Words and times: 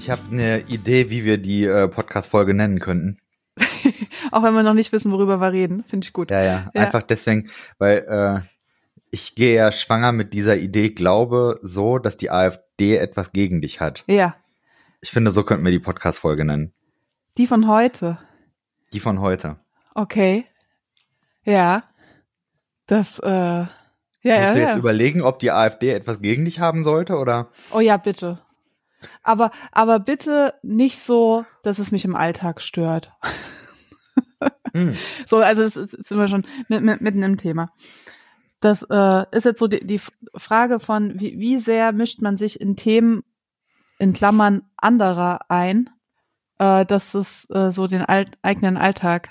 Ich 0.00 0.08
habe 0.08 0.22
eine 0.30 0.60
Idee, 0.60 1.10
wie 1.10 1.26
wir 1.26 1.36
die 1.36 1.64
äh, 1.64 1.86
Podcast-Folge 1.86 2.54
nennen 2.54 2.80
könnten. 2.80 3.18
Auch 4.32 4.42
wenn 4.42 4.54
wir 4.54 4.62
noch 4.62 4.72
nicht 4.72 4.92
wissen, 4.92 5.12
worüber 5.12 5.42
wir 5.42 5.52
reden, 5.52 5.84
finde 5.84 6.06
ich 6.06 6.14
gut. 6.14 6.30
Ja, 6.30 6.42
ja, 6.42 6.70
ja, 6.72 6.80
einfach 6.80 7.02
deswegen, 7.02 7.50
weil 7.76 7.98
äh, 8.08 8.40
ich 9.10 9.34
gehe 9.34 9.54
ja 9.54 9.70
schwanger 9.70 10.12
mit 10.12 10.32
dieser 10.32 10.56
Idee, 10.56 10.88
glaube 10.88 11.60
so, 11.60 11.98
dass 11.98 12.16
die 12.16 12.30
AfD 12.30 12.96
etwas 12.96 13.32
gegen 13.32 13.60
dich 13.60 13.82
hat. 13.82 14.02
Ja. 14.06 14.36
Ich 15.02 15.10
finde, 15.10 15.32
so 15.32 15.42
könnten 15.42 15.66
wir 15.66 15.70
die 15.70 15.78
Podcast-Folge 15.78 16.46
nennen. 16.46 16.72
Die 17.36 17.46
von 17.46 17.68
heute. 17.68 18.16
Die 18.94 19.00
von 19.00 19.20
heute. 19.20 19.58
Okay. 19.94 20.46
Ja. 21.44 21.84
Das, 22.86 23.18
äh, 23.18 23.28
ja, 23.28 23.66
Musst 23.66 24.24
ja, 24.24 24.52
du 24.54 24.60
ja. 24.60 24.68
jetzt 24.68 24.78
überlegen, 24.78 25.20
ob 25.20 25.40
die 25.40 25.50
AfD 25.50 25.90
etwas 25.90 26.22
gegen 26.22 26.46
dich 26.46 26.58
haben 26.58 26.84
sollte 26.84 27.18
oder? 27.18 27.50
Oh 27.70 27.80
ja, 27.80 27.98
bitte. 27.98 28.40
Aber, 29.22 29.50
aber 29.72 29.98
bitte 29.98 30.54
nicht 30.62 30.98
so, 30.98 31.44
dass 31.62 31.78
es 31.78 31.90
mich 31.90 32.04
im 32.04 32.14
Alltag 32.14 32.60
stört. 32.60 33.12
Hm. 34.72 34.94
So, 35.26 35.38
also 35.38 35.62
es 35.62 35.76
ist, 35.76 35.90
sind 36.04 36.18
wir 36.18 36.28
schon 36.28 36.46
mit, 36.68 36.82
mit, 36.82 37.00
mitten 37.00 37.22
im 37.22 37.36
Thema. 37.36 37.72
Das 38.60 38.82
äh, 38.82 39.24
ist 39.32 39.44
jetzt 39.44 39.58
so 39.58 39.66
die, 39.66 39.84
die 39.86 40.00
Frage 40.36 40.80
von, 40.80 41.18
wie, 41.18 41.38
wie 41.38 41.58
sehr 41.58 41.92
mischt 41.92 42.20
man 42.20 42.36
sich 42.36 42.60
in 42.60 42.76
Themen 42.76 43.22
in 43.98 44.12
Klammern 44.12 44.62
anderer 44.76 45.40
ein, 45.48 45.90
äh, 46.58 46.84
dass 46.86 47.14
es 47.14 47.48
äh, 47.50 47.70
so 47.70 47.86
den 47.86 48.02
alt, 48.02 48.38
eigenen 48.42 48.76
Alltag 48.76 49.30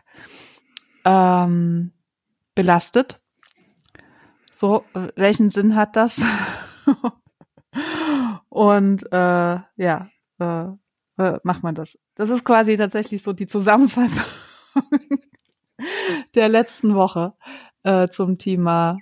ähm, 1.05 1.91
belastet. 2.55 3.19
So, 4.51 4.83
welchen 5.15 5.49
Sinn 5.49 5.75
hat 5.75 5.95
das? 5.95 6.21
Und 8.49 9.11
äh, 9.11 9.59
ja, 9.75 10.09
äh, 10.39 10.65
äh, 11.17 11.39
macht 11.43 11.63
man 11.63 11.75
das. 11.75 11.97
Das 12.15 12.29
ist 12.29 12.43
quasi 12.43 12.77
tatsächlich 12.77 13.21
so 13.21 13.33
die 13.33 13.47
Zusammenfassung 13.47 14.25
der 16.35 16.49
letzten 16.49 16.95
Woche 16.95 17.33
äh, 17.83 18.07
zum 18.07 18.37
Thema 18.37 18.97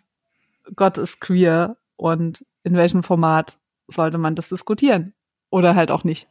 Gott 0.76 0.98
ist 0.98 1.22
queer 1.22 1.78
und 1.96 2.46
in 2.64 2.76
welchem 2.76 3.04
Format 3.04 3.58
sollte 3.88 4.18
man 4.18 4.36
das 4.36 4.50
diskutieren 4.50 5.14
oder 5.50 5.76
halt 5.76 5.92
auch 5.92 6.04
nicht. 6.04 6.28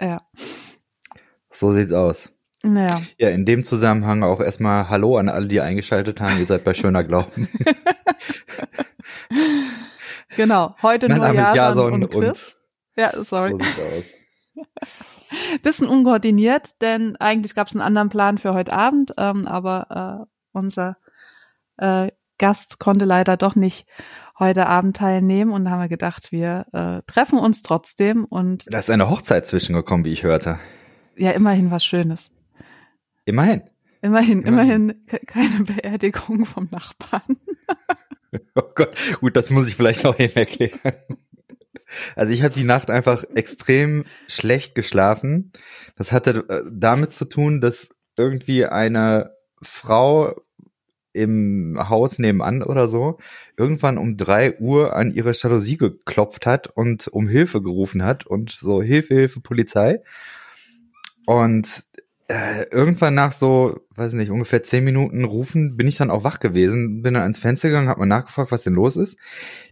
Ja. 0.00 0.18
So 1.50 1.72
sieht's 1.72 1.92
aus. 1.92 2.30
Naja. 2.62 3.02
Ja, 3.18 3.28
in 3.30 3.44
dem 3.44 3.64
Zusammenhang 3.64 4.22
auch 4.22 4.40
erstmal 4.40 4.88
Hallo 4.88 5.18
an 5.18 5.28
alle, 5.28 5.46
die 5.46 5.60
eingeschaltet 5.60 6.20
haben. 6.20 6.38
Ihr 6.38 6.46
seid 6.46 6.64
bei 6.64 6.74
Schöner 6.74 7.04
Glauben. 7.04 7.48
Genau. 10.36 10.74
Heute 10.82 11.08
Mein 11.08 11.16
nur 11.18 11.26
Name 11.26 11.38
Jason, 11.38 11.56
Jason 11.56 11.92
und 11.94 12.10
Chris. 12.10 12.56
ja, 12.96 13.22
sorry. 13.24 13.54
So. 14.54 14.62
Bisschen 15.62 15.88
unkoordiniert, 15.88 16.80
denn 16.80 17.16
eigentlich 17.16 17.54
gab 17.54 17.66
es 17.66 17.74
einen 17.74 17.82
anderen 17.82 18.08
Plan 18.08 18.38
für 18.38 18.54
heute 18.54 18.72
Abend, 18.72 19.12
ähm, 19.18 19.46
aber 19.46 20.26
äh, 20.28 20.30
unser 20.52 20.96
äh, 21.78 22.08
Gast 22.38 22.78
konnte 22.78 23.04
leider 23.04 23.36
doch 23.36 23.54
nicht 23.56 23.86
heute 24.38 24.66
Abend 24.66 24.96
teilnehmen 24.96 25.50
und 25.52 25.68
haben 25.70 25.80
wir 25.80 25.88
gedacht, 25.88 26.30
wir 26.30 26.66
äh, 26.72 27.02
treffen 27.10 27.38
uns 27.38 27.62
trotzdem 27.62 28.24
und 28.24 28.66
Da 28.72 28.78
ist 28.78 28.90
eine 28.90 29.08
Hochzeit 29.10 29.46
zwischengekommen, 29.46 30.04
wie 30.04 30.12
ich 30.12 30.22
hörte. 30.22 30.58
ja, 31.16 31.30
immerhin 31.32 31.70
was 31.70 31.84
Schönes. 31.84 32.30
Immerhin. 33.24 33.62
Immerhin, 34.02 34.42
Immerhin. 34.42 34.90
immerhin 34.90 35.06
ke- 35.06 35.26
keine 35.26 35.64
Beerdigung 35.64 36.44
vom 36.46 36.68
Nachbarn. 36.70 37.22
Oh 38.54 38.62
Gott, 38.74 38.92
gut, 39.20 39.36
das 39.36 39.50
muss 39.50 39.68
ich 39.68 39.76
vielleicht 39.76 40.04
noch 40.04 40.18
eben 40.18 40.34
erklären. 40.36 40.96
Also 42.16 42.32
ich 42.32 42.42
habe 42.42 42.54
die 42.54 42.64
Nacht 42.64 42.90
einfach 42.90 43.24
extrem 43.34 44.04
schlecht 44.28 44.74
geschlafen. 44.74 45.52
Das 45.96 46.12
hatte 46.12 46.44
äh, 46.48 46.62
damit 46.70 47.12
zu 47.12 47.24
tun, 47.24 47.60
dass 47.60 47.90
irgendwie 48.16 48.66
eine 48.66 49.32
Frau 49.62 50.34
im 51.12 51.78
Haus 51.88 52.18
nebenan 52.18 52.62
oder 52.62 52.86
so 52.88 53.18
irgendwann 53.56 53.96
um 53.96 54.16
drei 54.16 54.58
Uhr 54.58 54.94
an 54.94 55.12
ihre 55.12 55.32
Jalousie 55.32 55.78
geklopft 55.78 56.44
hat 56.44 56.68
und 56.68 57.08
um 57.08 57.26
Hilfe 57.26 57.62
gerufen 57.62 58.02
hat 58.02 58.26
und 58.26 58.50
so 58.50 58.82
Hilfe, 58.82 59.14
Hilfe, 59.14 59.40
Polizei. 59.40 60.02
Und 61.24 61.84
äh, 62.28 62.64
irgendwann 62.70 63.14
nach 63.14 63.32
so, 63.32 63.80
weiß 63.94 64.14
nicht, 64.14 64.30
ungefähr 64.30 64.62
zehn 64.62 64.84
Minuten 64.84 65.24
rufen, 65.24 65.76
bin 65.76 65.86
ich 65.86 65.96
dann 65.96 66.10
auch 66.10 66.24
wach 66.24 66.40
gewesen, 66.40 67.02
bin 67.02 67.14
dann 67.14 67.22
ans 67.22 67.38
Fenster 67.38 67.68
gegangen, 67.68 67.88
habe 67.88 68.00
mal 68.00 68.06
nachgefragt, 68.06 68.50
was 68.50 68.64
denn 68.64 68.74
los 68.74 68.96
ist. 68.96 69.16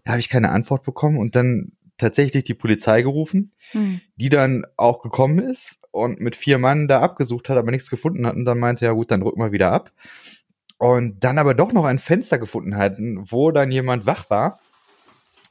Da 0.05 0.13
habe 0.13 0.21
ich 0.21 0.29
keine 0.29 0.51
Antwort 0.51 0.85
bekommen 0.85 1.19
und 1.19 1.35
dann 1.35 1.73
tatsächlich 1.99 2.45
die 2.45 2.55
Polizei 2.55 3.03
gerufen, 3.03 3.53
Hm. 3.73 4.01
die 4.17 4.29
dann 4.29 4.67
auch 4.77 5.01
gekommen 5.03 5.39
ist 5.39 5.79
und 5.91 6.21
mit 6.21 6.37
vier 6.37 6.59
Mann 6.59 6.89
da 6.89 7.01
abgesucht 7.01 7.49
hat, 7.49 7.57
aber 7.57 7.71
nichts 7.71 7.91
gefunden 7.91 8.27
hat 8.27 8.35
und 8.37 8.45
dann 8.45 8.59
meinte, 8.59 8.85
ja 8.85 8.93
gut, 8.93 9.11
dann 9.11 9.21
drück 9.21 9.37
mal 9.37 9.53
wieder 9.53 9.73
ab. 9.73 9.93
Und 10.79 11.23
dann 11.25 11.39
aber 11.39 11.55
doch 11.55 11.73
noch 11.73 11.85
ein 11.85 11.99
Fenster 12.01 12.39
gefunden 12.39 12.77
hatten, 12.77 13.23
wo 13.31 13.51
dann 13.53 13.71
jemand 13.71 14.07
wach 14.07 14.29
war. 14.29 14.59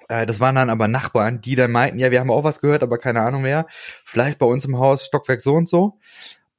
Äh, 0.09 0.25
Das 0.25 0.39
waren 0.41 0.55
dann 0.55 0.69
aber 0.69 0.87
Nachbarn, 0.89 1.39
die 1.41 1.55
dann 1.55 1.71
meinten, 1.71 1.97
ja, 1.97 2.11
wir 2.11 2.19
haben 2.19 2.29
auch 2.29 2.43
was 2.43 2.59
gehört, 2.59 2.83
aber 2.83 2.97
keine 2.97 3.21
Ahnung 3.21 3.41
mehr. 3.41 3.65
Vielleicht 3.69 4.37
bei 4.37 4.45
uns 4.45 4.65
im 4.65 4.77
Haus 4.77 5.05
Stockwerk 5.05 5.39
so 5.41 5.53
und 5.53 5.67
so. 5.67 5.97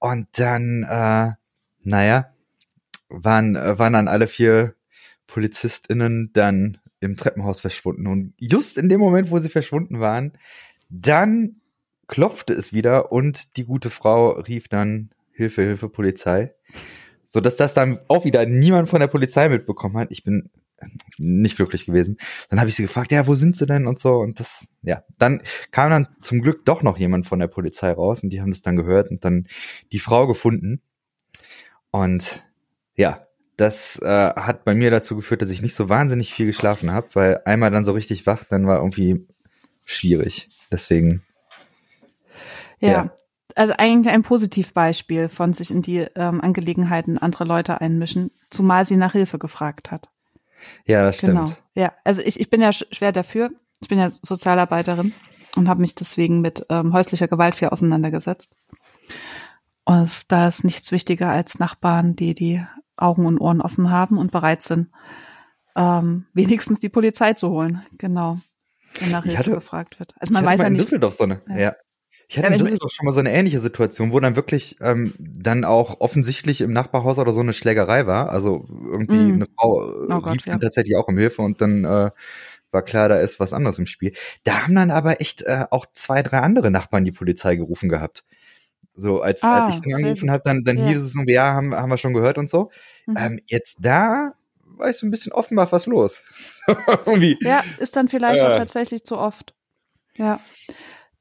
Und 0.05 0.29
dann, 0.39 0.83
äh, 0.83 1.33
naja, 1.83 2.35
waren, 3.09 3.57
äh, 3.57 3.79
waren 3.79 3.95
dann 3.95 4.07
alle 4.07 4.27
vier 4.27 4.75
PolizistInnen 5.27 6.29
dann 6.35 6.77
im 7.01 7.17
Treppenhaus 7.17 7.63
verschwunden. 7.63 8.07
Und 8.07 8.35
just 8.37 8.77
in 8.77 8.91
dem 8.91 9.01
Moment, 9.01 9.31
wo 9.31 9.39
sie 9.39 9.49
verschwunden 9.49 10.01
waren, 10.01 10.33
dann 10.91 11.63
klopfte 12.07 12.53
es 12.53 12.75
wieder 12.75 13.13
und 13.13 13.57
die 13.57 13.65
gute 13.65 13.89
Frau 13.89 14.33
rief 14.33 14.69
dann 14.69 15.09
Hilfe, 15.33 15.63
Hilfe, 15.63 15.89
Polizei. 15.89 16.53
So 17.25 17.41
dass 17.41 17.57
das 17.57 17.73
dann 17.73 17.99
auch 18.09 18.27
wieder 18.27 18.45
niemand 18.45 18.91
von 18.91 19.01
der 19.01 19.07
Polizei 19.07 19.49
mitbekommen 19.49 19.97
hat. 19.97 20.13
Ich 20.13 20.23
bin 20.23 20.51
nicht 21.19 21.57
glücklich 21.57 21.87
gewesen. 21.87 22.19
Dann 22.49 22.61
habe 22.61 22.69
ich 22.69 22.77
sie 22.77 22.83
gefragt, 22.83 23.13
ja, 23.13 23.27
wo 23.27 23.35
sind 23.35 23.57
sie 23.57 23.67
denn 23.67 23.87
und 23.87 23.99
so 23.99 24.17
und 24.17 24.41
das, 24.41 24.67
ja, 24.83 25.03
dann 25.19 25.43
kam 25.71 25.91
dann 25.91 26.09
zum 26.21 26.43
Glück 26.43 26.65
doch 26.65 26.83
noch 26.83 26.99
jemand 26.99 27.27
von 27.27 27.39
der 27.39 27.47
Polizei 27.47 27.93
raus 27.93 28.23
und 28.23 28.31
die 28.31 28.41
haben 28.41 28.51
das 28.51 28.63
dann 28.63 28.77
gehört 28.77 29.11
und 29.11 29.25
dann 29.25 29.47
die 29.93 29.99
Frau 29.99 30.27
gefunden 30.27 30.83
und 31.91 32.45
ja, 32.97 33.27
das 33.57 34.01
äh, 34.03 34.07
hat 34.35 34.65
bei 34.65 34.75
mir 34.75 34.91
dazu 34.91 35.17
geführt, 35.17 35.43
dass 35.43 35.51
ich 35.51 35.63
nicht 35.63 35.77
so 35.77 35.89
wahnsinnig 35.89 36.35
viel 36.35 36.47
geschlafen 36.47 36.91
habe, 36.91 37.09
weil 37.15 37.41
einmal 37.45 37.71
dann 37.71 37.85
so 37.85 37.93
richtig 37.93 38.27
wach, 38.27 38.45
dann 38.45 38.67
war 38.67 38.79
irgendwie 38.79 39.27
schwierig. 39.85 40.49
Deswegen, 40.73 41.23
Ja. 42.81 42.91
Ja. 42.91 43.15
Also 43.57 43.75
eigentlich 43.79 44.13
ein 44.13 44.25
Positivbeispiel 44.25 45.29
von 45.29 45.53
sich 45.55 45.71
in 45.71 45.81
die 45.81 46.07
ähm, 46.17 46.41
Angelegenheiten 46.41 47.19
anderer 47.19 47.45
Leute 47.45 47.81
einmischen, 47.81 48.33
zumal 48.51 48.85
sie 48.85 48.97
nach 48.97 49.13
Hilfe 49.13 49.39
gefragt 49.39 49.93
hat. 49.93 50.09
Ja, 50.87 51.03
das 51.03 51.19
stimmt. 51.19 51.39
Genau. 51.47 51.53
Ja, 51.75 51.93
also 52.05 52.23
ich, 52.23 52.39
ich 52.41 52.51
bin 52.51 52.61
ja 52.61 52.71
sch- 52.71 52.93
schwer 52.95 53.13
dafür. 53.13 53.51
Ich 53.81 53.89
bin 53.89 53.99
ja 53.99 54.11
Sozialarbeiterin 54.11 55.13
und 55.57 55.69
habe 55.69 55.81
mich 55.81 55.95
deswegen 55.95 56.41
mit 56.41 56.65
ähm, 56.71 56.93
häuslicher 56.93 57.29
Gewalt 57.29 57.55
viel 57.55 57.69
auseinandergesetzt. 57.69 58.57
Und 59.85 60.33
da 60.33 60.49
ist 60.49 60.65
nichts 60.65 60.93
wichtiger 60.93 61.29
als 61.31 61.59
Nachbarn, 61.59 62.17
die 62.17 62.35
die 62.35 62.65
Augen 62.97 63.27
und 63.27 63.39
Ohren 63.39 63.61
offen 63.61 63.91
haben 63.91 64.19
und 64.19 64.31
bereit 64.33 64.63
sind, 64.63 64.91
ähm, 65.77 66.27
wenigstens 66.33 66.79
die 66.79 66.89
Polizei 66.89 67.35
zu 67.35 67.51
holen. 67.51 67.83
Genau. 67.99 68.39
Wenn 69.01 69.11
nach 69.11 69.25
Hilfe 69.25 69.39
hatte- 69.39 69.51
gefragt 69.51 69.99
wird. 69.99 70.15
Also 70.19 70.33
man 70.33 70.45
weiß 70.45 70.61
ja 70.61 70.67
in 70.69 70.75
nicht. 70.75 70.83
Düsseldorf 70.85 71.15
so 71.15 71.25
eine, 71.25 71.43
ja. 71.49 71.57
Ja. 71.57 71.75
Ich 72.29 72.39
hatte 72.39 72.49
Ja, 72.49 72.53
in 72.55 72.59
Düsseldorf 72.59 72.93
schon 72.93 73.05
mal 73.07 73.13
so 73.13 73.21
eine 73.21 73.33
ähnliche 73.33 73.61
Situation, 73.61 74.13
wo 74.13 74.21
dann 74.21 74.37
wirklich 74.37 74.77
ähm, 74.81 75.13
dann 75.19 75.65
auch 75.65 76.01
offensichtlich 76.01 76.61
im 76.61 76.73
Nachbarhaus 76.73 77.19
oder 77.19 77.33
so 77.33 77.41
eine 77.41 77.53
Schlägerei 77.53 78.07
war. 78.07 78.31
Also 78.31 78.65
irgendwie 78.69 79.17
Mm. 79.19 79.35
eine 79.37 79.47
Frau 79.57 79.83
äh, 80.05 80.13
Oh 80.13 80.21
Gott, 80.21 80.39
dann 80.47 80.47
ja. 80.47 80.59
tatsächlich 80.59 80.97
auch 80.97 81.09
um 81.09 81.19
Hilfe 81.19 81.43
und 81.43 81.61
dann 81.61 81.85
äh, 81.85 82.11
war 82.71 82.83
klar, 82.83 83.09
da 83.09 83.21
ist 83.21 83.41
was 83.41 83.53
anderes 83.53 83.79
im 83.79 83.87
Spiel. 83.87 84.13
Da 84.45 84.65
haben 84.65 84.75
dann 84.75 84.91
aber 84.91 85.21
echt 85.21 85.43
äh, 85.43 85.65
auch 85.71 85.87
zwei, 85.93 86.23
drei 86.23 86.39
andere 86.41 86.71
Nachbarn 86.71 87.05
die 87.05 87.13
Polizei 87.13 87.57
gerufen 87.57 87.89
gehabt. 87.89 88.25
So, 88.97 89.21
als, 89.21 89.43
Ah, 89.43 89.57
als 89.59 89.69
ich 89.69 89.81
dann 89.83 89.91
sehr 89.91 89.97
angerufen 89.99 90.31
habe, 90.31 90.43
dann, 90.45 90.63
dann 90.65 90.79
Ja. 90.79 90.85
hieß 90.87 91.03
es 91.03 91.15
irgendwie, 91.15 91.35
ja, 91.35 91.55
haben, 91.55 91.75
haben 91.75 91.91
wir 91.91 91.97
schon 91.99 92.15
gehört 92.15 92.39
und 92.39 92.49
so. 92.51 92.71
Mhm. 93.07 93.17
Ähm, 93.19 93.41
jetzt 93.47 93.77
da 93.81 94.33
war 94.77 94.91
ich 94.91 94.97
so 94.97 95.07
ein 95.07 95.11
bisschen 95.11 95.33
Offenbach, 95.33 95.73
was 95.73 95.87
los. 95.87 96.25
Ja, 97.43 97.63
ist 97.79 97.97
dann 97.97 98.09
vielleicht 98.09 98.43
Äh. 98.43 98.51
auch 98.53 98.57
tatsächlich 98.57 99.05
zu 99.05 99.19
oft. 99.19 99.55
Ja. 100.17 100.41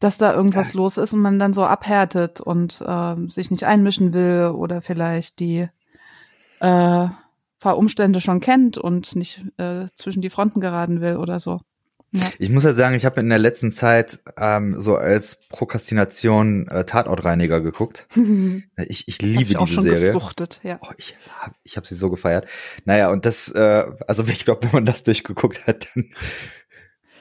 Dass 0.03 0.17
da 0.17 0.33
irgendwas 0.33 0.73
los 0.73 0.97
ist 0.97 1.13
und 1.13 1.21
man 1.21 1.39
dann 1.39 1.53
so 1.53 1.63
abhärtet 1.63 2.41
und 2.41 2.83
ähm, 2.85 3.29
sich 3.29 3.51
nicht 3.51 3.63
einmischen 3.63 4.13
will 4.13 4.51
oder 4.53 4.81
vielleicht 4.81 5.39
die 5.39 5.69
äh, 6.59 7.07
paar 7.59 7.77
Umstände 7.77 8.19
schon 8.19 8.41
kennt 8.41 8.77
und 8.77 9.15
nicht 9.15 9.41
äh, 9.57 9.85
zwischen 9.95 10.21
die 10.21 10.29
Fronten 10.29 10.59
geraten 10.59 11.00
will 11.00 11.15
oder 11.15 11.39
so. 11.39 11.61
Ja. 12.11 12.29
Ich 12.38 12.50
muss 12.50 12.63
ja 12.63 12.73
sagen, 12.73 12.94
ich 12.94 13.05
habe 13.05 13.21
in 13.21 13.29
der 13.29 13.39
letzten 13.39 13.71
Zeit 13.71 14.19
ähm, 14.38 14.79
so 14.79 14.97
als 14.97 15.39
Prokrastination 15.50 16.67
äh, 16.67 16.83
Tatortreiniger 16.83 17.61
geguckt. 17.61 18.07
Ich, 18.88 19.07
ich 19.07 19.15
Hab 19.15 19.21
liebe 19.21 19.51
ich 19.51 19.57
auch 19.57 19.65
diese 19.65 19.75
schon 19.75 19.83
Serie. 19.83 20.05
gesuchtet, 20.07 20.59
ja. 20.63 20.79
Oh, 20.81 20.91
ich 20.97 21.15
habe 21.39 21.55
ich 21.63 21.77
hab 21.77 21.88
sie 21.88 21.95
so 21.95 22.09
gefeiert. 22.09 22.47
Naja, 22.85 23.09
und 23.11 23.25
das, 23.25 23.50
äh, 23.50 23.85
also 24.07 24.23
ich 24.27 24.45
glaube, 24.45 24.63
wenn 24.63 24.71
man 24.73 24.85
das 24.85 25.03
durchgeguckt 25.03 25.65
hat, 25.65 25.88
dann 25.95 26.09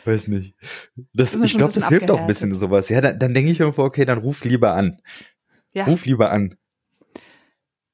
Weiß 0.05 0.29
nicht. 0.29 0.55
Das, 1.13 1.35
ich 1.35 1.57
glaube, 1.57 1.73
das 1.73 1.89
hilft 1.89 2.11
auch 2.11 2.21
ein 2.21 2.27
bisschen 2.27 2.55
sowas. 2.55 2.89
Ja, 2.89 3.01
dann, 3.01 3.19
dann 3.19 3.35
denke 3.35 3.51
ich 3.53 3.61
irgendwo, 3.61 3.83
okay, 3.85 4.05
dann 4.05 4.19
ruf 4.19 4.45
lieber 4.45 4.75
an. 4.75 5.01
Ja. 5.73 5.85
Ruf 5.85 6.05
lieber 6.07 6.31
an. 6.31 6.57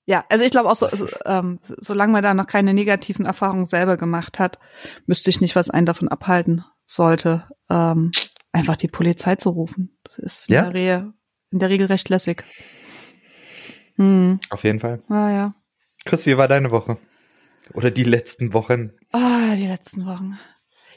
Ja, 0.06 0.24
also 0.30 0.42
ich 0.42 0.50
glaube 0.50 0.70
auch, 0.70 0.74
so, 0.74 0.88
so, 0.88 1.06
ähm, 1.26 1.58
solange 1.62 2.12
man 2.12 2.22
da 2.22 2.32
noch 2.32 2.46
keine 2.46 2.72
negativen 2.72 3.26
Erfahrungen 3.26 3.66
selber 3.66 3.98
gemacht 3.98 4.38
hat, 4.38 4.58
müsste 5.06 5.28
ich 5.28 5.42
nicht, 5.42 5.54
was 5.54 5.68
einen 5.68 5.84
davon 5.84 6.08
abhalten 6.08 6.64
sollte, 6.86 7.44
ähm, 7.68 8.10
einfach 8.52 8.76
die 8.76 8.88
Polizei 8.88 9.36
zu 9.36 9.50
rufen. 9.50 9.98
Das 10.04 10.18
ist 10.18 10.48
in, 10.48 10.54
Ja? 10.54 10.70
der, 10.70 10.74
Re 11.02 11.12
in 11.50 11.58
der 11.58 11.68
Regel 11.68 11.88
recht 11.88 12.08
lässig. 12.08 12.42
Hm, 13.96 14.40
Auf 14.48 14.64
jeden 14.64 14.80
Fall. 14.80 15.02
naja. 15.08 15.54
Chris, 16.06 16.24
wie 16.24 16.38
war 16.38 16.48
deine 16.48 16.70
Woche? 16.70 16.96
Oder 17.74 17.90
die 17.90 18.04
letzten 18.04 18.54
Wochen? 18.54 18.92
Ah, 19.12 19.54
die 19.56 19.66
letzten 19.66 20.06
Wochen. 20.06 20.38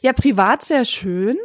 Ja, 0.01 0.13
privat 0.13 0.63
sehr 0.63 0.85
schön. 0.85 1.37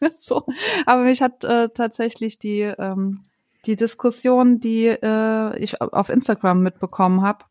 so. 0.18 0.46
Aber 0.86 1.02
mich 1.02 1.22
hat 1.22 1.44
äh, 1.44 1.68
tatsächlich 1.68 2.38
die, 2.38 2.60
ähm, 2.60 3.24
die 3.66 3.76
Diskussion, 3.76 4.60
die 4.60 4.86
äh, 4.86 5.58
ich 5.58 5.80
auf 5.80 6.08
Instagram 6.08 6.62
mitbekommen 6.62 7.22
habe, 7.22 7.44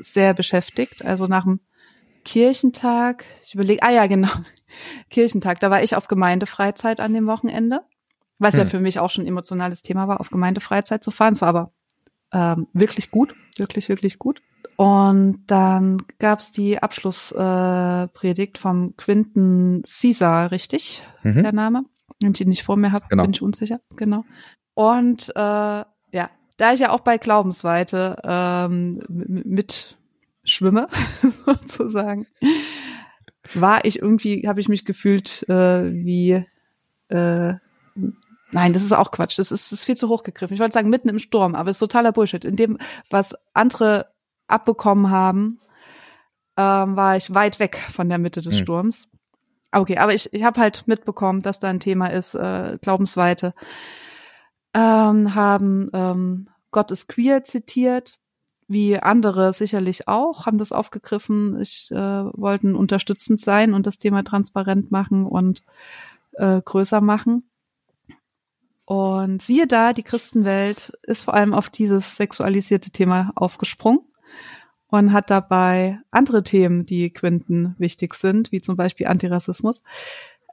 sehr 0.00 0.34
beschäftigt. 0.34 1.04
Also 1.04 1.26
nach 1.26 1.44
dem 1.44 1.60
Kirchentag, 2.24 3.24
ich 3.44 3.54
überlege, 3.54 3.82
ah 3.82 3.90
ja, 3.90 4.06
genau, 4.06 4.30
Kirchentag, 5.10 5.60
da 5.60 5.70
war 5.70 5.82
ich 5.82 5.96
auf 5.96 6.06
Gemeindefreizeit 6.08 7.00
an 7.00 7.12
dem 7.12 7.26
Wochenende, 7.26 7.80
was 8.38 8.56
ja 8.56 8.62
Hm. 8.62 8.70
für 8.70 8.80
mich 8.80 8.98
auch 9.00 9.10
schon 9.10 9.24
ein 9.24 9.28
emotionales 9.28 9.82
Thema 9.82 10.08
war, 10.08 10.20
auf 10.20 10.30
Gemeindefreizeit 10.30 11.02
zu 11.02 11.10
fahren. 11.10 11.34
Es 11.34 11.42
war 11.42 11.48
aber 11.48 11.72
ähm, 12.32 12.68
wirklich 12.72 13.10
gut, 13.10 13.34
wirklich, 13.56 13.88
wirklich 13.88 14.18
gut. 14.18 14.42
Und 14.82 15.44
dann 15.46 16.02
gab's 16.18 16.50
die 16.50 16.82
Abschlusspredigt 16.82 18.56
äh, 18.56 18.60
vom 18.60 18.96
Quinten 18.96 19.84
Caesar, 19.84 20.50
richtig? 20.50 21.04
Mhm. 21.22 21.44
Der 21.44 21.52
Name? 21.52 21.84
Wenn 22.20 22.32
ich 22.32 22.40
ihn 22.40 22.48
nicht 22.48 22.64
vor 22.64 22.76
mir 22.76 22.90
habe, 22.90 23.06
Genau. 23.08 23.22
bin 23.22 23.32
ich 23.32 23.42
unsicher. 23.42 23.78
Genau. 23.96 24.24
Und 24.74 25.28
äh, 25.36 25.38
ja, 25.38 26.30
da 26.56 26.72
ich 26.72 26.80
ja 26.80 26.90
auch 26.90 26.98
bei 26.98 27.16
Glaubensweite 27.18 28.16
ähm, 28.24 29.00
mit 29.08 29.98
schwimme, 30.42 30.88
sozusagen, 31.46 32.26
war 33.54 33.84
ich 33.84 34.00
irgendwie, 34.00 34.48
habe 34.48 34.60
ich 34.60 34.68
mich 34.68 34.84
gefühlt 34.84 35.48
äh, 35.48 35.92
wie 35.92 36.44
äh, 37.06 37.54
Nein, 38.50 38.72
das 38.72 38.82
ist 38.82 38.92
auch 38.92 39.12
Quatsch. 39.12 39.38
Das 39.38 39.52
ist, 39.52 39.70
das 39.70 39.78
ist 39.78 39.84
viel 39.84 39.96
zu 39.96 40.08
hoch 40.08 40.24
gegriffen. 40.24 40.54
Ich 40.54 40.60
wollte 40.60 40.74
sagen, 40.74 40.90
mitten 40.90 41.08
im 41.08 41.20
Sturm, 41.20 41.54
aber 41.54 41.70
es 41.70 41.76
ist 41.76 41.80
totaler 41.80 42.10
Bullshit. 42.10 42.44
In 42.44 42.56
dem, 42.56 42.78
was 43.10 43.36
andere 43.54 44.12
abbekommen 44.46 45.10
haben, 45.10 45.60
ähm, 46.56 46.96
war 46.96 47.16
ich 47.16 47.34
weit 47.34 47.58
weg 47.58 47.76
von 47.76 48.08
der 48.08 48.18
Mitte 48.18 48.40
des 48.40 48.58
Hm. 48.58 48.62
Sturms. 48.62 49.08
Okay, 49.72 49.96
aber 49.96 50.12
ich, 50.12 50.32
ich 50.34 50.42
habe 50.42 50.60
halt 50.60 50.86
mitbekommen, 50.86 51.40
dass 51.40 51.58
da 51.58 51.68
ein 51.68 51.80
Thema 51.80 52.08
ist, 52.08 52.34
äh, 52.34 52.78
Glaubensweite. 52.82 53.54
Ähm, 54.74 55.34
haben 55.34 55.88
ähm, 55.92 56.48
Gott 56.70 56.90
ist 56.90 57.08
queer 57.08 57.44
zitiert, 57.44 58.14
wie 58.68 58.98
andere 58.98 59.52
sicherlich 59.52 60.08
auch, 60.08 60.46
haben 60.46 60.58
das 60.58 60.72
aufgegriffen. 60.72 61.60
Ich 61.60 61.90
äh, 61.90 61.96
wollten 61.96 62.74
unterstützend 62.74 63.40
sein 63.40 63.74
und 63.74 63.86
das 63.86 63.98
Thema 63.98 64.24
transparent 64.24 64.90
machen 64.90 65.26
und 65.26 65.62
äh, 66.32 66.60
größer 66.62 67.00
machen. 67.00 67.48
Und 68.84 69.40
siehe 69.40 69.66
da, 69.66 69.92
die 69.92 70.02
Christenwelt 70.02 70.92
ist 71.02 71.24
vor 71.24 71.34
allem 71.34 71.54
auf 71.54 71.70
dieses 71.70 72.16
sexualisierte 72.16 72.90
Thema 72.90 73.32
aufgesprungen 73.36 74.00
und 74.92 75.12
hat 75.12 75.30
dabei 75.30 75.98
andere 76.10 76.42
Themen, 76.42 76.84
die 76.84 77.10
Quinten 77.12 77.74
wichtig 77.78 78.14
sind, 78.14 78.52
wie 78.52 78.60
zum 78.60 78.76
Beispiel 78.76 79.06
Antirassismus, 79.06 79.82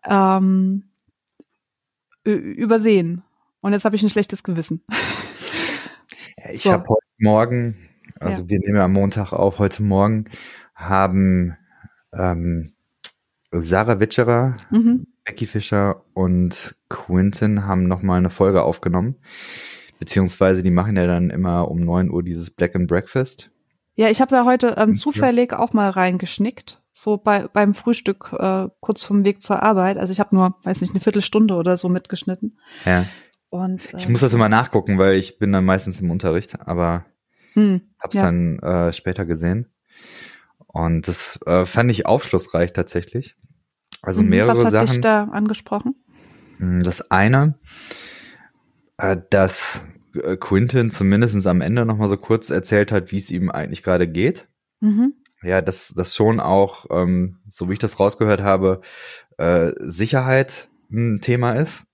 ähm, 0.06 0.86
übersehen. 2.24 3.21
Und 3.62 3.74
jetzt 3.74 3.83
habe 3.86 3.95
ich 3.97 4.03
ein 4.03 4.09
schlechtes 4.09 4.44
Gewissen. 4.44 4.81
Ja, 6.38 6.51
ich 6.51 6.62
So. 6.63 6.71
habe 6.71 6.88
heute 6.88 7.06
Morgen, 7.18 7.75
also 8.19 8.50
wir 8.50 8.59
nehmen 8.59 8.77
ja 8.77 8.86
am 8.86 8.94
Montag 8.94 9.33
auf, 9.33 9.59
heute 9.59 9.83
Morgen 9.83 10.25
haben 10.74 11.57
ähm, 12.13 12.71
Sarah 13.51 14.00
Witscherer, 14.00 14.56
Mhm. 14.71 15.06
Becky 15.25 15.47
Fischer 15.47 16.06
und 16.13 16.77
Quinton 16.88 17.65
haben 17.65 17.88
nochmal 17.88 18.18
eine 18.19 18.30
Folge 18.30 18.63
aufgenommen. 18.63 19.15
Beziehungsweise 20.00 20.63
die 20.63 20.71
machen 20.71 20.95
ja 20.95 21.06
dann 21.07 21.30
immer 21.30 21.69
um 21.69 21.81
9 21.81 22.09
Uhr 22.09 22.24
dieses 22.24 22.50
Black 22.51 22.74
and 22.75 22.88
Breakfast. 22.88 23.51
Ja, 24.00 24.10
ich 24.10 24.22
habe 24.22 24.31
da 24.31 24.46
heute 24.46 24.75
ähm, 24.78 24.90
Ja. 24.90 24.96
zufällig 24.96 25.51
auch 25.51 25.74
mal 25.74 25.90
reingeschnickt, 25.90 26.81
so 26.94 27.18
bei, 27.18 27.50
beim 27.51 27.74
Frühstück 27.74 28.31
äh, 28.31 28.69
kurz 28.80 29.04
vom 29.04 29.25
Weg 29.25 29.42
zur 29.42 29.62
Arbeit. 29.62 29.98
Also 29.98 30.13
ich 30.13 30.22
habe 30.22 30.34
nur, 30.34 30.56
weiß 30.63 30.80
nicht, 30.80 30.92
eine 30.92 31.01
Viertelstunde 31.01 31.54
oder 31.56 31.75
so 31.75 31.90
mitgeschnitten. 31.90 32.57
Ja. 32.86 33.06
Und 33.50 33.94
äh, 33.94 33.98
Ich 33.98 34.07
muss 34.07 34.22
das 34.22 34.34
immer 34.34 34.48
nachgucken, 34.48 34.98
weil 34.98 35.16
ich 35.16 35.38
bin 35.38 35.51
dann 35.51 35.66
meistens 35.66 36.00
im 36.00 36.12
Unterricht, 36.12 36.62
aber 36.62 37.07
hm, 37.56 37.81
hab's 38.01 38.16
Ja. 38.16 38.22
dann 38.22 38.60
äh, 38.60 38.94
später 38.94 39.25
gesehen. 39.25 39.68
Und 40.68 41.10
das 41.10 41.38
äh, 41.46 41.66
fand 41.66 41.92
ich 41.92 42.06
aufschlussreich 42.06 42.72
tatsächlich. 42.72 43.36
Also 44.01 44.24
mhm. 44.24 44.30
mehrere 44.30 44.51
Was 44.51 44.63
hat 44.63 44.72
Sachen. 44.72 44.88
dich 44.88 45.01
da 45.01 45.24
angesprochen? 45.25 45.96
Mm, 46.60 46.84
Das 46.84 47.12
eine, 47.12 47.56
äh, 48.98 49.18
dass 49.30 49.86
Quinton 50.40 50.92
zumindest 50.92 51.46
am 51.48 51.62
Ende 51.62 51.86
nochmal 51.86 52.08
so 52.08 52.18
kurz 52.18 52.50
erzählt 52.50 52.92
hat, 52.92 53.12
wie 53.12 53.18
es 53.18 53.32
ihm 53.32 53.50
eigentlich 53.50 53.84
gerade 53.84 54.08
geht. 54.08 54.48
Mhm. 54.80 55.14
Ja, 55.42 55.62
dass 55.62 55.94
das 55.96 56.16
schon 56.16 56.40
auch, 56.40 56.86
ähm, 56.90 57.40
so 57.50 57.70
wie 57.70 57.74
ich 57.74 57.80
das 57.80 58.00
rausgehört 58.00 58.42
habe, 58.42 58.82
äh, 59.38 59.72
Sicherheit 59.80 60.70
ein 60.92 61.22
Thema 61.22 61.54
ist. 61.54 61.86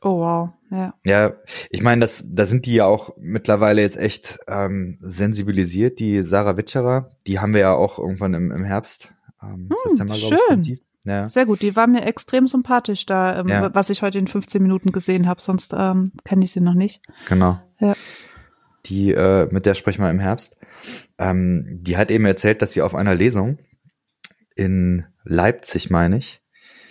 Oh 0.00 0.18
wow, 0.18 0.50
ja. 0.70 0.94
Ja, 1.04 1.34
ich 1.70 1.82
meine, 1.82 2.00
das, 2.00 2.24
da 2.26 2.44
sind 2.44 2.66
die 2.66 2.74
ja 2.74 2.86
auch 2.86 3.10
mittlerweile 3.18 3.82
jetzt 3.82 3.96
echt 3.96 4.40
ähm, 4.48 4.98
sensibilisiert, 5.00 6.00
die 6.00 6.22
Sarah 6.22 6.56
Witscherer. 6.56 7.10
Die 7.26 7.38
haben 7.38 7.54
wir 7.54 7.60
ja 7.60 7.74
auch 7.74 7.98
irgendwann 7.98 8.34
im, 8.34 8.50
im 8.50 8.64
Herbst, 8.64 9.12
ähm, 9.40 9.68
Hm, 9.70 9.76
September, 9.90 10.14
glaube 10.16 10.34
ich, 10.34 10.40
schön. 10.48 10.78
Ja. 11.04 11.28
Sehr 11.28 11.46
gut, 11.46 11.62
die 11.62 11.74
war 11.74 11.86
mir 11.86 12.04
extrem 12.06 12.46
sympathisch 12.46 13.06
da, 13.06 13.40
ähm, 13.40 13.48
Ja. 13.48 13.74
was 13.74 13.90
ich 13.90 14.02
heute 14.02 14.18
in 14.18 14.28
15 14.28 14.62
Minuten 14.62 14.92
gesehen 14.92 15.26
habe, 15.26 15.40
sonst 15.40 15.74
ähm, 15.76 16.04
kenne 16.24 16.44
ich 16.44 16.52
sie 16.52 16.60
noch 16.60 16.74
nicht. 16.74 17.00
Genau. 17.28 17.58
Ja. 17.80 17.94
Die, 18.86 19.12
äh, 19.12 19.48
mit 19.52 19.66
der 19.66 19.74
sprechen 19.74 20.02
wir 20.02 20.10
im 20.10 20.18
Herbst. 20.20 20.56
Ähm, 21.18 21.78
die 21.82 21.96
hat 21.96 22.10
eben 22.10 22.24
erzählt, 22.24 22.62
dass 22.62 22.72
sie 22.72 22.82
auf 22.82 22.94
einer 22.94 23.14
Lesung 23.14 23.58
in 24.54 25.04
Leipzig, 25.24 25.90
meine 25.90 26.18
ich, 26.18 26.40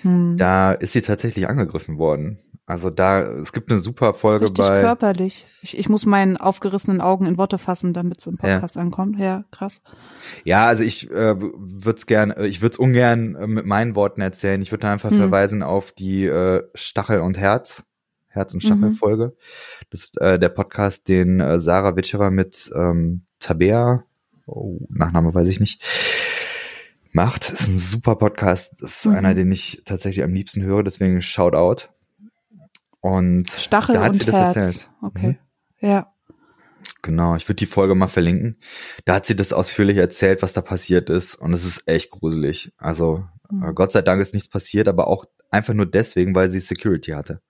Hm. 0.01 0.35
da 0.37 0.71
ist 0.71 0.93
sie 0.93 1.01
tatsächlich 1.01 1.47
angegriffen 1.47 1.97
worden. 1.97 2.39
Also 2.71 2.89
da, 2.89 3.21
es 3.21 3.51
gibt 3.51 3.69
eine 3.69 3.79
super 3.79 4.13
Folge 4.13 4.45
Richtig 4.45 4.65
bei, 4.65 4.79
körperlich. 4.79 5.45
Ich, 5.61 5.77
ich 5.77 5.89
muss 5.89 6.05
meinen 6.05 6.37
aufgerissenen 6.37 7.01
Augen 7.01 7.25
in 7.25 7.37
Worte 7.37 7.57
fassen, 7.57 7.91
damit 7.91 8.19
es 8.19 8.27
im 8.27 8.37
Ja. 8.41 8.53
Podcast 8.55 8.77
ankommt. 8.77 9.19
Ja, 9.19 9.43
krass. 9.51 9.81
ja, 10.45 10.65
also 10.67 10.85
ich 10.85 11.11
äh, 11.11 11.35
würde 11.37 11.97
es 11.97 12.05
gern, 12.05 12.31
äh, 12.31 12.47
ich 12.47 12.61
würde 12.61 12.71
es 12.71 12.77
ungern 12.79 13.35
äh, 13.35 13.45
mit 13.45 13.65
meinen 13.65 13.95
Worten 13.95 14.21
erzählen. 14.21 14.61
Ich 14.61 14.71
würde 14.71 14.87
einfach 14.87 15.11
Hm. 15.11 15.17
verweisen 15.17 15.63
auf 15.63 15.91
die 15.91 16.23
äh, 16.25 16.63
Stachel 16.73 17.19
und 17.19 17.37
Herz, 17.37 17.83
Herz 18.29 18.53
und 18.53 18.63
Mhm. 18.63 18.67
Stachel 18.67 18.91
Folge. 18.93 19.35
Das 19.89 20.03
ist 20.05 20.21
äh, 20.21 20.39
der 20.39 20.47
Podcast, 20.49 21.09
den 21.09 21.41
äh, 21.41 21.59
Sarah 21.59 21.97
Witscherer 21.97 22.31
mit 22.31 22.71
ähm, 22.73 23.23
Tabea, 23.39 24.05
oh, 24.45 24.77
Nachname 24.87 25.33
weiß 25.33 25.49
ich 25.49 25.59
nicht, 25.59 25.83
macht. 27.11 27.51
Das 27.51 27.59
ist 27.59 27.67
ein 27.67 27.77
super 27.79 28.15
Podcast. 28.15 28.75
Das 28.81 28.95
ist 28.95 29.05
Mhm. 29.07 29.15
einer, 29.15 29.33
den 29.33 29.51
ich 29.51 29.81
tatsächlich 29.83 30.23
am 30.23 30.33
liebsten 30.33 30.63
höre, 30.63 30.83
deswegen 30.83 31.21
Shoutout. 31.21 31.89
Und 33.01 33.49
Stachel 33.49 33.95
da 33.95 34.01
hat 34.01 34.09
und 34.09 34.13
sie 34.19 34.25
das 34.25 34.35
Herz. 34.35 34.55
erzählt. 34.55 34.89
Okay. 35.01 35.27
Mhm. 35.81 35.87
Ja. 35.89 36.13
Genau, 37.03 37.35
ich 37.35 37.47
würde 37.47 37.55
die 37.57 37.65
Folge 37.65 37.95
mal 37.95 38.07
verlinken. 38.07 38.57
Da 39.05 39.15
hat 39.15 39.25
sie 39.25 39.35
das 39.35 39.53
ausführlich 39.53 39.97
erzählt, 39.97 40.41
was 40.41 40.53
da 40.53 40.61
passiert 40.61 41.09
ist. 41.09 41.35
Und 41.35 41.53
es 41.53 41.65
ist 41.65 41.87
echt 41.87 42.11
gruselig. 42.11 42.73
Also 42.77 43.25
Mhm. 43.49 43.63
äh, 43.69 43.73
Gott 43.73 43.91
sei 43.91 44.01
Dank 44.01 44.21
ist 44.21 44.33
nichts 44.33 44.49
passiert, 44.49 44.87
aber 44.87 45.07
auch 45.07 45.25
einfach 45.49 45.73
nur 45.73 45.85
deswegen, 45.85 46.33
weil 46.35 46.47
sie 46.49 46.59
Security 46.59 47.11
hatte. 47.11 47.41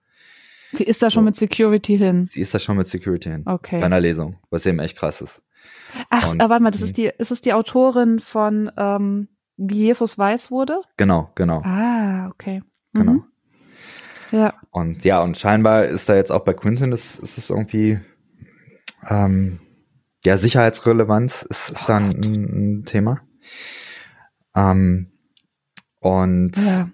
Sie 0.72 0.84
ist 0.84 1.02
da 1.02 1.10
schon 1.10 1.22
So. 1.22 1.26
mit 1.26 1.36
Security 1.36 1.98
hin. 1.98 2.24
Sie 2.26 2.40
ist 2.40 2.54
da 2.54 2.58
schon 2.58 2.78
mit 2.78 2.86
Security 2.86 3.28
hin. 3.30 3.42
Okay. 3.46 3.78
Bei 3.80 3.86
einer 3.86 4.00
Lesung, 4.00 4.38
was 4.50 4.64
eben 4.64 4.78
echt 4.78 4.96
krass 4.96 5.20
ist. 5.20 5.42
Ach, 6.08 6.30
Und- 6.32 6.40
äh, 6.40 6.48
warte 6.48 6.62
mal, 6.62 6.70
das 6.70 6.80
Mhm. 6.80 6.86
ist 6.86 6.96
die, 6.96 7.10
ist 7.18 7.30
es 7.30 7.40
die 7.42 7.52
Autorin 7.52 8.20
von 8.20 8.70
ähm, 8.76 9.28
Wie 9.58 9.84
Jesus 9.84 10.16
weiß 10.18 10.50
wurde? 10.50 10.80
Genau, 10.96 11.30
genau, 11.34 11.60
Ah, 11.62 12.28
okay. 12.28 12.62
genau. 12.94 13.22
Ja. 14.32 14.54
Und 14.70 15.04
ja, 15.04 15.22
und 15.22 15.36
scheinbar 15.36 15.84
ist 15.84 16.08
da 16.08 16.16
jetzt 16.16 16.32
auch 16.32 16.44
bei 16.44 16.54
Quinton, 16.54 16.90
das 16.90 17.16
ist 17.16 17.38
es 17.38 17.50
irgendwie, 17.50 18.00
ähm, 19.08 19.60
ja, 20.24 20.36
Sicherheitsrelevanz 20.36 21.42
ist, 21.48 21.70
ist 21.70 21.82
Oh 21.84 21.86
dann 21.88 22.10
ein, 22.10 22.80
ein 22.80 22.84
Thema. 22.84 23.20
Ähm, 24.56 25.12
und 26.00 26.56
Ja. 26.56 26.88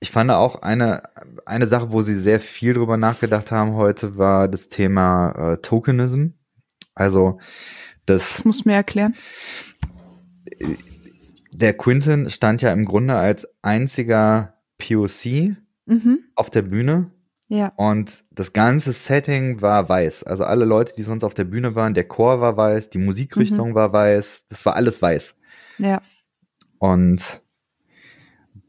ich 0.00 0.10
fand 0.10 0.30
auch 0.30 0.62
eine, 0.62 1.04
eine 1.46 1.66
Sache, 1.66 1.92
wo 1.92 2.00
sie 2.02 2.14
sehr 2.14 2.40
viel 2.40 2.74
drüber 2.74 2.96
nachgedacht 2.96 3.52
haben 3.52 3.74
heute, 3.74 4.16
war 4.18 4.48
das 4.48 4.68
Thema 4.68 5.52
äh, 5.52 5.56
Tokenism. 5.58 6.28
Also, 6.94 7.38
das, 8.06 8.34
Das 8.36 8.44
musst 8.44 8.64
du 8.64 8.68
mir 8.70 8.74
erklären. 8.76 9.14
der 11.52 11.76
Quinton 11.76 12.30
stand 12.30 12.62
ja 12.62 12.72
im 12.72 12.84
Grunde 12.84 13.14
als 13.14 13.46
einziger 13.62 14.54
POC 14.78 15.56
Mhm. 15.86 16.18
auf 16.34 16.50
der 16.50 16.62
Bühne 16.62 17.10
Ja. 17.48 17.72
und 17.76 18.24
das 18.32 18.52
ganze 18.52 18.92
Setting 18.92 19.62
war 19.62 19.88
weiß. 19.88 20.24
Also 20.24 20.44
alle 20.44 20.64
Leute, 20.64 20.94
die 20.96 21.02
sonst 21.04 21.24
auf 21.24 21.34
der 21.34 21.44
Bühne 21.44 21.74
waren, 21.74 21.94
der 21.94 22.04
Chor 22.08 22.40
war 22.40 22.56
weiß, 22.56 22.90
die 22.90 22.98
Musikrichtung 22.98 23.74
war 23.74 23.92
weiß, 23.92 24.46
das 24.48 24.66
war 24.66 24.74
alles 24.76 25.00
weiß. 25.00 25.36
Ja. 25.78 26.02
Und 26.78 27.40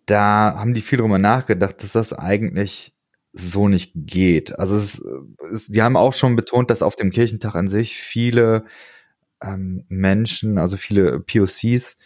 da 0.05 0.55
haben 0.57 0.73
die 0.73 0.81
viel 0.81 0.99
drüber 0.99 1.19
nachgedacht, 1.19 1.83
dass 1.83 1.91
das 1.93 2.13
eigentlich 2.13 2.93
so 3.33 3.67
nicht 3.67 3.91
geht. 3.95 4.57
Also 4.57 4.75
es, 4.75 5.03
es, 5.51 5.65
sie 5.65 5.81
haben 5.81 5.97
auch 5.97 6.13
schon 6.13 6.35
betont, 6.35 6.69
dass 6.69 6.81
auf 6.81 6.95
dem 6.95 7.11
Kirchentag 7.11 7.55
an 7.55 7.67
sich 7.67 7.97
viele 7.97 8.65
ähm, 9.43 9.85
Menschen, 9.89 10.57
also 10.57 10.77
viele 10.77 11.19
POCs 11.19 11.97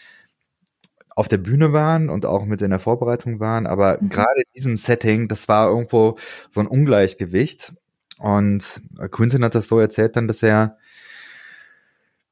auf 1.15 1.27
der 1.27 1.38
Bühne 1.38 1.74
waren 1.74 2.10
und 2.10 2.25
auch 2.25 2.46
mit 2.46 2.62
in 2.62 2.72
der 2.72 2.80
Vorbereitung 2.80 3.39
waren, 3.39 3.68
aber 3.68 4.00
Mhm. 4.01 4.10
gerade 4.10 4.41
in 4.41 4.51
diesem 4.56 4.77
Setting, 4.77 5.27
das 5.27 5.48
war 5.48 5.70
irgendwo 5.70 6.18
so 6.50 6.60
ein 6.62 6.68
Ungleichgewicht. 6.68 7.74
Und 8.20 8.82
Quentin 9.12 9.44
hat 9.44 9.56
das 9.56 9.68
so 9.68 9.80
erzählt 9.80 10.15
dann, 10.15 10.27
dass 10.27 10.44
er 10.44 10.77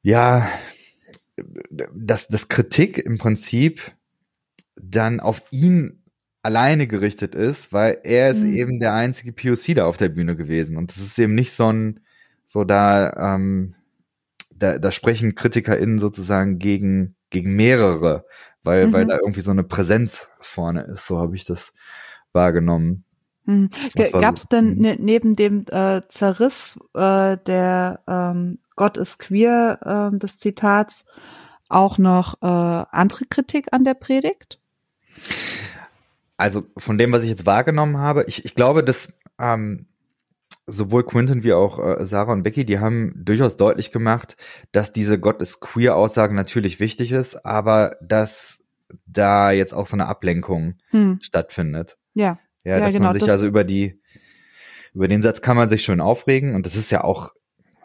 ja, 0.01 0.47
dass 1.93 2.27
das 2.27 2.47
Kritik 2.49 2.97
im 2.97 3.17
Prinzip 3.17 3.93
dann 4.75 5.19
auf 5.19 5.41
ihn 5.51 6.03
alleine 6.41 6.87
gerichtet 6.87 7.35
ist, 7.35 7.73
weil 7.73 7.99
er 8.03 8.29
ist 8.31 8.43
Mhm. 8.43 8.55
eben 8.55 8.79
der 8.79 8.93
einzige 8.93 9.33
POC 9.33 9.73
da 9.75 9.85
auf 9.85 9.97
der 9.97 10.09
Bühne 10.09 10.35
gewesen. 10.35 10.77
Und 10.77 10.91
das 10.91 10.99
ist 10.99 11.19
eben 11.19 11.35
nicht 11.35 11.51
so 11.51 11.71
ein, 11.71 11.99
so 12.45 12.63
da, 12.63 13.35
ähm, 13.35 13.75
da, 14.55 14.77
da 14.79 14.91
sprechen 14.91 15.35
KritikerInnen 15.35 15.99
sozusagen 15.99 16.59
gegen, 16.59 17.15
gegen 17.29 17.55
mehrere, 17.55 18.25
weil, 18.63 18.91
weil 18.93 19.05
Mhm. 19.05 19.09
da 19.09 19.17
irgendwie 19.17 19.41
so 19.41 19.51
eine 19.51 19.63
Präsenz 19.63 20.29
vorne 20.39 20.83
ist. 20.83 21.05
So 21.07 21.19
habe 21.19 21.35
ich 21.35 21.45
das 21.45 21.73
wahrgenommen. 22.33 23.03
Mhm. 23.45 23.69
So- 23.95 24.17
Gab 24.19 24.35
es 24.35 24.47
denn 24.47 24.75
Mhm. 24.75 24.81
ne, 24.81 24.97
neben 24.99 25.35
dem 25.35 25.65
äh, 25.69 26.01
Zerriss 26.07 26.79
äh, 26.93 27.37
der 27.37 28.01
ähm, 28.07 28.57
Gott 28.75 28.97
ist 28.97 29.17
queer 29.19 30.11
äh, 30.13 30.17
des 30.17 30.37
Zitats 30.37 31.05
auch 31.67 31.97
noch 31.97 32.41
äh, 32.41 32.45
andere 32.45 33.25
Kritik 33.29 33.67
an 33.71 33.83
der 33.83 33.93
Predigt? 33.93 34.59
Also 36.37 36.63
von 36.77 36.97
dem, 36.97 37.11
was 37.11 37.23
ich 37.23 37.29
jetzt 37.29 37.45
wahrgenommen 37.45 37.97
habe, 37.97 38.23
ich, 38.27 38.45
ich 38.45 38.55
glaube, 38.55 38.83
dass 38.83 39.11
ähm, 39.39 39.87
sowohl 40.71 41.03
Quentin 41.05 41.43
wie 41.43 41.53
auch 41.53 41.79
äh, 41.79 42.05
Sarah 42.05 42.33
und 42.33 42.43
Becky, 42.43 42.65
die 42.65 42.79
haben 42.79 43.13
durchaus 43.15 43.57
deutlich 43.57 43.91
gemacht, 43.91 44.35
dass 44.71 44.91
diese 44.93 45.19
Gott 45.19 45.41
ist 45.41 45.59
queer 45.59 45.95
Aussage 45.95 46.33
natürlich 46.35 46.79
wichtig 46.79 47.11
ist, 47.11 47.45
aber 47.45 47.95
dass 48.01 48.59
da 49.05 49.51
jetzt 49.51 49.73
auch 49.73 49.87
so 49.87 49.95
eine 49.95 50.07
Ablenkung 50.07 50.75
Hm. 50.89 51.19
stattfindet. 51.21 51.97
Ja. 52.13 52.39
Ja, 52.65 52.77
Ja, 52.77 52.79
dass 52.85 52.93
genau, 52.93 53.05
man 53.05 53.13
sich 53.13 53.21
das- 53.23 53.31
also 53.31 53.45
über 53.47 53.63
die, 53.63 53.99
über 54.93 55.07
den 55.07 55.21
Satz 55.21 55.41
kann 55.41 55.55
man 55.57 55.69
sich 55.69 55.83
schön 55.83 56.01
aufregen 56.01 56.55
und 56.55 56.65
das 56.65 56.75
ist 56.75 56.91
ja 56.91 57.03
auch, 57.03 57.31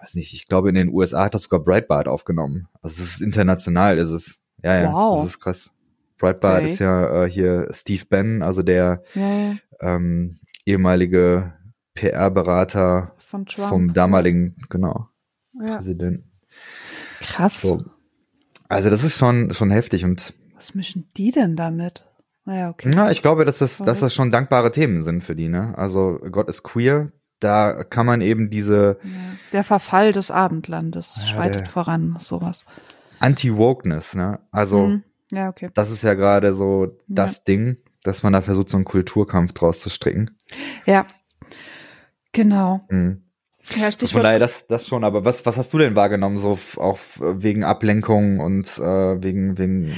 weiß 0.01 0.15
nicht, 0.15 0.33
ich 0.33 0.47
glaube 0.49 0.69
in 0.71 0.75
den 0.75 0.89
USA 0.89 1.25
hat 1.25 1.35
das 1.35 1.43
sogar 1.43 1.61
Breitbart 1.61 2.09
aufgenommen. 2.09 2.69
Also 2.83 3.03
es 3.03 3.17
ist 3.17 3.21
international, 3.23 3.99
ist 3.99 4.11
es. 4.11 4.41
Ja, 4.63 4.81
ja, 4.83 4.93
Wow. 4.93 5.23
das 5.25 5.35
ist 5.35 5.41
krass. 5.41 5.71
Breitbart 6.19 6.63
Okay. 6.63 6.73
ist 6.73 6.79
ja 6.79 7.25
äh, 7.25 7.31
hier 7.31 7.69
Steve 7.73 8.05
Bannon, 8.09 8.43
also 8.43 8.63
der 8.63 9.03
Ja, 9.15 9.37
ja. 9.39 9.55
ähm, 9.81 10.39
ehemalige 10.65 11.53
PR-Berater 11.95 13.13
vom 13.19 13.93
damaligen, 13.93 14.57
genau, 14.69 15.09
Ja. 15.61 15.77
Präsidenten. 15.77 16.31
Krass. 17.21 17.61
So. 17.63 17.85
Also 18.69 18.91
das 18.91 19.05
ist 19.05 19.17
schon, 19.17 19.53
schon 19.53 19.71
heftig 19.71 20.05
und 20.05 20.35
Was 20.55 20.75
mischen 20.75 21.09
die 21.17 21.31
denn 21.31 21.57
damit? 21.57 22.05
Naja, 22.45 22.71
okay. 22.71 22.91
Ja, 22.95 23.11
ich 23.11 23.23
glaube, 23.23 23.45
dass 23.45 23.59
das, 23.59 23.79
dass 23.79 24.01
das 24.01 24.15
schon 24.15 24.31
dankbare 24.31 24.71
Themen 24.71 25.03
sind 25.03 25.23
für 25.23 25.35
die, 25.35 25.49
ne? 25.49 25.77
Also 25.79 26.19
Gott 26.31 26.49
ist 26.49 26.63
queer, 26.63 27.11
da 27.41 27.85
kann 27.85 28.05
man 28.07 28.21
eben 28.21 28.51
diese 28.51 28.99
Ja. 29.03 29.11
Der 29.53 29.65
Verfall 29.65 30.13
des 30.13 30.31
Abendlandes 30.31 31.17
Ja, 31.21 31.27
schreitet 31.27 31.69
voran, 31.69 32.17
sowas. 32.19 32.65
Anti-Wokeness, 33.21 34.15
ne? 34.15 34.41
Also 34.51 34.87
Mhm. 34.89 35.05
Ja, 35.31 35.49
okay. 35.49 35.71
das 35.75 35.91
ist 35.91 36.03
ja 36.03 36.15
gerade 36.15 36.53
so 36.55 36.99
das 37.09 37.45
Ding, 37.45 37.79
dass 38.03 38.23
man 38.23 38.33
da 38.35 38.43
versucht, 38.43 38.69
so 38.69 38.77
einen 38.77 38.85
Kulturkampf 38.85 39.53
draus 39.53 39.81
zu 39.81 39.89
stricken. 39.91 40.37
Ja. 40.87 41.07
Genau. 42.35 42.81
Mhm. 42.91 43.23
Ja, 43.77 43.85
Von 43.85 43.93
Stichwort 43.93 44.25
daher, 44.25 44.39
das, 44.39 44.67
das 44.67 44.87
schon, 44.87 45.05
aber 45.05 45.25
was, 45.25 45.47
was 45.47 45.57
hast 45.57 45.73
du 45.73 45.79
denn 45.79 45.97
wahrgenommen, 45.97 46.37
so 46.37 46.59
auch 46.77 46.99
wegen 47.19 47.65
Ablenkung 47.65 48.41
und 48.41 48.77
äh, 48.79 49.23
wegen, 49.23 49.57
wegen 49.57 49.91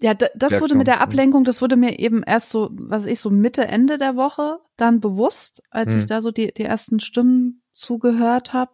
Ja, 0.00 0.14
da, 0.14 0.26
das 0.34 0.52
wurde 0.52 0.60
Reaktion. 0.60 0.78
mit 0.78 0.86
der 0.86 1.00
Ablenkung, 1.02 1.44
das 1.44 1.60
wurde 1.60 1.76
mir 1.76 1.98
eben 1.98 2.22
erst 2.22 2.48
so, 2.48 2.70
was 2.72 3.02
weiß 3.02 3.06
ich, 3.12 3.20
so 3.20 3.28
Mitte, 3.28 3.68
Ende 3.68 3.98
der 3.98 4.16
Woche 4.16 4.58
dann 4.78 5.00
bewusst, 5.00 5.62
als 5.70 5.92
Hm. 5.92 5.98
ich 5.98 6.06
da 6.06 6.22
so 6.22 6.30
die, 6.30 6.54
die 6.54 6.64
ersten 6.64 6.98
Stimmen 6.98 7.60
zugehört 7.72 8.54
habe. 8.54 8.72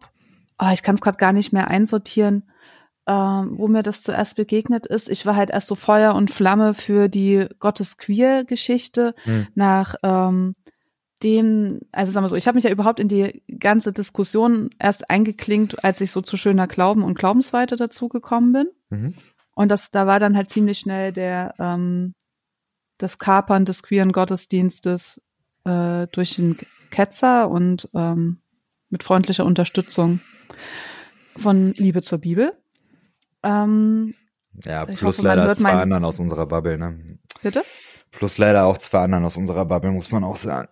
Ah, 0.57 0.71
ich 0.71 0.81
kann 0.81 0.95
es 0.95 1.01
gerade 1.01 1.17
gar 1.17 1.33
nicht 1.33 1.51
mehr 1.51 1.69
einsortieren, 1.69 2.49
ähm, 3.07 3.49
wo 3.57 3.67
mir 3.67 3.83
das 3.83 4.01
zuerst 4.01 4.37
begegnet 4.37 4.85
ist. 4.87 5.09
Ich 5.09 5.25
war 5.25 5.35
halt 5.35 5.49
erst 5.49 5.67
so 5.67 5.75
Feuer 5.75 6.15
und 6.15 6.31
Flamme 6.31 6.73
für 6.73 7.09
die 7.09 7.47
Gottes-Queer-Geschichte 7.59 9.13
Hm. 9.23 9.47
nach 9.55 9.95
ähm, 10.03 10.53
dem, 11.23 11.79
also 11.91 12.11
sagen 12.11 12.23
wir 12.23 12.29
so, 12.29 12.35
ich 12.35 12.47
habe 12.47 12.55
mich 12.55 12.63
ja 12.63 12.71
überhaupt 12.71 12.99
in 12.99 13.07
die 13.07 13.43
ganze 13.59 13.93
Diskussion 13.93 14.69
erst 14.79 15.09
eingeklinkt, 15.09 15.83
als 15.83 16.01
ich 16.01 16.11
so 16.11 16.21
zu 16.21 16.37
schöner 16.37 16.67
Glauben 16.67 17.03
und 17.03 17.17
Glaubensweite 17.17 17.75
dazugekommen 17.75 18.53
bin. 18.53 18.69
mhm. 18.89 19.13
Und 19.53 19.69
das, 19.69 19.91
da 19.91 20.07
war 20.07 20.17
dann 20.17 20.37
halt 20.37 20.49
ziemlich 20.49 20.79
schnell 20.79 21.11
der 21.11 21.53
ähm, 21.59 22.15
das 22.97 23.19
Kapern 23.19 23.65
des 23.65 23.83
queeren 23.83 24.11
Gottesdienstes 24.11 25.21
äh, 25.65 26.07
durch 26.11 26.35
den 26.35 26.57
Ketzer 26.89 27.49
und 27.49 27.89
ähm, 27.93 28.41
mit 28.89 29.03
freundlicher 29.03 29.45
Unterstützung 29.45 30.21
von 31.35 31.73
Liebe 31.73 32.01
zur 32.01 32.19
Bibel. 32.19 32.53
Ähm, 33.43 34.13
ja, 34.63 34.85
plus 34.85 35.17
hoffe, 35.17 35.27
leider 35.27 35.53
zwei 35.55 35.73
anderen 35.73 36.05
aus 36.05 36.19
unserer 36.19 36.45
Bubble, 36.45 36.77
ne? 36.77 37.19
bitte? 37.41 37.63
Plus 38.11 38.37
leider 38.37 38.65
auch 38.65 38.77
zwei 38.77 38.99
anderen 38.99 39.25
aus 39.25 39.37
unserer 39.37 39.65
Bubble, 39.65 39.91
muss 39.91 40.11
man 40.11 40.23
auch 40.23 40.35
sagen. 40.35 40.67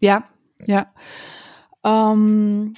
Ja, 0.00 0.24
ja. 0.66 0.92
Ähm, 1.84 2.74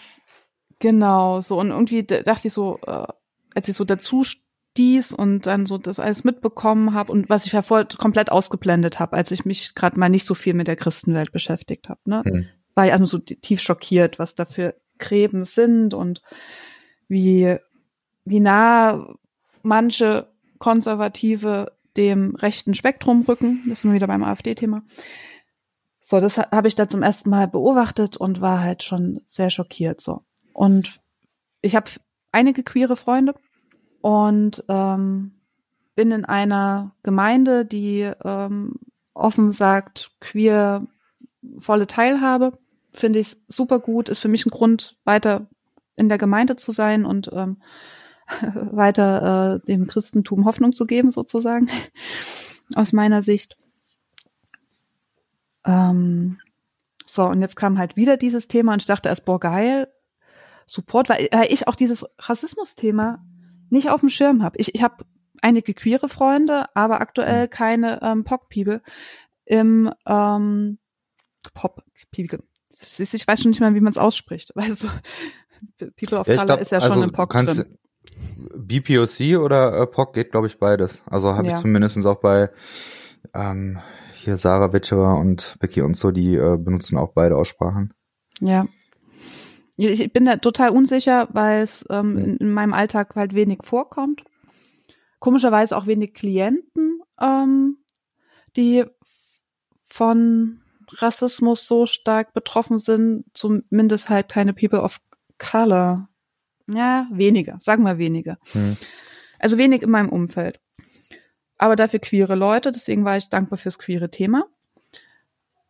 genau, 0.78 1.40
so 1.40 1.58
und 1.58 1.70
irgendwie 1.70 2.04
dachte 2.04 2.48
ich 2.48 2.52
so, 2.52 2.78
äh, 2.86 3.06
als 3.54 3.68
ich 3.68 3.74
so 3.74 3.84
dazu 3.84 4.24
stieß 4.24 5.12
und 5.12 5.46
dann 5.46 5.66
so 5.66 5.78
das 5.78 5.98
alles 5.98 6.24
mitbekommen 6.24 6.94
habe 6.94 7.12
und 7.12 7.28
was 7.28 7.46
ich 7.46 7.52
ja 7.52 7.62
vorher 7.62 7.86
komplett 7.98 8.30
ausgeblendet 8.30 8.98
habe, 9.00 9.16
als 9.16 9.30
ich 9.30 9.44
mich 9.44 9.74
gerade 9.74 9.98
mal 9.98 10.08
nicht 10.08 10.24
so 10.24 10.34
viel 10.34 10.54
mit 10.54 10.68
der 10.68 10.76
Christenwelt 10.76 11.32
beschäftigt 11.32 11.88
habe, 11.88 12.00
ne? 12.04 12.22
Hm. 12.24 12.46
War 12.74 12.86
ich 12.86 12.92
also 12.92 13.04
so 13.04 13.18
tief 13.18 13.60
schockiert, 13.60 14.18
was 14.18 14.34
da 14.34 14.46
für 14.46 14.74
Gräben 14.98 15.44
sind 15.44 15.92
und 15.92 16.22
wie, 17.06 17.56
wie 18.24 18.40
nah 18.40 19.14
manche 19.62 20.32
Konservative 20.58 21.72
dem 21.96 22.34
rechten 22.36 22.74
Spektrum 22.74 23.22
rücken. 23.22 23.62
Das 23.68 23.82
sind 23.82 23.90
wir 23.90 23.96
wieder 23.96 24.06
beim 24.06 24.24
AfD-Thema. 24.24 24.82
So, 26.12 26.20
das 26.20 26.36
ha- 26.36 26.50
habe 26.50 26.68
ich 26.68 26.74
da 26.74 26.86
zum 26.88 27.02
ersten 27.02 27.30
Mal 27.30 27.48
beobachtet 27.48 28.18
und 28.18 28.42
war 28.42 28.60
halt 28.60 28.82
schon 28.82 29.22
sehr 29.24 29.48
schockiert. 29.48 30.02
So. 30.02 30.20
Und 30.52 31.00
ich 31.62 31.74
habe 31.74 31.90
einige 32.32 32.62
queere 32.62 32.96
Freunde 32.96 33.34
und 34.02 34.62
ähm, 34.68 35.32
bin 35.94 36.10
in 36.10 36.26
einer 36.26 36.94
Gemeinde, 37.02 37.64
die 37.64 38.10
ähm, 38.24 38.74
offen 39.14 39.52
sagt, 39.52 40.10
queer 40.20 40.86
volle 41.56 41.86
Teilhabe. 41.86 42.58
Finde 42.90 43.18
ich 43.18 43.34
super 43.48 43.78
gut, 43.78 44.10
ist 44.10 44.18
für 44.18 44.28
mich 44.28 44.44
ein 44.44 44.50
Grund, 44.50 44.98
weiter 45.04 45.46
in 45.96 46.10
der 46.10 46.18
Gemeinde 46.18 46.56
zu 46.56 46.72
sein 46.72 47.06
und 47.06 47.30
ähm, 47.32 47.62
weiter 48.54 49.62
äh, 49.62 49.66
dem 49.66 49.86
Christentum 49.86 50.44
Hoffnung 50.44 50.74
zu 50.74 50.84
geben, 50.84 51.10
sozusagen, 51.10 51.70
aus 52.74 52.92
meiner 52.92 53.22
Sicht. 53.22 53.56
Ähm, 55.64 56.38
so, 57.04 57.24
und 57.26 57.40
jetzt 57.40 57.56
kam 57.56 57.78
halt 57.78 57.96
wieder 57.96 58.16
dieses 58.16 58.48
Thema 58.48 58.72
und 58.72 58.82
ich 58.82 58.86
dachte 58.86 59.08
erst, 59.08 59.24
boah, 59.24 59.40
geil, 59.40 59.88
Support, 60.66 61.08
weil, 61.08 61.28
weil 61.32 61.52
ich 61.52 61.66
auch 61.68 61.74
dieses 61.74 62.06
Rassismus-Thema 62.18 63.24
nicht 63.70 63.90
auf 63.90 64.00
dem 64.00 64.08
Schirm 64.08 64.42
habe. 64.42 64.56
Ich, 64.58 64.74
ich 64.74 64.82
habe 64.82 65.04
einige 65.42 65.74
queere 65.74 66.08
Freunde, 66.08 66.66
aber 66.74 67.00
aktuell 67.00 67.48
keine 67.48 68.00
ähm, 68.02 68.22
POC-People 68.24 68.80
im 69.44 69.90
ähm, 70.06 70.78
Pop-People. 71.54 72.38
Ich 72.70 73.26
weiß 73.28 73.42
schon 73.42 73.50
nicht 73.50 73.60
mehr, 73.60 73.74
wie 73.74 73.80
man 73.80 73.90
es 73.90 73.98
ausspricht. 73.98 74.52
Weißt 74.54 74.84
du, 74.84 74.88
People 75.96 76.18
of 76.20 76.28
Ja, 76.28 76.34
Color 76.36 76.46
glaub, 76.46 76.60
ist 76.60 76.70
ja 76.72 76.78
also 76.78 76.94
schon 76.94 77.02
im 77.02 77.12
POC 77.12 77.30
kannst- 77.30 77.58
drin. 77.58 77.78
BPOC 78.54 79.38
oder 79.40 79.80
äh, 79.80 79.86
POC 79.86 80.14
geht, 80.14 80.30
glaube 80.32 80.46
ich, 80.46 80.58
beides. 80.58 81.02
Also 81.06 81.34
habe 81.34 81.46
Ja. 81.48 81.54
ich 81.54 81.60
zumindest 81.60 82.04
auch 82.06 82.20
bei 82.20 82.50
ähm, 83.34 83.78
hier 84.22 84.36
Sarah 84.38 84.72
Witscherer 84.72 85.18
und 85.18 85.56
Becky 85.60 85.82
und 85.82 85.94
so, 85.94 86.10
die 86.10 86.34
äh, 86.34 86.56
benutzen 86.56 86.98
auch 86.98 87.12
beide 87.12 87.36
Aussprachen. 87.36 87.92
Ja. 88.40 88.66
Ich 89.76 90.12
bin 90.12 90.24
da 90.26 90.36
total 90.36 90.70
unsicher, 90.70 91.28
weil 91.32 91.62
es 91.62 91.84
ähm, 91.90 92.18
Ja. 92.18 92.24
in, 92.24 92.36
in 92.36 92.52
meinem 92.52 92.72
Alltag 92.74 93.14
halt 93.16 93.34
wenig 93.34 93.60
vorkommt. 93.62 94.22
Komischerweise 95.18 95.76
auch 95.76 95.86
wenig 95.86 96.14
Klienten, 96.14 97.00
ähm, 97.20 97.78
die 98.56 98.84
von 99.84 100.60
Rassismus 100.90 101.66
so 101.66 101.86
stark 101.86 102.34
betroffen 102.34 102.78
sind, 102.78 103.24
zumindest 103.34 104.08
halt 104.08 104.28
keine 104.28 104.52
People 104.52 104.80
of 104.82 105.00
Color. 105.38 106.08
Ja, 106.72 107.06
weniger, 107.10 107.56
sagen 107.60 107.84
wir 107.84 107.98
weniger. 107.98 108.38
Hm. 108.52 108.76
Also 109.38 109.58
wenig 109.58 109.82
in 109.82 109.90
meinem 109.90 110.10
Umfeld. 110.10 110.60
Aber 111.62 111.76
dafür 111.76 112.00
queere 112.00 112.34
Leute, 112.34 112.72
deswegen 112.72 113.04
war 113.04 113.16
ich 113.16 113.28
dankbar 113.28 113.56
fürs 113.56 113.78
queere 113.78 114.10
Thema, 114.10 114.48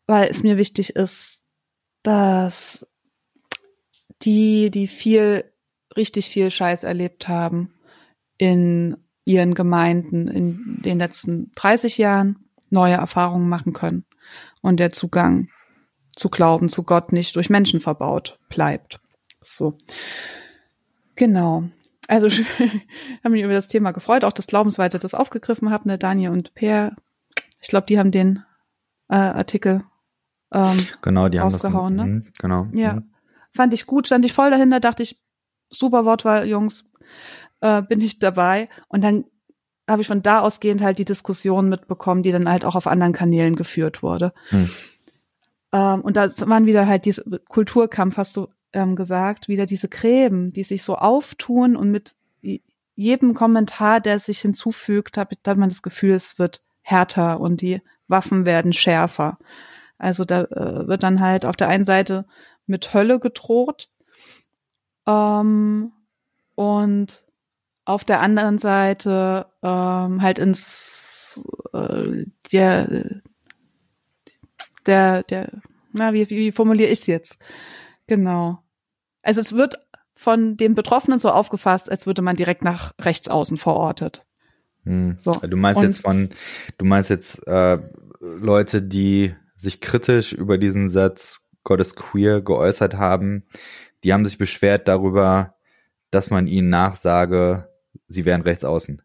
weil 0.06 0.30
es 0.30 0.42
mir 0.42 0.56
wichtig 0.56 0.96
ist, 0.96 1.44
dass 2.02 2.86
die, 4.22 4.70
die 4.70 4.86
viel, 4.86 5.44
richtig 5.94 6.30
viel 6.30 6.50
Scheiß 6.50 6.84
erlebt 6.84 7.28
haben 7.28 7.74
in 8.38 8.96
ihren 9.26 9.52
Gemeinden 9.52 10.28
in 10.28 10.80
den 10.82 10.98
letzten 10.98 11.52
30 11.56 11.98
Jahren, 11.98 12.48
neue 12.70 12.94
Erfahrungen 12.94 13.50
machen 13.50 13.74
können 13.74 14.06
und 14.62 14.78
der 14.78 14.92
Zugang 14.92 15.50
zu 16.16 16.30
Glauben, 16.30 16.70
zu 16.70 16.84
Gott 16.84 17.12
nicht 17.12 17.36
durch 17.36 17.50
Menschen 17.50 17.82
verbaut 17.82 18.38
bleibt. 18.48 18.98
So. 19.42 19.76
Genau. 21.16 21.64
Also 22.08 22.26
ich 22.26 22.44
habe 23.24 23.30
mich 23.30 23.42
über 23.42 23.52
das 23.52 23.68
Thema 23.68 23.92
gefreut, 23.92 24.24
auch 24.24 24.32
das 24.32 24.46
Glaubensweite 24.46 24.98
das 24.98 25.14
aufgegriffen 25.14 25.70
haben, 25.70 25.88
ne, 25.88 25.98
Daniel 25.98 26.30
und 26.30 26.54
Per. 26.54 26.96
Ich 27.60 27.68
glaube, 27.68 27.86
die 27.86 27.98
haben 27.98 28.10
den 28.10 28.44
äh, 29.08 29.14
Artikel 29.14 29.84
ähm, 30.52 30.86
genau, 31.00 31.28
die 31.28 31.38
rausgehauen, 31.38 31.74
haben 31.76 31.96
das, 31.96 32.06
ne? 32.06 32.12
Mh, 32.12 32.22
genau. 32.38 32.66
Ja. 32.72 32.94
Mh. 32.94 33.02
Fand 33.52 33.74
ich 33.74 33.86
gut, 33.86 34.06
stand 34.06 34.24
ich 34.24 34.32
voll 34.32 34.50
dahinter, 34.50 34.80
dachte 34.80 35.02
ich, 35.02 35.20
super 35.70 36.04
Wortwahl, 36.04 36.46
Jungs, 36.46 36.90
äh, 37.60 37.82
bin 37.82 38.00
ich 38.00 38.18
dabei. 38.18 38.68
Und 38.88 39.02
dann 39.02 39.24
habe 39.88 40.02
ich 40.02 40.08
von 40.08 40.22
da 40.22 40.40
ausgehend 40.40 40.82
halt 40.82 40.98
die 40.98 41.04
Diskussion 41.04 41.68
mitbekommen, 41.68 42.22
die 42.22 42.32
dann 42.32 42.48
halt 42.48 42.64
auch 42.64 42.76
auf 42.76 42.86
anderen 42.86 43.12
Kanälen 43.12 43.56
geführt 43.56 44.02
wurde. 44.02 44.32
Hm. 44.50 44.70
Ähm, 45.72 46.00
und 46.02 46.16
da 46.16 46.28
waren 46.46 46.66
wieder 46.66 46.86
halt 46.86 47.04
diese 47.04 47.40
Kulturkampf, 47.48 48.16
hast 48.16 48.36
du 48.36 48.48
ähm, 48.72 48.96
gesagt, 48.96 49.48
wieder 49.48 49.66
diese 49.66 49.88
Gräben, 49.88 50.52
die 50.52 50.64
sich 50.64 50.82
so 50.82 50.96
auftun 50.96 51.76
und 51.76 51.90
mit 51.90 52.16
jedem 52.94 53.34
Kommentar, 53.34 54.00
der 54.00 54.18
sich 54.18 54.40
hinzufügt, 54.40 55.16
hat, 55.16 55.30
hat 55.46 55.56
man 55.56 55.68
das 55.68 55.82
Gefühl, 55.82 56.12
es 56.12 56.38
wird 56.38 56.62
härter 56.82 57.40
und 57.40 57.60
die 57.60 57.80
Waffen 58.08 58.44
werden 58.44 58.72
schärfer. 58.72 59.38
Also 59.98 60.24
da 60.24 60.42
äh, 60.42 60.86
wird 60.88 61.02
dann 61.02 61.20
halt 61.20 61.46
auf 61.46 61.56
der 61.56 61.68
einen 61.68 61.84
Seite 61.84 62.26
mit 62.66 62.92
Hölle 62.92 63.20
gedroht 63.20 63.88
ähm, 65.06 65.92
und 66.54 67.24
auf 67.84 68.04
der 68.04 68.20
anderen 68.20 68.58
Seite 68.58 69.46
ähm, 69.62 70.22
halt 70.22 70.38
ins 70.38 71.44
äh, 71.72 72.26
der 72.52 73.20
der 74.86 75.22
der 75.24 75.50
na 75.92 76.12
wie 76.12 76.28
wie 76.30 76.52
formuliere 76.52 76.90
ich 76.90 77.00
es 77.00 77.06
jetzt 77.06 77.38
genau 78.06 78.58
also 79.22 79.40
es 79.40 79.54
wird 79.54 79.76
von 80.14 80.56
den 80.56 80.74
Betroffenen 80.74 81.18
so 81.18 81.30
aufgefasst 81.30 81.90
als 81.90 82.06
würde 82.06 82.22
man 82.22 82.36
direkt 82.36 82.64
nach 82.64 82.92
rechts 83.00 83.28
außen 83.28 83.56
verortet 83.56 84.24
hm. 84.84 85.16
so 85.18 85.32
du 85.32 85.56
meinst 85.56 85.80
Und, 85.80 85.86
jetzt 85.86 86.00
von 86.00 86.30
du 86.78 86.84
meinst 86.84 87.10
jetzt 87.10 87.46
äh, 87.46 87.78
Leute 88.20 88.82
die 88.82 89.34
sich 89.54 89.80
kritisch 89.80 90.32
über 90.32 90.58
diesen 90.58 90.88
Satz 90.88 91.40
Gott 91.64 91.80
ist 91.80 91.96
queer 91.96 92.40
geäußert 92.40 92.94
haben 92.94 93.44
die 94.04 94.12
haben 94.12 94.24
sich 94.24 94.38
beschwert 94.38 94.88
darüber 94.88 95.54
dass 96.10 96.30
man 96.30 96.46
ihnen 96.46 96.68
nachsage 96.68 97.68
sie 98.08 98.24
wären 98.24 98.42
rechts 98.42 98.64
außen. 98.64 99.02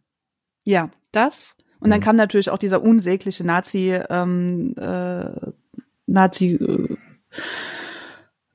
Ja, 0.65 0.89
das. 1.12 1.57
Und 1.79 1.89
dann 1.89 1.99
mhm. 1.99 2.03
kam 2.03 2.15
natürlich 2.15 2.49
auch 2.49 2.57
dieser 2.57 2.81
unsägliche 2.81 3.45
Nazi, 3.45 3.99
ähm, 4.10 4.73
äh, 4.77 5.51
Nazi 6.07 6.55
äh, 6.55 6.97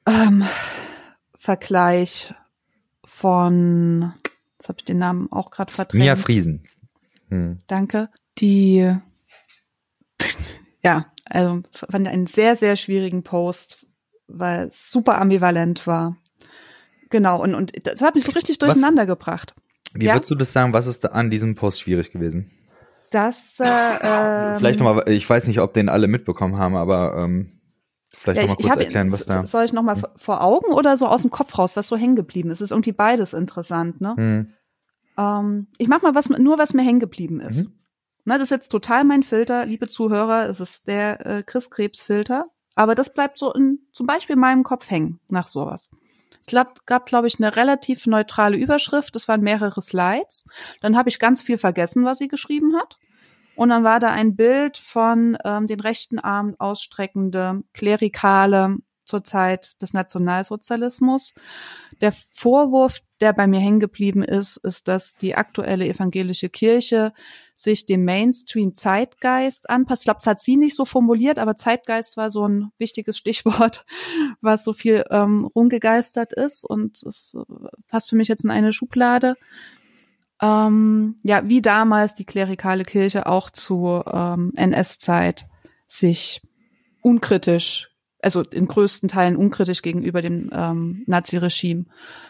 ähm, 0.07 0.45
Vergleich 1.37 2.35
von, 3.05 4.12
jetzt 4.59 4.69
habe 4.69 4.79
ich 4.79 4.85
den 4.85 4.99
Namen 4.99 5.31
auch 5.31 5.51
gerade 5.51 5.73
verdrängt. 5.73 6.03
Mia 6.03 6.17
Friesen. 6.17 6.65
Hm. 7.29 7.59
Danke. 7.67 8.09
Die, 8.38 8.95
ja, 10.83 11.07
also 11.25 11.62
fand 11.73 12.09
einen 12.09 12.27
sehr, 12.27 12.57
sehr 12.57 12.77
schwierigen 12.77 13.23
Post, 13.23 13.87
weil 14.29 14.69
es 14.69 14.91
super 14.91 15.21
ambivalent 15.21 15.87
war. 15.87 16.17
Genau, 17.11 17.43
und, 17.43 17.55
und 17.55 17.73
das 17.87 18.01
hat 18.01 18.15
mich 18.15 18.25
so 18.25 18.33
richtig 18.33 18.59
durcheinander 18.59 19.03
Was? 19.03 19.09
gebracht. 19.09 19.55
Wie 19.95 20.07
ja? 20.07 20.15
würdest 20.15 20.31
du 20.31 20.35
das 20.35 20.53
sagen? 20.53 20.73
Was 20.73 20.87
ist 20.87 21.05
da 21.05 21.09
an 21.09 21.31
diesem 21.31 21.55
Post 21.55 21.81
schwierig 21.83 22.12
gewesen? 22.12 22.51
Das 23.11 23.61
äh, 23.61 23.65
ähm, 23.67 24.59
vielleicht 24.59 24.81
nochmal, 24.81 25.07
ich 25.09 25.29
weiß 25.29 25.47
nicht, 25.47 25.61
ob 25.61 25.75
den 25.75 25.91
alle 25.91 26.09
mitbekommen 26.09 26.57
haben, 26.57 26.75
aber 26.75 27.15
ähm, 27.17 27.61
vielleicht 28.14 28.38
ja, 28.38 28.42
nochmal 28.42 28.57
kurz 28.57 28.70
hab, 28.70 28.81
erklären, 28.81 29.12
was 29.12 29.27
da. 29.27 29.46
Soll 29.46 29.64
ich 29.64 29.72
nochmal 29.72 29.96
hm. 29.96 30.05
vor 30.16 30.42
Augen 30.42 30.72
oder 30.72 30.96
so 30.96 31.07
aus 31.07 31.22
dem 31.22 31.31
Kopf 31.31 31.59
raus, 31.59 31.77
was 31.77 31.88
so 31.88 31.96
hängen 31.96 32.16
geblieben 32.16 32.51
ist? 32.51 32.61
Ist 32.61 32.70
irgendwie 32.70 32.92
beides 32.92 33.33
interessant, 33.33 34.01
ne? 34.01 34.14
Hm. 34.16 34.53
Ähm, 35.18 35.66
ich 35.79 35.88
mach 35.88 36.03
mal 36.03 36.14
was, 36.14 36.29
nur 36.29 36.59
was 36.59 36.75
mir 36.75 36.83
hängen 36.83 37.01
geblieben 37.01 37.40
ist. 37.40 37.64
Mhm. 37.64 37.72
Ne, 38.25 38.35
das 38.35 38.44
ist 38.44 38.51
jetzt 38.51 38.68
total 38.68 39.05
mein 39.05 39.25
Filter, 39.25 39.66
liebe 39.66 39.88
Zuhörer, 39.88 40.48
es 40.48 40.61
ist 40.61 40.87
der 40.87 41.27
äh, 41.27 41.42
Chris 41.42 41.70
Krebs 41.70 42.03
Filter, 42.03 42.46
aber 42.77 42.94
das 42.94 43.12
bleibt 43.12 43.38
so 43.38 43.53
in 43.53 43.81
zum 43.92 44.07
Beispiel 44.07 44.37
meinem 44.37 44.62
Kopf 44.62 44.90
hängen 44.90 45.18
nach 45.29 45.48
sowas. 45.48 45.90
Es 46.40 46.53
gab, 46.53 46.87
gab 46.87 47.07
glaube 47.07 47.27
ich, 47.27 47.38
eine 47.38 47.55
relativ 47.55 48.07
neutrale 48.07 48.57
Überschrift. 48.57 49.14
Es 49.14 49.29
waren 49.29 49.42
mehrere 49.42 49.81
Slides. 49.81 50.44
Dann 50.81 50.96
habe 50.96 51.09
ich 51.09 51.20
ganz 51.20 51.40
viel 51.40 51.57
vergessen, 51.57 52.05
was 52.05 52.18
sie 52.18 52.27
geschrieben 52.27 52.75
hat. 52.77 52.98
Und 53.62 53.68
dann 53.68 53.85
war 53.85 54.01
da 54.01 54.11
ein 54.11 54.35
Bild 54.35 54.77
von 54.77 55.38
ähm, 55.44 55.68
den 55.68 55.79
rechten 55.79 56.18
Arm 56.18 56.57
ausstreckende 56.59 57.62
Klerikale 57.72 58.79
zur 59.05 59.22
Zeit 59.22 59.81
des 59.81 59.92
Nationalsozialismus. 59.92 61.33
Der 62.01 62.11
Vorwurf, 62.11 63.03
der 63.20 63.33
bei 63.33 63.46
mir 63.46 63.61
hängen 63.61 63.79
geblieben 63.79 64.25
ist, 64.25 64.57
ist, 64.57 64.88
dass 64.88 65.14
die 65.14 65.37
aktuelle 65.37 65.87
evangelische 65.87 66.48
Kirche 66.48 67.12
sich 67.55 67.87
dem 67.87 68.05
Mainstream-Zeitgeist 68.05 69.70
anpasst. 69.70 70.03
Ich 70.03 70.07
glaube, 70.07 70.18
das 70.18 70.27
hat 70.27 70.40
sie 70.40 70.57
nicht 70.57 70.75
so 70.75 70.85
formuliert, 70.85 71.38
aber 71.38 71.57
Zeitgeist 71.57 72.16
war 72.16 72.31
so 72.31 72.48
ein 72.48 72.72
wichtiges 72.79 73.16
Stichwort, 73.16 73.87
was 74.40 74.64
so 74.64 74.72
viel 74.72 75.05
ähm, 75.09 75.48
rumgegeistert 75.55 76.33
ist 76.33 76.64
und 76.64 77.01
es 77.05 77.37
äh, 77.38 77.44
passt 77.87 78.11
für 78.11 78.16
mich 78.16 78.27
jetzt 78.27 78.42
in 78.42 78.51
eine 78.51 78.72
Schublade. 78.72 79.37
Ähm, 80.42 81.16
ja, 81.22 81.48
wie 81.48 81.62
damals 81.62 82.14
die 82.14 82.26
klerikale 82.26 82.85
Kirche 82.85 83.26
auch 83.26 83.48
zu 83.48 84.02
ähm, 84.12 84.52
NS-Zeit 84.57 85.46
sich 85.87 86.42
unkritisch 87.00 87.92
also 88.22 88.42
in 88.42 88.68
größten 88.68 89.09
Teilen 89.09 89.37
unkritisch 89.37 89.83
gegenüber 89.83 90.22
dem 90.22 90.48
ähm, 90.52 91.02
Nazi-Regime 91.07 91.85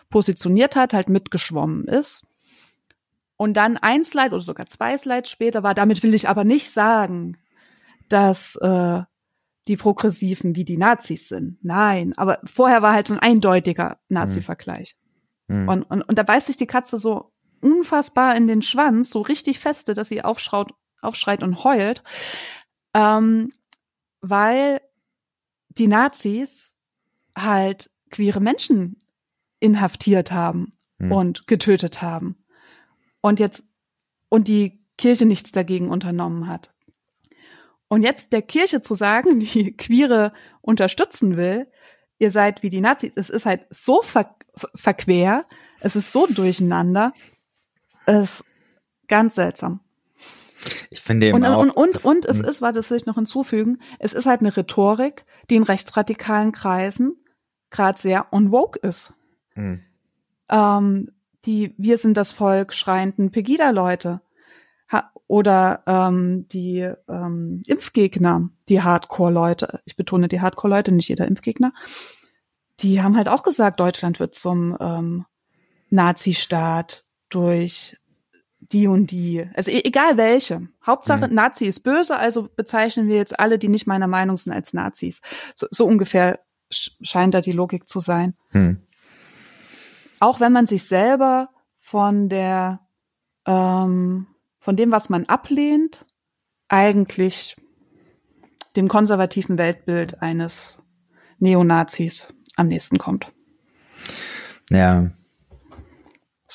positioniert 0.09 0.75
hat, 0.75 0.94
halt 0.94 1.09
mitgeschwommen 1.09 1.85
ist. 1.85 2.25
Und 3.37 3.57
dann 3.57 3.77
ein 3.77 4.03
Slide 4.03 4.35
oder 4.35 4.40
sogar 4.40 4.66
zwei 4.66 4.96
Slides 4.96 5.31
später 5.31 5.62
war, 5.62 5.75
damit 5.75 6.03
will 6.03 6.14
ich 6.14 6.29
aber 6.29 6.44
nicht 6.44 6.70
sagen, 6.70 7.37
dass 8.09 8.57
äh, 8.57 9.03
die 9.68 9.77
Progressiven 9.77 10.57
wie 10.57 10.64
die 10.64 10.77
Nazis 10.77 11.29
sind. 11.29 11.59
Nein, 11.62 12.14
aber 12.16 12.40
vorher 12.44 12.83
war 12.83 12.94
halt 12.94 13.07
so 13.07 13.14
ein 13.14 13.20
eindeutiger 13.20 13.98
Nazi-Vergleich. 14.09 14.96
Mhm. 15.48 15.68
Und, 15.68 15.83
und, 15.83 16.03
und 16.03 16.18
da 16.18 16.22
beißt 16.22 16.46
sich 16.46 16.57
die 16.57 16.66
Katze 16.66 16.96
so 16.96 17.32
unfassbar 17.62 18.37
in 18.37 18.46
den 18.46 18.62
Schwanz, 18.62 19.11
so 19.11 19.20
richtig 19.20 19.59
feste, 19.59 19.94
dass 19.94 20.09
sie 20.09 20.22
aufschraut, 20.22 20.75
aufschreit 21.01 21.42
und 21.42 21.64
heult, 21.64 22.03
ähm, 22.94 23.53
weil 24.20 24.81
die 25.68 25.88
Nazis 25.88 26.72
halt 27.37 27.90
queere 28.11 28.40
Menschen 28.40 28.98
inhaftiert 29.61 30.33
haben 30.33 30.77
hm. 30.98 31.12
und 31.12 31.46
getötet 31.46 32.03
haben. 32.03 32.44
Und 33.20 33.40
jetzt, 33.40 33.70
und 34.29 34.48
die 34.48 34.85
Kirche 34.98 35.25
nichts 35.25 35.53
dagegen 35.53 35.88
unternommen 35.88 36.48
hat. 36.48 36.75
Und 37.88 38.03
jetzt 38.03 38.33
der 38.33 38.42
Kirche 38.42 38.81
zu 38.81 38.94
sagen, 38.94 39.40
die 39.55 39.77
Queere 39.77 40.33
unterstützen 40.61 41.37
will, 41.37 41.70
ihr 42.18 42.31
seid 42.31 42.62
wie 42.62 42.68
die 42.68 42.81
Nazis, 42.81 43.12
es 43.16 43.31
ist 43.31 43.46
halt 43.46 43.66
so 43.70 44.03
ver 44.03 44.37
verquer, 44.75 45.46
es 45.81 45.96
ist 45.96 46.12
so 46.12 46.27
durcheinander, 46.27 47.14
ist 48.07 48.45
ganz 49.09 49.35
seltsam. 49.35 49.81
Ich 50.91 51.01
finde 51.01 51.27
eben 51.27 51.37
und, 51.37 51.45
auch. 51.45 51.59
Und, 51.59 51.71
und, 51.71 52.05
und 52.05 52.25
es 52.25 52.38
hm. 52.38 52.45
ist, 52.45 52.62
warte, 52.62 52.79
das 52.79 52.91
will 52.91 52.97
ich 52.97 53.07
noch 53.07 53.17
hinzufügen, 53.17 53.81
es 53.99 54.12
ist 54.12 54.27
halt 54.27 54.41
eine 54.41 54.57
Rhetorik, 54.57 55.25
die 55.51 55.57
in 55.57 55.65
rechtsradikalen 55.65 56.53
Kreisen 56.53 57.17
gerade 57.71 57.99
sehr 57.99 58.33
on 58.33 58.51
vogue 58.51 58.81
ist. 58.81 59.15
Mhm. 59.55 59.83
Ähm, 60.49 61.11
die 61.45 61.75
Wir 61.79 61.99
sind 61.99 62.17
das 62.17 62.31
Volk 62.31 62.75
schreienden 62.75 63.33
Pegida-Leute 63.33 64.21
oder 65.27 65.83
ähm, 65.87 66.47
die 66.49 66.93
ähm, 67.09 67.62
Impfgegner, 67.67 68.51
die 68.69 68.83
Hardcore-Leute, 68.83 69.81
ich 69.87 69.97
betone 69.97 70.29
die 70.29 70.43
Hardcore-Leute, 70.43 70.93
nicht 70.93 71.09
jeder 71.09 71.27
Impfgegner, 71.27 71.73
die 72.81 73.01
haben 73.01 73.17
halt 73.17 73.31
auch 73.31 73.43
gesagt, 73.43 73.81
Deutschland 73.81 74.21
wird 74.21 74.35
zum 74.35 74.77
ähm, 74.79 75.25
Nazi-Staat 75.88 77.07
durch 77.35 77.97
die 78.61 78.87
und 78.87 79.11
die, 79.11 79.49
also 79.55 79.71
e 79.71 79.81
egal 79.85 80.16
welche. 80.16 80.68
Hauptsache 80.87 81.29
Mhm. 81.29 81.35
Nazi 81.35 81.66
ist 81.66 81.81
böse, 81.81 82.16
also 82.16 82.49
bezeichnen 82.55 83.09
wir 83.09 83.16
jetzt 83.16 83.38
alle, 83.38 83.59
die 83.59 83.68
nicht 83.68 83.87
meiner 83.87 84.07
Meinung 84.07 84.37
sind, 84.37 84.53
als 84.53 84.73
Nazis. 84.73 85.21
So, 85.55 85.66
so 85.71 85.87
ungefähr 85.87 86.38
sch- 86.73 86.92
scheint 87.03 87.35
da 87.35 87.40
die 87.40 87.53
Logik 87.53 87.88
zu 87.88 87.99
sein. 88.01 88.35
Hm. 88.51 88.87
Auch 90.21 90.38
wenn 90.40 90.53
man 90.53 90.66
sich 90.66 90.85
selber 90.85 91.49
von 91.75 92.29
der, 92.29 92.81
ähm, 93.47 94.29
von 94.61 94.77
dem, 94.77 94.92
was 94.92 95.09
man 95.09 95.25
ablehnt, 95.27 96.07
eigentlich 96.68 97.57
dem 98.77 98.88
konservativen 98.88 99.59
Weltbild 99.59 100.23
eines 100.23 100.79
Neonazis 101.38 102.33
am 102.57 102.68
nächsten 102.68 102.99
kommt. 102.99 103.27
Ja. 104.71 105.11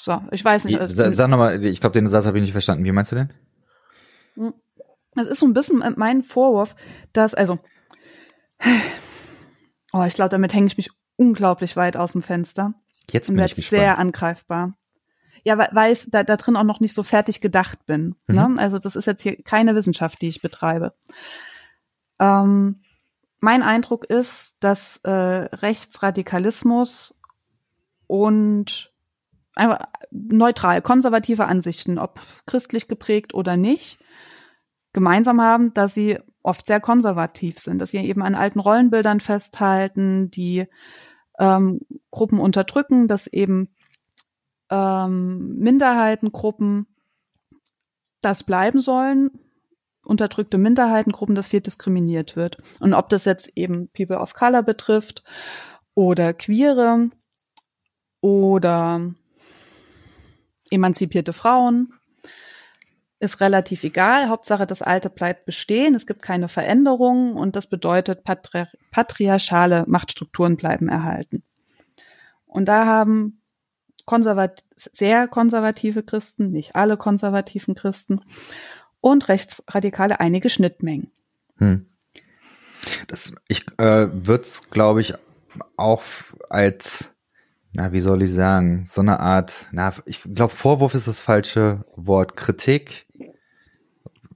So, 0.08 0.22
ich 0.32 0.46
weiß 0.46 0.64
nicht. 0.64 0.78
Wie, 0.78 0.80
also- 0.80 0.96
sa- 0.96 1.12
sag 1.12 1.28
nochmal, 1.30 1.62
ich 1.66 1.82
glaube, 1.82 1.92
den 2.00 2.08
Satz 2.08 2.26
habe 2.26 2.38
ich 2.38 2.42
nicht 2.42 2.54
verstanden. 2.54 2.86
Wie 2.86 2.94
meinst 2.94 3.12
du 3.12 3.18
denn? 3.18 4.54
Das 5.16 5.28
ist 5.28 5.40
so 5.42 5.46
ein 5.46 5.54
bisschen 5.54 5.84
mein 5.98 6.24
Vorwurf, 6.24 6.78
dass, 7.12 7.34
also, 7.34 7.60
oh, 9.92 10.06
ich 10.08 10.14
glaube, 10.14 10.30
damit 10.30 10.54
hänge 10.54 10.68
ich 10.68 10.78
mich 10.78 10.90
unglaublich 11.18 11.76
weit 11.76 11.98
aus 11.98 12.14
dem 12.14 12.22
Fenster 12.22 12.74
Jetzt 13.12 13.28
und 13.28 13.36
bin 13.36 13.42
werde 13.42 13.54
ich 13.60 13.68
sehr 13.68 13.98
angreifbar. 13.98 14.78
Ja, 15.44 15.58
weil, 15.58 15.92
ich 15.92 16.06
da, 16.10 16.24
da 16.24 16.38
drin 16.38 16.56
auch 16.56 16.64
noch 16.64 16.80
nicht 16.80 16.94
so 16.94 17.04
fertig 17.04 17.42
gedacht 17.42 17.86
bin. 17.86 18.16
Ne? 18.28 18.56
Also 18.58 18.80
das 18.80 18.96
ist 18.96 19.08
jetzt 19.08 19.24
hier 19.24 19.36
keine 19.44 19.76
Wissenschaft, 19.76 20.22
die 20.22 20.30
ich 20.30 20.42
betreibe. 20.42 20.94
Ähm, 22.20 22.80
mein 23.42 23.62
Eindruck 23.62 24.06
ist, 24.06 24.56
dass 24.62 25.02
äh, 25.04 25.10
Rechtsradikalismus 25.12 27.20
und 28.08 28.94
neutral, 30.12 30.82
konservative 30.82 31.46
Ansichten, 31.46 31.98
ob 32.00 32.20
christlich 32.46 32.88
geprägt 32.88 33.34
oder 33.34 33.58
nicht, 33.58 34.00
gemeinsam 34.94 35.42
haben, 35.42 35.74
dass 35.74 35.94
sie 35.94 36.20
oft 36.44 36.66
sehr 36.66 36.80
konservativ 36.80 37.60
sind, 37.60 37.80
dass 37.80 37.90
sie 37.92 37.98
eben 37.98 38.22
an 38.22 38.36
alten 38.36 38.60
Rollenbildern 38.60 39.20
festhalten, 39.20 40.32
die 40.32 40.66
ähm, 41.40 41.82
Gruppen 42.10 42.40
unterdrücken, 42.40 43.08
dass 43.08 43.28
eben 43.28 43.70
ähm, 44.70 45.58
Minderheitengruppen 45.58 46.88
das 48.22 48.44
bleiben 48.44 48.80
sollen, 48.80 49.30
unterdrückte 50.06 50.58
Minderheitengruppen, 50.58 51.36
dass 51.36 51.50
viel 51.50 51.62
diskriminiert 51.62 52.36
wird. 52.36 52.58
Und 52.80 52.94
ob 52.94 53.10
das 53.10 53.26
jetzt 53.26 53.52
eben 53.56 53.90
People 53.90 54.20
of 54.20 54.34
Color 54.34 54.64
betrifft 54.64 55.24
oder 55.94 56.34
Queere 56.34 57.10
oder 58.22 59.14
emanzipierte 60.70 61.34
Frauen, 61.34 61.94
ist 63.20 63.42
relativ 63.42 63.84
egal. 63.84 64.30
Hauptsache, 64.30 64.68
das 64.68 64.82
Alte 64.82 65.10
bleibt 65.10 65.46
bestehen. 65.46 65.96
Es 65.96 66.06
gibt 66.06 66.22
keine 66.22 66.48
Veränderungen 66.48 67.34
und 67.34 67.56
das 67.56 67.68
bedeutet, 67.68 68.24
patri 68.24 68.66
patriarchale 68.92 69.86
Machtstrukturen 69.88 70.56
bleiben 70.56 70.88
erhalten. 70.88 71.44
Und 72.46 72.66
da 72.66 72.86
haben 72.86 73.42
konservat 74.06 74.64
sehr 74.76 75.28
konservative 75.28 76.04
Christen, 76.04 76.52
nicht 76.52 76.76
alle 76.76 76.98
konservativen 76.98 77.76
Christen 77.76 78.22
und 79.02 79.28
Rechtsradikale 79.28 80.20
einige 80.20 80.50
Schnittmengen. 80.50 81.12
Hm. 81.58 81.88
Das, 83.08 83.34
ich 83.48 83.66
äh, 83.78 84.08
würde 84.12 84.44
es, 84.44 84.70
glaube 84.70 85.02
ich, 85.02 85.14
auch 85.76 86.04
als, 86.50 87.12
na, 87.74 87.92
wie 87.92 88.00
soll 88.00 88.24
ich 88.24 88.34
sagen, 88.34 88.86
so 88.88 89.02
eine 89.02 89.20
Art, 89.20 89.68
na, 89.72 89.94
ich 90.06 90.24
glaube, 90.24 90.54
Vorwurf 90.54 90.94
ist 90.96 91.08
das 91.08 91.22
falsche 91.22 91.86
Wort. 91.96 92.36
Kritik 92.36 93.08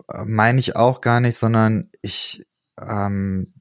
äh, 0.09 0.25
meine 0.25 0.59
ich 0.59 0.75
auch 0.75 1.01
gar 1.01 1.19
nicht, 1.19 1.37
sondern 1.37 1.89
ich 2.01 2.45
ähm, 2.79 3.53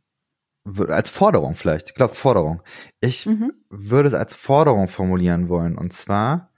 als 0.89 1.11
Forderung 1.11 1.55
vielleicht. 1.55 1.89
Ich 1.89 1.95
glaube 1.95 2.15
Forderung. 2.15 2.63
Ich 3.01 3.27
Mhm. 3.27 3.53
würde 3.71 4.09
es 4.09 4.15
als 4.15 4.35
Forderung 4.37 4.89
formulieren 4.89 5.49
wollen. 5.49 5.77
Und 5.77 5.93
zwar, 5.93 6.51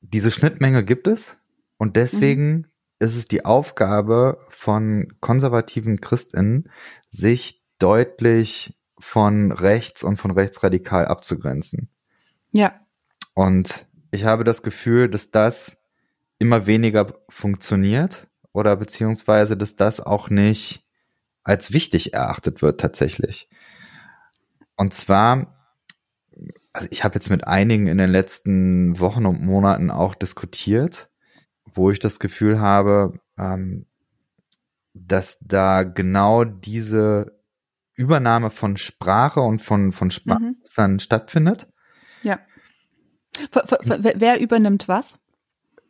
diese 0.00 0.30
Schnittmenge 0.30 0.84
gibt 0.84 1.06
es 1.06 1.36
und 1.76 1.96
deswegen 1.96 2.66
ist 2.98 3.16
es 3.16 3.26
die 3.26 3.44
Aufgabe 3.44 4.44
von 4.50 5.12
konservativen 5.20 6.00
Christinnen, 6.00 6.70
sich 7.08 7.62
deutlich 7.78 8.76
von 9.00 9.50
rechts 9.50 10.04
und 10.04 10.18
von 10.18 10.30
rechtsradikal 10.30 11.06
abzugrenzen. 11.06 11.88
Ja, 12.52 12.80
Und 13.34 13.86
ich 14.10 14.24
habe 14.24 14.44
das 14.44 14.62
Gefühl, 14.62 15.08
dass 15.08 15.30
das 15.30 15.78
immer 16.38 16.66
weniger 16.66 17.14
funktioniert 17.28 18.28
oder 18.52 18.76
beziehungsweise, 18.76 19.56
dass 19.56 19.76
das 19.76 20.00
auch 20.00 20.30
nicht 20.30 20.84
als 21.42 21.72
wichtig 21.72 22.12
erachtet 22.12 22.62
wird 22.62 22.80
tatsächlich. 22.80 23.48
Und 24.76 24.94
zwar, 24.94 25.54
also 26.72 26.88
ich 26.90 27.04
habe 27.04 27.14
jetzt 27.14 27.30
mit 27.30 27.46
einigen 27.46 27.86
in 27.86 27.98
den 27.98 28.10
letzten 28.10 28.98
Wochen 28.98 29.26
und 29.26 29.42
Monaten 29.42 29.90
auch 29.90 30.14
diskutiert, 30.14 31.08
wo 31.74 31.90
ich 31.90 31.98
das 31.98 32.18
Gefühl 32.18 32.60
habe, 32.60 33.20
ähm, 33.38 33.86
dass 34.92 35.38
da 35.40 35.82
genau 35.84 36.44
diese 36.44 37.39
Übernahme 38.00 38.50
von 38.50 38.76
Sprache 38.76 39.40
und 39.40 39.60
von, 39.60 39.92
von 39.92 40.10
Sprache 40.10 40.54
dann 40.76 40.98
stattfindet. 41.00 41.68
ja. 42.22 42.38
F 43.52 43.62
f 43.70 43.72
f 43.88 44.14
wer 44.16 44.40
übernimmt 44.40 44.88
was? 44.88 45.18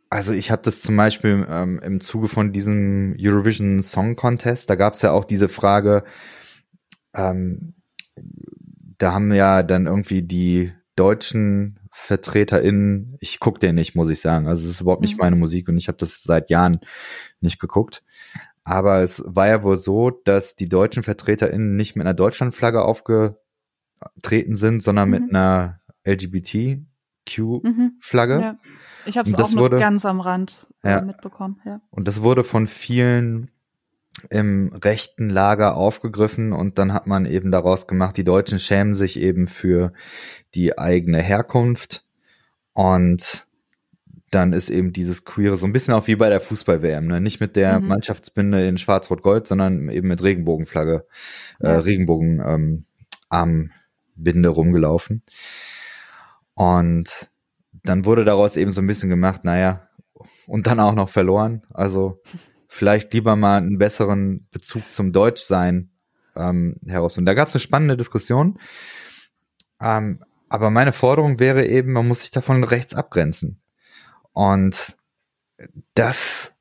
Also 0.09 0.33
ich 0.33 0.51
habe 0.51 0.61
das 0.61 0.81
zum 0.81 0.95
Beispiel 0.97 1.47
ähm, 1.49 1.79
im 1.83 2.01
Zuge 2.01 2.27
von 2.27 2.51
diesem 2.51 3.15
Eurovision 3.17 3.81
Song 3.81 4.15
Contest, 4.15 4.69
da 4.69 4.75
gab 4.75 4.93
es 4.93 5.01
ja 5.01 5.11
auch 5.11 5.25
diese 5.25 5.47
Frage, 5.49 6.03
ähm, 7.13 7.75
da 8.97 9.13
haben 9.13 9.31
ja 9.33 9.63
dann 9.63 9.87
irgendwie 9.87 10.21
die 10.21 10.73
deutschen 10.95 11.79
VertreterInnen, 11.93 13.17
ich 13.19 13.39
guck 13.39 13.59
den 13.59 13.75
nicht, 13.75 13.95
muss 13.95 14.09
ich 14.09 14.21
sagen. 14.21 14.47
Also 14.47 14.63
es 14.63 14.69
ist 14.69 14.81
überhaupt 14.81 15.01
nicht 15.01 15.15
Mhm. 15.17 15.21
meine 15.23 15.35
Musik 15.35 15.67
und 15.67 15.77
ich 15.77 15.87
habe 15.87 15.97
das 15.97 16.21
seit 16.23 16.49
Jahren 16.49 16.81
nicht 17.39 17.59
geguckt. 17.59 18.03
Aber 18.63 19.01
es 19.01 19.23
war 19.25 19.47
ja 19.47 19.63
wohl 19.63 19.75
so, 19.75 20.11
dass 20.11 20.55
die 20.55 20.69
deutschen 20.69 21.01
VertreterInnen 21.03 21.75
nicht 21.75 21.95
mit 21.95 22.05
einer 22.05 22.13
Deutschlandflagge 22.13 22.83
aufgetreten 22.83 24.55
sind, 24.55 24.83
sondern 24.83 25.09
Mhm. 25.09 25.11
mit 25.11 25.23
einer 25.33 25.79
LGBTQ-Flagge. 26.05 28.35
Mhm. 28.35 28.41
Ja. 28.41 28.57
Ich 29.05 29.17
habe 29.17 29.27
es 29.27 29.35
auch 29.35 29.51
nur 29.51 29.63
wurde- 29.63 29.77
ganz 29.77 30.05
am 30.05 30.21
Rand 30.21 30.67
äh, 30.83 30.91
Ja. 30.91 31.01
mitbekommen. 31.01 31.59
Ja. 31.65 31.81
Und 31.89 32.07
das 32.07 32.21
wurde 32.21 32.43
von 32.43 32.67
vielen 32.67 33.49
im 34.29 34.73
rechten 34.83 35.29
Lager 35.29 35.75
aufgegriffen 35.75 36.53
und 36.53 36.77
dann 36.77 36.93
hat 36.93 37.07
man 37.07 37.25
eben 37.25 37.51
daraus 37.51 37.87
gemacht, 37.87 38.17
die 38.17 38.23
Deutschen 38.23 38.59
schämen 38.59 38.93
sich 38.93 39.19
eben 39.19 39.47
für 39.47 39.93
die 40.53 40.77
eigene 40.77 41.21
Herkunft 41.21 42.05
und 42.73 43.47
dann 44.31 44.53
ist 44.53 44.69
eben 44.69 44.93
dieses 44.93 45.25
Queere 45.25 45.57
so 45.57 45.65
ein 45.67 45.73
bisschen 45.73 45.93
auch 45.93 46.07
wie 46.07 46.15
bei 46.15 46.29
der 46.29 46.41
Fußball-WM, 46.41 47.05
ne? 47.07 47.21
nicht 47.21 47.39
mit 47.41 47.55
der 47.55 47.79
Mhm. 47.79 47.87
Mannschaftsbinde 47.87 48.65
in 48.67 48.77
Schwarz-Rot-Gold, 48.77 49.45
sondern 49.47 49.89
eben 49.89 50.07
mit 50.07 50.23
Regenbogenflagge, 50.23 51.05
äh, 51.59 51.67
Ja. 51.67 51.79
Regenbogen 51.79 52.41
ähm, 52.45 52.85
Armbinde 53.29 54.49
rumgelaufen. 54.49 55.23
Und 56.53 57.29
dann 57.83 58.05
wurde 58.05 58.25
daraus 58.25 58.55
eben 58.57 58.71
so 58.71 58.81
ein 58.81 58.87
bisschen 58.87 59.09
gemacht, 59.09 59.43
naja, 59.43 59.87
und 60.47 60.67
dann 60.67 60.79
auch 60.79 60.93
noch 60.95 61.09
verloren. 61.09 61.61
Also 61.73 62.21
vielleicht 62.67 63.13
lieber 63.13 63.35
mal 63.35 63.57
einen 63.57 63.77
besseren 63.77 64.47
Bezug 64.51 64.91
zum 64.91 65.11
Deutschsein 65.11 65.89
ähm, 66.35 66.77
heraus. 66.85 67.17
Und 67.17 67.25
da 67.25 67.33
gab 67.33 67.47
es 67.47 67.55
eine 67.55 67.61
spannende 67.61 67.97
Diskussion. 67.97 68.59
Ähm, 69.81 70.23
aber 70.49 70.69
meine 70.69 70.93
Forderung 70.93 71.39
wäre 71.39 71.65
eben, 71.65 71.93
man 71.93 72.07
muss 72.07 72.19
sich 72.19 72.31
davon 72.31 72.63
rechts 72.63 72.93
abgrenzen. 72.93 73.60
Und 74.41 74.97
das 75.93 76.51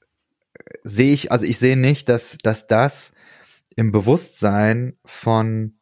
sehe 0.84 1.14
ich, 1.14 1.32
also 1.32 1.46
ich 1.46 1.56
sehe 1.56 1.78
nicht, 1.78 2.10
dass, 2.10 2.36
dass 2.42 2.66
das 2.66 3.12
im 3.74 3.90
Bewusstsein 3.90 4.98
von 5.06 5.78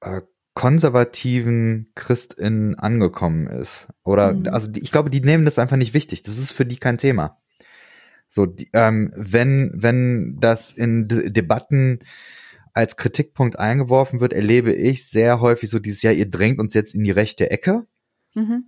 äh, 0.00 0.22
konservativen 0.54 1.92
ChristInnen 1.96 2.78
angekommen 2.78 3.46
ist. 3.46 3.88
Oder, 4.04 4.32
Mhm. 4.32 4.46
also 4.46 4.72
die, 4.72 4.80
ich 4.80 4.90
glaube, 4.90 5.10
die 5.10 5.20
nehmen 5.20 5.44
das 5.44 5.58
einfach 5.58 5.76
nicht 5.76 5.92
wichtig. 5.92 6.22
Das 6.22 6.38
ist 6.38 6.52
für 6.52 6.64
die 6.64 6.78
kein 6.78 6.96
Thema. 6.96 7.42
So, 8.26 8.46
die, 8.46 8.70
ähm, 8.72 9.12
wenn, 9.14 9.70
wenn 9.74 10.38
das 10.40 10.72
in 10.72 11.08
De 11.08 11.28
Debatten 11.28 11.98
als 12.72 12.96
Kritikpunkt 12.96 13.58
eingeworfen 13.58 14.20
wird, 14.20 14.32
erlebe 14.32 14.72
ich 14.72 15.10
sehr 15.10 15.40
häufig 15.40 15.68
so 15.68 15.78
dieses, 15.78 16.00
ja, 16.00 16.10
ihr 16.10 16.30
drängt 16.30 16.58
uns 16.58 16.72
jetzt 16.72 16.94
in 16.94 17.04
die 17.04 17.10
rechte 17.10 17.50
Ecke. 17.50 17.86
Mhm. 18.34 18.64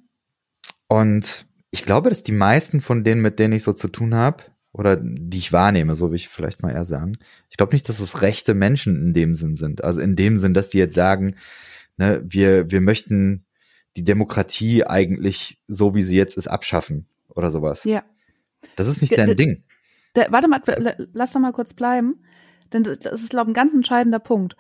Und 0.89 1.49
ich 1.71 1.85
glaube, 1.85 2.11
dass 2.11 2.23
die 2.23 2.33
meisten 2.33 2.81
von 2.81 3.05
denen, 3.05 3.23
mit 3.23 3.39
denen 3.39 3.55
ich 3.55 3.63
so 3.63 3.73
zu 3.73 3.89
tun 3.89 4.15
habe, 4.15 4.45
oder 4.73 4.97
die 4.97 5.39
ich 5.39 5.55
wahrnehme, 5.55 5.95
so 5.95 6.11
will 6.11 6.17
ich 6.17 6.29
vielleicht 6.29 6.63
mal 6.63 6.71
eher 6.71 6.85
sagen, 6.85 7.17
ich 7.49 7.57
glaube 7.57 7.75
nicht, 7.75 7.89
dass 7.89 7.99
es 7.99 8.21
rechte 8.21 8.53
Menschen 8.53 8.95
in 8.97 9.15
dem 9.15 9.35
Sinn 9.35 9.57
sind. 9.57 9.83
Also 9.83 10.03
in 10.03 10.17
dem 10.17 10.37
Sinn, 10.37 10.53
dass 10.53 10.69
die 10.69 10.77
jetzt 10.79 10.95
sagen, 10.95 11.37
ne, 11.97 12.23
wir, 12.27 12.71
wir 12.71 12.83
möchten 12.83 13.47
die 13.97 14.05
Demokratie 14.05 14.85
eigentlich 14.85 15.63
so, 15.67 15.95
wie 15.95 16.03
sie 16.03 16.17
jetzt 16.17 16.37
ist, 16.37 16.49
abschaffen 16.49 17.09
oder 17.31 17.51
sowas. 17.51 17.85
Ja. 17.85 18.05
Das 18.77 18.87
ist 18.87 19.01
nicht 19.01 19.17
dein 19.17 19.35
Ding. 19.35 19.65
Der, 20.15 20.31
warte 20.31 20.49
mal, 20.49 20.61
lass 21.15 21.33
da 21.33 21.39
mal 21.39 21.53
kurz 21.53 21.73
bleiben. 21.73 22.23
Denn 22.73 22.83
das 22.83 22.99
ist, 22.99 23.31
glaube 23.31 23.51
ich, 23.51 23.53
ein 23.53 23.61
ganz 23.61 23.73
entscheidender 23.73 24.19
Punkt. 24.19 24.57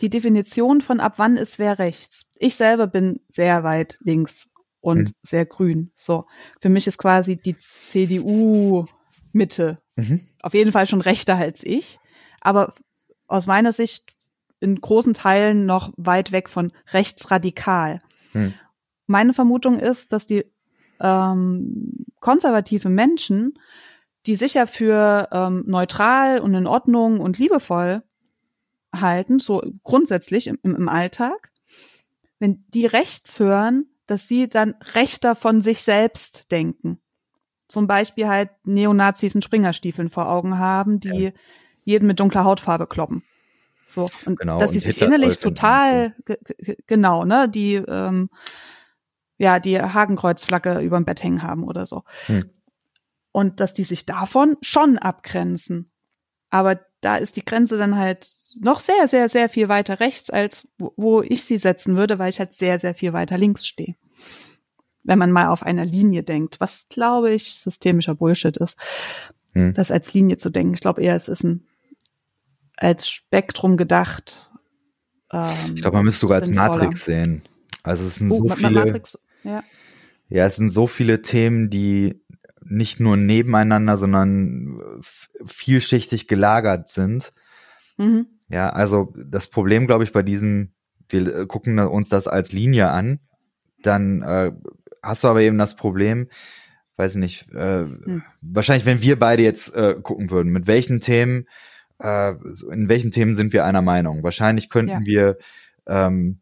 Die 0.00 0.10
Definition 0.10 0.80
von 0.80 0.98
ab 0.98 1.14
wann 1.18 1.36
ist 1.36 1.58
wer 1.58 1.78
rechts. 1.78 2.30
Ich 2.38 2.54
selber 2.56 2.86
bin 2.86 3.20
sehr 3.28 3.62
weit 3.62 3.98
links 4.00 4.49
und 4.80 5.10
mhm. 5.10 5.12
sehr 5.22 5.46
grün. 5.46 5.92
So. 5.94 6.26
Für 6.60 6.68
mich 6.68 6.86
ist 6.86 6.98
quasi 6.98 7.36
die 7.36 7.56
CDU 7.58 8.86
Mitte 9.32 9.78
mhm. 9.96 10.26
auf 10.40 10.54
jeden 10.54 10.72
Fall 10.72 10.86
schon 10.86 11.00
rechter 11.00 11.36
als 11.36 11.62
ich. 11.64 11.98
Aber 12.40 12.72
aus 13.26 13.46
meiner 13.46 13.72
Sicht 13.72 14.16
in 14.60 14.80
großen 14.80 15.14
Teilen 15.14 15.66
noch 15.66 15.92
weit 15.96 16.32
weg 16.32 16.48
von 16.48 16.72
rechtsradikal. 16.92 17.98
Mhm. 18.32 18.54
Meine 19.06 19.32
Vermutung 19.32 19.78
ist, 19.78 20.12
dass 20.12 20.26
die 20.26 20.44
ähm, 21.00 22.06
konservative 22.20 22.88
Menschen, 22.88 23.58
die 24.26 24.36
sicher 24.36 24.66
für 24.66 25.28
ähm, 25.32 25.64
neutral 25.66 26.40
und 26.40 26.54
in 26.54 26.66
Ordnung 26.66 27.20
und 27.20 27.38
liebevoll 27.38 28.02
halten, 28.94 29.38
so 29.38 29.62
grundsätzlich 29.82 30.46
im, 30.46 30.58
im 30.62 30.88
Alltag, 30.88 31.50
wenn 32.38 32.64
die 32.68 32.86
rechts 32.86 33.38
hören, 33.38 33.86
dass 34.10 34.26
sie 34.26 34.48
dann 34.48 34.74
rechter 34.94 35.34
von 35.34 35.60
sich 35.62 35.82
selbst 35.82 36.50
denken. 36.50 37.00
Zum 37.68 37.86
Beispiel 37.86 38.26
halt 38.26 38.50
Neonazis 38.64 39.36
in 39.36 39.42
Springerstiefeln 39.42 40.10
vor 40.10 40.28
Augen 40.28 40.58
haben, 40.58 40.98
die 40.98 41.26
ja. 41.26 41.30
jeden 41.84 42.08
mit 42.08 42.18
dunkler 42.18 42.44
Hautfarbe 42.44 42.88
kloppen. 42.88 43.22
So 43.86 44.06
und 44.24 44.38
genau, 44.38 44.58
dass 44.58 44.72
sie 44.72 44.80
sich 44.80 45.00
innerlich 45.00 45.38
total 45.38 46.16
genau, 46.86 47.24
ne, 47.24 47.48
die 47.48 47.74
ähm, 47.74 48.30
ja, 49.38 49.58
die 49.58 49.80
Hakenkreuzflagge 49.80 50.80
überm 50.80 51.04
Bett 51.04 51.22
hängen 51.22 51.42
haben 51.42 51.64
oder 51.64 51.86
so. 51.86 52.02
Hm. 52.26 52.50
Und 53.32 53.60
dass 53.60 53.72
die 53.72 53.84
sich 53.84 54.04
davon 54.06 54.56
schon 54.60 54.98
abgrenzen. 54.98 55.92
Aber 56.50 56.80
da 57.00 57.16
ist 57.16 57.36
die 57.36 57.44
Grenze 57.44 57.78
dann 57.78 57.96
halt 57.96 58.34
noch 58.60 58.80
sehr, 58.80 59.08
sehr, 59.08 59.28
sehr 59.28 59.48
viel 59.48 59.68
weiter 59.68 60.00
rechts, 60.00 60.30
als 60.30 60.68
wo 60.78 61.22
ich 61.22 61.44
sie 61.44 61.56
setzen 61.56 61.96
würde, 61.96 62.18
weil 62.18 62.30
ich 62.30 62.40
halt 62.40 62.52
sehr, 62.52 62.78
sehr 62.78 62.94
viel 62.94 63.12
weiter 63.12 63.38
links 63.38 63.66
stehe. 63.66 63.94
Wenn 65.02 65.18
man 65.18 65.32
mal 65.32 65.48
auf 65.48 65.62
einer 65.62 65.84
Linie 65.84 66.22
denkt, 66.22 66.60
was 66.60 66.86
glaube 66.88 67.30
ich 67.30 67.54
systemischer 67.54 68.14
Bullshit 68.14 68.56
ist, 68.56 68.76
hm. 69.54 69.72
das 69.72 69.90
als 69.90 70.12
Linie 70.12 70.36
zu 70.36 70.50
denken. 70.50 70.74
Ich 70.74 70.80
glaube 70.80 71.02
eher, 71.02 71.14
es 71.14 71.28
ist 71.28 71.42
ein 71.42 71.66
als 72.76 73.08
Spektrum 73.08 73.76
gedacht. 73.76 74.50
Ähm, 75.32 75.74
ich 75.74 75.82
glaube, 75.82 75.98
man 75.98 76.04
müsste 76.04 76.20
sogar 76.20 76.38
als 76.38 76.48
Matrix 76.48 77.04
sehen. 77.04 77.42
Also 77.82 78.04
es 78.04 78.16
sind 78.16 78.30
oh, 78.32 78.36
so 78.36 78.48
viele. 78.48 78.70
Matrix, 78.70 79.18
ja. 79.44 79.62
ja, 80.28 80.46
es 80.46 80.56
sind 80.56 80.70
so 80.70 80.86
viele 80.86 81.22
Themen, 81.22 81.70
die 81.70 82.20
nicht 82.64 83.00
nur 83.00 83.16
nebeneinander, 83.16 83.96
sondern 83.96 85.00
vielschichtig 85.44 86.28
gelagert 86.28 86.88
sind. 86.88 87.32
Mhm. 87.96 88.26
Ja, 88.48 88.70
also 88.70 89.14
das 89.16 89.46
Problem, 89.46 89.86
glaube 89.86 90.04
ich, 90.04 90.12
bei 90.12 90.22
diesem, 90.22 90.72
wir 91.08 91.46
gucken 91.46 91.78
uns 91.78 92.08
das 92.08 92.28
als 92.28 92.52
Linie 92.52 92.90
an, 92.90 93.20
dann 93.82 94.22
äh, 94.22 94.52
hast 95.02 95.24
du 95.24 95.28
aber 95.28 95.40
eben 95.40 95.58
das 95.58 95.76
Problem, 95.76 96.28
weiß 96.96 97.16
nicht, 97.16 97.50
äh, 97.52 97.84
hm. 97.84 98.22
wahrscheinlich, 98.42 98.86
wenn 98.86 99.02
wir 99.02 99.18
beide 99.18 99.42
jetzt 99.42 99.74
äh, 99.74 99.94
gucken 100.02 100.30
würden, 100.30 100.52
mit 100.52 100.66
welchen 100.66 101.00
Themen, 101.00 101.46
äh, 101.98 102.34
in 102.70 102.88
welchen 102.88 103.10
Themen 103.10 103.34
sind 103.34 103.52
wir 103.52 103.64
einer 103.64 103.82
Meinung? 103.82 104.22
Wahrscheinlich 104.22 104.68
könnten 104.68 105.04
ja. 105.04 105.06
wir 105.06 105.38
ähm, 105.86 106.40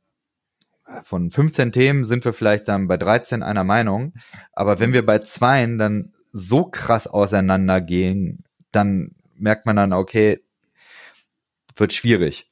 von 1.05 1.31
15 1.31 1.73
Themen 1.73 2.05
sind 2.05 2.25
wir 2.25 2.33
vielleicht 2.33 2.69
dann 2.69 2.89
bei 2.89 2.97
13 2.97 3.43
einer 3.43 3.65
Meinung. 3.65 4.15
Aber 4.53 4.81
wenn 4.81 4.93
wir 4.93 5.05
bei 5.05 5.19
zweien 5.21 5.79
dann 5.79 6.13
so 6.33 6.65
krass 6.65 7.07
auseinandergehen, 7.07 8.45
dann 8.73 9.13
merkt 9.35 9.67
man 9.67 9.77
dann, 9.77 9.93
okay, 9.93 10.43
wird 11.77 11.93
schwierig. 11.93 12.51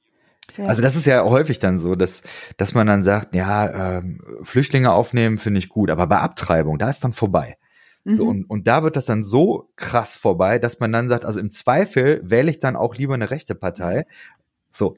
Ja. 0.57 0.67
Also 0.67 0.83
das 0.83 0.97
ist 0.97 1.07
ja 1.07 1.25
häufig 1.25 1.59
dann 1.59 1.79
so, 1.79 1.95
dass, 1.95 2.23
dass 2.57 2.75
man 2.75 2.87
dann 2.87 3.03
sagt, 3.03 3.35
ja, 3.35 3.99
ähm, 3.99 4.21
Flüchtlinge 4.43 4.93
aufnehmen 4.93 5.39
finde 5.39 5.59
ich 5.59 5.69
gut, 5.69 5.91
aber 5.91 6.07
bei 6.07 6.19
Abtreibung, 6.19 6.79
da 6.79 6.89
ist 6.89 7.05
dann 7.05 7.13
vorbei. 7.13 7.57
Mhm. 8.05 8.15
So, 8.15 8.25
und, 8.25 8.45
und 8.45 8.67
da 8.67 8.83
wird 8.83 8.97
das 8.97 9.07
dann 9.07 9.25
so 9.25 9.71
krass 9.77 10.17
vorbei, 10.17 10.59
dass 10.59 10.81
man 10.81 10.93
dann 10.93 11.09
sagt, 11.09 11.25
also 11.25 11.41
im 11.41 11.51
Zweifel 11.51 12.21
wähle 12.25 12.51
ich 12.51 12.61
dann 12.61 12.77
auch 12.77 12.95
lieber 12.95 13.15
eine 13.15 13.31
rechte 13.31 13.55
Partei. 13.55 14.07
So, 14.73 14.97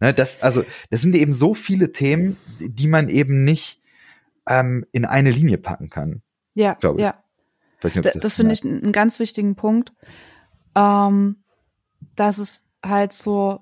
Ne, 0.00 0.12
das, 0.12 0.42
also, 0.42 0.64
das 0.90 1.00
sind 1.00 1.14
eben 1.14 1.32
so 1.32 1.54
viele 1.54 1.92
Themen, 1.92 2.36
die 2.60 2.86
man 2.86 3.08
eben 3.08 3.44
nicht 3.44 3.80
ähm, 4.46 4.84
in 4.92 5.04
eine 5.04 5.30
Linie 5.30 5.58
packen 5.58 5.88
kann. 5.88 6.22
Ja, 6.54 6.76
ja. 6.96 7.14
Nicht, 7.82 8.04
das, 8.04 8.14
das 8.14 8.36
finde 8.36 8.52
ich 8.52 8.64
einen 8.64 8.92
ganz 8.92 9.18
wichtigen 9.18 9.54
Punkt. 9.54 9.92
Ähm, 10.74 11.36
dass 12.14 12.38
es 12.38 12.64
halt 12.84 13.12
so, 13.12 13.60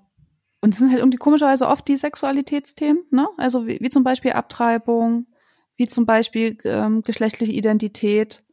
und 0.60 0.72
es 0.72 0.78
sind 0.78 0.90
halt 0.90 1.00
irgendwie 1.00 1.18
komischerweise 1.18 1.66
oft 1.68 1.86
die 1.88 1.96
Sexualitätsthemen, 1.96 3.04
ne? 3.10 3.28
Also 3.36 3.66
wie, 3.66 3.78
wie 3.80 3.88
zum 3.88 4.04
Beispiel 4.04 4.32
Abtreibung, 4.32 5.26
wie 5.76 5.86
zum 5.86 6.06
Beispiel 6.06 6.56
ähm, 6.64 7.02
geschlechtliche 7.02 7.52
Identität, 7.52 8.43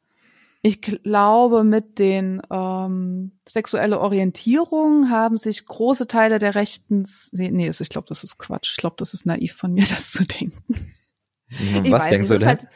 ich 0.64 0.82
glaube, 0.82 1.64
mit 1.64 1.98
den 1.98 2.42
ähm, 2.52 3.32
sexuelle 3.48 4.00
Orientierung 4.00 5.10
haben 5.10 5.38
sich 5.38 5.66
große 5.66 6.06
Teile 6.06 6.38
der 6.38 6.54
Rechten, 6.54 7.08
nee, 7.32 7.50
nee 7.50 7.70
ich 7.70 7.90
glaube, 7.90 8.08
das 8.08 8.24
ist 8.24 8.38
Quatsch. 8.38 8.72
Ich 8.72 8.78
glaube, 8.78 8.96
das 9.00 9.16
ist 9.16 9.26
naiv 9.26 9.54
von 9.54 9.74
mir, 9.74 9.86
das 9.90 10.12
zu 10.12 10.24
denken. 10.24 10.76
Was 11.90 12.10
denkst 12.10 12.30
nicht, 12.30 12.32
du 12.32 12.38
denn? 12.38 12.48
Halt, 12.48 12.68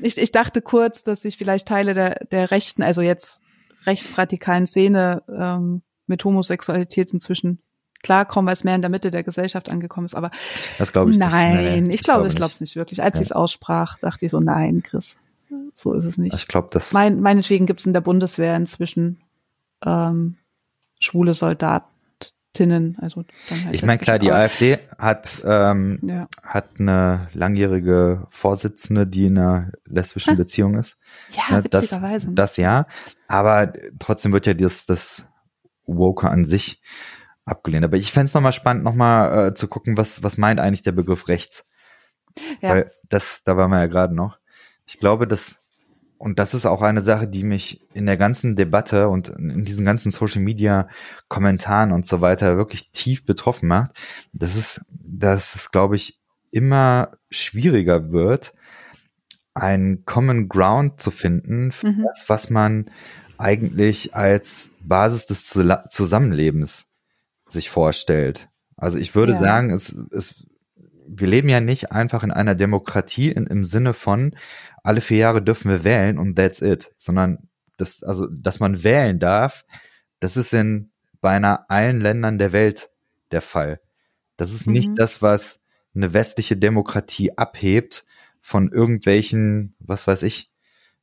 ich, 0.00 0.18
ich 0.18 0.32
dachte 0.32 0.60
kurz, 0.62 1.04
dass 1.04 1.22
sich 1.22 1.36
vielleicht 1.36 1.68
Teile 1.68 1.94
der, 1.94 2.26
der 2.30 2.50
Rechten, 2.50 2.82
also 2.82 3.02
jetzt 3.02 3.42
rechtsradikalen 3.86 4.66
Szene 4.66 5.22
ähm, 5.28 5.82
mit 6.06 6.24
Homosexualität 6.24 7.12
inzwischen 7.12 7.62
klarkommen, 8.02 8.46
weil 8.46 8.54
es 8.54 8.64
mehr 8.64 8.74
in 8.74 8.82
der 8.82 8.90
Mitte 8.90 9.10
der 9.10 9.22
Gesellschaft 9.22 9.68
angekommen 9.68 10.06
ist. 10.06 10.14
Aber 10.14 10.32
das 10.78 10.92
glaube 10.92 11.12
ich 11.12 11.18
nein, 11.18 11.84
nicht. 11.84 11.94
ich 11.94 12.02
glaube, 12.02 12.26
ich 12.26 12.34
glaube 12.34 12.52
es 12.52 12.60
nicht 12.60 12.74
wirklich. 12.74 13.02
Als 13.02 13.18
ja. 13.18 13.22
ich 13.22 13.28
es 13.28 13.32
aussprach, 13.32 13.98
dachte 13.98 14.24
ich 14.24 14.30
so, 14.32 14.40
nein, 14.40 14.82
Chris. 14.82 15.16
So 15.74 15.92
ist 15.92 16.04
es 16.04 16.18
nicht. 16.18 16.34
Ich 16.34 16.48
glaube, 16.48 16.68
das. 16.70 16.92
Mein, 16.92 17.20
meinetwegen 17.20 17.66
gibt 17.66 17.80
es 17.80 17.86
in 17.86 17.92
der 17.92 18.00
Bundeswehr 18.00 18.56
inzwischen 18.56 19.22
ähm, 19.84 20.36
schwule 21.00 21.34
Soldatinnen. 21.34 22.96
Also 23.00 23.24
halt 23.50 23.74
ich 23.74 23.82
meine, 23.82 23.98
klar, 23.98 24.18
die 24.18 24.32
AfD 24.32 24.78
hat, 24.98 25.42
ähm, 25.44 26.00
ja. 26.02 26.28
hat 26.42 26.80
eine 26.80 27.28
langjährige 27.32 28.26
Vorsitzende, 28.30 29.06
die 29.06 29.26
in 29.26 29.38
einer 29.38 29.72
lesbischen. 29.84 30.36
Beziehung 30.36 30.76
ist. 30.76 30.98
Ja, 31.30 31.56
ja 31.56 31.64
witzigerweise. 31.64 32.26
Das, 32.28 32.34
das 32.34 32.56
ja. 32.56 32.86
Aber 33.28 33.72
trotzdem 33.98 34.32
wird 34.32 34.46
ja 34.46 34.54
das, 34.54 34.86
das 34.86 35.26
Woke 35.86 36.28
an 36.28 36.44
sich 36.44 36.82
abgelehnt. 37.44 37.84
Aber 37.84 37.96
ich 37.96 38.12
fände 38.12 38.26
es 38.26 38.34
nochmal 38.34 38.52
spannend, 38.52 38.84
nochmal 38.84 39.48
äh, 39.48 39.54
zu 39.54 39.68
gucken, 39.68 39.96
was, 39.96 40.22
was 40.22 40.36
meint 40.36 40.60
eigentlich 40.60 40.82
der 40.82 40.92
Begriff 40.92 41.28
rechts. 41.28 41.64
Ja. 42.60 42.70
Weil 42.70 42.90
das, 43.08 43.42
da 43.44 43.56
waren 43.56 43.70
wir 43.70 43.80
ja 43.80 43.86
gerade 43.86 44.14
noch. 44.14 44.38
Ich 44.88 44.98
glaube, 44.98 45.28
dass, 45.28 45.58
und 46.16 46.38
das 46.38 46.54
ist 46.54 46.66
auch 46.66 46.80
eine 46.80 47.02
Sache, 47.02 47.28
die 47.28 47.44
mich 47.44 47.86
in 47.92 48.06
der 48.06 48.16
ganzen 48.16 48.56
Debatte 48.56 49.08
und 49.08 49.28
in 49.28 49.64
diesen 49.64 49.84
ganzen 49.84 50.10
Social 50.10 50.40
Media 50.40 50.88
Kommentaren 51.28 51.92
und 51.92 52.06
so 52.06 52.20
weiter 52.22 52.56
wirklich 52.56 52.90
tief 52.90 53.26
betroffen 53.26 53.68
macht. 53.68 53.92
Das 54.32 54.56
ist, 54.56 54.80
dass 54.90 55.54
es, 55.54 55.70
glaube 55.70 55.96
ich, 55.96 56.18
immer 56.50 57.18
schwieriger 57.30 58.10
wird, 58.10 58.54
ein 59.54 60.04
Common 60.06 60.48
Ground 60.48 61.00
zu 61.00 61.10
finden 61.10 61.70
für 61.70 61.88
mhm. 61.88 62.06
das, 62.06 62.28
was 62.28 62.48
man 62.48 62.90
eigentlich 63.36 64.14
als 64.14 64.70
Basis 64.80 65.26
des 65.26 65.44
Zusammenlebens 65.90 66.86
sich 67.46 67.68
vorstellt. 67.70 68.48
Also 68.76 68.98
ich 68.98 69.14
würde 69.14 69.32
ja. 69.32 69.38
sagen, 69.38 69.70
es, 69.70 69.92
es, 70.10 70.46
wir 71.08 71.26
leben 71.26 71.48
ja 71.48 71.60
nicht 71.60 71.92
einfach 71.92 72.22
in 72.22 72.30
einer 72.30 72.54
Demokratie 72.54 73.30
in, 73.30 73.46
im 73.46 73.64
Sinne 73.64 73.94
von, 73.94 74.34
alle 74.82 75.00
vier 75.00 75.18
Jahre 75.18 75.42
dürfen 75.42 75.70
wir 75.70 75.84
wählen 75.84 76.18
und 76.18 76.36
that's 76.36 76.60
it, 76.60 76.92
sondern 76.96 77.48
das, 77.76 78.02
also, 78.02 78.26
dass 78.26 78.60
man 78.60 78.84
wählen 78.84 79.18
darf, 79.18 79.64
das 80.20 80.36
ist 80.36 80.52
in 80.52 80.90
beinahe 81.20 81.68
allen 81.70 82.00
Ländern 82.00 82.38
der 82.38 82.52
Welt 82.52 82.90
der 83.30 83.42
Fall. 83.42 83.80
Das 84.36 84.52
ist 84.52 84.66
mhm. 84.66 84.72
nicht 84.72 84.90
das, 84.96 85.22
was 85.22 85.60
eine 85.94 86.14
westliche 86.14 86.56
Demokratie 86.56 87.36
abhebt 87.36 88.04
von 88.40 88.70
irgendwelchen, 88.70 89.74
was 89.80 90.06
weiß 90.06 90.22
ich, 90.22 90.50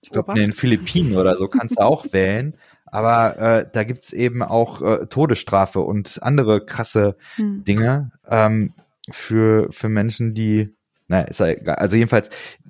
ich 0.01 0.11
glaube 0.11 0.33
in 0.33 0.37
den 0.37 0.53
Philippinen 0.53 1.17
oder 1.17 1.35
so 1.35 1.47
kannst 1.47 1.77
du 1.77 1.81
auch 1.81 2.05
wählen, 2.13 2.55
aber 2.85 3.37
äh, 3.37 3.69
da 3.71 3.83
gibt's 3.83 4.13
eben 4.13 4.41
auch 4.41 4.81
äh, 4.81 5.07
Todesstrafe 5.07 5.81
und 5.81 6.21
andere 6.23 6.65
krasse 6.65 7.17
mhm. 7.37 7.63
Dinge 7.63 8.11
ähm, 8.29 8.73
für, 9.11 9.71
für 9.71 9.89
Menschen, 9.89 10.33
die 10.33 10.74
naja, 11.07 11.25
ist 11.25 11.39
ja 11.39 11.47
egal. 11.47 11.75
Also 11.75 11.97
jedenfalls, 11.97 12.29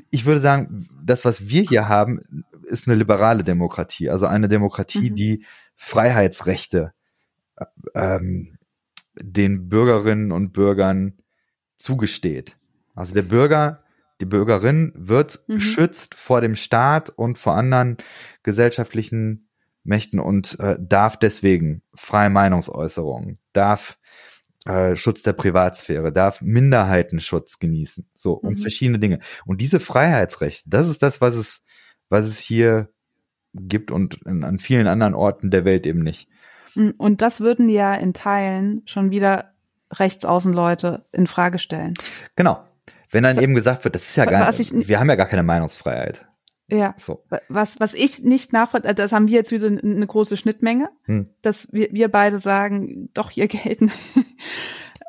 ich 0.10 0.26
würde 0.26 0.42
sagen, 0.42 0.90
das, 1.04 1.26
was 1.26 1.48
wir 1.48 1.64
hier 1.64 1.88
haben, 1.88 2.22
ist 2.64 2.88
eine 2.88 2.96
liberale 2.96 3.44
Demokratie. 3.44 4.10
Also 4.10 4.26
eine 4.26 4.50
Demokratie, 4.50 5.12
mhm. 5.12 5.16
die 5.16 5.46
Freiheitsrechte 5.76 6.94
ähm, 7.94 8.58
den 9.16 9.70
Bürgerinnen 9.70 10.32
und 10.32 10.52
Bürgern 10.52 11.14
zugesteht. 11.78 12.58
Also 12.96 13.14
der 13.14 13.22
Bürger, 13.22 13.84
die 14.22 14.26
Bürgerin 14.26 14.94
wird 14.96 15.44
mhm. 15.48 15.56
geschützt 15.56 16.16
vor 16.16 16.42
dem 16.42 16.56
Staat 16.56 17.10
und 17.10 17.38
vor 17.38 17.56
anderen 17.56 17.98
gesellschaftlichen 18.44 19.50
Mächten 19.84 20.20
und 20.20 20.60
äh, 20.60 20.78
darf 20.80 21.18
deswegen 21.18 21.84
freie 21.94 22.30
Meinungsäußerung, 22.30 23.38
darf 23.54 23.98
äh, 24.66 24.96
Schutz 24.96 25.22
der 25.22 25.34
Privatsphäre, 25.34 26.12
darf 26.12 26.42
Minderheitenschutz 26.42 27.60
genießen, 27.60 28.08
so 28.16 28.34
und 28.34 28.58
Mhm. 28.58 28.62
verschiedene 28.62 29.00
Dinge. 29.00 29.20
Und 29.46 29.62
diese 29.62 29.80
Freiheitsrechte, 29.80 30.70
das 30.70 30.88
ist 30.88 31.02
das, 31.04 31.22
was 31.22 31.36
es, 31.36 31.64
was 32.10 32.26
es 32.26 32.40
hier 32.40 32.90
gibt 33.54 33.92
und 33.92 34.22
in, 34.26 34.44
an 34.44 34.58
vielen 34.60 34.88
anderen 34.88 35.14
Orten 35.14 35.50
der 35.52 35.66
Welt 35.66 35.86
eben 35.86 36.00
nicht. 36.04 36.28
Mm, 36.76 36.90
Und 36.98 37.22
das 37.22 37.40
würden 37.42 37.70
ja 37.70 37.94
in 37.96 38.14
Teilen 38.14 38.82
schon 38.86 39.12
wieder 39.12 39.54
Rechtsaußenleute 39.94 41.06
in 41.12 41.28
Frage 41.28 41.60
stellen. 41.60 41.94
Genau. 42.36 42.64
Wenn 43.12 43.24
dann 43.24 43.40
eben 43.40 43.54
gesagt 43.56 43.84
wird, 43.86 43.96
das 43.96 44.04
ist 44.10 44.16
ja 44.16 44.26
gar 44.26 44.50
ich- 44.60 44.88
wir 44.88 45.00
haben 45.00 45.10
ja 45.10 45.16
gar 45.16 45.28
keine 45.28 45.44
Meinungsfreiheit. 45.44 46.26
Ja. 46.68 46.96
So. 46.98 47.24
Was, 47.48 47.80
was 47.80 47.94
ich 47.94 48.24
nicht 48.24 48.52
nachvollziehe, 48.52 48.96
das 48.96 49.12
haben 49.12 49.28
wir 49.28 49.36
jetzt 49.36 49.52
wieder 49.52 49.68
eine 49.68 50.08
große 50.08 50.36
Schnittmenge, 50.36 50.90
Hm. 51.04 51.30
dass 51.44 51.72
wir, 51.72 51.90
wir 51.92 52.10
beide 52.10 52.40
sagen, 52.40 53.10
doch, 53.14 53.30
hier 53.30 53.48
gelten 53.48 53.92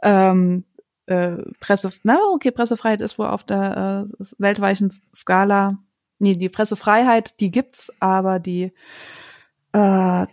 ähm, 0.02 0.64
äh, 1.06 1.36
Presse, 1.60 1.92
na 2.02 2.18
okay, 2.32 2.50
Pressefreiheit 2.50 3.00
ist 3.00 3.18
wohl 3.18 3.26
auf 3.26 3.44
der 3.44 4.08
äh, 4.08 4.24
weltweiten 4.38 4.92
Skala, 5.14 5.78
nee, 6.18 6.34
die 6.36 6.48
Pressefreiheit, 6.48 7.40
die 7.40 7.50
gibt's, 7.50 7.92
aber 8.00 8.38
die 8.40 8.72
äh, 9.72 9.78
tr- 9.78 10.26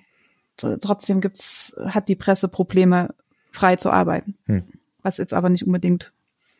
trotzdem 0.81 1.21
gibt's, 1.21 1.75
hat 1.85 2.09
die 2.09 2.15
Presse 2.15 2.47
Probleme, 2.47 3.13
frei 3.51 3.75
zu 3.75 3.91
arbeiten. 3.91 4.37
Hm. 4.45 4.63
Was 5.03 5.17
jetzt 5.17 5.33
aber 5.33 5.49
nicht 5.49 5.65
unbedingt, 5.67 6.11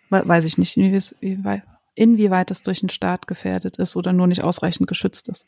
we- 0.09 0.27
weiß 0.27 0.45
ich 0.45 0.57
nicht, 0.57 0.77
inwie- 0.77 1.13
inwieweit, 1.21 1.63
inwieweit 1.95 2.51
es 2.51 2.61
durch 2.61 2.81
den 2.81 2.89
Staat 2.89 3.25
gefährdet 3.27 3.77
ist 3.77 3.95
oder 3.95 4.13
nur 4.13 4.27
nicht 4.27 4.43
ausreichend 4.43 4.87
geschützt 4.87 5.29
ist. 5.29 5.47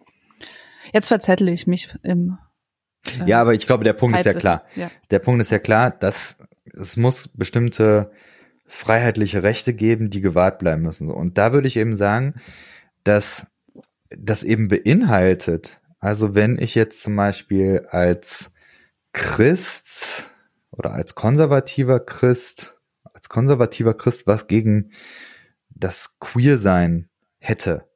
Jetzt 0.91 1.07
verzettle 1.09 1.51
ich 1.51 1.67
mich 1.67 1.95
im 2.03 2.37
äh, 3.07 3.27
Ja, 3.29 3.41
aber 3.41 3.53
ich 3.53 3.67
glaube, 3.67 3.83
der 3.83 3.93
Punkt 3.93 4.17
ist 4.17 4.25
ja 4.25 4.33
klar. 4.33 4.63
Ja. 4.75 4.89
Der 5.11 5.19
Punkt 5.19 5.41
ist 5.41 5.51
ja 5.51 5.59
klar, 5.59 5.91
dass 5.91 6.37
es 6.73 6.97
muss 6.97 7.27
bestimmte 7.27 8.11
freiheitliche 8.65 9.43
Rechte 9.43 9.73
geben, 9.73 10.09
die 10.09 10.21
gewahrt 10.21 10.59
bleiben 10.59 10.81
müssen. 10.81 11.09
Und 11.09 11.37
da 11.37 11.53
würde 11.53 11.67
ich 11.67 11.77
eben 11.77 11.95
sagen, 11.95 12.35
dass 13.03 13.45
das 14.09 14.43
eben 14.43 14.67
beinhaltet, 14.67 15.79
also 15.99 16.35
wenn 16.35 16.57
ich 16.57 16.75
jetzt 16.75 17.01
zum 17.01 17.15
Beispiel 17.15 17.87
als 17.89 18.51
Christ 19.13 20.31
oder 20.71 20.91
als 20.93 21.15
konservativer 21.15 21.99
Christ, 21.99 22.77
als 23.13 23.29
konservativer 23.29 23.93
Christ 23.93 24.27
was 24.27 24.47
gegen 24.47 24.91
das 25.69 26.19
Queersein 26.19 27.09
hätte, 27.39 27.87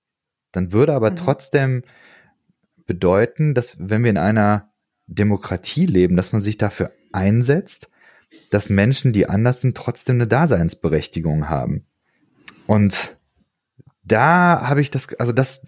dann 0.51 0.71
würde 0.71 0.93
aber 0.93 1.11
Mhm. 1.11 1.15
trotzdem 1.15 1.83
bedeuten, 2.85 3.53
dass 3.53 3.77
wenn 3.79 4.03
wir 4.03 4.09
in 4.09 4.17
einer 4.17 4.71
Demokratie 5.07 5.85
leben, 5.85 6.15
dass 6.15 6.31
man 6.31 6.41
sich 6.41 6.57
dafür 6.57 6.91
einsetzt, 7.11 7.89
dass 8.49 8.69
Menschen, 8.69 9.13
die 9.13 9.27
anders 9.27 9.61
sind, 9.61 9.75
trotzdem 9.77 10.17
eine 10.17 10.27
Daseinsberechtigung 10.27 11.49
haben. 11.49 11.85
Und 12.67 13.17
da 14.03 14.67
habe 14.67 14.81
ich 14.81 14.91
das, 14.91 15.13
also 15.15 15.31
das, 15.31 15.65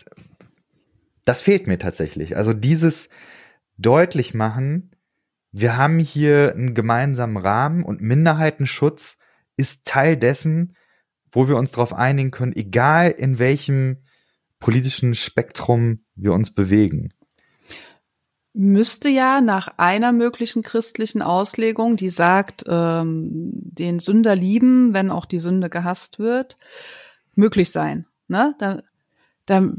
das 1.26 1.42
fehlt 1.42 1.68
mir 1.68 1.78
tatsächlich. 1.78 2.38
Also 2.38 2.54
dieses 2.54 3.10
deutlich 3.78 4.34
machen, 4.34 4.92
wir 5.52 5.78
haben 5.78 6.00
hier 6.00 6.54
einen 6.54 6.74
gemeinsamen 6.74 7.38
Rahmen 7.38 7.84
und 7.84 8.02
Minderheitenschutz 8.02 9.18
ist 9.58 9.86
Teil 9.86 10.18
dessen, 10.18 10.76
wo 11.32 11.48
wir 11.48 11.58
uns 11.58 11.72
darauf 11.72 11.94
einigen 11.94 12.32
können, 12.32 12.56
egal 12.56 13.12
in 13.12 13.40
welchem 13.40 14.04
politischen 14.60 15.16
Spektrum 15.16 16.06
wir 16.16 16.34
uns 16.34 16.54
bewegen. 16.54 17.14
Müsste 18.54 19.10
ja 19.10 19.42
nach 19.42 19.78
einer 19.78 20.12
möglichen 20.12 20.62
christlichen 20.62 21.22
Auslegung, 21.22 21.96
die 21.96 22.10
sagt, 22.10 22.66
ähm, 22.68 23.52
den 23.54 24.00
Sünder 24.00 24.36
lieben, 24.36 24.94
wenn 24.94 25.10
auch 25.10 25.26
die 25.26 25.40
Sünde 25.40 25.70
gehasst 25.70 26.20
wird, 26.20 26.58
möglich 27.36 27.72
sein. 27.72 28.08
Ne? 28.28 28.56
Da, 28.60 28.82
da, 29.46 29.70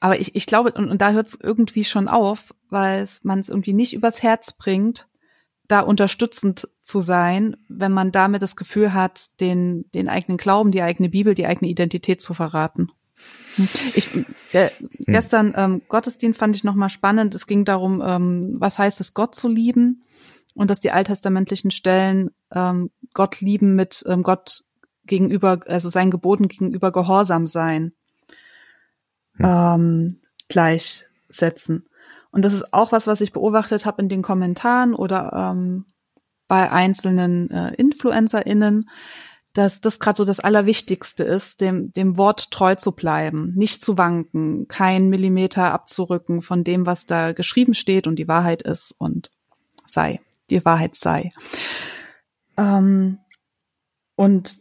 aber 0.00 0.20
ich, 0.20 0.34
ich 0.34 0.46
glaube, 0.46 0.72
und, 0.72 0.90
und 0.90 1.00
da 1.00 1.12
hört 1.12 1.28
es 1.28 1.38
irgendwie 1.40 1.84
schon 1.84 2.08
auf, 2.08 2.54
weil 2.68 3.06
man 3.22 3.38
es 3.38 3.48
irgendwie 3.48 3.72
nicht 3.72 3.94
übers 3.94 4.22
Herz 4.22 4.52
bringt, 4.52 5.08
da 5.66 5.80
unterstützend 5.80 6.68
zu 6.82 7.00
sein, 7.00 7.56
wenn 7.68 7.92
man 7.92 8.12
damit 8.12 8.42
das 8.42 8.56
Gefühl 8.56 8.92
hat, 8.92 9.40
den, 9.40 9.88
den 9.92 10.08
eigenen 10.08 10.36
Glauben, 10.36 10.72
die 10.72 10.82
eigene 10.82 11.08
Bibel, 11.08 11.34
die 11.34 11.46
eigene 11.46 11.70
Identität 11.70 12.20
zu 12.20 12.34
verraten. 12.34 12.90
Ich, 13.94 14.08
der, 14.52 14.70
Gestern 14.98 15.54
ähm, 15.56 15.82
Gottesdienst 15.88 16.38
fand 16.38 16.54
ich 16.56 16.64
nochmal 16.64 16.88
spannend. 16.88 17.34
Es 17.34 17.46
ging 17.46 17.64
darum, 17.64 18.02
ähm, 18.04 18.56
was 18.58 18.78
heißt 18.78 19.00
es, 19.00 19.14
Gott 19.14 19.34
zu 19.34 19.48
lieben 19.48 20.04
und 20.54 20.70
dass 20.70 20.80
die 20.80 20.92
alttestamentlichen 20.92 21.70
Stellen 21.70 22.30
ähm, 22.54 22.90
Gott 23.12 23.40
lieben 23.40 23.74
mit 23.74 24.04
ähm, 24.06 24.22
Gott 24.22 24.64
gegenüber, 25.04 25.60
also 25.66 25.88
seinen 25.88 26.10
Geboten 26.10 26.48
gegenüber 26.48 26.92
Gehorsam 26.92 27.46
sein, 27.46 27.92
ähm, 29.40 30.20
gleichsetzen. 30.48 31.88
Und 32.30 32.44
das 32.44 32.52
ist 32.52 32.72
auch 32.72 32.92
was, 32.92 33.06
was 33.06 33.20
ich 33.20 33.32
beobachtet 33.32 33.84
habe 33.84 34.02
in 34.02 34.08
den 34.08 34.22
Kommentaren 34.22 34.94
oder 34.94 35.32
ähm, 35.32 35.86
bei 36.46 36.70
einzelnen 36.70 37.50
äh, 37.50 37.74
InfluencerInnen, 37.74 38.88
dass 39.52 39.80
das 39.80 39.98
gerade 39.98 40.16
so 40.16 40.24
das 40.24 40.40
Allerwichtigste 40.40 41.24
ist, 41.24 41.60
dem, 41.60 41.92
dem 41.92 42.16
Wort 42.16 42.50
treu 42.50 42.76
zu 42.76 42.92
bleiben, 42.92 43.52
nicht 43.56 43.82
zu 43.82 43.98
wanken, 43.98 44.68
kein 44.68 45.08
Millimeter 45.08 45.72
abzurücken 45.72 46.40
von 46.40 46.62
dem, 46.62 46.86
was 46.86 47.06
da 47.06 47.32
geschrieben 47.32 47.74
steht 47.74 48.06
und 48.06 48.16
die 48.16 48.28
Wahrheit 48.28 48.62
ist 48.62 48.94
und 48.98 49.30
sei, 49.86 50.20
die 50.50 50.64
Wahrheit 50.64 50.94
sei. 50.94 51.32
Ähm, 52.56 53.18
und 54.14 54.58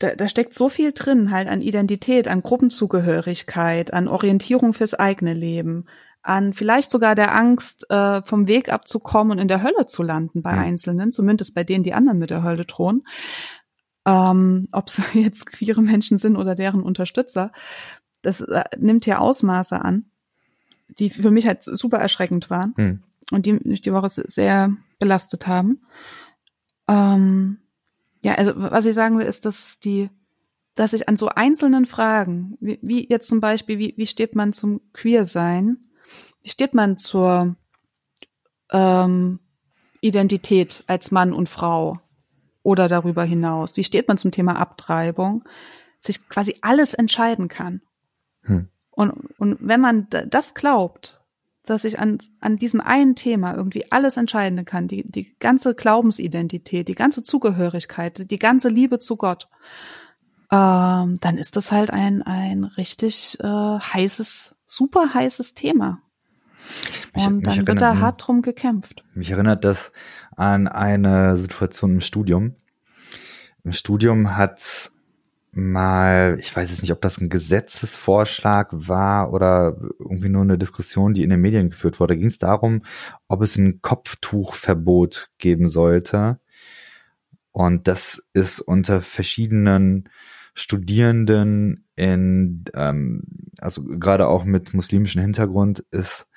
da, 0.00 0.14
da 0.14 0.26
steckt 0.26 0.54
so 0.54 0.68
viel 0.68 0.92
drin, 0.92 1.30
halt 1.30 1.48
an 1.48 1.62
Identität, 1.62 2.26
an 2.26 2.42
Gruppenzugehörigkeit, 2.42 3.92
an 3.92 4.08
Orientierung 4.08 4.72
fürs 4.72 4.94
eigene 4.94 5.34
Leben, 5.34 5.86
an 6.22 6.52
vielleicht 6.52 6.90
sogar 6.90 7.14
der 7.14 7.32
Angst, 7.34 7.88
äh, 7.90 8.20
vom 8.22 8.48
Weg 8.48 8.72
abzukommen 8.72 9.30
und 9.30 9.38
in 9.38 9.46
der 9.48 9.62
Hölle 9.62 9.86
zu 9.86 10.02
landen 10.02 10.42
bei 10.42 10.52
Mhm. 10.52 10.58
Einzelnen, 10.58 11.12
zumindest 11.12 11.54
bei 11.54 11.62
denen, 11.62 11.84
die 11.84 11.94
anderen 11.94 12.18
mit 12.18 12.30
der 12.30 12.42
Hölle 12.42 12.64
drohen 12.64 13.04
ähm, 14.06 14.68
ob 14.72 14.88
es 14.88 15.02
jetzt 15.12 15.46
queere 15.46 15.82
Menschen 15.82 16.16
sind 16.16 16.36
oder 16.36 16.54
deren 16.54 16.80
Unterstützer, 16.80 17.52
das 18.22 18.40
äh, 18.40 18.64
nimmt 18.78 19.04
ja 19.04 19.18
Ausmaße 19.18 19.84
an, 19.84 20.06
die 20.88 21.10
für 21.10 21.30
mich 21.30 21.46
halt 21.46 21.62
super 21.62 21.98
erschreckend 21.98 22.48
waren 22.48 22.72
Hm. 22.76 23.02
und 23.32 23.44
die 23.44 23.54
mich 23.54 23.82
die 23.82 23.92
Woche 23.92 24.08
sehr 24.08 24.74
belastet 24.98 25.46
haben. 25.46 25.82
Ähm, 26.88 27.58
ja, 28.22 28.34
also 28.34 28.52
was 28.56 28.86
ich 28.86 28.94
sagen 28.94 29.18
will, 29.18 29.26
ist, 29.26 29.44
dass 29.44 29.80
die, 29.80 30.08
dass 30.74 30.92
ich 30.92 31.08
an 31.08 31.16
so 31.16 31.28
einzelnen 31.28 31.84
Fragen, 31.84 32.56
wie, 32.60 32.78
wie 32.82 33.08
jetzt 33.08 33.28
zum 33.28 33.40
Beispiel, 33.40 33.78
wie, 33.78 33.94
wie 33.96 34.06
steht 34.06 34.36
man 34.36 34.52
zum 34.52 34.80
Queersein, 34.92 35.78
wie 36.42 36.48
steht 36.48 36.74
man 36.74 36.96
zur 36.96 37.56
ähm, 38.70 39.40
Identität 40.00 40.84
als 40.86 41.10
Mann 41.10 41.32
und 41.32 41.48
Frau 41.48 42.00
oder 42.66 42.88
darüber 42.88 43.22
hinaus, 43.22 43.76
wie 43.76 43.84
steht 43.84 44.08
man 44.08 44.18
zum 44.18 44.32
Thema 44.32 44.56
Abtreibung, 44.56 45.44
sich 46.00 46.28
quasi 46.28 46.56
alles 46.62 46.94
entscheiden 46.94 47.46
kann. 47.46 47.80
Hm. 48.42 48.68
Und, 48.90 49.12
und 49.38 49.58
wenn 49.60 49.80
man 49.80 50.08
das 50.28 50.54
glaubt, 50.54 51.20
dass 51.64 51.84
ich 51.84 52.00
an, 52.00 52.18
an 52.40 52.56
diesem 52.56 52.80
einen 52.80 53.14
Thema 53.14 53.54
irgendwie 53.54 53.90
alles 53.92 54.16
entscheiden 54.16 54.64
kann, 54.64 54.88
die, 54.88 55.08
die 55.08 55.36
ganze 55.38 55.74
Glaubensidentität, 55.76 56.88
die 56.88 56.94
ganze 56.96 57.22
Zugehörigkeit, 57.22 58.30
die 58.30 58.38
ganze 58.38 58.68
Liebe 58.68 58.98
zu 58.98 59.16
Gott, 59.16 59.48
ähm, 60.50 61.18
dann 61.20 61.38
ist 61.38 61.54
das 61.54 61.70
halt 61.70 61.90
ein, 61.90 62.22
ein 62.22 62.64
richtig 62.64 63.38
äh, 63.40 63.46
heißes, 63.46 64.56
super 64.66 65.14
heißes 65.14 65.54
Thema. 65.54 66.02
Mich- 67.14 67.26
Und 67.26 67.36
mich 67.46 67.54
dann 67.56 67.66
wird 67.66 67.80
da 67.80 67.98
hart 67.98 68.26
drum 68.26 68.42
gekämpft. 68.42 69.04
Mich 69.14 69.30
erinnert 69.30 69.64
das 69.64 69.92
an 70.36 70.68
eine 70.68 71.36
Situation 71.36 71.92
im 71.92 72.00
Studium. 72.00 72.54
Im 73.64 73.72
Studium 73.72 74.36
hat 74.36 74.90
mal, 75.56 76.36
ich 76.38 76.54
weiß 76.54 76.70
jetzt 76.70 76.82
nicht, 76.82 76.92
ob 76.92 77.00
das 77.00 77.18
ein 77.18 77.30
Gesetzesvorschlag 77.30 78.68
war 78.72 79.32
oder 79.32 79.76
irgendwie 79.98 80.28
nur 80.28 80.42
eine 80.42 80.58
Diskussion, 80.58 81.14
die 81.14 81.22
in 81.22 81.30
den 81.30 81.40
Medien 81.40 81.70
geführt 81.70 81.98
wurde. 81.98 82.16
Ging 82.16 82.26
es 82.26 82.38
darum, 82.38 82.82
ob 83.26 83.42
es 83.42 83.56
ein 83.56 83.80
Kopftuchverbot 83.80 85.30
geben 85.38 85.66
sollte. 85.66 86.38
Und 87.52 87.88
das 87.88 88.28
ist 88.34 88.60
unter 88.60 89.00
verschiedenen 89.00 90.10
Studierenden 90.52 91.86
in, 91.96 92.64
ähm, 92.74 93.22
also 93.58 93.82
gerade 93.82 94.28
auch 94.28 94.44
mit 94.44 94.74
muslimischem 94.74 95.22
Hintergrund, 95.22 95.84
ist 95.90 96.28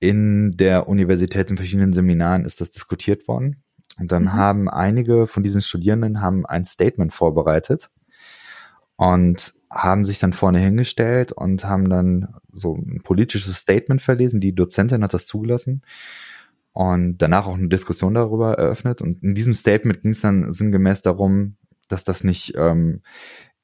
in 0.00 0.52
der 0.52 0.88
Universität 0.88 1.50
in 1.50 1.56
verschiedenen 1.56 1.92
Seminaren 1.92 2.44
ist 2.44 2.60
das 2.60 2.70
diskutiert 2.70 3.28
worden. 3.28 3.62
Und 3.98 4.12
dann 4.12 4.24
Mhm. 4.24 4.32
haben 4.34 4.68
einige 4.68 5.26
von 5.26 5.42
diesen 5.42 5.62
Studierenden 5.62 6.20
haben 6.20 6.44
ein 6.46 6.64
Statement 6.64 7.14
vorbereitet. 7.14 7.90
Und 8.96 9.54
haben 9.70 10.04
sich 10.04 10.18
dann 10.18 10.32
vorne 10.32 10.58
hingestellt 10.58 11.32
und 11.32 11.64
haben 11.64 11.88
dann 11.90 12.34
so 12.52 12.76
ein 12.76 13.02
politisches 13.02 13.54
Statement 13.56 14.00
verlesen. 14.00 14.40
Die 14.40 14.54
Dozentin 14.54 15.02
hat 15.02 15.12
das 15.12 15.26
zugelassen 15.26 15.82
und 16.72 17.18
danach 17.18 17.46
auch 17.46 17.54
eine 17.54 17.68
Diskussion 17.68 18.14
darüber 18.14 18.54
eröffnet. 18.54 19.02
Und 19.02 19.22
in 19.22 19.34
diesem 19.34 19.54
Statement 19.54 20.02
ging 20.02 20.12
es 20.12 20.20
dann 20.20 20.50
sinngemäß 20.50 21.02
darum, 21.02 21.56
dass 21.88 22.04
das 22.04 22.24
nicht 22.24 22.54
ähm, 22.56 23.02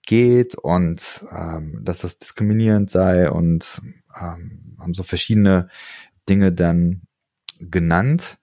geht 0.05 0.55
und 0.57 1.25
ähm, 1.31 1.81
dass 1.83 2.01
das 2.01 2.19
diskriminierend 2.19 2.91
sei 2.91 3.31
und 3.31 3.81
ähm, 4.21 4.77
haben 4.79 4.95
so 4.95 5.03
verschiedene 5.03 5.69
Dinge 6.29 6.53
dann 6.53 7.03
genannt. 7.59 8.39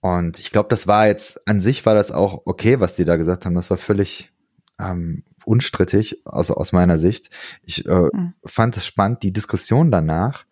Und 0.00 0.38
ich 0.38 0.52
glaube, 0.52 0.68
das 0.68 0.86
war 0.86 1.06
jetzt 1.06 1.46
an 1.48 1.60
sich 1.60 1.84
war 1.86 1.94
das 1.94 2.12
auch 2.12 2.42
okay, 2.44 2.80
was 2.80 2.94
die 2.94 3.04
da 3.04 3.16
gesagt 3.16 3.44
haben. 3.44 3.54
Das 3.54 3.70
war 3.70 3.76
völlig 3.76 4.32
ähm, 4.78 5.24
unstrittig, 5.44 6.22
also 6.24 6.54
aus 6.54 6.72
meiner 6.72 6.98
Sicht. 6.98 7.30
Ich 7.62 7.86
äh, 7.86 8.08
mhm. 8.12 8.34
fand 8.44 8.76
es 8.76 8.86
spannend, 8.86 9.22
die 9.22 9.32
Diskussion 9.32 9.90
danach, 9.90 10.44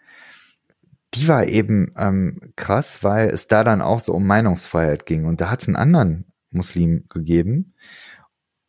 die 1.14 1.28
war 1.28 1.46
eben 1.46 1.92
ähm, 1.96 2.52
krass, 2.56 3.04
weil 3.04 3.28
es 3.28 3.46
da 3.46 3.62
dann 3.62 3.82
auch 3.82 4.00
so 4.00 4.12
um 4.12 4.26
Meinungsfreiheit 4.26 5.06
ging. 5.06 5.26
Und 5.26 5.40
da 5.40 5.50
hat 5.50 5.62
es 5.62 5.68
einen 5.68 5.76
anderen 5.76 6.26
Muslim 6.50 7.06
gegeben. 7.08 7.74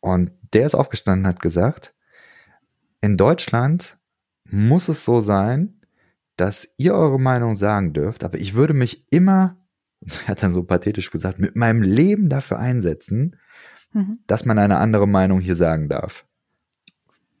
Und 0.00 0.30
der 0.52 0.66
ist 0.66 0.74
aufgestanden 0.74 1.24
und 1.24 1.28
hat 1.28 1.40
gesagt, 1.40 1.94
in 3.00 3.16
Deutschland 3.16 3.98
muss 4.44 4.88
es 4.88 5.04
so 5.04 5.20
sein, 5.20 5.75
dass 6.36 6.68
ihr 6.76 6.94
eure 6.94 7.18
Meinung 7.18 7.54
sagen 7.54 7.92
dürft, 7.92 8.24
aber 8.24 8.38
ich 8.38 8.54
würde 8.54 8.74
mich 8.74 9.10
immer, 9.10 9.56
er 10.00 10.28
hat 10.28 10.42
dann 10.42 10.52
so 10.52 10.62
pathetisch 10.62 11.10
gesagt, 11.10 11.38
mit 11.38 11.56
meinem 11.56 11.82
Leben 11.82 12.28
dafür 12.28 12.58
einsetzen, 12.58 13.36
mhm. 13.92 14.18
dass 14.26 14.44
man 14.44 14.58
eine 14.58 14.78
andere 14.78 15.08
Meinung 15.08 15.40
hier 15.40 15.56
sagen 15.56 15.88
darf. 15.88 16.26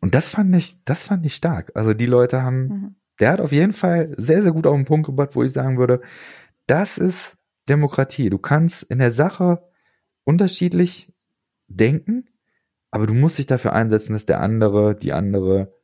Und 0.00 0.14
das 0.14 0.28
fand 0.28 0.54
ich, 0.54 0.82
das 0.84 1.04
fand 1.04 1.24
ich 1.26 1.34
stark. 1.34 1.72
Also 1.74 1.94
die 1.94 2.06
Leute 2.06 2.42
haben, 2.42 2.62
mhm. 2.62 2.94
der 3.20 3.32
hat 3.32 3.40
auf 3.40 3.52
jeden 3.52 3.72
Fall 3.72 4.14
sehr, 4.16 4.42
sehr 4.42 4.52
gut 4.52 4.66
auf 4.66 4.76
den 4.76 4.84
Punkt 4.84 5.06
gebracht, 5.06 5.34
wo 5.34 5.42
ich 5.42 5.52
sagen 5.52 5.78
würde, 5.78 6.00
das 6.66 6.98
ist 6.98 7.36
Demokratie. 7.68 8.30
Du 8.30 8.38
kannst 8.38 8.82
in 8.84 8.98
der 8.98 9.10
Sache 9.10 9.62
unterschiedlich 10.24 11.12
denken, 11.68 12.28
aber 12.90 13.06
du 13.06 13.14
musst 13.14 13.38
dich 13.38 13.46
dafür 13.46 13.72
einsetzen, 13.72 14.12
dass 14.12 14.26
der 14.26 14.40
andere, 14.40 14.94
die 14.94 15.12
andere 15.12 15.74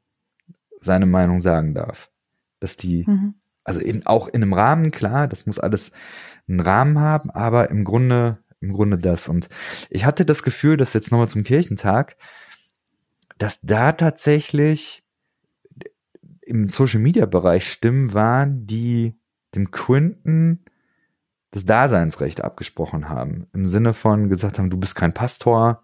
seine 0.80 1.06
Meinung 1.06 1.40
sagen 1.40 1.74
darf. 1.74 2.11
Dass 2.62 2.76
die, 2.76 3.04
mhm. 3.06 3.34
also 3.64 3.80
in, 3.80 4.06
auch 4.06 4.28
in 4.28 4.42
einem 4.42 4.52
Rahmen, 4.52 4.90
klar, 4.90 5.28
das 5.28 5.46
muss 5.46 5.58
alles 5.58 5.92
einen 6.48 6.60
Rahmen 6.60 6.98
haben, 6.98 7.30
aber 7.30 7.70
im 7.70 7.84
Grunde 7.84 8.38
im 8.62 8.72
Grunde 8.72 8.96
das. 8.96 9.28
Und 9.28 9.48
ich 9.90 10.04
hatte 10.04 10.24
das 10.24 10.42
Gefühl, 10.42 10.76
dass 10.76 10.94
jetzt 10.94 11.10
nochmal 11.10 11.28
zum 11.28 11.44
Kirchentag, 11.44 12.16
dass 13.36 13.60
da 13.60 13.92
tatsächlich 13.92 15.02
im 16.42 16.68
Social 16.68 17.00
Media 17.00 17.26
Bereich 17.26 17.70
Stimmen 17.70 18.14
waren, 18.14 18.66
die 18.66 19.18
dem 19.54 19.70
Quinton 19.70 20.60
das 21.50 21.66
Daseinsrecht 21.66 22.42
abgesprochen 22.42 23.08
haben. 23.08 23.46
Im 23.52 23.66
Sinne 23.66 23.92
von 23.92 24.28
gesagt 24.28 24.58
haben, 24.58 24.70
du 24.70 24.78
bist 24.78 24.94
kein 24.94 25.12
Pastor, 25.12 25.82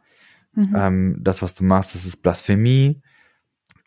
mhm. 0.52 0.74
ähm, 0.74 1.16
das, 1.20 1.42
was 1.42 1.54
du 1.54 1.64
machst, 1.64 1.94
das 1.94 2.06
ist 2.06 2.22
Blasphemie. 2.22 3.02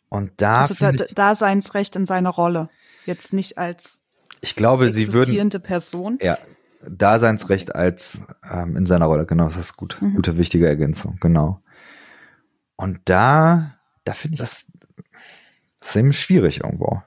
Und 0.10 0.34
da. 0.38 0.62
Also 0.62 0.76
da, 0.76 0.92
Daseinsrecht 0.92 1.96
in 1.96 2.06
seiner 2.06 2.30
Rolle. 2.30 2.70
Jetzt 3.06 3.34
nicht 3.34 3.58
als 3.58 4.02
ich 4.42 4.56
glaube, 4.56 4.92
sie 4.92 5.14
würden, 5.14 5.50
Person. 5.62 6.18
Ja, 6.22 6.38
Daseinsrecht 6.84 7.76
als 7.76 8.22
ähm, 8.50 8.76
in 8.76 8.86
seiner 8.86 9.06
Rolle, 9.06 9.26
genau, 9.26 9.46
das 9.46 9.58
ist 9.58 9.78
gut, 9.78 10.02
mhm. 10.02 10.16
gute, 10.16 10.38
wichtige 10.38 10.68
Ergänzung, 10.68 11.18
genau. 11.22 11.62
Und 12.76 13.00
da, 13.06 13.78
da 14.04 14.14
finde 14.14 14.36
ich 14.36 14.40
das, 14.40 14.72
das 15.80 15.96
eben 15.96 16.14
schwierig 16.14 16.64
irgendwo. 16.64 17.04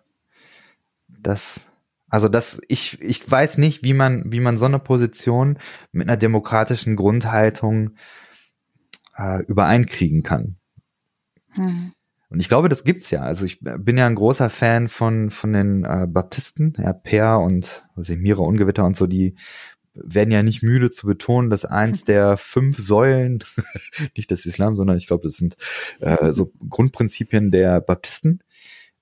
Das, 1.09 1.69
also 2.09 2.29
das, 2.29 2.61
ich, 2.69 3.01
ich 3.03 3.29
weiß 3.29 3.59
nicht, 3.59 3.83
wie 3.83 3.95
man, 3.95 4.31
wie 4.31 4.41
man 4.41 4.57
so 4.57 4.67
eine 4.67 4.79
Position 4.79 5.59
mit 5.91 6.09
einer 6.09 6.17
demokratischen 6.17 6.95
Grundhaltung 6.95 7.97
äh, 9.17 9.43
übereinkriegen 9.43 10.23
kann. 10.23 10.57
Mhm. 11.57 11.93
Und 12.31 12.41
ich 12.41 12.49
glaube, 12.49 12.68
das 12.68 12.85
gibt's 12.85 13.11
ja. 13.11 13.22
Also 13.22 13.45
ich 13.45 13.61
bin 13.61 13.97
ja 13.97 14.07
ein 14.07 14.14
großer 14.14 14.51
Fan 14.51 14.89
von 14.89 15.31
von 15.31 15.53
den 15.53 15.85
äh, 15.85 16.07
Baptisten, 16.09 16.75
ja, 16.79 16.93
Per 16.93 17.41
und 17.41 17.87
was 17.95 18.09
ich, 18.09 18.18
Mira 18.18 18.43
Ungewitter 18.43 18.85
und 18.85 18.97
so, 18.97 19.07
die 19.07 19.37
werden 19.95 20.33
ja 20.33 20.43
nicht 20.43 20.62
müde 20.62 20.91
zu 20.91 21.07
betonen, 21.07 21.51
dass 21.51 21.64
eins 21.64 22.05
der 22.05 22.37
fünf 22.37 22.79
Säulen, 22.79 23.45
nicht 24.16 24.31
des 24.31 24.47
Islam, 24.47 24.77
sondern 24.77 24.97
ich 24.97 25.07
glaube, 25.07 25.25
das 25.25 25.37
sind 25.37 25.57
äh, 26.01 26.33
so 26.33 26.53
Grundprinzipien 26.68 27.51
der 27.51 27.81
Baptisten, 27.81 28.41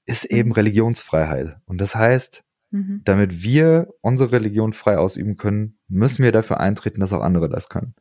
ist 0.04 0.24
eben 0.24 0.50
mhm. 0.50 0.54
Religionsfreiheit. 0.54 1.56
Und 1.64 1.80
das 1.80 1.94
heißt, 1.94 2.44
mhm. 2.70 3.02
damit 3.04 3.42
wir 3.42 3.88
unsere 4.00 4.32
Religion 4.32 4.72
frei 4.72 4.98
ausüben 4.98 5.36
können, 5.36 5.78
müssen 5.88 6.22
wir 6.22 6.32
dafür 6.32 6.60
eintreten, 6.60 7.00
dass 7.00 7.12
auch 7.12 7.22
andere 7.22 7.48
das 7.48 7.68
können. 7.68 7.94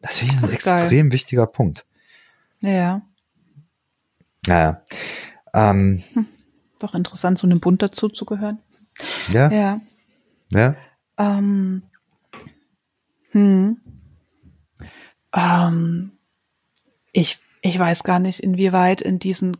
Das 0.00 0.18
finde 0.18 0.34
ich 0.34 0.42
ein 0.42 0.50
extrem 0.50 1.06
geil. 1.06 1.12
wichtiger 1.12 1.46
Punkt. 1.46 1.86
Ja. 2.60 3.02
Naja. 4.46 4.82
Ähm, 5.52 6.02
hm. 6.12 6.26
Doch 6.78 6.94
interessant, 6.94 7.38
so 7.38 7.46
einem 7.46 7.60
Bund 7.60 7.82
dazu 7.82 8.08
zu 8.08 8.24
gehören. 8.24 8.58
Ja. 9.30 9.50
Ja. 9.50 9.80
Ja. 10.52 10.74
Ähm, 11.18 11.82
hm. 13.30 13.80
Ähm, 15.34 16.12
ich, 17.12 17.38
ich 17.62 17.78
weiß 17.78 18.02
gar 18.04 18.18
nicht, 18.18 18.40
inwieweit 18.40 19.00
in 19.00 19.18
diesen 19.18 19.56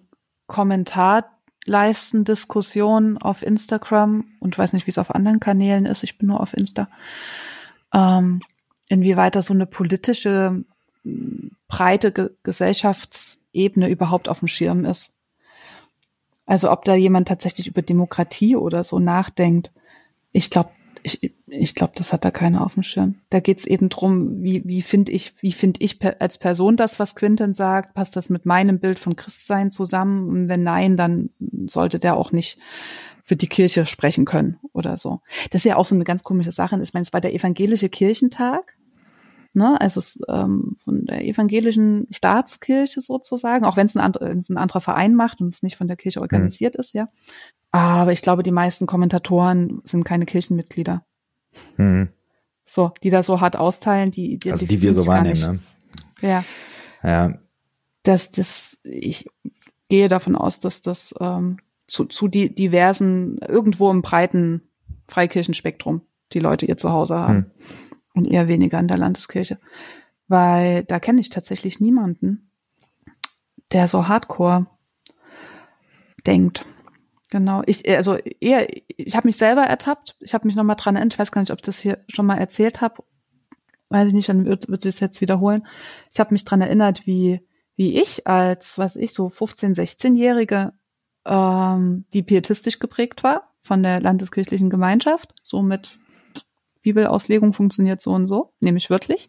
Kommentarleisten 0.47 2.24
Diskussionen 2.24 3.18
auf 3.18 3.43
Instagram 3.43 4.24
und 4.41 4.59
weiß 4.59 4.72
nicht, 4.72 4.87
wie 4.87 4.91
es 4.91 4.99
auf 4.99 5.14
anderen 5.14 5.41
Kanälen 5.41 5.87
ist, 5.87 6.03
ich 6.03 6.18
bin 6.18 6.28
nur 6.28 6.41
auf 6.41 6.55
Insta, 6.55 6.89
ähm, 7.93 8.41
inwieweit 8.89 9.37
da 9.37 9.43
so 9.43 9.55
eine 9.55 9.66
politische 9.66 10.64
breite 11.68 12.12
Ge 12.12 12.31
Gesellschaftsebene 13.53 13.88
überhaupt 13.88 14.28
auf 14.28 14.40
dem 14.40 14.48
Schirm 14.48 14.84
ist. 14.84 15.16
Also 16.46 16.70
ob 16.70 16.84
da 16.84 16.94
jemand 16.94 17.28
tatsächlich 17.28 17.68
über 17.68 17.82
Demokratie 17.82 18.57
oder 18.57 18.82
so 18.82 18.98
nachdenkt. 18.98 19.72
Ich 20.32 20.51
glaube, 20.51 20.70
ich, 21.03 21.32
ich 21.46 21.74
glaube, 21.74 21.92
das 21.96 22.12
hat 22.12 22.24
da 22.24 22.30
keiner 22.30 22.64
auf 22.64 22.74
dem 22.74 22.82
Schirm. 22.82 23.16
Da 23.30 23.40
geht's 23.40 23.64
eben 23.64 23.88
drum, 23.88 24.42
wie, 24.42 24.62
wie 24.66 24.82
finde 24.82 25.12
ich, 25.12 25.32
wie 25.40 25.53
finde 25.53 25.80
ich 25.82 25.98
als 26.20 26.38
Person 26.38 26.76
das, 26.76 26.98
was 26.98 27.14
Quinton 27.14 27.53
sagt? 27.53 27.94
Passt 27.94 28.16
das 28.16 28.30
mit 28.30 28.46
meinem 28.46 28.80
Bild 28.80 28.98
von 28.98 29.16
Christsein 29.16 29.70
zusammen? 29.70 30.28
Und 30.28 30.48
wenn 30.48 30.62
nein, 30.62 30.96
dann 30.96 31.30
sollte 31.66 31.98
der 32.01 32.16
auch 32.16 32.32
nicht 32.32 32.59
für 33.22 33.36
die 33.36 33.48
Kirche 33.48 33.86
sprechen 33.86 34.24
können 34.24 34.59
oder 34.72 34.96
so. 34.96 35.20
Das 35.51 35.61
ist 35.61 35.66
ja 35.66 35.76
auch 35.76 35.86
so 35.86 35.94
eine 35.94 36.05
ganz 36.05 36.24
komische 36.24 36.51
Sache. 36.51 36.80
Ich 36.82 36.92
meine, 36.92 37.03
es 37.03 37.12
war 37.12 37.20
der 37.20 37.34
evangelische 37.34 37.88
Kirchentag 37.88 38.74
ne, 39.53 39.80
also 39.80 39.98
es, 39.98 40.20
ähm, 40.28 40.74
von 40.76 41.07
der 41.07 41.24
evangelischen 41.24 42.07
Staatskirche 42.11 43.01
sozusagen, 43.01 43.64
auch 43.64 43.76
wenn 43.76 43.86
es 43.86 43.96
ein, 43.96 44.01
and 44.01 44.20
ein 44.20 44.57
anderer 44.57 44.80
Verein 44.80 45.14
macht 45.14 45.40
und 45.40 45.48
es 45.48 45.62
nicht 45.62 45.76
von 45.76 45.88
der 45.88 45.96
Kirche 45.96 46.20
organisiert 46.20 46.74
mhm. 46.74 46.80
ist, 46.80 46.94
ja. 46.94 47.07
Aber 47.72 48.12
ich 48.12 48.22
glaube, 48.22 48.42
die 48.42 48.51
meisten 48.51 48.86
Kommentatoren 48.86 49.80
sind 49.84 50.05
keine 50.05 50.26
Kirchenmitglieder. 50.26 51.05
Mhm. 51.76 52.09
So, 52.64 52.92
die 53.03 53.11
da 53.11 53.22
so 53.22 53.40
hart 53.40 53.57
austeilen, 53.57 54.11
die, 54.11 54.38
die, 54.38 54.53
also 54.53 54.66
die 54.66 54.82
wir 54.82 54.94
so 54.94 55.07
wahrnehmen, 55.07 55.40
ne? 55.40 55.59
Ja. 56.20 56.44
Ja. 57.03 57.38
Das, 58.03 58.30
das, 58.30 58.78
ich 58.84 59.28
gehe 59.88 60.09
davon 60.09 60.36
aus, 60.36 60.61
dass 60.61 60.80
das 60.80 61.14
ähm, 61.20 61.59
zu, 61.88 62.05
zu 62.05 62.28
die 62.28 62.55
diversen, 62.55 63.38
irgendwo 63.38 63.90
im 63.90 64.03
breiten 64.03 64.62
Freikirchenspektrum 65.09 66.03
die 66.32 66.38
Leute 66.38 66.66
ihr 66.66 66.76
Zuhause 66.76 67.16
haben. 67.16 67.34
Hm 67.34 67.89
und 68.15 68.27
eher 68.27 68.49
weniger 68.49 68.79
in 68.79 68.89
der 68.89 68.99
Landeskirche. 68.99 69.59
Weil 70.29 70.85
da 70.85 71.01
kenne 71.01 71.21
ich 71.21 71.29
tatsächlich 71.29 71.81
niemanden, 71.81 72.51
der 73.73 73.89
so 73.89 74.09
hardcore 74.09 74.67
denkt. 76.27 76.65
Genau. 77.31 77.63
Ich, 77.67 77.89
also 77.89 78.17
eher, 78.17 78.67
ich 78.97 79.17
habe 79.17 79.29
mich 79.29 79.37
selber 79.37 79.63
ertappt. 79.63 80.17
Ich 80.21 80.35
habe 80.35 80.47
mich 80.47 80.57
nochmal 80.57 80.77
dran 80.77 80.97
erinnert. 80.97 81.15
Ich 81.15 81.19
weiß 81.19 81.33
gar 81.33 81.41
nicht, 81.41 81.53
ob 81.53 81.59
ich 81.59 81.65
das 81.65 81.79
hier 81.79 82.05
schon 82.09 82.27
mal 82.27 82.39
erzählt 82.39 82.81
habe. 82.81 83.05
Weiß 83.89 84.09
ich 84.09 84.15
nicht, 84.15 84.29
dann 84.29 84.45
wird, 84.45 84.69
wird 84.69 84.81
sich 84.81 85.01
jetzt 85.01 85.21
wiederholen. 85.21 85.67
Ich 86.13 86.21
habe 86.21 86.33
mich 86.33 86.45
dran 86.45 86.61
erinnert, 86.61 87.07
wie, 87.07 87.41
wie 87.77 88.01
ich 88.01 88.27
als, 88.27 88.79
was 88.79 88.97
ich, 88.97 89.13
so 89.13 89.29
15-, 89.29 89.75
16-Jährige, 89.75 90.73
ähm, 91.25 92.05
die 92.13 92.23
pietistisch 92.23 92.79
geprägt 92.79 93.25
war 93.25 93.53
von 93.61 93.83
der 93.83 94.01
landeskirchlichen 94.01 94.71
Gemeinschaft, 94.71 95.35
so 95.43 95.63
mit 95.63 95.99
Bibelauslegung 96.83 97.53
funktioniert 97.53 98.01
so 98.01 98.12
und 98.12 98.28
so, 98.28 98.53
nämlich 98.61 98.91
wörtlich, 98.91 99.28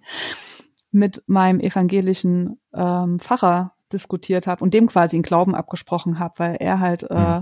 mit 0.92 1.24
meinem 1.28 1.60
evangelischen 1.60 2.60
ähm, 2.74 3.20
Pfarrer 3.20 3.74
diskutiert 3.92 4.48
habe 4.48 4.64
und 4.64 4.74
dem 4.74 4.88
quasi 4.88 5.16
einen 5.16 5.24
Glauben 5.24 5.56
abgesprochen 5.56 6.20
habe, 6.20 6.34
weil 6.38 6.56
er 6.60 6.80
halt 6.80 7.04
äh, 7.04 7.42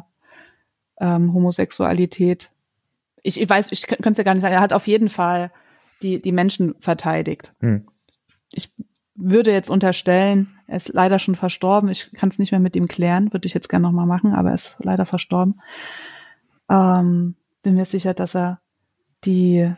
ähm, 0.99 1.33
Homosexualität, 1.33 2.51
ich, 3.21 3.39
ich 3.39 3.49
weiß, 3.49 3.71
ich 3.71 3.87
könnte 3.87 4.11
es 4.11 4.17
ja 4.17 4.23
gar 4.23 4.33
nicht 4.33 4.41
sagen, 4.41 4.55
er 4.55 4.61
hat 4.61 4.73
auf 4.73 4.87
jeden 4.87 5.09
Fall 5.09 5.51
die, 6.01 6.21
die 6.21 6.31
Menschen 6.31 6.75
verteidigt. 6.79 7.53
Mhm. 7.59 7.87
Ich 8.51 8.73
würde 9.15 9.51
jetzt 9.51 9.69
unterstellen, 9.69 10.59
er 10.67 10.77
ist 10.77 10.89
leider 10.93 11.19
schon 11.19 11.35
verstorben. 11.35 11.89
Ich 11.89 12.11
kann 12.13 12.29
es 12.29 12.39
nicht 12.39 12.51
mehr 12.51 12.61
mit 12.61 12.75
ihm 12.75 12.87
klären, 12.87 13.33
würde 13.33 13.47
ich 13.47 13.53
jetzt 13.53 13.67
gerne 13.67 13.83
nochmal 13.83 14.05
machen, 14.05 14.33
aber 14.33 14.49
er 14.49 14.55
ist 14.55 14.77
leider 14.79 15.05
verstorben. 15.05 15.59
Ähm, 16.69 17.35
bin 17.61 17.75
mir 17.75 17.85
sicher, 17.85 18.13
dass 18.13 18.35
er 18.35 18.61
die, 19.25 19.71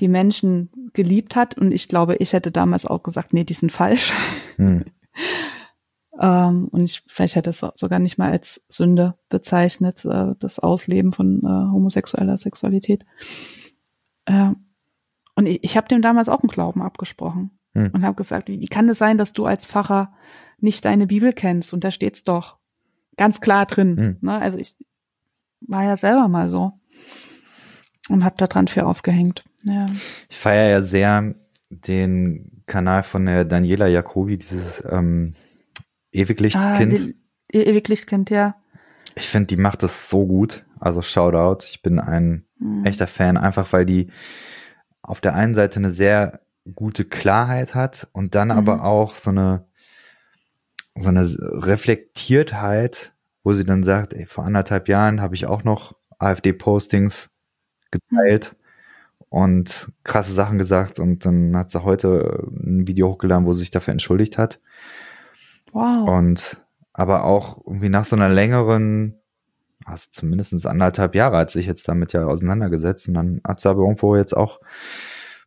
die 0.00 0.08
Menschen 0.08 0.90
geliebt 0.92 1.36
hat. 1.36 1.56
Und 1.56 1.72
ich 1.72 1.88
glaube, 1.88 2.16
ich 2.16 2.32
hätte 2.32 2.50
damals 2.50 2.86
auch 2.86 3.02
gesagt, 3.02 3.32
nee, 3.32 3.44
die 3.44 3.54
sind 3.54 3.72
falsch. 3.72 4.12
Hm. 4.56 4.84
ähm, 6.20 6.68
und 6.68 6.84
ich, 6.84 7.02
vielleicht 7.08 7.34
hätte 7.34 7.50
es 7.50 7.58
sogar 7.74 7.98
nicht 7.98 8.18
mal 8.18 8.30
als 8.30 8.62
Sünde 8.68 9.18
bezeichnet, 9.28 10.04
äh, 10.04 10.34
das 10.38 10.60
Ausleben 10.60 11.10
von 11.10 11.40
äh, 11.40 11.72
homosexueller 11.72 12.38
Sexualität. 12.38 13.04
Äh, 14.26 14.50
und 15.34 15.46
ich, 15.46 15.64
ich 15.64 15.76
habe 15.76 15.88
dem 15.88 16.02
damals 16.02 16.28
auch 16.28 16.40
einen 16.40 16.50
Glauben 16.50 16.82
abgesprochen 16.82 17.58
hm. 17.72 17.90
und 17.92 18.04
habe 18.04 18.14
gesagt, 18.14 18.46
wie, 18.46 18.60
wie 18.60 18.68
kann 18.68 18.88
es 18.88 18.98
sein, 18.98 19.18
dass 19.18 19.32
du 19.32 19.44
als 19.44 19.64
Pfarrer 19.64 20.12
nicht 20.58 20.84
deine 20.84 21.08
Bibel 21.08 21.32
kennst? 21.32 21.74
Und 21.74 21.82
da 21.82 21.90
steht's 21.90 22.22
doch 22.22 22.58
ganz 23.16 23.40
klar 23.40 23.66
drin. 23.66 23.96
Hm. 23.96 24.16
Ne? 24.20 24.38
Also 24.38 24.56
ich 24.58 24.76
war 25.62 25.82
ja 25.82 25.96
selber 25.96 26.28
mal 26.28 26.48
so 26.48 26.74
und 28.08 28.24
habe 28.24 28.36
da 28.38 28.46
dran 28.46 28.68
viel 28.68 28.84
aufgehängt. 28.84 29.44
Ja. 29.64 29.86
Ich 30.28 30.38
feiere 30.38 30.68
ja 30.68 30.82
sehr 30.82 31.34
den 31.70 32.62
Kanal 32.66 33.02
von 33.02 33.26
der 33.26 33.44
Daniela 33.44 33.86
Jacobi, 33.86 34.38
dieses 34.38 34.82
ähm, 34.88 35.34
Ewiglichtkind. 36.12 37.14
Ah, 37.52 37.58
Ewiglichtkind, 37.58 38.30
ja. 38.30 38.56
Ich 39.16 39.28
finde, 39.28 39.48
die 39.48 39.56
macht 39.56 39.82
das 39.82 40.08
so 40.08 40.26
gut. 40.26 40.64
Also 40.80 41.02
Shoutout. 41.02 41.64
Ich 41.64 41.82
bin 41.82 41.98
ein 41.98 42.44
hm. 42.58 42.84
echter 42.84 43.06
Fan, 43.06 43.36
einfach 43.36 43.72
weil 43.72 43.86
die 43.86 44.10
auf 45.02 45.20
der 45.20 45.34
einen 45.34 45.54
Seite 45.54 45.76
eine 45.76 45.90
sehr 45.90 46.40
gute 46.74 47.04
Klarheit 47.04 47.74
hat 47.74 48.08
und 48.12 48.34
dann 48.34 48.48
mhm. 48.48 48.54
aber 48.54 48.84
auch 48.84 49.16
so 49.16 49.30
eine 49.30 49.66
so 50.96 51.08
eine 51.08 51.22
Reflektiertheit, 51.22 53.12
wo 53.42 53.52
sie 53.52 53.64
dann 53.64 53.82
sagt, 53.82 54.14
ey, 54.14 54.26
vor 54.26 54.44
anderthalb 54.44 54.88
Jahren 54.88 55.20
habe 55.20 55.34
ich 55.34 55.46
auch 55.46 55.64
noch 55.64 55.96
AfD-Postings 56.18 57.30
geteilt 57.90 58.54
mhm. 58.54 58.63
Und 59.34 59.90
krasse 60.04 60.32
Sachen 60.32 60.58
gesagt 60.58 61.00
und 61.00 61.26
dann 61.26 61.56
hat 61.56 61.72
sie 61.72 61.82
heute 61.82 62.46
ein 62.52 62.86
Video 62.86 63.08
hochgeladen, 63.08 63.46
wo 63.46 63.52
sie 63.52 63.58
sich 63.60 63.72
dafür 63.72 63.90
entschuldigt 63.90 64.38
hat. 64.38 64.60
Wow. 65.72 66.08
Und 66.08 66.62
aber 66.92 67.24
auch 67.24 67.58
irgendwie 67.66 67.88
nach 67.88 68.04
so 68.04 68.14
einer 68.14 68.28
längeren, 68.28 69.18
also 69.84 70.06
zumindest 70.12 70.64
anderthalb 70.64 71.16
Jahre 71.16 71.38
hat 71.38 71.50
sich 71.50 71.66
jetzt 71.66 71.88
damit 71.88 72.12
ja 72.12 72.26
auseinandergesetzt 72.26 73.08
und 73.08 73.14
dann 73.14 73.40
hat 73.44 73.58
sie 73.58 73.68
aber 73.68 73.82
irgendwo 73.82 74.14
jetzt 74.14 74.36
auch 74.36 74.60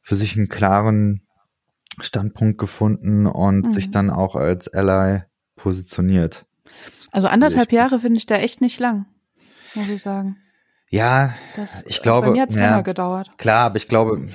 für 0.01 0.17
sich 0.17 0.35
einen 0.35 0.49
klaren 0.49 1.21
Standpunkt 2.01 2.57
gefunden 2.57 3.25
und 3.25 3.67
mhm. 3.67 3.71
sich 3.71 3.89
dann 3.89 4.09
auch 4.09 4.35
als 4.35 4.67
Ally 4.67 5.21
positioniert. 5.55 6.45
Also 7.13 7.29
anderthalb 7.29 7.71
Jahre 7.71 8.01
finde 8.01 8.17
ich 8.17 8.25
da 8.25 8.35
echt 8.35 8.59
nicht 8.59 8.81
lang, 8.81 9.05
muss 9.75 9.87
ich 9.87 10.01
sagen. 10.01 10.35
Ja, 10.89 11.33
das, 11.55 11.83
ich 11.85 12.01
glaube. 12.01 12.27
Bei 12.27 12.33
mir 12.33 12.41
hat 12.43 12.49
es 12.49 12.55
ja, 12.55 12.69
länger 12.69 12.83
gedauert. 12.83 13.37
Klar, 13.37 13.65
aber 13.65 13.75
ich 13.75 13.87
glaube, 13.87 14.27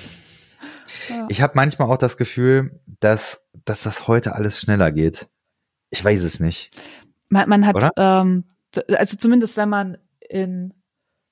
ja. 1.09 1.25
ich 1.29 1.41
habe 1.41 1.53
manchmal 1.55 1.89
auch 1.89 1.97
das 1.97 2.17
Gefühl, 2.17 2.79
dass, 2.99 3.41
dass 3.65 3.83
das 3.83 4.07
heute 4.07 4.35
alles 4.35 4.59
schneller 4.59 4.91
geht. 4.91 5.27
Ich 5.89 6.03
weiß 6.03 6.23
es 6.23 6.39
nicht. 6.39 6.69
Man, 7.29 7.49
man 7.49 7.65
hat, 7.65 7.91
ähm, 7.97 8.45
also 8.89 9.17
zumindest 9.17 9.57
wenn 9.57 9.69
man 9.69 9.97
in 10.29 10.73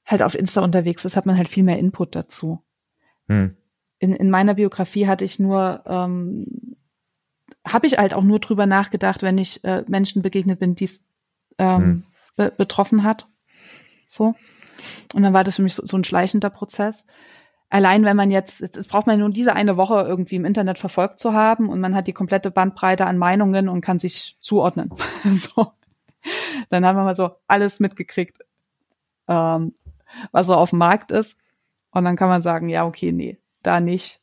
halt 0.06 0.24
auf 0.24 0.36
Insta 0.36 0.62
unterwegs 0.62 1.06
ist, 1.06 1.16
hat 1.16 1.26
man 1.26 1.38
halt 1.38 1.48
viel 1.48 1.64
mehr 1.64 1.80
Input 1.80 2.16
dazu. 2.16 2.64
Hm. 3.28 3.56
In, 4.00 4.14
in 4.14 4.30
meiner 4.30 4.56
Biografie 4.56 5.08
hatte 5.08 5.26
ich 5.26 5.40
nur, 5.40 5.84
ähm, 5.86 6.76
habe 7.68 7.88
ich 7.88 7.98
halt 7.98 8.14
auch 8.14 8.24
nur 8.24 8.40
drüber 8.40 8.66
nachgedacht, 8.66 9.22
wenn 9.22 9.38
ich 9.38 9.64
äh, 9.64 9.84
Menschen 9.88 10.22
begegnet 10.22 10.60
bin, 10.60 10.76
die 10.76 10.86
es 10.86 11.04
ähm, 11.60 11.78
hm. 11.78 12.04
be 12.36 12.52
betroffen 12.58 13.04
hat. 13.04 13.28
So. 14.08 14.36
Und 15.14 15.24
dann 15.24 15.34
war 15.34 15.44
das 15.44 15.56
für 15.56 15.62
mich 15.62 15.76
so, 15.76 15.86
so 15.86 15.98
ein 15.98 16.04
schleichender 16.04 16.50
Prozess. 16.50 17.06
Allein 17.70 18.04
wenn 18.04 18.18
man 18.18 18.32
jetzt, 18.32 18.60
jetzt 18.60 18.90
braucht 18.90 19.08
man 19.08 19.18
nur 19.18 19.30
diese 19.30 19.54
eine 19.54 19.78
Woche 19.78 20.02
irgendwie 20.02 20.36
im 20.36 20.44
Internet 20.44 20.78
verfolgt 20.78 21.20
zu 21.20 21.34
haben 21.34 21.70
und 21.70 21.80
man 21.80 21.96
hat 21.96 22.06
die 22.06 22.14
komplette 22.14 22.52
Bandbreite 22.52 23.06
an 23.06 23.18
Meinungen 23.18 23.70
und 23.70 23.80
kann 23.80 23.98
sich 23.98 24.38
zuordnen. 24.42 24.90
so. 25.24 25.72
Dann 26.68 26.86
haben 26.86 26.98
wir 26.98 27.04
mal 27.04 27.16
so 27.16 27.32
alles 27.48 27.80
mitgekriegt, 27.80 28.40
ähm, 29.30 29.74
was 30.34 30.48
so 30.48 30.56
auf 30.56 30.72
dem 30.72 30.80
Markt 30.80 31.12
ist. 31.12 31.40
Und 31.92 32.04
dann 32.04 32.18
kann 32.18 32.28
man 32.28 32.42
sagen, 32.42 32.68
ja, 32.68 32.86
okay, 32.86 33.14
nee, 33.14 33.38
da 33.64 33.80
nicht, 33.80 34.20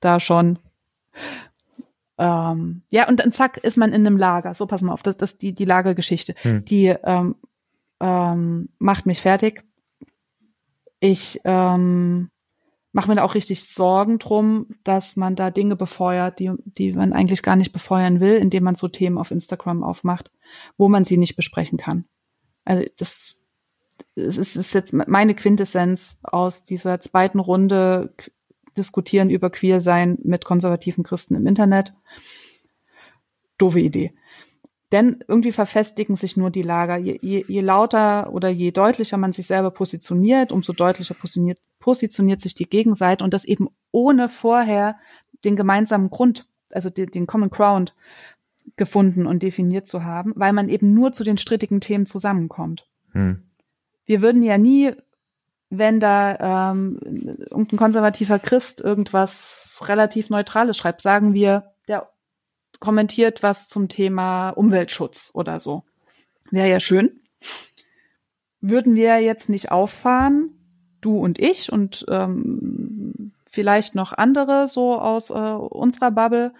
da 0.00 0.18
schon. 0.18 0.58
Ähm, 2.18 2.82
ja, 2.90 3.08
und 3.08 3.20
dann 3.20 3.32
zack, 3.32 3.56
ist 3.58 3.76
man 3.76 3.92
in 3.92 4.04
einem 4.04 4.16
Lager. 4.16 4.52
So, 4.54 4.66
pass 4.66 4.82
mal 4.82 4.92
auf, 4.92 5.02
das, 5.02 5.16
das 5.16 5.38
die, 5.38 5.54
die 5.54 5.64
Lagergeschichte. 5.64 6.34
Hm. 6.42 6.64
Die 6.64 6.86
ähm, 6.86 7.36
ähm, 8.00 8.68
macht 8.78 9.06
mich 9.06 9.20
fertig 9.20 9.64
ich 11.00 11.40
ähm, 11.44 12.30
mache 12.92 13.08
mir 13.08 13.16
da 13.16 13.24
auch 13.24 13.34
richtig 13.34 13.64
Sorgen 13.64 14.18
drum, 14.18 14.66
dass 14.84 15.16
man 15.16 15.36
da 15.36 15.50
Dinge 15.50 15.76
befeuert, 15.76 16.38
die, 16.38 16.52
die 16.64 16.92
man 16.92 17.12
eigentlich 17.12 17.42
gar 17.42 17.56
nicht 17.56 17.72
befeuern 17.72 18.20
will, 18.20 18.34
indem 18.34 18.64
man 18.64 18.74
so 18.74 18.88
Themen 18.88 19.18
auf 19.18 19.30
Instagram 19.30 19.82
aufmacht, 19.82 20.30
wo 20.76 20.88
man 20.88 21.04
sie 21.04 21.16
nicht 21.16 21.36
besprechen 21.36 21.78
kann. 21.78 22.04
Also 22.64 22.84
das, 22.98 23.36
das 24.14 24.36
ist, 24.36 24.56
ist 24.56 24.74
jetzt 24.74 24.92
meine 24.92 25.34
Quintessenz 25.34 26.18
aus 26.22 26.64
dieser 26.64 27.00
zweiten 27.00 27.38
Runde 27.38 28.14
diskutieren 28.76 29.30
über 29.30 29.50
Queersein 29.50 30.18
mit 30.22 30.44
konservativen 30.44 31.04
Christen 31.04 31.34
im 31.34 31.46
Internet. 31.46 31.94
Doofe 33.58 33.80
Idee. 33.80 34.14
Denn 34.92 35.22
irgendwie 35.28 35.52
verfestigen 35.52 36.16
sich 36.16 36.36
nur 36.36 36.50
die 36.50 36.62
Lager. 36.62 36.96
Je, 36.96 37.18
je, 37.22 37.44
je 37.46 37.60
lauter 37.60 38.32
oder 38.32 38.48
je 38.48 38.72
deutlicher 38.72 39.18
man 39.18 39.32
sich 39.32 39.46
selber 39.46 39.70
positioniert, 39.70 40.50
umso 40.50 40.72
deutlicher 40.72 41.14
positioniert, 41.14 41.58
positioniert 41.78 42.40
sich 42.40 42.54
die 42.54 42.68
Gegenseite 42.68 43.22
und 43.22 43.32
das 43.32 43.44
eben 43.44 43.68
ohne 43.92 44.28
vorher 44.28 44.96
den 45.44 45.54
gemeinsamen 45.54 46.10
Grund, 46.10 46.48
also 46.72 46.90
den, 46.90 47.06
den 47.06 47.26
Common 47.26 47.50
Ground 47.50 47.94
gefunden 48.76 49.26
und 49.26 49.42
definiert 49.42 49.86
zu 49.86 50.04
haben, 50.04 50.32
weil 50.36 50.52
man 50.52 50.68
eben 50.68 50.92
nur 50.92 51.12
zu 51.12 51.22
den 51.22 51.38
strittigen 51.38 51.80
Themen 51.80 52.06
zusammenkommt. 52.06 52.88
Hm. 53.12 53.44
Wir 54.04 54.22
würden 54.22 54.42
ja 54.42 54.58
nie, 54.58 54.92
wenn 55.70 56.00
da 56.00 56.72
ähm, 56.72 56.98
irgendein 57.50 57.78
konservativer 57.78 58.40
Christ 58.40 58.80
irgendwas 58.80 59.80
relativ 59.82 60.30
Neutrales 60.30 60.76
schreibt, 60.76 61.00
sagen 61.00 61.32
wir, 61.32 61.72
der 61.86 62.10
kommentiert 62.80 63.42
was 63.42 63.68
zum 63.68 63.88
Thema 63.88 64.50
Umweltschutz 64.50 65.30
oder 65.34 65.60
so. 65.60 65.84
Wäre 66.50 66.68
ja 66.68 66.80
schön. 66.80 67.18
Würden 68.60 68.94
wir 68.94 69.20
jetzt 69.20 69.48
nicht 69.48 69.70
auffahren, 69.70 70.50
du 71.00 71.18
und 71.18 71.38
ich 71.38 71.72
und 71.72 72.04
ähm, 72.08 73.32
vielleicht 73.48 73.94
noch 73.94 74.12
andere 74.12 74.68
so 74.68 74.98
aus 74.98 75.30
äh, 75.30 75.34
unserer 75.34 76.10
Bubble 76.10 76.52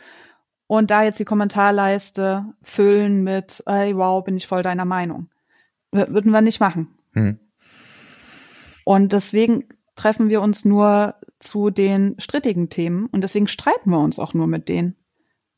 und 0.66 0.90
da 0.90 1.02
jetzt 1.02 1.18
die 1.18 1.24
Kommentarleiste 1.24 2.44
füllen 2.62 3.24
mit, 3.24 3.62
hey, 3.66 3.96
wow, 3.96 4.22
bin 4.22 4.36
ich 4.36 4.46
voll 4.46 4.62
deiner 4.62 4.84
Meinung. 4.84 5.28
Würden 5.90 6.30
wir 6.30 6.40
nicht 6.40 6.60
machen. 6.60 6.94
Hm. 7.12 7.40
Und 8.84 9.12
deswegen 9.12 9.64
treffen 9.96 10.30
wir 10.30 10.40
uns 10.40 10.64
nur 10.64 11.16
zu 11.40 11.70
den 11.70 12.14
strittigen 12.18 12.70
Themen 12.70 13.06
und 13.06 13.22
deswegen 13.22 13.48
streiten 13.48 13.90
wir 13.90 13.98
uns 13.98 14.18
auch 14.18 14.34
nur 14.34 14.46
mit 14.46 14.68
denen. 14.68 14.96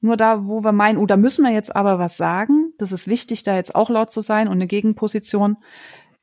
Nur 0.03 0.16
da, 0.16 0.46
wo 0.46 0.64
wir 0.64 0.72
meinen, 0.72 0.98
oh, 0.98 1.07
da 1.07 1.16
müssen 1.16 1.44
wir 1.44 1.53
jetzt 1.53 1.74
aber 1.74 2.00
was 2.00 2.16
sagen, 2.16 2.72
das 2.76 2.90
ist 2.90 3.07
wichtig, 3.07 3.44
da 3.44 3.55
jetzt 3.55 3.74
auch 3.74 3.88
laut 3.88 4.11
zu 4.11 4.20
sein 4.20 4.48
und 4.48 4.55
eine 4.55 4.66
Gegenposition 4.66 5.57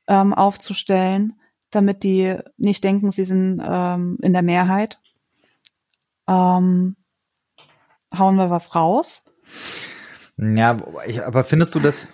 ähm, 0.06 0.34
aufzustellen, 0.34 1.40
damit 1.70 2.02
die 2.02 2.36
nicht 2.58 2.84
denken, 2.84 3.10
sie 3.10 3.24
sind 3.24 3.60
ähm, 3.64 4.18
in 4.20 4.34
der 4.34 4.42
Mehrheit. 4.42 5.00
Ähm, 6.28 6.96
hauen 8.14 8.36
wir 8.36 8.50
was 8.50 8.74
raus? 8.74 9.24
Ja, 10.36 10.76
ich, 11.06 11.24
aber 11.24 11.42
findest 11.44 11.74
du 11.74 11.80
das, 11.80 12.06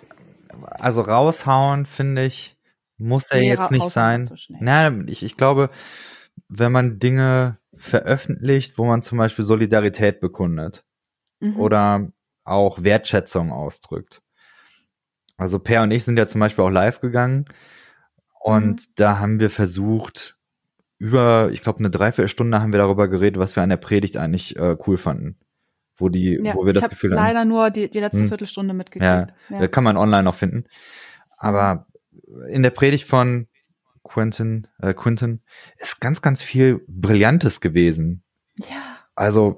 also 0.79 1.01
raushauen, 1.01 1.85
finde 1.85 2.25
ich, 2.25 2.57
muss 2.97 3.29
er 3.29 3.41
jetzt 3.41 3.71
nicht 3.71 3.89
sein. 3.89 4.29
Na, 4.61 4.89
ich, 5.07 5.21
ich 5.21 5.35
glaube, 5.35 5.69
wenn 6.47 6.71
man 6.71 6.97
Dinge 6.97 7.57
veröffentlicht, 7.75 8.77
wo 8.77 8.85
man 8.85 9.01
zum 9.01 9.17
Beispiel 9.17 9.43
Solidarität 9.43 10.21
bekundet, 10.21 10.85
mhm. 11.39 11.57
oder 11.57 12.11
auch 12.43 12.83
Wertschätzung 12.83 13.51
ausdrückt. 13.51 14.21
Also 15.37 15.59
Per 15.59 15.83
und 15.83 15.91
ich 15.91 16.03
sind 16.03 16.17
ja 16.17 16.25
zum 16.25 16.39
Beispiel 16.39 16.63
auch 16.63 16.69
live 16.69 16.99
gegangen 16.99 17.45
und 18.39 18.87
mhm. 18.87 18.93
da 18.95 19.19
haben 19.19 19.39
wir 19.39 19.49
versucht, 19.49 20.37
über, 20.99 21.49
ich 21.51 21.61
glaube, 21.61 21.79
eine 21.79 21.89
Dreiviertelstunde 21.89 22.61
haben 22.61 22.73
wir 22.73 22.79
darüber 22.79 23.07
geredet, 23.07 23.39
was 23.39 23.55
wir 23.55 23.63
an 23.63 23.69
der 23.69 23.77
Predigt 23.77 24.17
eigentlich 24.17 24.55
äh, 24.55 24.75
cool 24.87 24.97
fanden. 24.97 25.37
Wo 25.99 26.09
die, 26.09 26.39
ja, 26.41 26.53
wo 26.53 26.65
wir 26.65 26.73
das 26.73 26.89
Gefühl 26.89 27.11
haben. 27.11 27.17
Leider 27.17 27.43
nur 27.43 27.71
die, 27.71 27.89
die 27.89 27.99
letzte 27.99 28.21
hm. 28.21 28.27
Viertelstunde 28.27 28.73
mitgekriegt. 28.73 29.33
Ja, 29.49 29.59
ja, 29.59 29.67
kann 29.67 29.83
man 29.83 29.97
online 29.97 30.23
noch 30.23 30.35
finden. 30.35 30.65
Aber 31.37 31.87
in 32.49 32.63
der 32.63 32.69
Predigt 32.69 33.07
von 33.07 33.47
Quentin, 34.03 34.67
äh, 34.79 34.93
Quentin 34.93 35.41
ist 35.77 35.99
ganz, 35.99 36.21
ganz 36.21 36.41
viel 36.41 36.83
Brillantes 36.87 37.61
gewesen. 37.61 38.23
Ja. 38.57 38.99
Also 39.15 39.57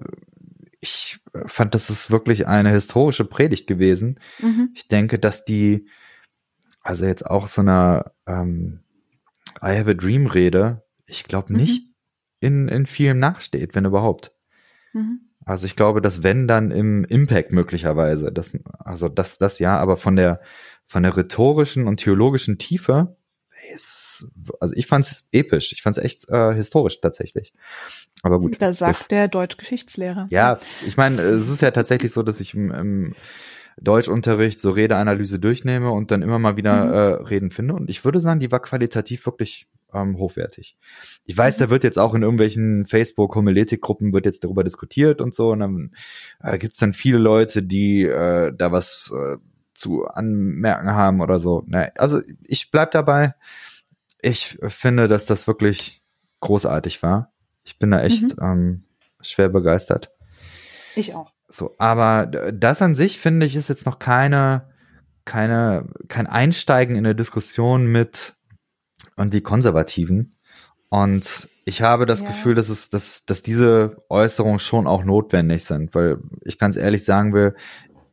ich 0.81 1.19
fand, 1.45 1.75
das 1.75 1.89
ist 1.89 2.09
wirklich 2.09 2.47
eine 2.47 2.71
historische 2.71 3.25
Predigt 3.25 3.67
gewesen. 3.67 4.19
Mhm. 4.39 4.71
Ich 4.73 4.87
denke, 4.87 5.19
dass 5.19 5.45
die, 5.45 5.87
also 6.81 7.05
jetzt 7.05 7.25
auch 7.25 7.47
so 7.47 7.61
eine 7.61 8.11
ähm, 8.25 8.79
I 9.61 9.77
have 9.77 9.91
a 9.91 9.93
Dream 9.93 10.25
Rede, 10.27 10.83
ich 11.05 11.25
glaube 11.25 11.51
Mhm. 11.53 11.59
nicht 11.59 11.89
in, 12.39 12.67
in 12.69 12.85
vielem 12.85 13.19
nachsteht, 13.19 13.75
wenn 13.75 13.85
überhaupt. 13.85 14.31
Mhm. 14.93 15.21
Also 15.45 15.65
ich 15.65 15.75
glaube, 15.75 16.01
dass 16.01 16.23
wenn 16.23 16.47
dann 16.47 16.71
im 16.71 17.03
Impact 17.05 17.51
möglicherweise, 17.51 18.31
das, 18.31 18.57
also 18.79 19.09
das, 19.09 19.37
das 19.37 19.59
ja, 19.59 19.77
aber 19.77 19.97
von 19.97 20.15
der, 20.15 20.41
von 20.85 21.03
der 21.03 21.17
rhetorischen 21.17 21.87
und 21.87 21.97
theologischen 21.97 22.57
Tiefe, 22.57 23.17
ist, 23.73 24.27
also 24.59 24.73
ich 24.75 24.87
fand's 24.87 25.25
episch, 25.31 25.71
ich 25.71 25.81
fand's 25.81 25.97
echt 25.97 26.27
äh, 26.29 26.53
historisch 26.53 26.99
tatsächlich. 27.01 27.53
Aber 28.23 28.39
gut. 28.39 28.61
Da 28.61 28.71
sagt 28.73 28.99
das- 29.01 29.07
der 29.07 29.27
Deutschgeschichtslehrer. 29.27 30.27
ja, 30.29 30.59
ich 30.85 30.97
meine, 30.97 31.21
es 31.21 31.49
ist 31.49 31.61
ja 31.61 31.71
tatsächlich 31.71 32.11
so, 32.11 32.23
dass 32.23 32.39
ich 32.39 32.53
im, 32.53 32.71
im 32.71 33.15
Deutschunterricht 33.81 34.59
so 34.59 34.71
Redeanalyse 34.71 35.39
durchnehme 35.39 35.91
und 35.91 36.11
dann 36.11 36.21
immer 36.21 36.37
mal 36.39 36.57
wieder 36.57 36.85
Mhm. 36.85 36.91
äh, 36.93 37.27
Reden 37.29 37.49
finde. 37.51 37.75
Und 37.75 37.89
ich 37.89 38.03
würde 38.03 38.19
sagen, 38.19 38.39
die 38.41 38.51
war 38.51 38.61
qualitativ 38.61 39.25
wirklich 39.25 39.67
ähm, 39.93 40.17
hochwertig. 40.17 40.77
Ich 41.25 41.35
weiß, 41.37 41.57
da 41.57 41.69
wird 41.69 41.83
jetzt 41.83 41.97
auch 41.97 42.13
in 42.13 42.21
irgendwelchen 42.21 42.85
Facebook-Homiletik-Gruppen 42.85 44.13
wird 44.13 44.25
jetzt 44.25 44.43
darüber 44.43 44.63
diskutiert 44.63 45.21
und 45.21 45.33
so. 45.33 45.49
Und 45.51 45.59
dann 45.61 45.91
äh, 46.43 46.57
gibt's 46.57 46.77
dann 46.77 46.93
viele 46.93 47.17
Leute, 47.17 47.63
die 47.63 48.03
äh, 48.03 48.51
da 48.55 48.71
was 48.71 49.11
äh, 49.15 49.37
zu 49.79 50.05
anmerken 50.05 50.91
haben 50.93 51.21
oder 51.21 51.39
so. 51.39 51.63
Ne, 51.65 51.91
also 51.97 52.21
ich 52.43 52.71
bleib 52.71 52.91
dabei. 52.91 53.33
Ich 54.21 54.57
finde, 54.67 55.07
dass 55.07 55.25
das 55.25 55.47
wirklich 55.47 56.03
großartig 56.41 57.01
war. 57.01 57.31
Ich 57.63 57.79
bin 57.79 57.91
da 57.91 58.01
echt 58.01 58.35
ähm, 58.41 58.83
schwer 59.21 59.49
begeistert. 59.49 60.11
Ich 60.95 61.15
auch. 61.15 61.31
So, 61.47 61.75
aber 61.77 62.25
das 62.25 62.81
an 62.81 62.95
sich 62.95 63.19
finde 63.19 63.45
ich 63.45 63.55
ist 63.55 63.69
jetzt 63.69 63.85
noch 63.85 63.97
keine, 63.99 64.69
keine, 65.25 65.87
kein 66.07 66.27
Einsteigen 66.27 66.95
in 66.95 67.05
eine 67.05 67.15
Diskussion 67.15 67.87
mit 67.87 68.35
irgendwie 69.17 69.41
Konservativen. 69.41 70.35
Und 70.89 71.47
ich 71.65 71.81
habe 71.81 72.05
das 72.05 72.21
Ja. 72.21 72.27
Gefühl, 72.27 72.55
dass 72.55 72.69
es, 72.69 72.89
dass, 72.89 73.25
dass 73.25 73.41
diese 73.41 74.03
Äußerungen 74.09 74.59
schon 74.59 74.87
auch 74.87 75.03
notwendig 75.03 75.63
sind, 75.63 75.93
weil 75.95 76.17
ich 76.41 76.57
ganz 76.57 76.75
ehrlich 76.75 77.05
sagen 77.05 77.33
will, 77.33 77.55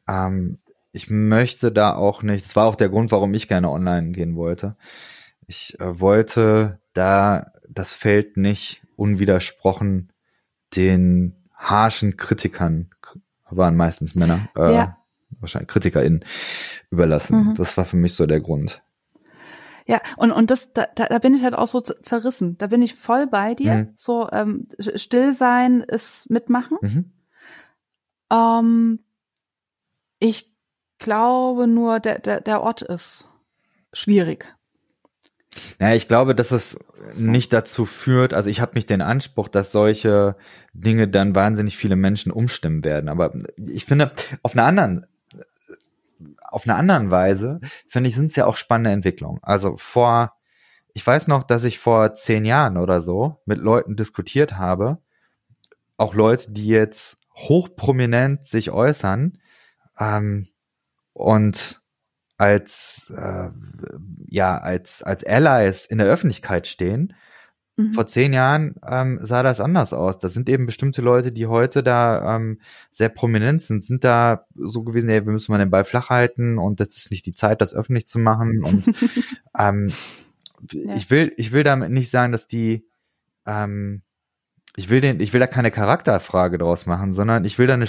ähm, 0.06 0.58
ich 0.96 1.10
möchte 1.10 1.70
da 1.70 1.94
auch 1.94 2.22
nicht, 2.22 2.46
das 2.46 2.56
war 2.56 2.66
auch 2.66 2.74
der 2.74 2.88
Grund, 2.88 3.12
warum 3.12 3.34
ich 3.34 3.48
gerne 3.48 3.70
online 3.70 4.12
gehen 4.12 4.34
wollte. 4.34 4.76
Ich 5.46 5.78
äh, 5.78 6.00
wollte 6.00 6.80
da 6.94 7.52
das 7.68 7.94
Feld 7.94 8.36
nicht 8.38 8.82
unwidersprochen 8.96 10.10
den 10.74 11.36
harschen 11.54 12.16
Kritikern, 12.16 12.90
waren 13.50 13.76
meistens 13.76 14.14
Männer, 14.14 14.48
äh, 14.56 14.72
Ja. 14.74 14.96
wahrscheinlich 15.38 15.68
KritikerInnen, 15.68 16.24
überlassen. 16.90 17.48
Mhm. 17.48 17.54
Das 17.56 17.76
war 17.76 17.84
für 17.84 17.96
mich 17.96 18.14
so 18.14 18.26
der 18.26 18.40
Grund. 18.40 18.82
Ja, 19.86 20.00
und, 20.16 20.32
und 20.32 20.50
das, 20.50 20.72
da, 20.72 20.86
da 20.94 21.18
bin 21.18 21.34
ich 21.34 21.44
halt 21.44 21.54
auch 21.54 21.68
so 21.68 21.80
zerrissen. 21.80 22.58
Da 22.58 22.66
bin 22.66 22.82
ich 22.82 22.94
voll 22.94 23.26
bei 23.26 23.54
dir. 23.54 23.74
Mhm. 23.74 23.92
So, 23.94 24.28
ähm, 24.32 24.66
still 24.96 25.32
sein 25.32 25.80
ist 25.80 26.28
mitmachen. 26.30 26.78
Mhm. 26.80 27.12
Ähm, 28.32 29.04
ich 30.18 30.55
glaube 30.98 31.66
nur, 31.66 32.00
der, 32.00 32.18
der, 32.18 32.40
der 32.40 32.62
Ort 32.62 32.82
ist 32.82 33.28
schwierig. 33.92 34.54
Naja, 35.78 35.94
ich 35.94 36.08
glaube, 36.08 36.34
dass 36.34 36.52
es 36.52 36.78
So. 37.10 37.30
nicht 37.30 37.52
dazu 37.52 37.86
führt, 37.86 38.34
also 38.34 38.50
ich 38.50 38.60
habe 38.60 38.74
nicht 38.74 38.90
den 38.90 39.00
Anspruch, 39.00 39.48
dass 39.48 39.72
solche 39.72 40.36
Dinge 40.72 41.08
dann 41.08 41.34
wahnsinnig 41.34 41.76
viele 41.76 41.96
Menschen 41.96 42.32
umstimmen 42.32 42.84
werden. 42.84 43.08
Aber 43.08 43.32
ich 43.56 43.84
finde, 43.84 44.12
auf 44.42 44.52
einer 44.52 44.64
anderen, 44.64 45.06
auf 46.42 46.66
einer 46.66 46.76
anderen 46.76 47.10
Weise, 47.10 47.60
finde 47.88 48.08
ich, 48.08 48.16
sind 48.16 48.26
es 48.26 48.36
ja 48.36 48.46
auch 48.46 48.56
spannende 48.56 48.90
Entwicklungen. 48.90 49.38
Also 49.42 49.76
vor, 49.76 50.34
ich 50.92 51.06
weiß 51.06 51.28
noch, 51.28 51.42
dass 51.42 51.64
ich 51.64 51.78
vor 51.78 52.14
zehn 52.14 52.44
Jahren 52.44 52.76
oder 52.76 53.00
so 53.00 53.40
mit 53.46 53.58
Leuten 53.58 53.96
diskutiert 53.96 54.58
habe, 54.58 54.98
auch 55.96 56.14
Leute, 56.14 56.52
die 56.52 56.66
jetzt 56.66 57.18
hochprominent 57.34 58.46
sich 58.46 58.70
äußern, 58.70 59.38
ähm, 59.98 60.48
und 61.16 61.80
als 62.38 63.10
äh, 63.16 63.48
ja 64.28 64.58
als 64.58 65.02
als 65.02 65.24
Allies 65.24 65.86
in 65.86 65.98
der 65.98 66.06
Öffentlichkeit 66.06 66.66
stehen. 66.66 67.14
Mhm. 67.78 67.92
Vor 67.94 68.06
zehn 68.06 68.32
Jahren 68.34 68.74
ähm, 68.86 69.18
sah 69.22 69.42
das 69.42 69.60
anders 69.60 69.92
aus. 69.94 70.18
Das 70.18 70.34
sind 70.34 70.48
eben 70.48 70.66
bestimmte 70.66 71.00
Leute, 71.02 71.32
die 71.32 71.46
heute 71.46 71.82
da 71.82 72.36
ähm, 72.36 72.60
sehr 72.90 73.08
prominent 73.08 73.62
sind, 73.62 73.82
sind 73.84 74.04
da 74.04 74.46
so 74.54 74.82
gewesen, 74.82 75.08
ja, 75.10 75.24
wir 75.24 75.32
müssen 75.32 75.52
mal 75.52 75.58
den 75.58 75.70
Ball 75.70 75.84
flach 75.84 76.10
halten 76.10 76.58
und 76.58 76.80
das 76.80 76.96
ist 76.96 77.10
nicht 77.10 77.24
die 77.26 77.34
Zeit, 77.34 77.60
das 77.62 77.74
öffentlich 77.74 78.06
zu 78.06 78.18
machen. 78.18 78.62
Und 78.62 78.86
ähm, 79.58 79.90
Ja. 80.72 80.94
ich 80.94 81.10
will 81.10 81.32
ich 81.38 81.52
will 81.52 81.62
damit 81.64 81.90
nicht 81.90 82.10
sagen, 82.10 82.32
dass 82.32 82.46
die 82.46 82.86
ähm, 83.46 84.02
ich 84.76 84.90
will 84.90 85.00
den, 85.00 85.20
ich 85.20 85.32
will 85.32 85.40
da 85.40 85.46
keine 85.46 85.70
Charakterfrage 85.70 86.58
draus 86.58 86.84
machen, 86.84 87.14
sondern 87.14 87.46
ich 87.46 87.58
will 87.58 87.66
da 87.66 87.74
eine 87.74 87.86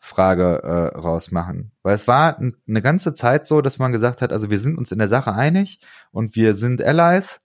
Strategiefrage 0.00 0.62
äh, 0.62 0.98
rausmachen. 0.98 1.72
Weil 1.82 1.94
es 1.94 2.08
war 2.08 2.38
eine 2.38 2.82
ganze 2.82 3.14
Zeit 3.14 3.46
so, 3.46 3.60
dass 3.60 3.78
man 3.78 3.92
gesagt 3.92 4.22
hat, 4.22 4.32
also 4.32 4.50
wir 4.50 4.58
sind 4.58 4.78
uns 4.78 4.92
in 4.92 4.98
der 4.98 5.08
Sache 5.08 5.32
einig 5.34 5.80
und 6.10 6.36
wir 6.36 6.54
sind 6.54 6.82
Allies, 6.82 7.40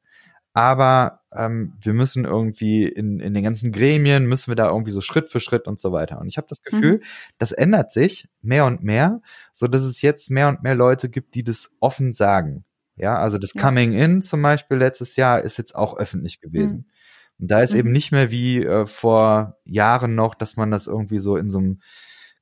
aber 0.54 1.22
ähm, 1.34 1.74
wir 1.82 1.94
müssen 1.94 2.24
irgendwie 2.24 2.86
in, 2.88 3.20
in 3.20 3.34
den 3.34 3.44
ganzen 3.44 3.72
Gremien, 3.72 4.26
müssen 4.26 4.50
wir 4.52 4.56
da 4.56 4.70
irgendwie 4.70 4.92
so 4.92 5.02
Schritt 5.02 5.30
für 5.30 5.42
Schritt 5.42 5.68
und 5.68 5.80
so 5.80 5.92
weiter. 5.92 6.20
Und 6.20 6.28
ich 6.28 6.38
habe 6.38 6.48
das 6.50 6.62
Gefühl, 6.64 7.02
das 7.38 7.52
ändert 7.52 7.92
sich 7.92 8.30
mehr 8.42 8.66
und 8.66 8.82
mehr, 8.82 9.22
so 9.54 9.68
dass 9.68 9.84
es 9.84 10.02
jetzt 10.02 10.32
mehr 10.32 10.48
und 10.48 10.64
mehr 10.64 10.76
Leute 10.76 11.10
gibt, 11.10 11.36
die 11.36 11.44
das 11.44 11.72
offen 11.82 12.14
sagen. 12.14 12.64
Ja, 12.96 13.18
also 13.18 13.38
das 13.38 13.54
Ja. 13.54 13.62
Coming 13.62 13.92
In 13.92 14.22
zum 14.22 14.42
Beispiel 14.42 14.78
letztes 14.78 15.18
Jahr 15.18 15.42
ist 15.42 15.58
jetzt 15.58 15.76
auch 15.76 15.98
öffentlich 15.98 16.40
gewesen. 16.40 16.90
Und 17.38 17.52
da 17.52 17.62
ist 17.62 17.74
Mhm. 17.74 17.80
eben 17.80 17.92
nicht 17.92 18.14
mehr 18.14 18.32
wie 18.32 18.64
äh, 18.64 18.86
vor 18.86 19.58
Jahren 19.66 20.16
noch, 20.16 20.36
dass 20.36 20.56
man 20.56 20.72
das 20.72 20.88
irgendwie 20.88 21.20
so 21.20 21.36
in 21.36 21.50
so 21.50 21.58
einem 21.58 21.82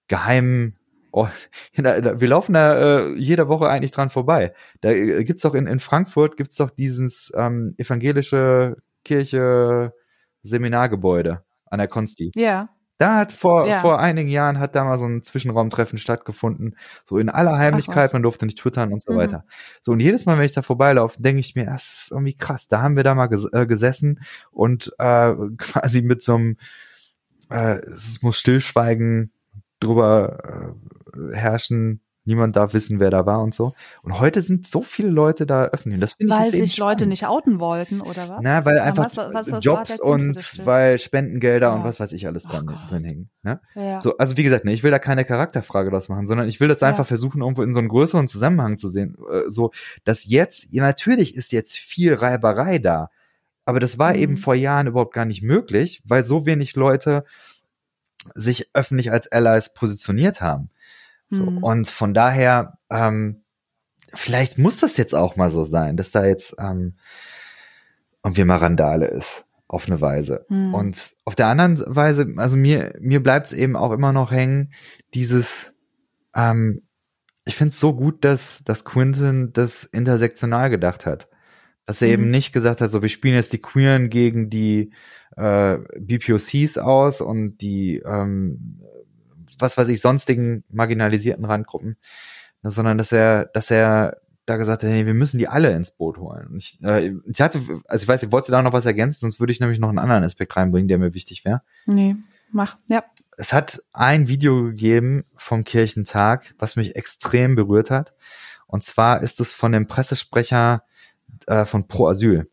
geheimen, 0.07 0.75
oh, 1.11 1.27
da, 1.75 2.01
da, 2.01 2.19
wir 2.19 2.27
laufen 2.27 2.53
da 2.53 2.99
äh, 2.99 3.13
jede 3.15 3.47
Woche 3.47 3.67
eigentlich 3.69 3.91
dran 3.91 4.09
vorbei. 4.09 4.53
Da 4.81 4.89
äh, 4.91 5.23
gibt's 5.23 5.41
doch 5.43 5.53
in, 5.55 5.67
in 5.67 5.79
Frankfurt 5.79 6.37
gibt's 6.37 6.55
doch 6.57 6.69
dieses 6.69 7.31
ähm, 7.35 7.73
evangelische 7.77 8.77
Kirche 9.03 9.93
Seminargebäude 10.43 11.43
an 11.65 11.79
der 11.79 11.87
Konsti. 11.87 12.31
Ja. 12.35 12.69
Da 12.99 13.17
hat 13.17 13.31
vor, 13.31 13.67
Ja. 13.67 13.81
vor 13.81 13.99
einigen 13.99 14.29
Jahren 14.29 14.59
hat 14.59 14.75
da 14.75 14.83
mal 14.83 14.97
so 14.97 15.05
ein 15.05 15.23
Zwischenraumtreffen 15.23 15.97
stattgefunden, 15.97 16.77
so 17.03 17.17
in 17.17 17.27
aller 17.29 17.57
Heimlichkeit, 17.57 18.13
man 18.13 18.21
durfte 18.21 18.45
nicht 18.45 18.59
twittern 18.59 18.93
und 18.93 19.01
so 19.01 19.13
Mhm. 19.13 19.17
weiter. 19.17 19.45
So 19.81 19.91
und 19.93 19.99
jedes 19.99 20.25
Mal, 20.25 20.37
wenn 20.37 20.45
ich 20.45 20.51
da 20.51 20.61
vorbeilaufe, 20.61 21.21
denke 21.21 21.39
ich 21.39 21.55
mir, 21.55 21.65
das 21.65 21.83
ist 22.03 22.11
irgendwie 22.11 22.35
krass. 22.35 22.67
Da 22.67 22.81
haben 22.81 22.95
wir 22.95 23.03
da 23.03 23.15
mal 23.15 23.27
ges 23.27 23.45
äh, 23.51 23.65
gesessen 23.65 24.21
und 24.51 24.93
äh, 24.99 25.33
quasi 25.57 26.01
mit 26.03 26.21
so 26.23 26.35
einem, 26.35 26.57
äh, 27.49 27.79
es 27.87 28.21
muss 28.21 28.37
Stillschweigen 28.37 29.31
drüber 29.83 30.73
äh, 31.15 31.35
herrschen. 31.35 32.01
Niemand 32.25 32.55
darf 32.55 32.73
wissen, 32.73 33.01
wer 33.01 33.09
da 33.09 33.25
war 33.25 33.41
und 33.43 33.53
so. 33.53 33.73
Und 34.01 34.17
heute 34.17 34.41
sind 34.41 34.65
so 34.65 34.81
viele 34.81 35.09
Leute 35.09 35.45
da 35.45 35.65
öffentlich. 35.65 35.99
Das 35.99 36.13
finde 36.13 36.33
ich 36.33 36.39
Weil 36.39 36.51
sich 36.53 36.77
Leute 36.77 36.99
spannend. 36.99 37.09
nicht 37.09 37.27
outen 37.27 37.59
wollten, 37.59 37.99
oder 37.99 38.29
was? 38.29 38.39
Na, 38.41 38.63
weil 38.63 38.79
einfach 38.79 39.03
was- 39.07 39.17
was- 39.17 39.51
was 39.51 39.65
Jobs 39.65 39.99
und 39.99 40.65
weil 40.65 40.97
Spendengelder 40.99 41.73
und 41.73 41.79
Ja. 41.79 41.83
was 41.83 41.99
weiß 41.99 42.13
ich 42.13 42.25
alles 42.25 42.45
Oh 42.45 42.49
dran, 42.49 42.65
Gott. 42.67 42.77
drin 42.89 43.03
hängen. 43.03 43.29
Ne? 43.41 43.59
Ja. 43.75 43.99
So, 43.99 44.15
also 44.17 44.37
wie 44.37 44.43
gesagt, 44.43 44.63
ne, 44.63 44.71
ich 44.71 44.83
will 44.83 44.91
da 44.91 44.99
keine 44.99 45.25
Charakterfrage 45.25 45.89
draus 45.91 46.07
machen, 46.07 46.25
sondern 46.25 46.47
ich 46.47 46.61
will 46.61 46.69
das 46.69 46.81
einfach 46.81 46.99
Ja. 46.99 47.03
versuchen, 47.03 47.41
irgendwo 47.41 47.61
in 47.61 47.73
so 47.73 47.79
einen 47.79 47.89
größeren 47.89 48.29
Zusammenhang 48.29 48.77
zu 48.77 48.87
sehen. 48.87 49.17
Äh, 49.29 49.49
so, 49.49 49.71
dass 50.05 50.23
jetzt, 50.25 50.73
natürlich 50.73 51.35
ist 51.35 51.51
jetzt 51.51 51.75
viel 51.75 52.13
Reiberei 52.13 52.79
da, 52.79 53.09
aber 53.65 53.81
das 53.81 53.99
war 53.99 54.11
Mhm. 54.13 54.19
eben 54.19 54.37
vor 54.37 54.55
Jahren 54.55 54.87
überhaupt 54.87 55.13
gar 55.13 55.25
nicht 55.25 55.43
möglich, 55.43 56.01
weil 56.05 56.23
so 56.23 56.45
wenig 56.45 56.77
Leute 56.77 57.25
sich 58.35 58.69
öffentlich 58.73 59.11
als 59.11 59.31
Allies 59.31 59.73
positioniert 59.73 60.41
haben. 60.41 60.69
So, 61.29 61.45
Mhm. 61.45 61.63
und 61.63 61.87
von 61.87 62.13
daher, 62.13 62.77
ähm, 62.89 63.43
vielleicht 64.13 64.57
muss 64.57 64.77
das 64.77 64.97
jetzt 64.97 65.15
auch 65.15 65.35
mal 65.35 65.49
so 65.49 65.63
sein, 65.63 65.97
dass 65.97 66.11
da 66.11 66.25
jetzt 66.25 66.55
ähm, 66.59 66.95
irgendwie 68.23 68.43
mal 68.45 68.57
Randale 68.57 69.07
ist, 69.07 69.45
auf 69.67 69.87
eine 69.87 69.99
Weise. 70.01 70.45
Mhm. 70.49 70.73
Und 70.73 71.15
auf 71.25 71.35
der 71.35 71.47
anderen 71.47 71.81
Weise, 71.87 72.27
also 72.37 72.55
mir, 72.57 72.93
mir 72.99 73.21
bleibt 73.21 73.47
es 73.47 73.53
eben 73.53 73.75
auch 73.75 73.91
immer 73.91 74.13
noch 74.13 74.31
hängen, 74.31 74.73
dieses, 75.13 75.73
ähm, 76.35 76.83
ich 77.45 77.55
finde 77.55 77.71
es 77.71 77.79
so 77.79 77.93
gut, 77.93 78.23
dass, 78.23 78.61
dass 78.63 78.85
Quinton 78.85 79.51
das 79.53 79.83
intersektional 79.83 80.69
gedacht 80.69 81.05
hat. 81.05 81.27
Dass 81.85 82.01
er 82.01 82.07
Mhm. 82.09 82.13
eben 82.13 82.31
nicht 82.31 82.53
gesagt 82.53 82.79
hat, 82.79 82.91
so 82.91 83.01
wir 83.01 83.09
spielen 83.09 83.35
jetzt 83.35 83.51
die 83.51 83.61
Queeren 83.61 84.09
gegen 84.09 84.49
die 84.49 84.93
äh, 85.35 85.77
BPOCs 85.99 86.77
aus 86.77 87.21
und 87.21 87.57
die 87.57 87.97
ähm, 87.97 88.79
was 89.59 89.77
weiß 89.77 89.87
ich, 89.89 90.01
sonstigen 90.01 90.63
marginalisierten 90.69 91.45
Randgruppen, 91.45 91.97
sondern 92.63 92.97
dass 92.97 93.11
er, 93.11 93.45
dass 93.53 93.71
er 93.71 94.17
da 94.45 94.57
gesagt 94.57 94.83
hat, 94.83 94.89
hey, 94.89 95.05
wir 95.05 95.13
müssen 95.13 95.37
die 95.37 95.47
alle 95.47 95.71
ins 95.73 95.91
Boot 95.91 96.17
holen. 96.17 96.47
Und 96.47 96.57
ich, 96.57 96.79
äh, 96.83 97.13
ich 97.25 97.41
hatte, 97.41 97.61
also 97.87 98.03
ich 98.03 98.07
weiß, 98.07 98.23
ich 98.23 98.31
wollte 98.31 98.51
da 98.51 98.61
noch 98.61 98.73
was 98.73 98.85
ergänzen, 98.85 99.21
sonst 99.21 99.39
würde 99.39 99.53
ich 99.53 99.59
nämlich 99.59 99.79
noch 99.79 99.89
einen 99.89 99.99
anderen 99.99 100.23
Aspekt 100.23 100.55
reinbringen, 100.57 100.87
der 100.87 100.97
mir 100.97 101.13
wichtig 101.13 101.45
wäre. 101.45 101.61
Nee, 101.85 102.15
mach. 102.51 102.77
Ja. 102.89 103.03
es 103.37 103.53
hat 103.53 103.81
ein 103.93 104.27
Video 104.27 104.63
gegeben 104.63 105.23
vom 105.35 105.63
Kirchentag, 105.63 106.53
was 106.59 106.75
mich 106.75 106.95
extrem 106.95 107.55
berührt 107.55 107.89
hat. 107.89 108.13
Und 108.67 108.83
zwar 108.83 109.21
ist 109.23 109.39
es 109.39 109.53
von 109.53 109.71
dem 109.71 109.87
Pressesprecher 109.87 110.83
äh, 111.47 111.63
von 111.63 111.87
Pro 111.87 112.07
Asyl. 112.07 112.49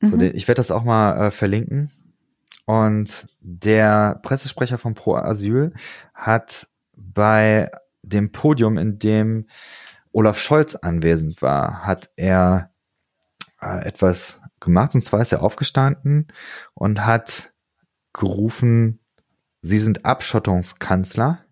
Mhm. 0.00 0.10
So, 0.10 0.20
ich 0.20 0.48
werde 0.48 0.60
das 0.60 0.70
auch 0.70 0.84
mal 0.84 1.26
äh, 1.26 1.30
verlinken. 1.30 1.90
Und 2.64 3.28
der 3.40 4.18
Pressesprecher 4.22 4.78
von 4.78 4.94
Pro 4.94 5.14
Asyl 5.14 5.72
hat 6.14 6.68
bei 6.96 7.70
dem 8.02 8.32
Podium, 8.32 8.76
in 8.78 8.98
dem 8.98 9.46
Olaf 10.12 10.38
Scholz 10.38 10.74
anwesend 10.74 11.42
war, 11.42 11.86
hat 11.86 12.10
er 12.16 12.70
äh, 13.60 13.84
etwas 13.86 14.40
gemacht. 14.60 14.94
Und 14.94 15.02
zwar 15.02 15.20
ist 15.20 15.32
er 15.32 15.42
aufgestanden 15.42 16.28
und 16.74 17.04
hat 17.04 17.52
gerufen, 18.12 19.00
Sie 19.62 19.78
sind 19.78 20.04
Abschottungskanzler. 20.04 21.44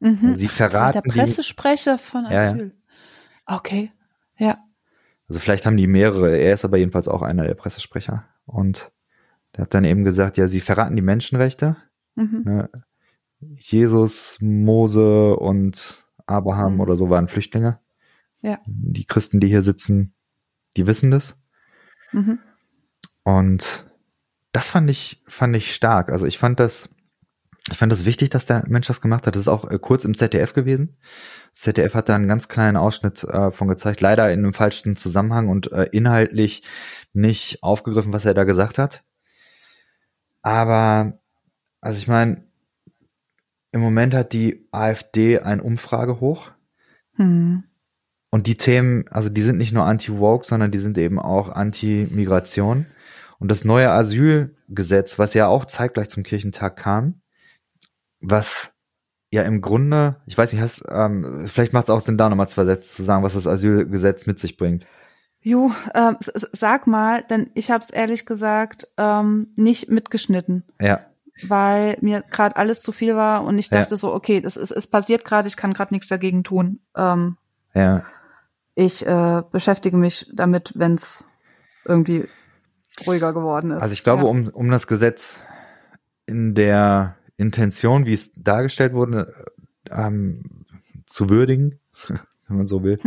Mhm. 0.00 0.34
Sie 0.34 0.48
verraten. 0.48 1.00
der 1.00 1.02
Pressesprecher 1.02 1.96
von 1.96 2.26
Asyl. 2.26 2.58
Ja, 2.58 2.64
ja. 2.64 2.70
Okay, 3.56 3.92
ja. 4.36 4.58
Also 5.32 5.40
vielleicht 5.40 5.64
haben 5.64 5.78
die 5.78 5.86
mehrere. 5.86 6.36
Er 6.36 6.52
ist 6.52 6.66
aber 6.66 6.76
jedenfalls 6.76 7.08
auch 7.08 7.22
einer 7.22 7.46
der 7.46 7.54
Pressesprecher. 7.54 8.26
Und 8.44 8.92
der 9.56 9.62
hat 9.62 9.72
dann 9.72 9.82
eben 9.82 10.04
gesagt, 10.04 10.36
ja, 10.36 10.46
sie 10.46 10.60
verraten 10.60 10.94
die 10.94 11.00
Menschenrechte. 11.00 11.78
Mhm. 12.16 12.42
Ne? 12.44 12.70
Jesus, 13.40 14.36
Mose 14.42 15.34
und 15.34 16.06
Abraham 16.26 16.74
mhm. 16.74 16.80
oder 16.80 16.96
so 16.96 17.08
waren 17.08 17.28
Flüchtlinge. 17.28 17.78
Ja. 18.42 18.58
Die 18.66 19.06
Christen, 19.06 19.40
die 19.40 19.48
hier 19.48 19.62
sitzen, 19.62 20.12
die 20.76 20.86
wissen 20.86 21.10
das. 21.10 21.40
Mhm. 22.12 22.38
Und 23.22 23.90
das 24.52 24.68
fand 24.68 24.90
ich, 24.90 25.24
fand 25.26 25.56
ich 25.56 25.74
stark. 25.74 26.10
Also 26.10 26.26
ich 26.26 26.36
fand 26.36 26.60
das, 26.60 26.90
ich 27.70 27.78
fand 27.78 27.92
das 27.92 28.04
wichtig, 28.04 28.30
dass 28.30 28.46
der 28.46 28.64
Mensch 28.66 28.88
das 28.88 29.00
gemacht 29.00 29.26
hat. 29.26 29.36
Das 29.36 29.42
ist 29.42 29.48
auch 29.48 29.70
äh, 29.70 29.78
kurz 29.78 30.04
im 30.04 30.16
ZDF 30.16 30.52
gewesen. 30.52 30.96
Das 31.52 31.62
ZDF 31.62 31.94
hat 31.94 32.08
da 32.08 32.16
einen 32.16 32.26
ganz 32.26 32.48
kleinen 32.48 32.76
Ausschnitt 32.76 33.22
äh, 33.24 33.52
von 33.52 33.68
gezeigt, 33.68 34.00
leider 34.00 34.32
in 34.32 34.40
einem 34.40 34.54
falschen 34.54 34.96
Zusammenhang 34.96 35.48
und 35.48 35.70
äh, 35.70 35.84
inhaltlich 35.92 36.64
nicht 37.12 37.62
aufgegriffen, 37.62 38.12
was 38.12 38.24
er 38.24 38.34
da 38.34 38.44
gesagt 38.44 38.78
hat. 38.78 39.04
Aber, 40.42 41.20
also 41.80 41.98
ich 41.98 42.08
meine, 42.08 42.44
im 43.70 43.80
Moment 43.80 44.12
hat 44.12 44.32
die 44.32 44.68
AfD 44.72 45.38
ein 45.38 45.60
Umfrage 45.60 46.20
hoch. 46.20 46.50
Hm. 47.14 47.64
Und 48.30 48.46
die 48.48 48.56
Themen, 48.56 49.06
also 49.08 49.28
die 49.28 49.42
sind 49.42 49.58
nicht 49.58 49.72
nur 49.72 49.84
anti-woke, 49.84 50.44
sondern 50.44 50.72
die 50.72 50.78
sind 50.78 50.98
eben 50.98 51.20
auch 51.20 51.48
anti-Migration. 51.48 52.86
Und 53.38 53.50
das 53.50 53.64
neue 53.64 53.90
Asylgesetz, 53.90 55.18
was 55.18 55.34
ja 55.34 55.46
auch 55.46 55.64
zeitgleich 55.64 56.08
zum 56.08 56.22
Kirchentag 56.22 56.76
kam, 56.76 57.21
was 58.22 58.72
ja 59.30 59.42
im 59.42 59.60
Grunde, 59.60 60.16
ich 60.26 60.36
weiß 60.36 60.52
nicht, 60.52 60.62
hast, 60.62 60.84
ähm, 60.88 61.46
vielleicht 61.46 61.72
macht 61.72 61.84
es 61.84 61.90
auch 61.90 62.00
Sinn, 62.00 62.18
da 62.18 62.28
nochmal 62.28 62.48
zwei 62.48 62.64
Sätze 62.64 62.94
zu 62.94 63.02
sagen, 63.02 63.22
was 63.22 63.32
das 63.32 63.46
Asylgesetz 63.46 64.26
mit 64.26 64.38
sich 64.38 64.56
bringt. 64.56 64.86
Jo, 65.40 65.72
äh, 65.94 66.12
sag 66.20 66.86
mal, 66.86 67.22
denn 67.22 67.50
ich 67.54 67.70
habe 67.70 67.82
es 67.82 67.90
ehrlich 67.90 68.26
gesagt 68.26 68.86
ähm, 68.96 69.46
nicht 69.56 69.90
mitgeschnitten. 69.90 70.64
Ja. 70.80 71.00
Weil 71.48 71.96
mir 72.00 72.22
gerade 72.30 72.56
alles 72.56 72.82
zu 72.82 72.92
viel 72.92 73.16
war 73.16 73.42
und 73.42 73.58
ich 73.58 73.70
dachte 73.70 73.92
ja. 73.92 73.96
so, 73.96 74.14
okay, 74.14 74.40
das 74.40 74.56
ist, 74.56 74.70
es 74.70 74.86
passiert 74.86 75.24
gerade, 75.24 75.48
ich 75.48 75.56
kann 75.56 75.72
gerade 75.72 75.94
nichts 75.94 76.08
dagegen 76.08 76.44
tun. 76.44 76.80
Ähm, 76.94 77.38
ja. 77.74 78.04
Ich 78.74 79.04
äh, 79.04 79.42
beschäftige 79.50 79.96
mich 79.96 80.30
damit, 80.32 80.72
wenn 80.76 80.94
es 80.94 81.24
irgendwie 81.86 82.28
ruhiger 83.06 83.32
geworden 83.32 83.72
ist. 83.72 83.82
Also 83.82 83.94
ich 83.94 84.04
glaube, 84.04 84.22
ja. 84.22 84.28
um, 84.28 84.48
um 84.48 84.70
das 84.70 84.86
Gesetz 84.86 85.40
in 86.26 86.54
der 86.54 87.16
Intention, 87.42 88.06
wie 88.06 88.12
es 88.12 88.32
dargestellt 88.34 88.94
wurde, 88.94 89.34
ähm, 89.90 90.64
zu 91.06 91.28
würdigen, 91.28 91.80
wenn 92.48 92.56
man 92.56 92.66
so 92.66 92.82
will. 92.82 92.98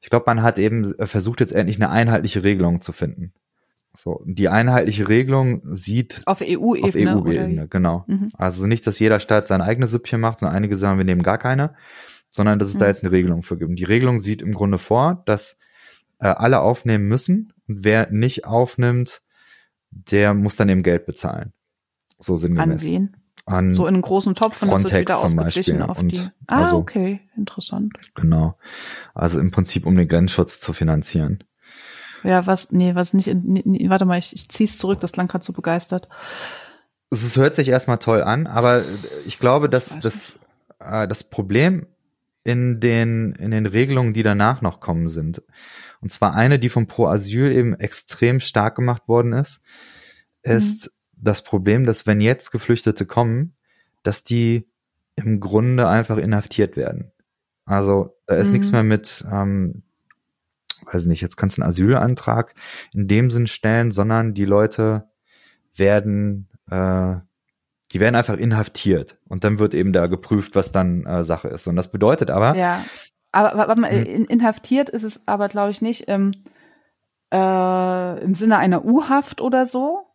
Ich 0.00 0.08
glaube, 0.08 0.24
man 0.26 0.42
hat 0.42 0.58
eben 0.58 0.84
versucht, 1.06 1.40
jetzt 1.40 1.52
endlich 1.52 1.76
eine 1.76 1.90
einheitliche 1.90 2.42
Regelung 2.42 2.80
zu 2.80 2.92
finden. 2.92 3.34
So, 3.94 4.22
die 4.24 4.48
einheitliche 4.48 5.08
Regelung 5.08 5.62
sieht 5.74 6.22
auf 6.26 6.40
EU-Ebene. 6.40 7.16
Auf 7.16 7.26
EU-Ebene, 7.26 7.68
genau. 7.68 8.04
Mhm. 8.06 8.30
Also 8.34 8.66
nicht, 8.66 8.86
dass 8.86 8.98
jeder 8.98 9.18
Staat 9.18 9.48
sein 9.48 9.60
eigenes 9.60 9.90
Süppchen 9.90 10.20
macht 10.20 10.42
und 10.42 10.48
einige 10.48 10.76
sagen, 10.76 10.98
wir 10.98 11.04
nehmen 11.04 11.24
gar 11.24 11.38
keine, 11.38 11.74
sondern 12.30 12.58
dass 12.58 12.68
es 12.68 12.74
mhm. 12.74 12.78
da 12.78 12.86
jetzt 12.86 13.02
eine 13.02 13.12
Regelung 13.12 13.42
für 13.42 13.58
gibt. 13.58 13.68
Und 13.68 13.76
die 13.76 13.84
Regelung 13.84 14.20
sieht 14.20 14.42
im 14.42 14.52
Grunde 14.52 14.78
vor, 14.78 15.22
dass 15.26 15.58
äh, 16.20 16.28
alle 16.28 16.60
aufnehmen 16.60 17.08
müssen 17.08 17.52
und 17.66 17.84
wer 17.84 18.10
nicht 18.10 18.44
aufnimmt, 18.44 19.22
der 19.90 20.34
muss 20.34 20.56
dann 20.56 20.68
eben 20.68 20.84
Geld 20.84 21.04
bezahlen. 21.04 21.52
So 22.18 22.36
sinngemäß. 22.36 22.82
An 22.82 22.82
wen? 22.82 23.16
An 23.46 23.74
so 23.74 23.86
in 23.86 23.94
einen 23.94 24.02
großen 24.02 24.34
Topf 24.34 24.62
und 24.62 24.68
Frontex 24.68 24.90
das 24.90 24.94
wird 24.94 25.06
wieder 25.08 25.18
ausgeglichen 25.18 25.82
auf 25.82 26.04
die. 26.04 26.20
Ah, 26.46 26.62
also, 26.62 26.76
okay, 26.76 27.20
interessant. 27.36 27.94
Genau. 28.14 28.56
Also 29.14 29.40
im 29.40 29.50
Prinzip, 29.50 29.86
um 29.86 29.96
den 29.96 30.08
Grenzschutz 30.08 30.60
zu 30.60 30.72
finanzieren. 30.72 31.44
Ja, 32.22 32.46
was, 32.46 32.70
nee, 32.70 32.94
was 32.94 33.14
nicht, 33.14 33.28
in, 33.28 33.60
nee, 33.64 33.88
warte 33.88 34.04
mal, 34.04 34.18
ich, 34.18 34.34
ich 34.34 34.48
zieh's 34.48 34.78
zurück, 34.78 35.00
das 35.00 35.12
klang 35.12 35.26
gerade 35.26 35.44
so 35.44 35.52
begeistert. 35.52 36.08
Es 37.10 37.36
hört 37.36 37.54
sich 37.54 37.68
erstmal 37.68 37.98
toll 37.98 38.22
an, 38.22 38.46
aber 38.46 38.84
ich 39.26 39.38
glaube, 39.38 39.68
dass 39.68 39.98
das, 39.98 40.38
äh, 40.78 41.08
das 41.08 41.24
Problem 41.24 41.86
in 42.44 42.78
den, 42.78 43.32
in 43.32 43.50
den 43.50 43.66
Regelungen, 43.66 44.12
die 44.12 44.22
danach 44.22 44.60
noch 44.60 44.80
kommen 44.80 45.08
sind, 45.08 45.42
und 46.02 46.12
zwar 46.12 46.34
eine, 46.34 46.58
die 46.58 46.68
vom 46.68 46.86
Pro 46.86 47.06
Asyl 47.06 47.52
eben 47.52 47.74
extrem 47.74 48.40
stark 48.40 48.76
gemacht 48.76 49.08
worden 49.08 49.32
ist, 49.32 49.60
ist, 50.42 50.86
mhm 50.86 50.99
das 51.22 51.42
Problem, 51.42 51.84
dass 51.84 52.06
wenn 52.06 52.20
jetzt 52.20 52.50
Geflüchtete 52.50 53.06
kommen, 53.06 53.54
dass 54.02 54.24
die 54.24 54.68
im 55.16 55.40
Grunde 55.40 55.88
einfach 55.88 56.16
inhaftiert 56.16 56.76
werden. 56.76 57.12
Also 57.66 58.16
da 58.26 58.36
ist 58.36 58.48
mhm. 58.48 58.52
nichts 58.54 58.72
mehr 58.72 58.82
mit, 58.82 59.24
ähm, 59.30 59.82
weiß 60.90 61.06
nicht, 61.06 61.20
jetzt 61.20 61.36
kannst 61.36 61.58
du 61.58 61.62
einen 61.62 61.68
Asylantrag 61.68 62.54
in 62.92 63.06
dem 63.06 63.30
Sinn 63.30 63.46
stellen, 63.46 63.90
sondern 63.90 64.34
die 64.34 64.44
Leute 64.44 65.08
werden, 65.76 66.48
äh, 66.70 67.16
die 67.92 68.00
werden 68.00 68.16
einfach 68.16 68.36
inhaftiert 68.36 69.18
und 69.28 69.44
dann 69.44 69.58
wird 69.58 69.74
eben 69.74 69.92
da 69.92 70.06
geprüft, 70.06 70.54
was 70.54 70.72
dann 70.72 71.04
äh, 71.06 71.22
Sache 71.22 71.48
ist. 71.48 71.66
Und 71.66 71.76
das 71.76 71.92
bedeutet 71.92 72.30
aber. 72.30 72.56
Ja, 72.56 72.84
aber 73.32 73.56
warte 73.56 73.80
mal, 73.80 73.90
hm. 73.90 74.24
inhaftiert 74.24 74.90
ist 74.90 75.04
es 75.04 75.26
aber, 75.26 75.48
glaube 75.48 75.70
ich, 75.70 75.82
nicht 75.82 76.08
im, 76.08 76.32
äh, 77.32 78.24
im 78.24 78.34
Sinne 78.34 78.58
einer 78.58 78.84
U-Haft 78.84 79.40
oder 79.40 79.66
so, 79.66 80.09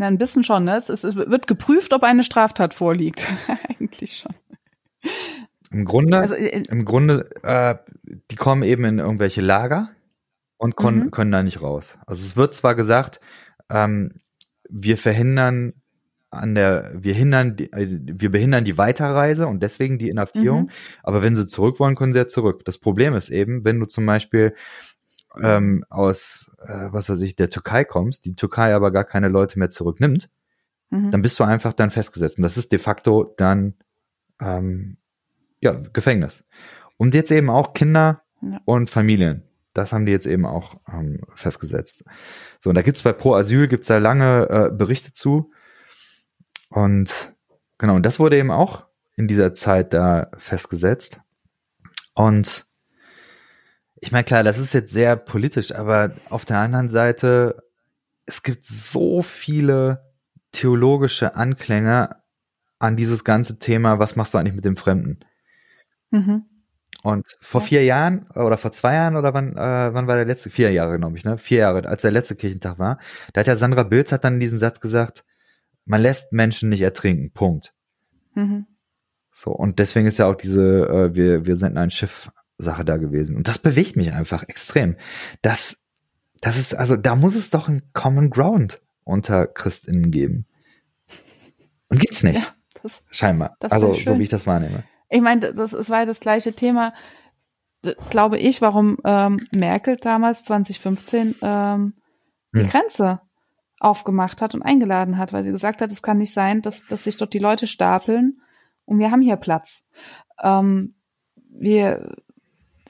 na, 0.00 0.06
ein 0.06 0.16
bisschen 0.16 0.44
schon, 0.44 0.64
ne? 0.64 0.76
Es, 0.76 0.88
es, 0.88 1.04
es 1.04 1.14
wird 1.14 1.46
geprüft, 1.46 1.92
ob 1.92 2.04
eine 2.04 2.24
Straftat 2.24 2.72
vorliegt. 2.72 3.28
Eigentlich 3.68 4.16
schon. 4.16 4.34
Im 5.70 5.84
Grunde, 5.84 6.18
also, 6.18 6.34
in, 6.34 6.64
im 6.64 6.86
Grunde, 6.86 7.28
äh, 7.42 7.76
die 8.30 8.36
kommen 8.36 8.62
eben 8.62 8.86
in 8.86 8.98
irgendwelche 8.98 9.42
Lager 9.42 9.90
und 10.56 10.74
kon, 10.74 10.96
mhm. 10.96 11.10
können 11.10 11.30
da 11.30 11.42
nicht 11.42 11.60
raus. 11.60 11.98
Also 12.06 12.24
es 12.24 12.34
wird 12.34 12.54
zwar 12.54 12.74
gesagt, 12.74 13.20
ähm, 13.68 14.08
wir 14.70 14.96
verhindern 14.96 15.74
an 16.30 16.54
der, 16.54 16.92
wir 16.94 17.12
hindern, 17.12 17.56
die, 17.56 17.70
äh, 17.70 17.86
wir 18.00 18.30
behindern 18.30 18.64
die 18.64 18.78
Weiterreise 18.78 19.48
und 19.48 19.62
deswegen 19.62 19.98
die 19.98 20.08
Inhaftierung. 20.08 20.62
Mhm. 20.62 20.70
Aber 21.02 21.20
wenn 21.22 21.34
sie 21.34 21.46
zurück 21.46 21.78
wollen, 21.78 21.94
können 21.94 22.14
sie 22.14 22.20
ja 22.20 22.26
zurück. 22.26 22.64
Das 22.64 22.78
Problem 22.78 23.14
ist 23.14 23.28
eben, 23.28 23.66
wenn 23.66 23.78
du 23.78 23.84
zum 23.84 24.06
Beispiel 24.06 24.54
ähm, 25.40 25.84
aus, 25.88 26.50
äh, 26.62 26.88
was 26.90 27.08
weiß 27.08 27.20
ich, 27.20 27.36
der 27.36 27.50
Türkei 27.50 27.84
kommst, 27.84 28.24
die 28.24 28.34
Türkei 28.34 28.74
aber 28.74 28.90
gar 28.90 29.04
keine 29.04 29.28
Leute 29.28 29.58
mehr 29.58 29.70
zurücknimmt, 29.70 30.30
mhm. 30.90 31.10
dann 31.10 31.22
bist 31.22 31.38
du 31.38 31.44
einfach 31.44 31.72
dann 31.72 31.90
festgesetzt. 31.90 32.38
Und 32.38 32.42
das 32.42 32.56
ist 32.56 32.72
de 32.72 32.78
facto 32.78 33.32
dann 33.36 33.74
ähm, 34.40 34.96
ja, 35.60 35.72
Gefängnis. 35.92 36.44
Und 36.96 37.14
jetzt 37.14 37.30
eben 37.30 37.50
auch 37.50 37.74
Kinder 37.74 38.22
ja. 38.42 38.60
und 38.64 38.90
Familien. 38.90 39.44
Das 39.72 39.92
haben 39.92 40.04
die 40.04 40.12
jetzt 40.12 40.26
eben 40.26 40.46
auch 40.46 40.80
ähm, 40.92 41.20
festgesetzt. 41.34 42.04
So, 42.58 42.70
und 42.70 42.74
da 42.74 42.82
gibt's 42.82 43.02
bei 43.02 43.12
Pro 43.12 43.34
Asyl 43.34 43.68
gibt's 43.68 43.86
da 43.86 43.98
lange 43.98 44.48
äh, 44.48 44.70
Berichte 44.74 45.12
zu. 45.12 45.52
Und 46.70 47.34
genau, 47.78 47.94
und 47.94 48.04
das 48.04 48.18
wurde 48.18 48.36
eben 48.36 48.50
auch 48.50 48.86
in 49.16 49.28
dieser 49.28 49.54
Zeit 49.54 49.94
da 49.94 50.30
festgesetzt. 50.38 51.20
Und 52.14 52.66
ich 54.00 54.12
meine, 54.12 54.24
klar, 54.24 54.42
das 54.42 54.58
ist 54.58 54.72
jetzt 54.72 54.92
sehr 54.92 55.16
politisch, 55.16 55.72
aber 55.72 56.12
auf 56.30 56.44
der 56.44 56.58
anderen 56.58 56.88
Seite, 56.88 57.62
es 58.26 58.42
gibt 58.42 58.64
so 58.64 59.22
viele 59.22 60.10
theologische 60.52 61.36
Anklänge 61.36 62.16
an 62.78 62.96
dieses 62.96 63.24
ganze 63.24 63.58
Thema, 63.58 63.98
was 63.98 64.16
machst 64.16 64.32
du 64.32 64.38
eigentlich 64.38 64.54
mit 64.54 64.64
dem 64.64 64.76
Fremden? 64.76 65.20
Mhm. 66.10 66.44
Und 67.02 67.26
vor 67.40 67.60
vier 67.60 67.84
Jahren 67.84 68.26
oder 68.34 68.58
vor 68.58 68.72
zwei 68.72 68.94
Jahren 68.94 69.16
oder 69.16 69.32
wann, 69.32 69.56
äh, 69.56 69.94
wann 69.94 70.06
war 70.06 70.16
der 70.16 70.26
letzte? 70.26 70.50
Vier 70.50 70.70
Jahre, 70.70 70.98
glaube 70.98 71.16
ich, 71.16 71.24
ne? 71.24 71.38
Vier 71.38 71.58
Jahre, 71.58 71.86
als 71.88 72.02
der 72.02 72.10
letzte 72.10 72.36
Kirchentag 72.36 72.78
war. 72.78 72.98
Da 73.32 73.40
hat 73.40 73.46
ja 73.46 73.56
Sandra 73.56 73.84
Bilz 73.84 74.12
hat 74.12 74.24
dann 74.24 74.40
diesen 74.40 74.58
Satz 74.58 74.80
gesagt, 74.80 75.24
man 75.86 76.02
lässt 76.02 76.32
Menschen 76.32 76.68
nicht 76.68 76.82
ertrinken, 76.82 77.32
Punkt. 77.32 77.72
Mhm. 78.34 78.66
So, 79.32 79.50
und 79.50 79.78
deswegen 79.78 80.06
ist 80.06 80.18
ja 80.18 80.26
auch 80.26 80.34
diese, 80.34 80.88
äh, 80.88 81.14
wir, 81.14 81.46
wir 81.46 81.56
senden 81.56 81.78
ein 81.78 81.90
Schiff 81.90 82.30
Sache 82.60 82.84
da 82.84 82.96
gewesen. 82.96 83.36
Und 83.36 83.48
das 83.48 83.58
bewegt 83.58 83.96
mich 83.96 84.12
einfach 84.12 84.42
extrem. 84.48 84.96
Das, 85.42 85.78
das 86.40 86.58
ist, 86.58 86.74
also 86.74 86.96
da 86.96 87.14
muss 87.14 87.34
es 87.34 87.50
doch 87.50 87.68
ein 87.68 87.82
Common 87.92 88.30
Ground 88.30 88.80
unter 89.04 89.46
Christinnen 89.46 90.10
geben. 90.10 90.46
Und 91.88 92.00
gibt's 92.00 92.22
nicht. 92.22 92.36
Ja, 92.36 92.46
das, 92.82 93.04
scheinbar. 93.10 93.56
das 93.60 93.72
also 93.72 93.92
so 93.92 94.18
wie 94.18 94.24
ich 94.24 94.28
das 94.28 94.46
wahrnehme. 94.46 94.84
ich 95.08 95.20
meine, 95.20 95.52
das, 95.52 95.72
das 95.72 95.90
war 95.90 96.00
ja 96.00 96.06
das 96.06 96.20
gleiche 96.20 96.52
Thema, 96.52 96.94
glaube 98.10 98.38
ich, 98.38 98.60
warum 98.60 98.98
ähm, 99.04 99.40
Merkel 99.52 99.96
damals 99.96 100.44
2015 100.44 101.36
ähm, 101.42 101.94
die 102.54 102.62
Hm. 102.62 102.68
Grenze 102.68 103.20
aufgemacht 103.78 104.42
hat 104.42 104.54
und 104.54 104.62
eingeladen 104.62 105.16
hat, 105.16 105.32
weil 105.32 105.42
sie 105.42 105.50
gesagt 105.50 105.80
hat, 105.80 105.90
es 105.90 106.02
kann 106.02 106.18
nicht 106.18 106.32
sein, 106.32 106.60
dass, 106.62 106.86
dass 106.86 107.04
sich 107.04 107.16
dort 107.16 107.32
die 107.32 107.38
Leute 107.38 107.66
stapeln 107.66 108.40
und 108.84 108.98
wir 108.98 109.10
haben 109.10 109.22
hier 109.22 109.36
Platz. 109.36 109.86
Ähm, 110.42 110.94
wir, 111.48 112.16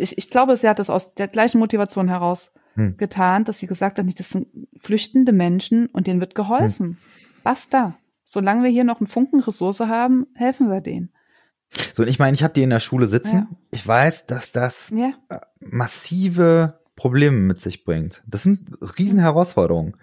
ich, 0.00 0.18
ich 0.18 0.30
glaube, 0.30 0.56
sie 0.56 0.68
hat 0.68 0.78
das 0.78 0.90
aus 0.90 1.14
der 1.14 1.28
gleichen 1.28 1.58
Motivation 1.58 2.08
heraus 2.08 2.52
Hm. 2.74 2.96
getan, 2.96 3.44
dass 3.44 3.58
sie 3.58 3.66
gesagt 3.66 3.98
hat, 3.98 4.04
nicht, 4.06 4.20
das 4.20 4.28
sind 4.30 4.46
flüchtende 4.78 5.32
Menschen 5.32 5.86
und 5.86 6.06
denen 6.06 6.20
wird 6.20 6.36
geholfen. 6.36 6.98
Basta. 7.42 7.96
Solange 8.24 8.62
wir 8.62 8.70
hier 8.70 8.84
noch 8.84 9.00
einen 9.00 9.08
Funken 9.08 9.40
Ressource 9.40 9.80
haben, 9.80 10.28
helfen 10.34 10.70
wir 10.70 10.80
denen. 10.80 11.10
So, 11.96 12.04
und 12.04 12.08
ich 12.08 12.20
meine, 12.20 12.34
ich 12.34 12.44
habe 12.44 12.54
die 12.54 12.62
in 12.62 12.70
der 12.70 12.78
Schule 12.78 13.08
sitzen. 13.08 13.36
Ja. 13.36 13.48
Ich 13.72 13.84
weiß, 13.84 14.26
dass 14.26 14.52
das 14.52 14.90
Ja. 14.90 15.12
äh, 15.30 15.40
massive 15.58 16.78
Probleme 16.94 17.38
mit 17.38 17.60
sich 17.60 17.84
bringt. 17.84 18.22
Das 18.26 18.44
sind 18.44 18.68
riesen 18.98 19.18
Herausforderungen 19.18 19.96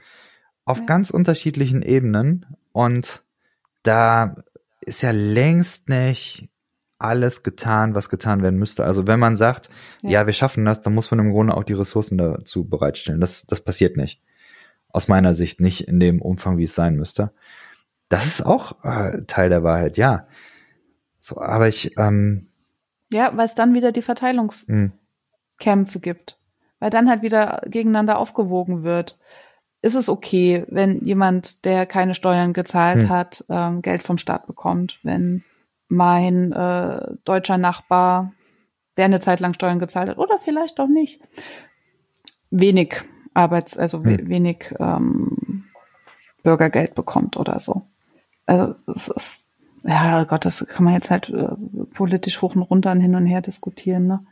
auf 0.65 0.79
Ja. 0.79 0.85
ganz 0.85 1.09
unterschiedlichen 1.09 1.81
Ebenen 1.83 2.45
und 2.73 3.23
da 3.83 4.35
ist 4.81 5.01
ja 5.03 5.11
längst 5.11 5.87
nicht 5.87 6.49
alles 6.99 7.43
getan, 7.43 7.93
was 7.95 8.09
getan 8.09 8.41
werden 8.41 8.57
müsste. 8.57 8.83
Also 8.83 9.05
wenn 9.07 9.19
man 9.19 9.35
sagt, 9.35 9.69
ja. 10.01 10.09
Ja. 10.09 10.25
wir 10.25 10.33
schaffen 10.33 10.65
das, 10.65 10.81
dann 10.81 10.93
muss 10.93 11.11
man 11.11 11.19
im 11.19 11.31
Grunde 11.31 11.55
auch 11.55 11.63
die 11.63 11.73
Ressourcen 11.73 12.17
dazu 12.17 12.67
bereitstellen. 12.67 13.21
Das, 13.21 13.45
das 13.45 13.61
passiert 13.61 13.97
nicht. 13.97 14.21
Aus 14.89 15.07
meiner 15.07 15.33
Sicht 15.33 15.59
nicht 15.59 15.87
in 15.87 15.99
dem 15.99 16.21
Umfang, 16.21 16.57
wie 16.57 16.63
es 16.63 16.73
sein 16.75 16.95
müsste. 16.95 17.31
Das 18.09 18.25
ist 18.25 18.45
auch 18.45 18.83
äh, 18.83 19.23
Teil 19.27 19.49
der 19.49 19.63
Wahrheit, 19.63 19.97
ja. 19.97 20.27
So, 21.19 21.39
aber 21.39 21.67
ich, 21.67 21.97
ähm, 21.97 22.47
Ja, 23.11 23.31
weil 23.35 23.45
es 23.45 23.53
dann 23.53 23.75
wieder 23.75 23.91
die 23.91 24.01
Verteilungskämpfe 24.01 24.93
mh, 25.59 26.01
gibt. 26.01 26.39
Weil 26.79 26.89
dann 26.89 27.09
halt 27.09 27.21
wieder 27.21 27.61
gegeneinander 27.65 28.17
aufgewogen 28.17 28.83
wird. 28.83 29.17
Ist 29.81 29.95
es 29.95 30.09
okay, 30.09 30.65
wenn 30.69 31.03
jemand, 31.03 31.65
der 31.65 31.85
keine 31.85 32.15
Steuern 32.15 32.53
gezahlt 32.53 33.03
Hm. 33.03 33.09
hat, 33.09 33.45
ähm, 33.49 33.81
Geld 33.81 34.03
vom 34.03 34.17
Staat 34.17 34.47
bekommt? 34.47 34.99
Wenn 35.03 35.43
mein 35.89 36.51
äh, 36.51 37.13
deutscher 37.25 37.57
Nachbar, 37.57 38.33
der 38.97 39.05
eine 39.05 39.19
Zeit 39.19 39.39
lang 39.39 39.53
Steuern 39.53 39.79
gezahlt 39.79 40.09
hat, 40.09 40.17
oder 40.17 40.39
vielleicht 40.39 40.79
auch 40.79 40.88
nicht, 40.88 41.21
wenig 42.51 42.95
Arbeits-, 43.33 43.77
also 43.77 44.03
we 44.03 44.17
Hm. 44.17 44.29
wenig 44.29 44.73
ähm, 44.79 45.65
Bürgergeld 46.43 46.95
bekommt 46.95 47.38
oder 47.38 47.59
so. 47.59 47.83
Also 48.45 48.73
es 48.93 49.07
ist, 49.09 49.49
ja 49.83 50.23
Gott, 50.23 50.45
das 50.45 50.65
kann 50.67 50.85
man 50.85 50.93
jetzt 50.93 51.11
halt 51.11 51.29
äh, 51.29 51.49
politisch 51.93 52.41
hoch 52.41 52.55
und 52.55 52.61
runter 52.63 52.91
und 52.91 53.01
hin 53.01 53.15
und 53.15 53.25
her 53.25 53.41
diskutieren, 53.41 54.07
ne? 54.07 54.25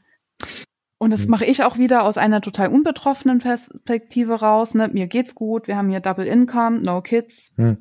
Und 0.97 1.11
das 1.11 1.23
Hm. 1.23 1.31
mache 1.31 1.45
ich 1.45 1.63
auch 1.63 1.77
wieder 1.77 2.03
aus 2.03 2.17
einer 2.17 2.39
total 2.41 2.69
unbetroffenen 2.69 3.39
Perspektive 3.39 4.39
raus. 4.39 4.75
Ne? 4.75 4.87
Mir 4.93 5.07
geht's 5.07 5.35
gut, 5.35 5.67
wir 5.67 5.75
haben 5.75 5.89
hier 5.89 5.99
Double 5.99 6.25
Income, 6.25 6.79
no 6.79 7.01
kids. 7.01 7.53
mh. 7.57 7.75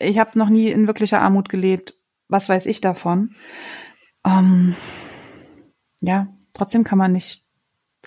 Ich 0.00 0.18
habe 0.18 0.38
noch 0.38 0.48
nie 0.48 0.68
in 0.68 0.86
wirklicher 0.86 1.20
Armut 1.20 1.48
gelebt. 1.50 1.97
Was 2.28 2.48
weiß 2.48 2.66
ich 2.66 2.80
davon? 2.80 3.34
Ähm, 4.24 4.74
ja, 6.00 6.28
trotzdem 6.54 6.84
kann 6.84 6.98
man 6.98 7.12
nicht. 7.12 7.44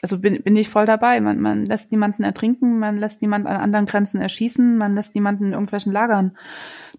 Also 0.02 0.20
bin, 0.20 0.42
bin 0.42 0.56
ich 0.56 0.70
voll 0.70 0.86
dabei. 0.86 1.20
Man, 1.22 1.40
man 1.40 1.66
lässt 1.66 1.92
niemanden 1.92 2.24
ertrinken, 2.24 2.80
man 2.80 2.98
lässt 2.98 3.22
niemanden 3.22 3.48
an 3.48 3.58
anderen 3.58 3.86
Grenzen 3.86 4.22
erschießen, 4.22 4.78
man 4.78 4.96
lässt 4.96 5.16
niemanden 5.16 5.46
in 5.46 5.52
irgendwelchen 5.54 5.92
Lagern 5.92 6.38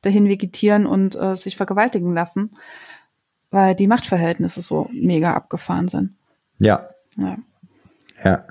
dahin 0.02 0.28
vegetieren 0.28 0.86
und 0.86 1.16
äh, 1.16 1.36
sich 1.36 1.56
vergewaltigen 1.56 2.12
lassen, 2.12 2.50
weil 3.50 3.74
die 3.74 3.86
Machtverhältnisse 3.86 4.60
so 4.60 4.88
mega 4.92 5.34
abgefahren 5.34 5.88
sind. 5.88 6.16
ja, 6.58 6.88
Ja. 7.16 7.38
Ja. 8.24 8.44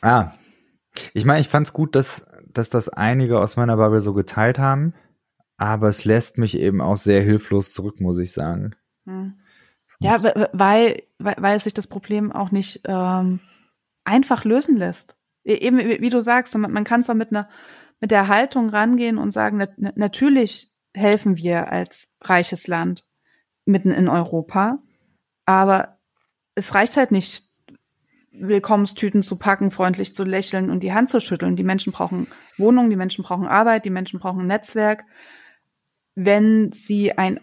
Ah. 0.00 0.32
Ich 1.12 1.24
meine, 1.24 1.40
ich 1.40 1.48
fand's 1.48 1.72
gut, 1.72 1.94
dass, 1.94 2.24
dass 2.46 2.70
das 2.70 2.88
einige 2.88 3.40
aus 3.40 3.56
meiner 3.56 3.76
Bubble 3.76 4.00
so 4.00 4.14
geteilt 4.14 4.58
haben, 4.58 4.94
aber 5.56 5.88
es 5.88 6.04
lässt 6.04 6.38
mich 6.38 6.56
eben 6.58 6.80
auch 6.80 6.96
sehr 6.96 7.22
hilflos 7.22 7.72
zurück, 7.72 8.00
muss 8.00 8.18
ich 8.18 8.32
sagen. 8.32 8.74
Hm. 9.06 9.34
Ja, 10.00 10.22
we- 10.22 10.32
we- 10.34 10.50
weil, 10.52 11.02
weil, 11.18 11.36
weil 11.38 11.60
sich 11.60 11.72
das 11.74 11.86
Problem 11.86 12.30
auch 12.32 12.50
nicht 12.50 12.82
ähm, 12.84 13.40
einfach 14.04 14.44
lösen 14.44 14.76
lässt. 14.76 15.16
E- 15.44 15.54
Eben, 15.54 15.78
wie 15.78 16.10
du 16.10 16.20
sagst, 16.20 16.54
man, 16.56 16.70
man 16.72 16.84
kann 16.84 17.02
zwar 17.02 17.14
mit 17.14 17.30
einer 17.30 17.48
mit 17.98 18.10
der 18.10 18.28
Haltung 18.28 18.68
rangehen 18.68 19.16
und 19.16 19.30
sagen, 19.30 19.56
na, 19.56 19.68
na- 19.78 19.92
natürlich 19.96 20.70
helfen 20.94 21.38
wir 21.38 21.72
als 21.72 22.14
reiches 22.22 22.66
Land 22.68 23.04
mitten 23.64 23.90
in 23.90 24.08
Europa, 24.08 24.78
aber 25.46 25.98
es 26.54 26.74
reicht 26.74 26.96
halt 26.98 27.10
nicht, 27.10 27.50
Willkommenstüten 28.38 29.22
zu 29.22 29.38
packen, 29.38 29.70
freundlich 29.70 30.14
zu 30.14 30.22
lächeln 30.24 30.68
und 30.68 30.82
die 30.82 30.92
Hand 30.92 31.08
zu 31.08 31.20
schütteln. 31.20 31.56
Die 31.56 31.64
Menschen 31.64 31.92
brauchen 31.92 32.26
Wohnung, 32.58 32.90
die 32.90 32.96
Menschen 32.96 33.24
brauchen 33.24 33.46
Arbeit, 33.46 33.86
die 33.86 33.90
Menschen 33.90 34.20
brauchen 34.20 34.40
ein 34.40 34.46
Netzwerk, 34.46 35.04
wenn 36.16 36.72
sie 36.72 37.16
ein 37.16 37.38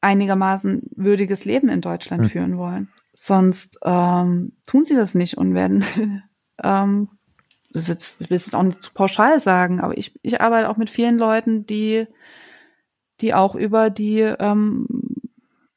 einigermaßen 0.00 0.82
würdiges 0.94 1.44
Leben 1.44 1.68
in 1.68 1.80
Deutschland 1.80 2.24
Hm. 2.24 2.30
führen 2.30 2.58
wollen. 2.58 2.88
Sonst 3.14 3.78
ähm, 3.84 4.52
tun 4.66 4.84
sie 4.84 4.94
das 4.94 5.14
nicht 5.14 5.38
und 5.38 5.54
werden, 5.54 5.84
ähm, 6.62 7.08
das 7.72 7.82
ist 7.84 7.88
jetzt, 7.88 8.20
ich 8.20 8.30
will 8.30 8.36
es 8.36 8.46
jetzt 8.46 8.54
auch 8.54 8.62
nicht 8.62 8.82
zu 8.82 8.92
pauschal 8.92 9.38
sagen, 9.40 9.80
aber 9.80 9.96
ich, 9.96 10.18
ich 10.22 10.40
arbeite 10.40 10.68
auch 10.68 10.76
mit 10.76 10.90
vielen 10.90 11.18
Leuten, 11.18 11.66
die, 11.66 12.06
die 13.20 13.32
auch 13.34 13.54
über 13.54 13.90
die 13.90 14.20
ähm, 14.20 14.86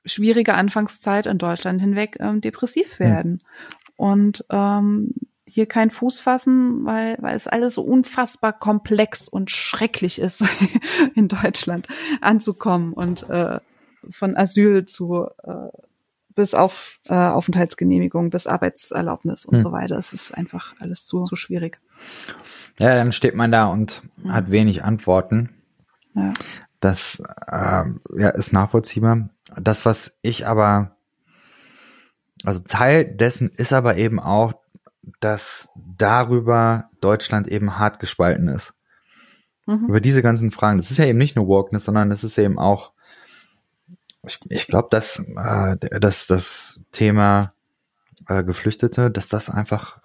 schwierige 0.05 0.55
Anfangszeit 0.55 1.25
in 1.25 1.38
Deutschland 1.38 1.81
hinweg 1.81 2.17
ähm, 2.19 2.41
depressiv 2.41 2.99
Hm. 2.99 3.05
werden 3.05 3.43
und 3.95 4.43
ähm, 4.49 5.13
hier 5.48 5.68
keinen 5.68 5.91
Fuß 5.91 6.20
fassen, 6.20 6.86
weil, 6.86 7.18
weil 7.20 7.36
es 7.36 7.48
alles 7.48 7.76
so 7.76 7.84
unfassbar 7.84 8.54
komplex 8.54 9.28
und 9.28 9.52
schrecklich 9.52 10.20
ist, 10.20 10.43
in 11.16 11.28
Deutschland 11.28 11.88
anzukommen 12.22 12.93
und 12.93 13.30
äh, 13.30 13.60
von 14.10 14.36
Asyl 14.36 14.86
zu 14.86 15.28
äh, 15.43 15.70
bis 16.36 16.54
auf 16.54 17.00
äh, 17.06 17.14
Aufenthaltsgenehmigung, 17.14 18.30
bis 18.30 18.46
Arbeitserlaubnis 18.48 19.46
und 19.46 19.56
Hm. 19.56 19.60
so 19.62 19.72
weiter. 19.72 19.98
Es 19.98 20.14
ist 20.14 20.34
einfach 20.34 20.76
alles 20.80 21.06
zu, 21.06 21.24
zu 21.24 21.36
schwierig. 21.36 21.80
Ja, 22.78 22.93
dann 22.96 23.14
steht 23.14 23.36
man 23.36 23.52
da 23.52 23.68
und 23.68 24.04
hat 24.28 24.52
wenig 24.52 24.84
Antworten. 24.84 25.50
Ja. 26.14 26.34
Das 26.82 27.24
ähm, 27.50 28.02
ja, 28.16 28.30
ist 28.30 28.52
nachvollziehbar. 28.52 29.30
Das, 29.60 29.86
was 29.86 30.18
ich 30.22 30.46
aber, 30.46 30.98
also 32.43 32.60
Teil 32.60 33.06
dessen 33.06 33.50
ist 33.50 33.72
aber 33.72 33.98
eben 33.98 34.20
auch, 34.20 34.54
dass 35.20 35.70
darüber 35.76 36.89
Deutschland 37.01 37.47
eben 37.47 37.78
hart 37.78 37.99
gespalten 37.99 38.47
ist. 38.47 38.74
Mhm. 39.66 39.88
Über 39.88 40.01
diese 40.01 40.22
ganzen 40.22 40.51
Fragen. 40.51 40.78
Das 40.78 40.91
ist 40.91 40.97
ja 40.97 41.06
eben 41.06 41.18
nicht 41.18 41.36
nur 41.36 41.47
Wokeness, 41.47 41.86
sondern 41.86 42.12
es 42.12 42.24
ist 42.24 42.38
eben 42.38 42.60
auch, 42.60 42.93
ich, 44.28 44.39
ich 44.49 44.68
glaube, 44.68 44.89
dass, 44.91 45.20
äh, 45.20 45.99
dass 45.99 46.28
das 46.28 46.84
Thema 46.91 47.53
äh, 48.28 48.43
Geflüchtete, 48.43 49.12
dass 49.12 49.28
das 49.28 49.49
einfach 49.49 49.99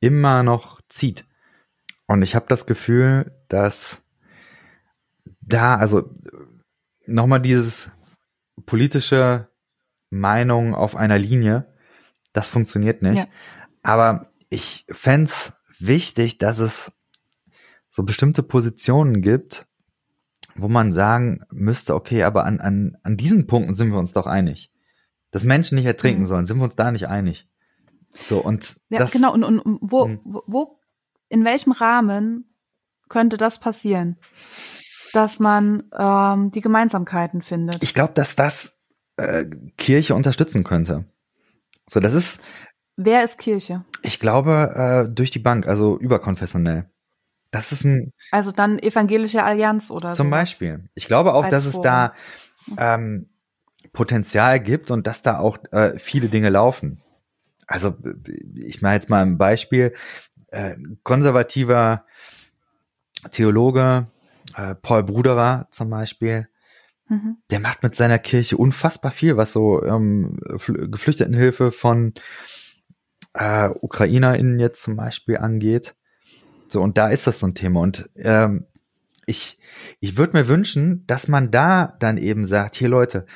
immer 0.00 0.42
noch 0.42 0.80
zieht. 0.88 1.26
Und 2.06 2.22
ich 2.22 2.34
habe 2.34 2.46
das 2.48 2.66
Gefühl, 2.66 3.32
dass 3.48 4.02
da, 5.40 5.76
also 5.76 6.12
nochmal 7.06 7.40
dieses 7.40 7.90
politische 8.66 9.48
Meinung 10.10 10.74
auf 10.74 10.96
einer 10.96 11.18
Linie, 11.18 11.72
das 12.32 12.48
funktioniert 12.48 13.02
nicht. 13.02 13.18
Ja. 13.18 13.26
Aber 13.82 14.29
ich 14.50 14.84
fänd's 14.90 15.52
wichtig, 15.78 16.36
dass 16.38 16.58
es 16.58 16.92
so 17.90 18.02
bestimmte 18.02 18.42
Positionen 18.42 19.22
gibt, 19.22 19.66
wo 20.54 20.68
man 20.68 20.92
sagen 20.92 21.42
müsste, 21.50 21.94
okay, 21.94 22.22
aber 22.24 22.44
an, 22.44 22.60
an, 22.60 22.98
an 23.02 23.16
diesen 23.16 23.46
Punkten 23.46 23.74
sind 23.74 23.90
wir 23.90 23.98
uns 23.98 24.12
doch 24.12 24.26
einig. 24.26 24.70
Dass 25.30 25.44
Menschen 25.44 25.76
nicht 25.76 25.86
ertrinken 25.86 26.22
Mhm. 26.22 26.26
sollen, 26.26 26.46
sind 26.46 26.58
wir 26.58 26.64
uns 26.64 26.76
da 26.76 26.90
nicht 26.92 27.06
einig. 27.08 27.48
So, 28.24 28.40
und 28.40 28.76
Ja, 28.88 28.98
das, 28.98 29.12
genau. 29.12 29.32
Und, 29.32 29.44
und, 29.44 29.60
und 29.60 29.78
wo, 29.80 30.06
Hm. 30.06 30.20
wo, 30.24 30.42
wo, 30.46 30.80
in 31.28 31.44
welchem 31.44 31.70
Rahmen 31.72 32.52
könnte 33.08 33.36
das 33.36 33.60
passieren? 33.60 34.18
Dass 35.12 35.38
man 35.38 35.84
ähm, 35.96 36.50
die 36.50 36.60
Gemeinsamkeiten 36.60 37.42
findet. 37.42 37.82
ich 37.82 37.94
glaube, 37.94 38.12
dass 38.14 38.34
das 38.36 38.78
äh, 39.16 39.44
Kirche 39.76 40.14
unterstützen 40.16 40.64
könnte. 40.64 41.04
So, 41.88 42.00
das 42.00 42.14
ist, 42.14 42.40
Wer 42.96 43.24
ist 43.24 43.38
Kirche? 43.38 43.84
Ich 44.02 44.20
glaube, 44.20 45.06
äh, 45.08 45.14
durch 45.14 45.30
die 45.30 45.38
Bank, 45.38 45.66
also 45.66 45.98
überkonfessionell. 45.98 46.88
Das 47.50 47.72
ist 47.72 47.84
ein, 47.84 48.12
Also 48.30 48.52
dann 48.52 48.78
evangelische 48.78 49.42
Allianz 49.42 49.90
oder 49.90 50.14
so. 50.14 50.22
Zum 50.22 50.30
Beispiel. 50.30 50.88
Ich 50.94 51.06
glaube 51.06 51.34
auch, 51.34 51.48
dass 51.48 51.64
es 51.64 51.72
Forum. 51.72 51.84
da 51.84 52.14
ähm, 52.76 53.28
Potenzial 53.92 54.60
gibt 54.60 54.90
und 54.90 55.06
dass 55.06 55.22
da 55.22 55.38
auch 55.38 55.58
äh, 55.72 55.98
viele 55.98 56.28
Dinge 56.28 56.48
laufen. 56.50 57.00
Also 57.66 57.96
ich 58.54 58.82
mache 58.82 58.94
jetzt 58.94 59.10
mal 59.10 59.22
ein 59.22 59.38
Beispiel. 59.38 59.94
Äh, 60.48 60.76
konservativer 61.02 62.04
Theologe 63.30 64.06
Äh, 64.56 64.74
Paul 64.74 65.04
Bruderer 65.04 65.68
zum 65.70 65.90
Beispiel, 65.90 66.48
Mhm. 67.08 67.36
der 67.50 67.60
macht 67.60 67.84
mit 67.84 67.94
seiner 67.94 68.18
Kirche 68.18 68.56
unfassbar 68.56 69.12
viel, 69.12 69.36
was 69.36 69.52
so 69.52 69.80
ähm, 69.84 70.40
Fl- 70.56 70.88
Geflüchtetenhilfe 70.90 71.70
von 71.70 72.14
äh, 73.34 73.68
UkrainerInnen 73.68 74.58
jetzt 74.58 74.82
zum 74.82 74.96
Beispiel 74.96 75.38
angeht. 75.38 75.94
So, 76.68 76.82
und 76.82 76.98
da 76.98 77.08
ist 77.08 77.26
das 77.26 77.40
so 77.40 77.46
ein 77.46 77.54
Thema. 77.54 77.80
Und 77.80 78.08
ähm, 78.16 78.66
ich, 79.26 79.58
ich 80.00 80.16
würde 80.16 80.36
mir 80.36 80.48
wünschen, 80.48 81.06
dass 81.06 81.28
man 81.28 81.50
da 81.50 81.96
dann 81.98 82.16
eben 82.16 82.44
sagt, 82.44 82.76
hier 82.76 82.88
Leute, 82.88 83.26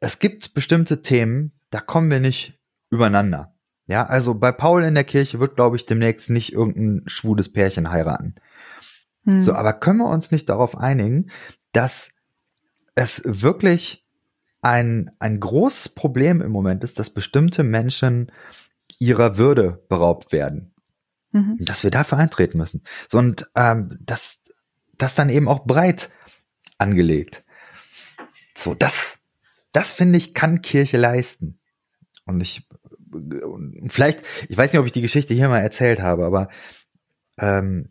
es 0.00 0.18
gibt 0.18 0.54
bestimmte 0.54 1.02
Themen, 1.02 1.52
da 1.70 1.80
kommen 1.80 2.10
wir 2.10 2.20
nicht 2.20 2.58
übereinander. 2.90 3.54
Ja, 3.86 4.06
also 4.06 4.34
bei 4.34 4.52
Paul 4.52 4.84
in 4.84 4.94
der 4.94 5.04
Kirche 5.04 5.40
wird, 5.40 5.56
glaube 5.56 5.76
ich, 5.76 5.84
demnächst 5.84 6.30
nicht 6.30 6.52
irgendein 6.52 7.08
schwules 7.08 7.52
Pärchen 7.52 7.90
heiraten. 7.90 8.36
Mhm. 9.24 9.42
So, 9.42 9.52
aber 9.54 9.72
können 9.72 9.98
wir 9.98 10.08
uns 10.08 10.30
nicht 10.30 10.48
darauf 10.48 10.76
einigen, 10.76 11.30
dass 11.72 12.12
es 12.94 13.22
wirklich 13.24 14.06
ein, 14.62 15.10
ein 15.18 15.40
großes 15.40 15.90
Problem 15.90 16.40
im 16.40 16.52
Moment 16.52 16.84
ist, 16.84 16.98
dass 16.98 17.10
bestimmte 17.10 17.64
Menschen 17.64 18.30
ihrer 18.98 19.36
Würde 19.38 19.84
beraubt 19.88 20.32
werden. 20.32 20.74
Mhm. 21.32 21.58
Dass 21.60 21.84
wir 21.84 21.90
dafür 21.90 22.18
eintreten 22.18 22.58
müssen. 22.58 22.82
So, 23.08 23.18
und 23.18 23.48
ähm, 23.54 23.98
das, 24.00 24.42
das 24.98 25.14
dann 25.14 25.28
eben 25.28 25.48
auch 25.48 25.64
breit 25.64 26.10
angelegt. 26.78 27.44
So, 28.56 28.74
das, 28.74 29.18
das 29.72 29.92
finde 29.92 30.18
ich, 30.18 30.34
kann 30.34 30.62
Kirche 30.62 30.96
leisten. 30.96 31.60
Und 32.24 32.40
ich, 32.40 32.68
und 33.12 33.92
vielleicht, 33.92 34.22
ich 34.48 34.56
weiß 34.56 34.72
nicht, 34.72 34.80
ob 34.80 34.86
ich 34.86 34.92
die 34.92 35.02
Geschichte 35.02 35.34
hier 35.34 35.48
mal 35.48 35.60
erzählt 35.60 36.00
habe, 36.00 36.24
aber 36.24 36.48
ähm, 37.38 37.90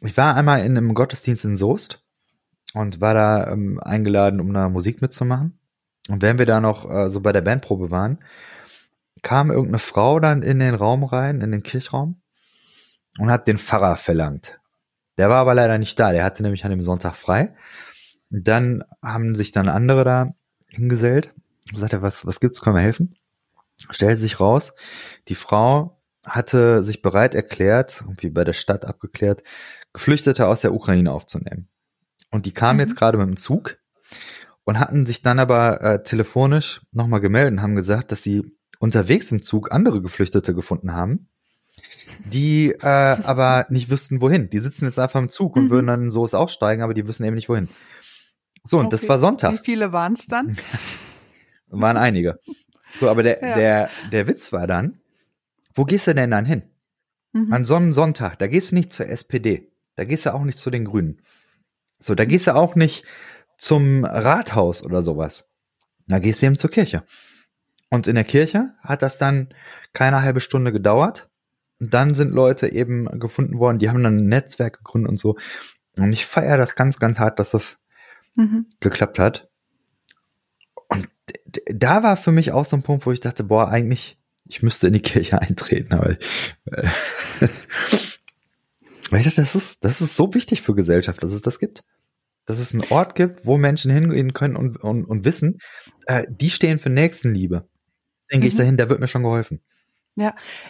ich 0.00 0.16
war 0.16 0.34
einmal 0.34 0.64
in 0.64 0.76
einem 0.76 0.94
Gottesdienst 0.94 1.44
in 1.44 1.56
Soest 1.56 2.04
und 2.74 3.00
war 3.00 3.14
da 3.14 3.50
ähm, 3.52 3.80
eingeladen, 3.80 4.40
um 4.40 4.52
da 4.52 4.68
Musik 4.68 5.00
mitzumachen. 5.00 5.58
Und 6.08 6.22
während 6.22 6.38
wir 6.38 6.46
da 6.46 6.60
noch 6.60 6.90
äh, 6.90 7.08
so 7.08 7.20
bei 7.20 7.32
der 7.32 7.42
Bandprobe 7.42 7.90
waren, 7.90 8.18
kam 9.22 9.50
irgendeine 9.50 9.78
Frau 9.78 10.20
dann 10.20 10.42
in 10.42 10.58
den 10.58 10.74
Raum 10.74 11.04
rein, 11.04 11.40
in 11.40 11.52
den 11.52 11.62
Kirchraum 11.62 12.20
und 13.18 13.30
hat 13.30 13.46
den 13.46 13.58
Pfarrer 13.58 13.96
verlangt. 13.96 14.58
Der 15.18 15.28
war 15.28 15.38
aber 15.38 15.54
leider 15.54 15.78
nicht 15.78 15.98
da, 16.00 16.12
der 16.12 16.24
hatte 16.24 16.42
nämlich 16.42 16.64
an 16.64 16.70
dem 16.70 16.82
Sonntag 16.82 17.14
frei. 17.14 17.54
Und 18.30 18.48
dann 18.48 18.84
haben 19.02 19.34
sich 19.34 19.52
dann 19.52 19.68
andere 19.68 20.04
da 20.04 20.34
hingesellt 20.68 21.34
und 21.70 21.78
sagte, 21.78 22.02
was, 22.02 22.26
was 22.26 22.40
gibt's, 22.40 22.60
können 22.60 22.76
wir 22.76 22.82
helfen? 22.82 23.14
Stellte 23.90 24.18
sich 24.18 24.40
raus, 24.40 24.72
die 25.28 25.34
Frau 25.34 26.00
hatte 26.24 26.82
sich 26.84 27.02
bereit 27.02 27.34
erklärt, 27.34 28.02
irgendwie 28.02 28.30
bei 28.30 28.44
der 28.44 28.52
Stadt 28.52 28.84
abgeklärt, 28.84 29.42
Geflüchtete 29.92 30.46
aus 30.46 30.60
der 30.60 30.72
Ukraine 30.72 31.12
aufzunehmen. 31.12 31.68
Und 32.30 32.46
die 32.46 32.52
kamen 32.52 32.76
Mhm. 32.76 32.80
jetzt 32.80 32.96
gerade 32.96 33.18
mit 33.18 33.26
dem 33.26 33.36
Zug 33.36 33.78
und 34.64 34.78
hatten 34.78 35.04
sich 35.04 35.22
dann 35.22 35.38
aber 35.38 35.80
äh, 35.82 36.02
telefonisch 36.02 36.80
nochmal 36.92 37.20
gemeldet 37.20 37.54
und 37.54 37.62
haben 37.62 37.74
gesagt, 37.74 38.12
dass 38.12 38.22
sie 38.22 38.56
unterwegs 38.82 39.30
im 39.30 39.42
Zug 39.42 39.70
andere 39.70 40.02
Geflüchtete 40.02 40.54
gefunden 40.54 40.92
haben, 40.92 41.28
die 42.24 42.72
äh, 42.72 42.84
aber 42.84 43.66
nicht 43.70 43.90
wüssten, 43.90 44.20
wohin. 44.20 44.50
Die 44.50 44.58
sitzen 44.58 44.86
jetzt 44.86 44.98
einfach 44.98 45.20
im 45.20 45.28
Zug 45.28 45.54
und 45.56 45.66
Mhm. 45.66 45.70
würden 45.70 45.86
dann 45.86 46.10
so 46.10 46.24
es 46.24 46.34
aussteigen, 46.34 46.82
aber 46.82 46.92
die 46.92 47.06
wissen 47.06 47.24
eben 47.24 47.36
nicht, 47.36 47.48
wohin. 47.48 47.68
So, 48.64 48.78
und 48.78 48.92
das 48.92 49.02
Okay. 49.02 49.08
war 49.10 49.18
Sonntag. 49.20 49.52
Wie 49.52 49.58
viele 49.64 49.92
waren 49.92 50.14
es 50.14 50.26
dann? 50.26 50.56
Waren 51.68 51.96
einige. 51.96 52.38
So, 52.96 53.08
aber 53.08 53.22
der, 53.22 53.40
Ja. 53.40 53.54
der, 53.54 53.90
der 54.10 54.26
Witz 54.26 54.52
war 54.52 54.66
dann, 54.66 55.00
wo 55.74 55.84
gehst 55.84 56.06
du 56.06 56.14
denn 56.14 56.30
dann 56.30 56.44
hin? 56.44 56.62
Mhm. 57.32 57.52
An 57.52 57.64
so 57.64 57.76
einem 57.76 57.92
Sonntag, 57.94 58.38
da 58.40 58.46
gehst 58.48 58.72
du 58.72 58.74
nicht 58.74 58.92
zur 58.92 59.06
SPD. 59.06 59.70
Da 59.94 60.04
gehst 60.04 60.26
du 60.26 60.34
auch 60.34 60.44
nicht 60.44 60.58
zu 60.58 60.70
den 60.70 60.84
Grünen. 60.84 61.22
So, 61.98 62.14
da 62.14 62.24
gehst 62.26 62.46
du 62.48 62.54
auch 62.54 62.74
nicht 62.74 63.04
zum 63.56 64.04
Rathaus 64.04 64.82
oder 64.84 65.02
sowas. 65.02 65.48
Da 66.08 66.18
gehst 66.18 66.42
du 66.42 66.46
eben 66.46 66.58
zur 66.58 66.70
Kirche. 66.70 67.04
Und 67.92 68.06
in 68.06 68.14
der 68.14 68.24
Kirche 68.24 68.70
hat 68.80 69.02
das 69.02 69.18
dann 69.18 69.50
keine 69.92 70.22
halbe 70.22 70.40
Stunde 70.40 70.72
gedauert. 70.72 71.28
Und 71.80 71.92
dann 71.92 72.14
sind 72.14 72.32
Leute 72.32 72.72
eben 72.72 73.04
gefunden 73.20 73.58
worden, 73.58 73.78
die 73.78 73.90
haben 73.90 74.02
dann 74.02 74.16
ein 74.16 74.28
Netzwerk 74.28 74.78
gegründet 74.78 75.10
und 75.10 75.18
so. 75.18 75.36
Und 75.96 76.12
ich 76.12 76.26
feiere 76.26 76.56
das 76.56 76.74
ganz, 76.74 76.98
ganz 76.98 77.18
hart, 77.18 77.38
dass 77.38 77.50
das 77.50 77.82
Mhm. 78.34 78.66
geklappt 78.80 79.18
hat. 79.18 79.48
Und 80.88 81.08
da 81.66 82.02
war 82.02 82.16
für 82.16 82.32
mich 82.32 82.52
auch 82.52 82.64
so 82.64 82.76
ein 82.76 82.82
Punkt, 82.82 83.06
wo 83.06 83.12
ich 83.12 83.20
dachte, 83.20 83.44
boah, 83.44 83.68
eigentlich, 83.68 84.18
ich 84.46 84.62
müsste 84.62 84.86
in 84.86 84.94
die 84.94 85.02
Kirche 85.02 85.38
eintreten, 85.40 85.94
aber 85.94 86.10
äh, 86.10 86.88
weil 89.10 89.20
ich 89.20 89.26
dachte, 89.26 89.42
das 89.42 89.54
ist, 89.54 89.84
das 89.84 90.00
ist 90.00 90.16
so 90.16 90.32
wichtig 90.34 90.62
für 90.62 90.74
Gesellschaft, 90.74 91.22
dass 91.22 91.32
es 91.32 91.42
das 91.42 91.58
gibt. 91.58 91.84
Dass 92.46 92.58
es 92.58 92.72
einen 92.72 92.84
Ort 92.90 93.14
gibt, 93.14 93.46
wo 93.46 93.56
Menschen 93.56 93.90
hingehen 93.90 94.32
können 94.32 94.56
und, 94.56 94.76
und, 94.78 95.04
und 95.04 95.24
wissen, 95.24 95.58
äh, 96.06 96.26
die 96.28 96.50
stehen 96.50 96.78
für 96.78 96.90
Nächstenliebe. 96.90 97.68
Deswegen 98.32 98.40
gehe 98.40 98.48
ich 98.48 98.54
Mhm. 98.54 98.58
dahin, 98.58 98.76
da 98.78 98.88
wird 98.88 99.00
mir 99.00 99.08
schon 99.08 99.22
geholfen. 99.22 99.60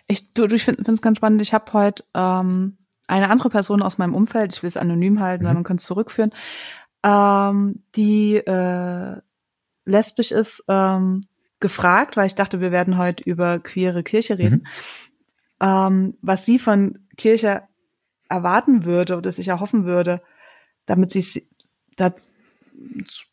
Ich, 0.08 0.32
du, 0.34 0.46
du 0.46 0.56
ich 0.56 0.64
finde 0.64 0.90
es 0.90 1.02
ganz 1.02 1.18
spannend. 1.18 1.40
Ich 1.42 1.54
habe 1.54 1.72
heute 1.72 2.04
ähm, 2.14 2.76
eine 3.06 3.30
andere 3.30 3.50
Person 3.50 3.82
aus 3.82 3.98
meinem 3.98 4.14
Umfeld, 4.14 4.54
ich 4.54 4.62
will 4.62 4.68
es 4.68 4.76
anonym 4.76 5.20
halten, 5.20 5.44
weil 5.44 5.52
Mhm. 5.52 5.58
man 5.58 5.64
könnte 5.64 5.80
es 5.80 5.86
zurückführen, 5.86 6.32
ähm, 7.04 7.84
die 7.94 8.36
äh, 8.36 9.16
lesbisch 9.84 10.32
ist, 10.32 10.64
ähm, 10.68 11.20
gefragt, 11.60 12.16
weil 12.16 12.26
ich 12.26 12.34
dachte, 12.34 12.60
wir 12.60 12.72
werden 12.72 12.98
heute 12.98 13.22
über 13.24 13.60
queere 13.60 14.02
Kirche 14.02 14.38
reden, 14.38 14.66
ähm, 15.60 16.16
was 16.20 16.44
sie 16.44 16.58
von 16.58 17.06
Kirche 17.16 17.62
erwarten 18.28 18.84
würde 18.84 19.16
oder 19.16 19.30
sich 19.30 19.48
erhoffen 19.48 19.84
würde, 19.84 20.20
damit 20.86 21.10
sie 21.12 21.42
da 21.96 22.12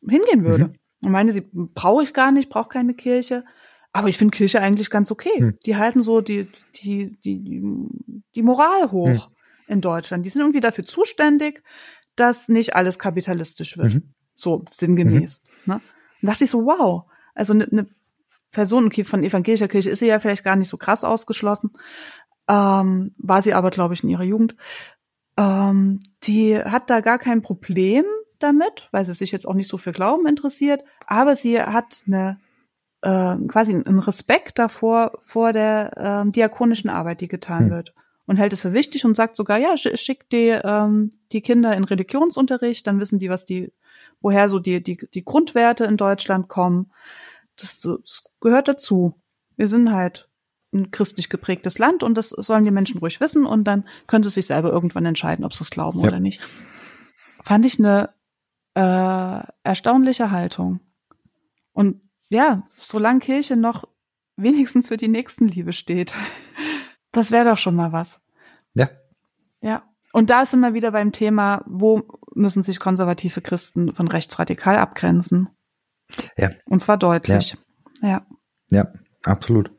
hingehen 0.07 0.43
würde. 0.43 0.65
Mhm. 0.65 0.75
Und 1.01 1.11
meine 1.11 1.31
sie, 1.31 1.41
brauche 1.51 2.03
ich 2.03 2.13
gar 2.13 2.31
nicht, 2.31 2.49
brauche 2.49 2.69
keine 2.69 2.93
Kirche. 2.93 3.45
Aber 3.91 4.07
ich 4.07 4.17
finde 4.17 4.35
Kirche 4.35 4.61
eigentlich 4.61 4.89
ganz 4.89 5.11
okay. 5.11 5.37
Hm. 5.37 5.57
Die 5.65 5.75
halten 5.75 6.01
so 6.01 6.21
die, 6.21 6.47
die, 6.75 7.17
die, 7.23 7.39
die, 8.35 8.43
Moral 8.43 8.91
hoch 8.91 9.07
Hm. 9.07 9.35
in 9.67 9.81
Deutschland. 9.81 10.25
Die 10.25 10.29
sind 10.29 10.41
irgendwie 10.41 10.59
dafür 10.59 10.85
zuständig, 10.85 11.63
dass 12.15 12.49
nicht 12.49 12.75
alles 12.75 12.99
kapitalistisch 12.99 13.77
wird. 13.77 13.95
Mhm. 13.95 14.13
So 14.33 14.63
sinngemäß. 14.71 15.43
Ne? 15.65 15.81
Und 16.21 16.27
dachte 16.27 16.43
ich 16.43 16.49
so, 16.49 16.65
wow. 16.65 17.05
Also 17.33 17.53
eine 17.53 17.67
ne 17.71 17.87
Person, 18.51 18.85
okay, 18.85 19.03
von 19.03 19.23
evangelischer 19.23 19.67
Kirche 19.67 19.91
ist 19.91 19.99
sie 19.99 20.07
ja 20.07 20.19
vielleicht 20.19 20.43
gar 20.43 20.55
nicht 20.55 20.69
so 20.69 20.77
krass 20.77 21.03
ausgeschlossen. 21.03 21.71
Ähm, 22.47 23.13
war 23.17 23.41
sie 23.41 23.53
aber, 23.53 23.69
glaube 23.69 23.93
ich, 23.93 24.03
in 24.03 24.09
ihrer 24.09 24.23
Jugend. 24.23 24.55
Ähm, 25.37 25.99
die 26.23 26.57
hat 26.57 26.89
da 26.89 27.01
gar 27.01 27.19
kein 27.19 27.41
Problem 27.41 28.05
damit, 28.39 28.87
weil 28.91 29.05
sie 29.05 29.13
sich 29.13 29.31
jetzt 29.31 29.47
auch 29.47 29.53
nicht 29.53 29.69
so 29.69 29.77
für 29.77 29.91
Glauben 29.91 30.27
interessiert, 30.27 30.83
aber 31.05 31.35
sie 31.35 31.61
hat 31.61 32.03
eine 32.07 32.39
äh, 33.01 33.35
quasi 33.47 33.73
einen 33.73 33.99
Respekt 33.99 34.59
davor 34.59 35.13
vor 35.21 35.53
der 35.53 35.93
ähm, 35.97 36.31
diakonischen 36.31 36.89
Arbeit, 36.89 37.21
die 37.21 37.27
getan 37.27 37.65
Hm. 37.65 37.69
wird 37.71 37.93
und 38.25 38.37
hält 38.37 38.53
es 38.53 38.61
für 38.61 38.73
wichtig 38.73 39.05
und 39.05 39.15
sagt 39.15 39.35
sogar, 39.35 39.57
ja, 39.57 39.73
sch- 39.73 39.97
schickt 39.97 40.31
die 40.31 40.49
ähm, 40.49 41.09
die 41.31 41.41
Kinder 41.41 41.75
in 41.75 41.83
Religionsunterricht, 41.83 42.85
dann 42.85 42.99
wissen 42.99 43.19
die, 43.19 43.29
was 43.29 43.45
die, 43.45 43.71
woher 44.21 44.49
so 44.49 44.59
die 44.59 44.83
die 44.83 44.97
die 45.13 45.23
Grundwerte 45.25 45.85
in 45.85 45.97
Deutschland 45.97 46.47
kommen. 46.49 46.91
Das, 47.57 47.81
das 47.81 48.23
gehört 48.41 48.67
dazu. 48.67 49.15
Wir 49.57 49.67
sind 49.67 49.91
halt 49.91 50.29
ein 50.71 50.91
christlich 50.91 51.29
geprägtes 51.29 51.79
Land 51.79 52.03
und 52.03 52.15
das 52.15 52.29
sollen 52.29 52.63
die 52.63 52.71
Menschen 52.71 52.99
ruhig 52.99 53.19
wissen 53.19 53.45
und 53.45 53.63
dann 53.63 53.87
können 54.07 54.23
sie 54.23 54.29
sich 54.29 54.45
selber 54.45 54.69
irgendwann 54.69 55.05
entscheiden, 55.05 55.43
ob 55.43 55.53
sie 55.53 55.63
es 55.63 55.71
glauben 55.71 55.99
Ja. 56.01 56.07
oder 56.09 56.19
nicht. 56.19 56.41
Fand 57.43 57.65
ich 57.65 57.79
eine 57.79 58.09
äh, 58.75 59.41
erstaunliche 59.63 60.29
Haltung. 60.29 60.79
Und 61.73 62.01
ja, 62.29 62.63
solange 62.67 63.19
Kirche 63.19 63.55
noch 63.55 63.87
wenigstens 64.35 64.87
für 64.87 64.97
die 64.97 65.07
Nächstenliebe 65.07 65.73
steht, 65.73 66.13
das 67.11 67.31
wäre 67.31 67.49
doch 67.49 67.57
schon 67.57 67.75
mal 67.75 67.91
was. 67.91 68.25
Ja. 68.73 68.89
Ja. 69.61 69.83
Und 70.13 70.29
da 70.29 70.45
sind 70.45 70.61
wir 70.61 70.73
wieder 70.73 70.91
beim 70.91 71.11
Thema, 71.11 71.63
wo 71.67 72.03
müssen 72.33 72.63
sich 72.63 72.79
konservative 72.79 73.41
Christen 73.41 73.93
von 73.93 74.07
rechtsradikal 74.07 74.77
abgrenzen? 74.77 75.49
Ja. 76.37 76.49
Und 76.65 76.81
zwar 76.81 76.97
deutlich. 76.97 77.57
Ja. 78.01 78.25
Ja, 78.71 78.91
absolut. 79.25 79.71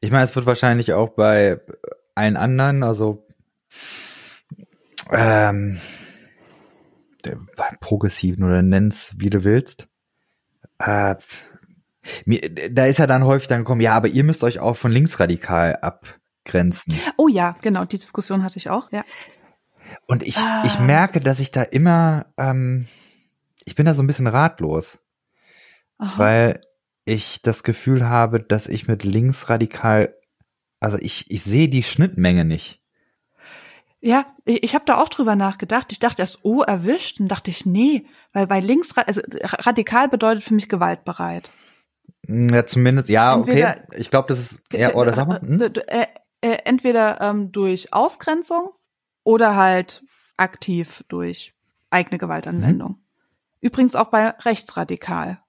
Ich 0.00 0.10
meine, 0.10 0.24
es 0.24 0.34
wird 0.34 0.46
wahrscheinlich 0.46 0.92
auch 0.92 1.10
bei 1.10 1.60
allen 2.14 2.36
anderen, 2.36 2.82
also 2.82 3.26
ähm, 5.10 5.80
bei 7.22 7.76
Progressiven 7.80 8.44
oder 8.44 8.62
nenn's, 8.62 9.14
wie 9.16 9.30
du 9.30 9.44
willst. 9.44 9.88
Äh, 10.78 11.16
mir, 12.24 12.40
da 12.70 12.86
ist 12.86 12.98
ja 12.98 13.06
dann 13.06 13.24
häufig 13.24 13.48
dann 13.48 13.60
gekommen, 13.60 13.80
ja, 13.80 13.94
aber 13.94 14.08
ihr 14.08 14.24
müsst 14.24 14.44
euch 14.44 14.58
auch 14.60 14.76
von 14.76 14.92
linksradikal 14.92 15.76
abgrenzen. 15.82 16.94
Oh 17.16 17.28
ja, 17.28 17.56
genau, 17.62 17.84
die 17.84 17.98
Diskussion 17.98 18.42
hatte 18.42 18.58
ich 18.58 18.70
auch, 18.70 18.90
ja. 18.92 19.04
Und 20.06 20.22
ich, 20.22 20.36
Ah. 20.36 20.62
ich 20.66 20.78
merke, 20.80 21.20
dass 21.20 21.40
ich 21.40 21.50
da 21.50 21.62
immer, 21.62 22.26
ähm, 22.36 22.86
ich 23.64 23.74
bin 23.74 23.86
da 23.86 23.94
so 23.94 24.02
ein 24.02 24.06
bisschen 24.06 24.26
ratlos. 24.26 25.00
Aha. 25.98 26.18
weil 26.18 26.60
ich 27.04 27.42
das 27.42 27.62
Gefühl 27.62 28.08
habe, 28.08 28.40
dass 28.40 28.66
ich 28.66 28.88
mit 28.88 29.04
linksradikal, 29.04 30.14
also 30.80 30.98
ich, 31.00 31.30
ich 31.30 31.42
sehe 31.42 31.68
die 31.68 31.82
Schnittmenge 31.82 32.44
nicht. 32.44 32.80
Ja, 34.00 34.24
ich, 34.44 34.74
habe 34.74 34.84
da 34.84 34.96
auch 35.00 35.08
drüber 35.08 35.36
nachgedacht. 35.36 35.92
Ich 35.92 35.98
dachte 35.98 36.20
erst, 36.20 36.40
oh, 36.42 36.62
erwischt. 36.62 37.20
Und 37.20 37.28
dachte 37.28 37.50
ich, 37.50 37.64
nee, 37.64 38.04
weil, 38.32 38.50
weil 38.50 38.62
links, 38.62 38.90
also 38.98 39.22
radikal 39.42 40.08
bedeutet 40.08 40.44
für 40.44 40.52
mich 40.54 40.68
gewaltbereit. 40.68 41.50
Ja, 42.26 42.66
zumindest, 42.66 43.08
ja, 43.08 43.34
entweder, 43.34 43.76
okay. 43.84 43.98
Ich 44.00 44.10
glaube, 44.10 44.28
das 44.28 44.38
ist, 44.38 44.60
ja, 44.72 44.94
oder 44.94 45.14
sag 45.14 45.28
mal. 45.28 45.40
Hm? 45.40 45.60
Äh, 45.60 46.06
äh, 46.40 46.58
entweder 46.64 47.20
ähm, 47.20 47.52
durch 47.52 47.92
Ausgrenzung 47.92 48.70
oder 49.22 49.56
halt 49.56 50.04
aktiv 50.36 51.04
durch 51.08 51.54
eigene 51.90 52.18
Gewaltanwendung. 52.18 52.90
Mhm. 52.90 52.98
Übrigens 53.60 53.96
auch 53.96 54.10
bei 54.10 54.28
rechtsradikal. 54.28 55.40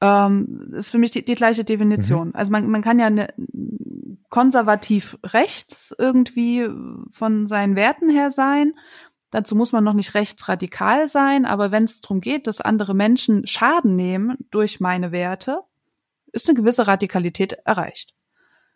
Ähm, 0.00 0.72
ist 0.72 0.90
für 0.90 0.98
mich 0.98 1.12
die, 1.12 1.24
die 1.24 1.36
gleiche 1.36 1.62
Definition. 1.62 2.28
Mhm. 2.28 2.34
Also 2.34 2.50
man, 2.50 2.68
man 2.68 2.82
kann 2.82 2.98
ja 2.98 3.06
eine, 3.06 3.28
konservativ 4.30 5.18
rechts 5.24 5.94
irgendwie 5.96 6.66
von 7.10 7.46
seinen 7.46 7.76
Werten 7.76 8.08
her 8.08 8.30
sein. 8.30 8.72
Dazu 9.30 9.54
muss 9.54 9.72
man 9.72 9.84
noch 9.84 9.92
nicht 9.92 10.14
rechtsradikal 10.14 11.06
sein, 11.06 11.44
aber 11.44 11.70
wenn 11.70 11.84
es 11.84 12.00
darum 12.00 12.20
geht, 12.20 12.46
dass 12.46 12.60
andere 12.60 12.94
Menschen 12.94 13.46
Schaden 13.46 13.94
nehmen 13.94 14.38
durch 14.50 14.80
meine 14.80 15.12
Werte, 15.12 15.60
ist 16.32 16.48
eine 16.48 16.56
gewisse 16.56 16.86
Radikalität 16.86 17.52
erreicht. 17.64 18.14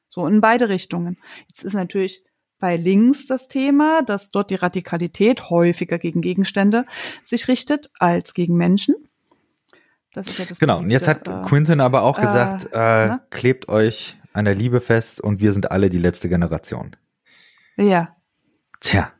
So 0.09 0.27
in 0.27 0.41
beide 0.41 0.69
Richtungen. 0.69 1.19
Jetzt 1.49 1.65
ist 1.65 1.75
natürlich 1.75 2.25
bei 2.59 2.77
links 2.77 3.27
das 3.27 3.49
Thema, 3.49 4.03
dass 4.03 4.31
dort 4.31 4.51
die 4.51 4.55
Radikalität 4.55 5.51
häufiger 5.51 5.99
gegen 5.99 6.23
Gegenstände 6.23 6.87
sich 7.23 7.49
richtet 7.49 7.91
als 7.99 8.35
gegen 8.35 8.57
Menschen. 8.57 8.95
Das 10.13 10.29
ist 10.29 10.39
ja 10.39 10.47
das 10.47 10.59
genau, 10.59 10.79
und 10.79 10.91
jetzt 10.91 11.09
hat 11.09 11.29
äh, 11.29 11.43
Quinton 11.47 11.81
aber 11.81 12.03
auch 12.03 12.19
gesagt, 12.19 12.73
äh, 12.73 13.07
äh, 13.07 13.19
klebt 13.29 13.69
euch 13.69 14.17
an 14.33 14.47
der 14.47 14.55
Liebe 14.55 14.81
fest 14.81 15.21
und 15.21 15.41
wir 15.41 15.53
sind 15.53 15.71
alle 15.71 15.91
die 15.91 15.99
letzte 15.99 16.31
Generation. 16.31 16.97
Ja. 17.77 18.17
Tja. 18.81 19.13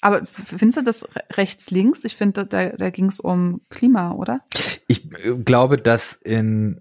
Aber 0.00 0.24
findest 0.24 0.78
du 0.78 0.82
das 0.82 1.06
rechts-links? 1.32 2.06
Ich 2.06 2.16
finde, 2.16 2.46
da, 2.46 2.70
da 2.70 2.88
ging 2.88 3.06
es 3.06 3.20
um 3.20 3.60
Klima, 3.68 4.12
oder? 4.12 4.40
Ich 4.86 5.12
äh, 5.24 5.34
glaube, 5.36 5.76
dass 5.76 6.14
in 6.14 6.80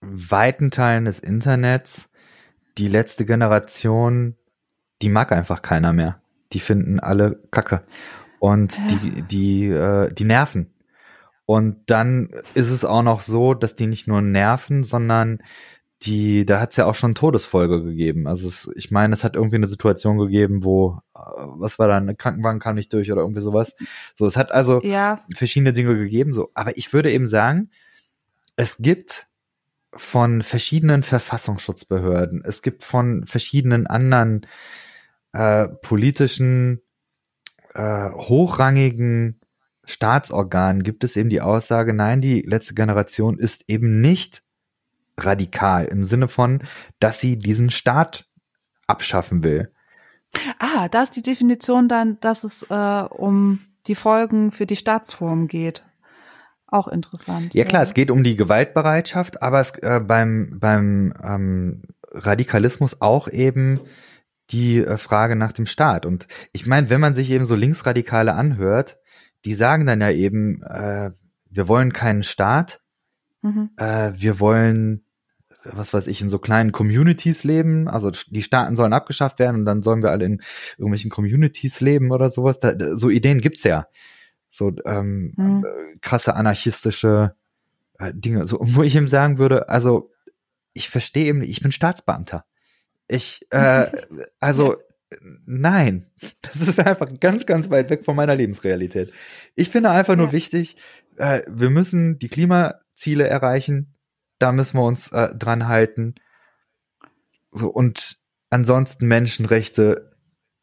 weiten 0.00 0.70
Teilen 0.70 1.04
des 1.04 1.18
Internets 1.18 2.10
die 2.78 2.88
letzte 2.88 3.26
Generation, 3.26 4.36
die 5.02 5.08
mag 5.08 5.32
einfach 5.32 5.62
keiner 5.62 5.92
mehr. 5.92 6.20
Die 6.52 6.60
finden 6.60 7.00
alle 7.00 7.40
Kacke. 7.50 7.82
Und 8.38 8.78
ja. 8.78 8.86
die, 8.86 9.22
die, 9.22 9.66
äh, 9.66 10.12
die 10.12 10.24
nerven. 10.24 10.72
Und 11.46 11.90
dann 11.90 12.30
ist 12.54 12.70
es 12.70 12.84
auch 12.84 13.02
noch 13.02 13.22
so, 13.22 13.54
dass 13.54 13.74
die 13.74 13.86
nicht 13.86 14.08
nur 14.08 14.22
nerven, 14.22 14.82
sondern 14.82 15.42
die, 16.02 16.46
da 16.46 16.60
hat 16.60 16.70
es 16.70 16.76
ja 16.76 16.86
auch 16.86 16.94
schon 16.94 17.14
Todesfolge 17.14 17.82
gegeben. 17.82 18.26
Also 18.26 18.48
es, 18.48 18.70
ich 18.74 18.90
meine, 18.90 19.12
es 19.12 19.24
hat 19.24 19.34
irgendwie 19.34 19.56
eine 19.56 19.66
Situation 19.66 20.16
gegeben, 20.16 20.64
wo, 20.64 21.00
äh, 21.14 21.18
was 21.18 21.78
war 21.78 21.88
da, 21.88 21.98
eine 21.98 22.14
Krankenwagen 22.14 22.60
kam 22.60 22.76
nicht 22.76 22.92
durch 22.92 23.12
oder 23.12 23.20
irgendwie 23.20 23.42
sowas. 23.42 23.74
So, 24.14 24.26
es 24.26 24.36
hat 24.36 24.52
also 24.52 24.80
ja. 24.82 25.18
verschiedene 25.34 25.74
Dinge 25.74 25.96
gegeben. 25.96 26.32
So, 26.32 26.50
aber 26.54 26.78
ich 26.78 26.92
würde 26.92 27.12
eben 27.12 27.26
sagen, 27.26 27.70
es 28.56 28.78
gibt 28.78 29.28
von 29.92 30.42
verschiedenen 30.42 31.02
Verfassungsschutzbehörden, 31.02 32.42
es 32.44 32.62
gibt 32.62 32.84
von 32.84 33.26
verschiedenen 33.26 33.86
anderen 33.86 34.46
äh, 35.32 35.68
politischen 35.68 36.80
äh, 37.74 38.10
hochrangigen 38.10 39.40
Staatsorganen 39.84 40.82
gibt 40.82 41.04
es 41.04 41.16
eben 41.16 41.30
die 41.30 41.40
Aussage, 41.40 41.92
nein, 41.92 42.20
die 42.20 42.42
letzte 42.42 42.74
Generation 42.74 43.38
ist 43.38 43.64
eben 43.68 44.00
nicht 44.00 44.42
radikal 45.18 45.84
im 45.86 46.04
Sinne 46.04 46.28
von, 46.28 46.62
dass 46.98 47.20
sie 47.20 47.36
diesen 47.36 47.70
Staat 47.70 48.28
abschaffen 48.86 49.42
will. 49.42 49.72
Ah, 50.58 50.88
da 50.88 51.02
ist 51.02 51.16
die 51.16 51.22
Definition 51.22 51.88
dann, 51.88 52.18
dass 52.20 52.44
es 52.44 52.62
äh, 52.70 53.04
um 53.10 53.60
die 53.86 53.94
Folgen 53.94 54.50
für 54.50 54.66
die 54.66 54.76
Staatsform 54.76 55.48
geht. 55.48 55.84
Auch 56.70 56.88
interessant. 56.88 57.54
Ja 57.54 57.64
klar, 57.64 57.82
ja. 57.82 57.88
es 57.88 57.94
geht 57.94 58.10
um 58.10 58.22
die 58.22 58.36
Gewaltbereitschaft, 58.36 59.42
aber 59.42 59.60
es, 59.60 59.70
äh, 59.78 60.00
beim, 60.00 60.58
beim 60.60 61.12
ähm, 61.22 61.82
Radikalismus 62.12 63.00
auch 63.00 63.28
eben 63.28 63.80
die 64.50 64.78
äh, 64.78 64.96
Frage 64.96 65.36
nach 65.36 65.52
dem 65.52 65.66
Staat. 65.66 66.06
Und 66.06 66.26
ich 66.52 66.66
meine, 66.66 66.90
wenn 66.90 67.00
man 67.00 67.14
sich 67.14 67.30
eben 67.30 67.44
so 67.44 67.54
Linksradikale 67.54 68.34
anhört, 68.34 68.98
die 69.44 69.54
sagen 69.54 69.86
dann 69.86 70.00
ja 70.00 70.10
eben, 70.10 70.62
äh, 70.62 71.10
wir 71.50 71.68
wollen 71.68 71.92
keinen 71.92 72.22
Staat, 72.22 72.80
mhm. 73.42 73.70
äh, 73.76 74.12
wir 74.14 74.40
wollen, 74.40 75.04
was 75.64 75.94
weiß 75.94 76.06
ich, 76.06 76.20
in 76.20 76.28
so 76.28 76.38
kleinen 76.38 76.72
Communities 76.72 77.44
leben. 77.44 77.88
Also 77.88 78.10
die 78.10 78.42
Staaten 78.42 78.76
sollen 78.76 78.92
abgeschafft 78.92 79.38
werden 79.38 79.60
und 79.60 79.64
dann 79.64 79.82
sollen 79.82 80.02
wir 80.02 80.10
alle 80.10 80.24
in 80.24 80.42
irgendwelchen 80.78 81.10
Communities 81.10 81.80
leben 81.80 82.10
oder 82.12 82.28
sowas. 82.28 82.60
Da, 82.60 82.74
so 82.96 83.08
Ideen 83.08 83.40
gibt's 83.40 83.64
ja. 83.64 83.86
So 84.50 84.72
ähm, 84.84 85.32
mhm. 85.36 85.64
krasse 86.00 86.34
anarchistische 86.34 87.34
äh, 87.98 88.12
Dinge. 88.14 88.46
So, 88.46 88.58
wo 88.60 88.82
ich 88.82 88.96
ihm 88.96 89.08
sagen 89.08 89.38
würde, 89.38 89.68
also 89.68 90.10
ich 90.72 90.90
verstehe 90.90 91.26
eben, 91.26 91.42
ich 91.42 91.60
bin 91.60 91.72
Staatsbeamter. 91.72 92.44
Ich, 93.08 93.46
äh, 93.50 93.86
also 94.40 94.72
ja 94.72 94.78
nein, 95.46 96.06
das 96.42 96.60
ist 96.60 96.78
einfach 96.80 97.08
ganz, 97.20 97.46
ganz 97.46 97.70
weit 97.70 97.90
weg 97.90 98.04
von 98.04 98.16
meiner 98.16 98.34
Lebensrealität. 98.34 99.12
Ich 99.54 99.70
finde 99.70 99.90
einfach 99.90 100.16
nur 100.16 100.32
wichtig, 100.32 100.76
äh, 101.16 101.42
wir 101.48 101.70
müssen 101.70 102.18
die 102.18 102.28
Klimaziele 102.28 103.26
erreichen, 103.26 103.94
da 104.38 104.52
müssen 104.52 104.78
wir 104.78 104.84
uns 104.84 105.12
äh, 105.12 105.34
dran 105.34 105.68
halten. 105.68 106.14
So, 107.52 107.68
und 107.68 108.18
ansonsten 108.48 109.06
Menschenrechte 109.06 110.09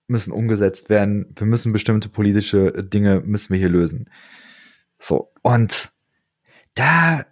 müssen 0.08 0.32
umgesetzt 0.32 0.90
werden. 0.90 1.34
Wir 1.38 1.48
müssen 1.48 1.74
bestimmte 1.74 2.10
politische 2.10 2.72
Dinge 2.72 3.22
müssen 3.22 3.54
wir 3.54 3.60
hier 3.60 3.70
lösen. 3.70 4.10
So, 5.00 5.32
und 5.42 5.92
da, 6.74 7.26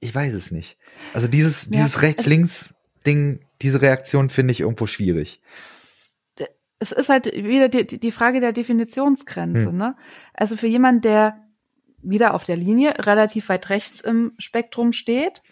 ich 0.00 0.14
weiß 0.14 0.34
es 0.34 0.50
nicht. 0.50 0.76
Also 1.12 1.28
dieses, 1.28 1.68
dieses 1.68 2.02
Rechts-Links-Ding, 2.02 3.40
diese 3.62 3.82
Reaktion 3.82 4.30
finde 4.30 4.52
ich 4.52 4.60
irgendwo 4.60 4.86
schwierig 4.86 5.40
es 6.84 6.92
ist 6.92 7.08
halt 7.08 7.26
wieder 7.34 7.68
die, 7.68 7.86
die 7.86 8.10
Frage 8.10 8.40
der 8.40 8.52
Definitionsgrenze. 8.52 9.68
Hm. 9.68 9.76
Ne? 9.76 9.96
Also 10.34 10.56
für 10.56 10.66
jemanden, 10.66 11.02
der 11.02 11.40
wieder 12.02 12.34
auf 12.34 12.44
der 12.44 12.56
Linie 12.56 12.94
relativ 13.06 13.48
weit 13.48 13.70
rechts 13.70 14.00
im 14.00 14.32
Spektrum 14.38 14.92
steht, 14.92 15.42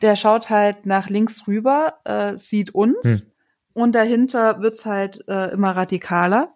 der 0.00 0.16
schaut 0.16 0.48
halt 0.48 0.86
nach 0.86 1.10
links 1.10 1.46
rüber, 1.46 2.00
äh, 2.04 2.38
sieht 2.38 2.74
uns 2.74 3.04
hm. 3.04 3.31
Und 3.74 3.94
dahinter 3.94 4.60
wird's 4.60 4.86
halt 4.86 5.24
äh, 5.28 5.52
immer 5.52 5.70
radikaler. 5.70 6.54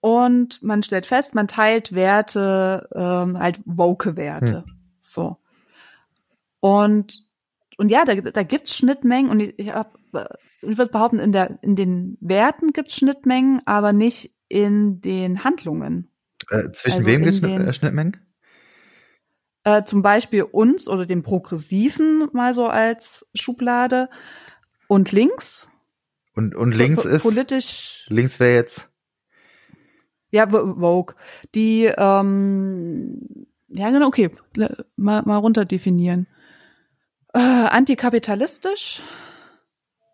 Und 0.00 0.62
man 0.62 0.82
stellt 0.82 1.06
fest, 1.06 1.34
man 1.34 1.46
teilt 1.46 1.94
Werte, 1.94 2.88
ähm, 2.94 3.38
halt 3.38 3.60
woke 3.66 4.16
Werte. 4.16 4.64
Hm. 4.66 4.74
So. 4.98 5.36
Und 6.60 7.28
und 7.76 7.90
ja, 7.90 8.04
da, 8.04 8.14
da 8.14 8.42
gibt's 8.42 8.76
Schnittmengen 8.76 9.30
und 9.30 9.40
ich, 9.40 9.58
ich 9.58 9.72
habe 9.72 9.90
ich 10.62 10.76
würde 10.76 10.92
behaupten, 10.92 11.18
in, 11.18 11.32
der, 11.32 11.58
in 11.62 11.76
den 11.76 12.18
Werten 12.20 12.72
gibt 12.72 12.90
es 12.90 12.96
Schnittmengen, 12.96 13.60
aber 13.64 13.92
nicht 13.92 14.34
in 14.48 15.00
den 15.00 15.44
Handlungen. 15.44 16.10
Äh, 16.50 16.70
zwischen 16.72 16.96
also 16.96 17.06
wem 17.06 17.22
gibt 17.22 17.34
es 17.34 17.42
äh, 17.42 17.72
Schnittmengen? 17.72 18.18
Äh, 19.64 19.84
zum 19.84 20.02
Beispiel 20.02 20.42
uns 20.42 20.88
oder 20.88 21.06
dem 21.06 21.22
Progressiven 21.22 22.28
mal 22.32 22.52
so 22.54 22.66
als 22.66 23.30
Schublade 23.34 24.10
und 24.88 25.12
links. 25.12 25.69
Und, 26.34 26.54
und 26.54 26.72
links 26.72 27.04
ist? 27.04 27.22
Politisch. 27.22 28.06
Links 28.08 28.40
wäre 28.40 28.54
jetzt? 28.54 28.88
Ja, 30.30 30.48
Vogue. 30.48 31.16
Die, 31.54 31.84
ähm, 31.84 33.46
ja 33.68 33.90
genau, 33.90 34.06
okay, 34.06 34.30
mal, 34.96 35.22
mal 35.22 35.36
runter 35.36 35.64
definieren. 35.64 36.26
Äh, 37.32 37.38
antikapitalistisch, 37.38 39.02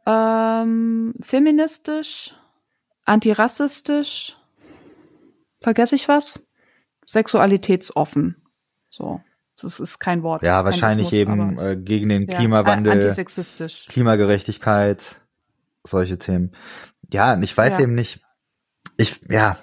ähm, 0.07 1.15
feministisch, 1.21 2.35
antirassistisch. 3.05 4.37
Vergesse 5.63 5.97
ich 5.97 6.09
was? 6.09 6.47
Sexualitätsoffen. 7.07 8.37
So. 8.91 9.21
Das 9.61 9.81
ist 9.81 9.99
kein 9.99 10.23
Wort. 10.23 10.45
Ja, 10.45 10.65
wahrscheinlich 10.67 11.13
eben 11.15 11.59
äh, 11.59 11.77
gegen 11.77 12.11
den 12.11 12.27
Klimawandel. 12.27 12.89
Ja, 12.89 12.93
antisexistisch. 12.93 13.87
Klimagerechtigkeit, 13.89 15.19
solche 15.87 16.19
Themen. 16.19 16.53
Ja, 17.11 17.39
ich 17.41 17.57
weiß 17.57 17.75
ja. 17.75 17.81
eben 17.81 17.95
nicht. 17.95 18.21
Ich, 18.97 19.21
ja, 19.29 19.59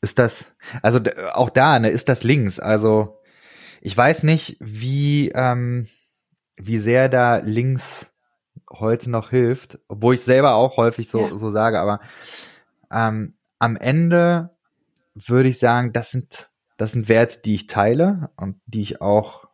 ist 0.00 0.18
das, 0.18 0.52
also 0.82 1.00
auch 1.32 1.50
da, 1.50 1.78
ne, 1.78 1.90
ist 1.90 2.08
das 2.08 2.22
links. 2.22 2.58
Also 2.60 3.20
ich 3.80 3.96
weiß 3.96 4.22
nicht, 4.22 4.56
wie, 4.60 5.30
ähm, 5.34 5.88
wie 6.56 6.78
sehr 6.78 7.08
da 7.08 7.36
links 7.36 8.10
heute 8.70 9.10
noch 9.10 9.30
hilft, 9.30 9.78
obwohl 9.88 10.14
ich 10.14 10.22
selber 10.22 10.54
auch 10.54 10.76
häufig 10.76 11.08
so, 11.08 11.28
ja. 11.28 11.36
so 11.36 11.50
sage, 11.50 11.78
aber 11.80 12.00
ähm, 12.90 13.34
am 13.58 13.76
Ende 13.76 14.50
würde 15.14 15.48
ich 15.48 15.58
sagen, 15.58 15.92
das 15.92 16.10
sind, 16.10 16.50
das 16.76 16.92
sind 16.92 17.08
Werte, 17.08 17.40
die 17.44 17.54
ich 17.54 17.66
teile 17.66 18.30
und 18.36 18.60
die 18.66 18.82
ich 18.82 19.00
auch, 19.00 19.45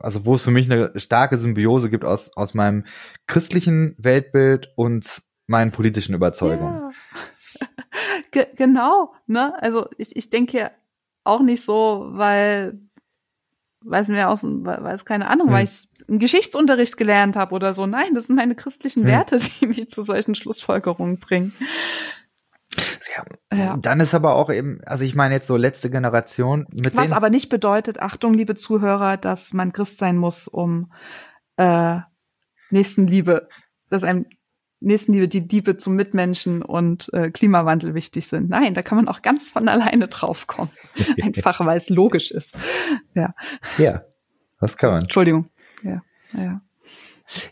also 0.00 0.24
wo 0.24 0.34
es 0.34 0.42
für 0.42 0.50
mich 0.50 0.70
eine 0.70 0.92
starke 0.98 1.36
Symbiose 1.36 1.90
gibt 1.90 2.04
aus, 2.04 2.36
aus 2.36 2.54
meinem 2.54 2.84
christlichen 3.26 3.94
Weltbild 3.98 4.72
und 4.76 5.22
meinen 5.46 5.72
politischen 5.72 6.14
Überzeugungen. 6.14 6.92
Ja. 8.34 8.44
genau, 8.56 9.12
ne? 9.26 9.54
Also 9.60 9.88
ich, 9.98 10.16
ich 10.16 10.30
denke 10.30 10.58
ja 10.58 10.70
auch 11.24 11.40
nicht 11.40 11.64
so, 11.64 12.08
weil 12.12 12.80
es 13.90 14.08
mir 14.08 14.28
aus, 14.28 14.42
weil 14.44 14.94
es 14.94 15.04
keine 15.04 15.28
Ahnung, 15.28 15.48
hm. 15.48 15.54
weil 15.54 15.64
ich 15.64 15.88
im 16.08 16.18
Geschichtsunterricht 16.18 16.96
gelernt 16.96 17.36
habe 17.36 17.54
oder 17.54 17.74
so. 17.74 17.86
Nein, 17.86 18.14
das 18.14 18.26
sind 18.26 18.36
meine 18.36 18.54
christlichen 18.54 19.02
hm. 19.02 19.10
Werte, 19.10 19.38
die 19.60 19.66
mich 19.66 19.88
zu 19.90 20.02
solchen 20.02 20.34
Schlussfolgerungen 20.34 21.18
bringen. 21.18 21.52
Ja, 23.50 23.56
ja. 23.56 23.76
Dann 23.76 24.00
ist 24.00 24.14
aber 24.14 24.34
auch 24.34 24.50
eben, 24.50 24.80
also 24.84 25.04
ich 25.04 25.14
meine 25.14 25.34
jetzt 25.34 25.46
so 25.46 25.56
letzte 25.56 25.90
Generation 25.90 26.66
mit 26.70 26.96
Was 26.96 27.12
aber 27.12 27.30
nicht 27.30 27.48
bedeutet, 27.48 28.00
Achtung, 28.00 28.34
liebe 28.34 28.54
Zuhörer, 28.54 29.16
dass 29.16 29.52
man 29.52 29.72
Christ 29.72 29.98
sein 29.98 30.16
muss, 30.16 30.48
um 30.48 30.92
äh, 31.56 31.98
Nächstenliebe, 32.70 33.48
dass 33.90 34.04
einem 34.04 34.26
Nächstenliebe, 34.80 35.28
die 35.28 35.40
Liebe 35.40 35.76
zum 35.76 35.94
Mitmenschen 35.94 36.62
und 36.62 37.12
äh, 37.12 37.30
Klimawandel 37.30 37.94
wichtig 37.94 38.26
sind. 38.26 38.50
Nein, 38.50 38.74
da 38.74 38.82
kann 38.82 38.96
man 38.96 39.08
auch 39.08 39.22
ganz 39.22 39.50
von 39.50 39.68
alleine 39.68 40.08
draufkommen. 40.08 40.72
Einfach 41.22 41.64
weil 41.64 41.76
es 41.76 41.88
logisch 41.88 42.30
ist. 42.30 42.56
Ja. 43.14 43.34
Ja, 43.78 44.02
das 44.60 44.76
kann 44.76 44.90
man. 44.90 45.02
Entschuldigung. 45.02 45.48
Ja, 45.82 46.02
ja. 46.34 46.60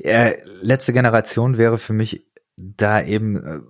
ja 0.01 0.33
letzte 0.63 0.93
Generation 0.93 1.57
wäre 1.57 1.79
für 1.79 1.93
mich 1.93 2.27
da 2.57 3.03
eben 3.03 3.37
äh, 3.37 3.61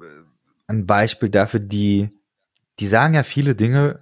ein 0.71 0.87
Beispiel 0.87 1.29
dafür, 1.29 1.61
die, 1.61 2.11
die 2.79 2.87
sagen 2.87 3.15
ja 3.15 3.25
viele 3.25 3.55
Dinge, 3.55 4.01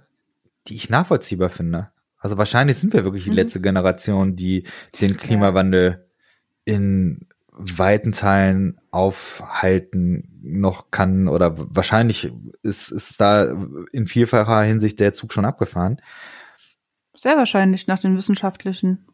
die 0.67 0.75
ich 0.75 0.89
nachvollziehbar 0.89 1.49
finde. 1.49 1.89
Also 2.19 2.37
wahrscheinlich 2.37 2.77
sind 2.77 2.93
wir 2.93 3.03
wirklich 3.03 3.23
die 3.23 3.31
mhm. 3.31 3.37
letzte 3.37 3.61
Generation, 3.61 4.35
die 4.35 4.65
den 5.01 5.17
Klimawandel 5.17 6.05
ja. 6.65 6.75
in 6.75 7.27
weiten 7.51 8.11
Teilen 8.11 8.79
aufhalten 8.91 10.39
noch 10.41 10.91
kann 10.91 11.27
oder 11.27 11.55
wahrscheinlich 11.75 12.31
ist, 12.61 12.91
ist 12.91 13.19
da 13.19 13.53
in 13.91 14.07
vielfacher 14.07 14.61
Hinsicht 14.61 14.99
der 14.99 15.13
Zug 15.13 15.33
schon 15.33 15.45
abgefahren. 15.45 16.01
Sehr 17.17 17.35
wahrscheinlich 17.35 17.87
nach 17.87 17.99
den 17.99 18.15
wissenschaftlichen 18.15 19.05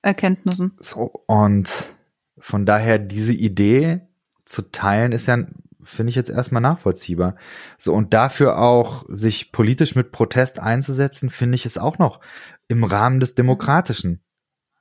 Erkenntnissen. 0.00 0.72
So, 0.78 1.12
und 1.26 1.94
von 2.38 2.64
daher 2.64 2.98
diese 2.98 3.34
Idee 3.34 4.00
zu 4.46 4.62
teilen 4.70 5.12
ist 5.12 5.26
ja, 5.26 5.44
finde 5.84 6.10
ich 6.10 6.16
jetzt 6.16 6.30
erstmal 6.30 6.62
nachvollziehbar. 6.62 7.36
So, 7.78 7.94
und 7.94 8.14
dafür 8.14 8.58
auch 8.58 9.04
sich 9.08 9.52
politisch 9.52 9.94
mit 9.94 10.12
Protest 10.12 10.58
einzusetzen, 10.58 11.30
finde 11.30 11.56
ich 11.56 11.66
es 11.66 11.78
auch 11.78 11.98
noch 11.98 12.20
im 12.68 12.84
Rahmen 12.84 13.20
des 13.20 13.34
Demokratischen. 13.34 14.22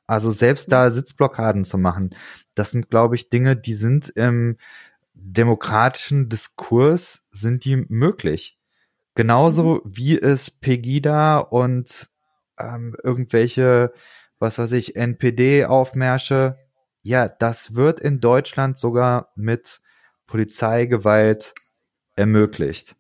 Also 0.08 0.32
selbst 0.32 0.72
da 0.72 0.90
Sitzblockaden 0.90 1.66
zu 1.66 1.78
machen, 1.78 2.16
das 2.56 2.72
sind, 2.72 2.90
glaube 2.90 3.16
ich, 3.16 3.30
Dinge, 3.30 3.56
die 3.56 3.74
sind 3.74 4.10
im 4.10 4.58
demokratischen 5.14 6.30
Diskurs, 6.30 7.28
sind 7.32 7.66
die 7.66 7.86
möglich. 7.90 8.58
Genauso 9.16 9.76
mhm. 9.76 9.82
wie 9.86 10.20
es 10.20 10.50
Pegida 10.50 11.40
und 11.40 12.10
ähm, 12.58 12.96
irgendwelche, 13.04 13.94
was 14.40 14.58
weiß 14.58 14.72
ich, 14.74 14.96
NPD-Aufmärsche, 14.96 16.58
ja, 17.02 17.28
das 17.28 17.76
wird 17.76 18.00
in 18.00 18.20
Deutschland 18.20 18.78
sogar 18.78 19.32
mit 19.36 19.82
Polizeigewalt 20.30 21.56
ermöglicht. 22.16 22.96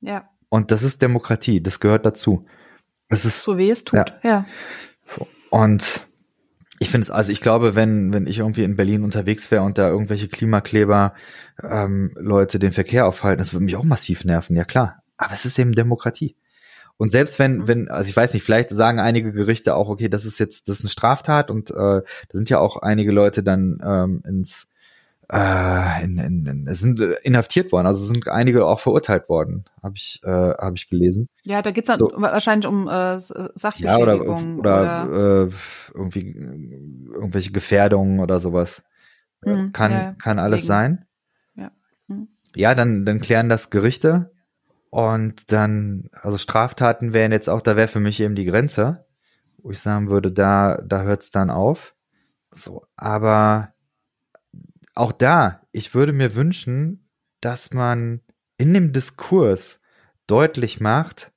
Ja. 0.00 0.28
Und 0.50 0.70
das 0.70 0.82
ist 0.82 1.00
Demokratie, 1.00 1.62
das 1.62 1.80
gehört 1.80 2.04
dazu. 2.04 2.46
Das 3.08 3.24
ist 3.24 3.42
so 3.42 3.56
wie 3.56 3.70
es 3.70 3.84
tut, 3.84 3.98
ja. 3.98 4.30
ja. 4.30 4.46
So. 5.06 5.26
Und 5.50 6.06
ich 6.78 6.90
finde 6.90 7.04
es, 7.04 7.10
also 7.10 7.32
ich 7.32 7.40
glaube, 7.40 7.74
wenn, 7.74 8.12
wenn 8.12 8.26
ich 8.26 8.38
irgendwie 8.38 8.62
in 8.62 8.76
Berlin 8.76 9.04
unterwegs 9.04 9.50
wäre 9.50 9.62
und 9.62 9.78
da 9.78 9.88
irgendwelche 9.88 10.28
Klimakleber 10.28 11.14
ähm, 11.62 12.12
Leute 12.16 12.58
den 12.58 12.72
Verkehr 12.72 13.06
aufhalten, 13.06 13.38
das 13.38 13.52
würde 13.52 13.64
mich 13.64 13.76
auch 13.76 13.84
massiv 13.84 14.24
nerven, 14.24 14.56
ja 14.56 14.64
klar. 14.64 15.02
Aber 15.16 15.32
es 15.32 15.44
ist 15.44 15.58
eben 15.58 15.72
Demokratie. 15.72 16.36
Und 16.96 17.10
selbst 17.10 17.38
wenn, 17.38 17.58
mhm. 17.58 17.68
wenn, 17.68 17.88
also 17.88 18.10
ich 18.10 18.16
weiß 18.16 18.34
nicht, 18.34 18.42
vielleicht 18.42 18.70
sagen 18.70 19.00
einige 19.00 19.32
Gerichte 19.32 19.74
auch, 19.74 19.88
okay, 19.88 20.08
das 20.08 20.26
ist 20.26 20.38
jetzt, 20.38 20.68
das 20.68 20.78
ist 20.78 20.84
eine 20.84 20.90
Straftat 20.90 21.50
und 21.50 21.70
äh, 21.70 21.74
da 21.74 22.02
sind 22.32 22.50
ja 22.50 22.58
auch 22.58 22.76
einige 22.76 23.12
Leute 23.12 23.42
dann 23.42 23.78
ähm, 23.82 24.22
ins 24.26 24.68
äh, 25.32 26.04
in, 26.04 26.18
in, 26.18 26.46
in, 26.46 26.74
sind 26.74 27.00
inhaftiert 27.00 27.70
worden, 27.70 27.86
also 27.86 28.04
sind 28.04 28.26
einige 28.26 28.66
auch 28.66 28.80
verurteilt 28.80 29.28
worden, 29.28 29.64
habe 29.82 29.94
ich, 29.96 30.20
äh, 30.24 30.28
hab 30.28 30.74
ich 30.74 30.88
gelesen. 30.88 31.28
Ja, 31.44 31.62
da 31.62 31.70
geht's 31.70 31.86
dann 31.86 31.98
so. 31.98 32.12
wahrscheinlich 32.16 32.66
um 32.66 32.88
äh, 32.88 33.20
Sachbeschädigung. 33.20 33.84
Ja, 33.86 33.98
oder, 33.98 35.06
oder, 35.06 35.46
Äh, 35.46 35.50
irgendwie 35.94 36.32
irgendwelche 36.32 37.52
Gefährdungen 37.52 38.18
oder 38.18 38.40
sowas. 38.40 38.82
Hm, 39.44 39.72
kann, 39.72 39.92
ja, 39.92 40.14
kann 40.20 40.38
alles 40.38 40.60
wegen. 40.60 40.66
sein. 40.66 41.06
Ja. 41.54 41.70
Hm. 42.08 42.28
ja, 42.56 42.74
dann, 42.74 43.04
dann 43.04 43.20
klären 43.20 43.48
das 43.48 43.70
Gerichte 43.70 44.32
und 44.90 45.52
dann, 45.52 46.10
also 46.20 46.38
Straftaten 46.38 47.12
wären 47.12 47.30
jetzt 47.30 47.48
auch, 47.48 47.62
da 47.62 47.76
wäre 47.76 47.88
für 47.88 48.00
mich 48.00 48.20
eben 48.20 48.34
die 48.34 48.44
Grenze, 48.44 49.06
wo 49.58 49.70
ich 49.70 49.78
sagen 49.78 50.10
würde, 50.10 50.32
da, 50.32 50.82
da 50.84 51.02
hört's 51.02 51.30
dann 51.30 51.50
auf. 51.50 51.94
So, 52.52 52.82
aber 52.96 53.72
auch 55.00 55.12
da, 55.12 55.62
ich 55.72 55.94
würde 55.94 56.12
mir 56.12 56.34
wünschen, 56.34 57.08
dass 57.40 57.72
man 57.72 58.20
in 58.58 58.74
dem 58.74 58.92
Diskurs 58.92 59.80
deutlich 60.26 60.78
macht, 60.78 61.32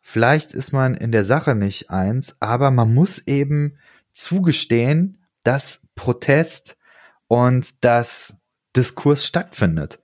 vielleicht 0.00 0.52
ist 0.52 0.72
man 0.72 0.94
in 0.94 1.12
der 1.12 1.22
Sache 1.22 1.54
nicht 1.54 1.90
eins, 1.90 2.36
aber 2.40 2.70
man 2.70 2.94
muss 2.94 3.18
eben 3.26 3.78
zugestehen, 4.12 5.22
dass 5.42 5.86
Protest 5.94 6.78
und 7.28 7.84
dass 7.84 8.36
Diskurs 8.74 9.26
stattfindet. 9.26 10.02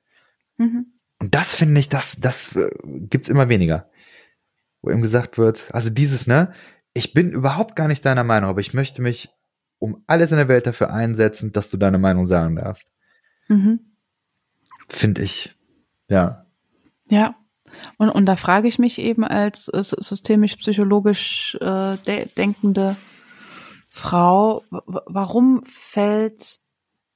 Mhm. 0.59 0.93
Und 1.19 1.35
das 1.35 1.55
finde 1.55 1.81
ich, 1.81 1.89
das, 1.89 2.19
das 2.21 2.55
äh, 2.55 2.71
gibt's 2.85 3.31
immer 3.31 3.49
weniger. 3.49 3.91
Wo 4.83 4.91
eben 4.91 5.01
gesagt 5.01 5.39
wird, 5.39 5.73
also 5.75 5.89
dieses, 5.89 6.27
ne, 6.27 6.53
ich 6.93 7.15
bin 7.15 7.31
überhaupt 7.31 7.77
gar 7.77 7.89
nicht 7.89 8.05
deiner 8.05 8.25
Meinung, 8.25 8.51
aber 8.51 8.61
ich 8.61 8.75
möchte 8.75 9.01
mich 9.01 9.31
um 9.81 10.05
alles 10.07 10.31
in 10.31 10.37
der 10.37 10.47
Welt 10.47 10.67
dafür 10.67 10.93
einsetzen, 10.93 11.51
dass 11.51 11.71
du 11.71 11.77
deine 11.77 11.99
Meinung 11.99 12.25
sagen 12.25 12.55
darfst. 12.55 12.93
Mhm. 13.49 13.81
Finde 14.89 15.23
ich, 15.23 15.57
ja. 16.09 16.47
Ja. 17.09 17.35
Und, 17.97 18.11
und 18.11 18.27
da 18.27 18.37
frage 18.37 18.69
ich 18.69 18.79
mich 18.79 19.01
eben 19.01 19.25
als 19.25 19.69
äh, 19.69 19.83
systemisch-psychologisch 19.83 21.57
äh, 21.61 21.97
de 22.07 22.29
denkende 22.37 22.97
Frau, 23.89 24.63
warum 24.71 25.65
fällt 25.65 26.61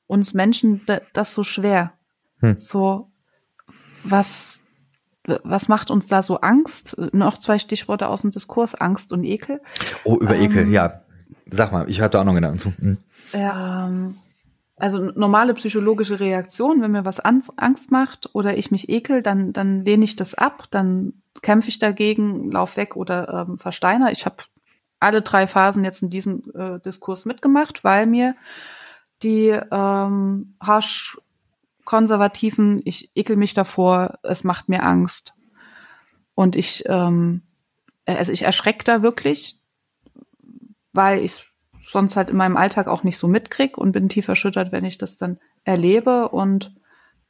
uns 0.06 0.34
Menschen 0.34 0.84
das 1.12 1.34
so 1.34 1.44
schwer? 1.44 1.92
Hm. 2.40 2.56
So, 2.58 3.12
was, 4.02 4.64
was 5.24 5.68
macht 5.68 5.90
uns 5.90 6.08
da 6.08 6.22
so 6.22 6.40
Angst? 6.40 6.96
Noch 7.12 7.38
zwei 7.38 7.58
Stichworte 7.58 8.08
aus 8.08 8.22
dem 8.22 8.32
Diskurs, 8.32 8.74
Angst 8.74 9.12
und 9.12 9.22
Ekel. 9.22 9.60
Oh, 10.04 10.16
über 10.16 10.36
Ekel, 10.36 10.62
ähm, 10.62 10.72
ja. 10.72 11.03
Sag 11.50 11.72
mal, 11.72 11.88
ich 11.90 12.00
hatte 12.00 12.20
auch 12.20 12.24
noch 12.24 12.34
Gedanken 12.34 12.58
zu. 12.58 12.72
Hm. 12.78 12.98
Ja, 13.32 13.86
ähm, 13.86 14.16
also 14.76 14.98
normale 14.98 15.54
psychologische 15.54 16.18
Reaktion, 16.18 16.82
wenn 16.82 16.90
mir 16.90 17.04
was 17.04 17.20
Angst 17.20 17.90
macht 17.90 18.34
oder 18.34 18.56
ich 18.56 18.70
mich 18.70 18.88
ekel, 18.88 19.22
dann, 19.22 19.52
dann 19.52 19.82
lehne 19.82 20.04
ich 20.04 20.16
das 20.16 20.34
ab, 20.34 20.64
dann 20.70 21.14
kämpfe 21.42 21.68
ich 21.68 21.78
dagegen, 21.78 22.50
lauf 22.50 22.76
weg 22.76 22.96
oder 22.96 23.46
ähm, 23.48 23.58
versteiner. 23.58 24.10
Ich 24.10 24.26
habe 24.26 24.36
alle 24.98 25.22
drei 25.22 25.46
Phasen 25.46 25.84
jetzt 25.84 26.02
in 26.02 26.10
diesem 26.10 26.42
äh, 26.54 26.80
Diskurs 26.80 27.24
mitgemacht, 27.24 27.84
weil 27.84 28.06
mir 28.06 28.34
die 29.22 29.48
ähm, 29.70 30.54
harsch 30.60 31.18
konservativen, 31.84 32.80
ich 32.84 33.10
ekel 33.14 33.36
mich 33.36 33.54
davor, 33.54 34.18
es 34.22 34.42
macht 34.44 34.68
mir 34.68 34.82
Angst. 34.82 35.34
Und 36.34 36.56
ich, 36.56 36.84
ähm, 36.86 37.42
also 38.06 38.32
ich 38.32 38.42
erschrecke 38.42 38.84
da 38.84 39.02
wirklich, 39.02 39.58
weil 40.94 41.22
ich 41.22 41.44
sonst 41.80 42.16
halt 42.16 42.30
in 42.30 42.36
meinem 42.36 42.56
Alltag 42.56 42.86
auch 42.86 43.04
nicht 43.04 43.18
so 43.18 43.28
mitkrieg 43.28 43.76
und 43.76 43.92
bin 43.92 44.08
tief 44.08 44.28
erschüttert, 44.28 44.72
wenn 44.72 44.84
ich 44.84 44.96
das 44.96 45.18
dann 45.18 45.38
erlebe 45.64 46.28
und 46.30 46.74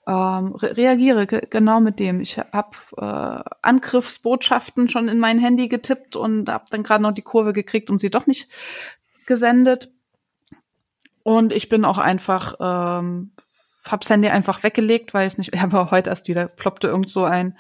ähm, 0.07 0.55
re 0.55 0.77
reagiere 0.77 1.27
genau 1.27 1.81
mit 1.81 1.99
dem. 1.99 2.21
Ich 2.21 2.39
habe 2.39 2.77
äh, 2.99 3.51
Angriffsbotschaften 3.63 4.89
schon 4.89 5.09
in 5.09 5.19
mein 5.19 5.39
Handy 5.39 5.69
getippt 5.69 6.15
und 6.15 6.49
habe 6.49 6.65
dann 6.71 6.83
gerade 6.83 7.03
noch 7.03 7.13
die 7.13 7.23
Kurve 7.23 7.53
gekriegt 7.53 7.91
und 7.91 7.99
sie 7.99 8.11
doch 8.11 8.27
nicht 8.27 8.49
gesendet. 9.27 9.91
Und 11.23 11.53
ich 11.53 11.71
bin 11.71 11.87
auch 11.87 11.97
einfach, 11.97 12.55
ähm, 12.61 13.33
hab's 13.87 14.11
Handy 14.11 14.29
einfach 14.29 14.63
weggelegt, 14.63 15.15
weil 15.15 15.27
es 15.27 15.39
nicht, 15.39 15.55
aber 15.63 15.91
heute 15.91 16.11
erst 16.11 16.29
wieder 16.29 16.49
ploppte 16.49 16.89
irgend 16.89 17.09
so 17.09 17.25
ein 17.25 17.57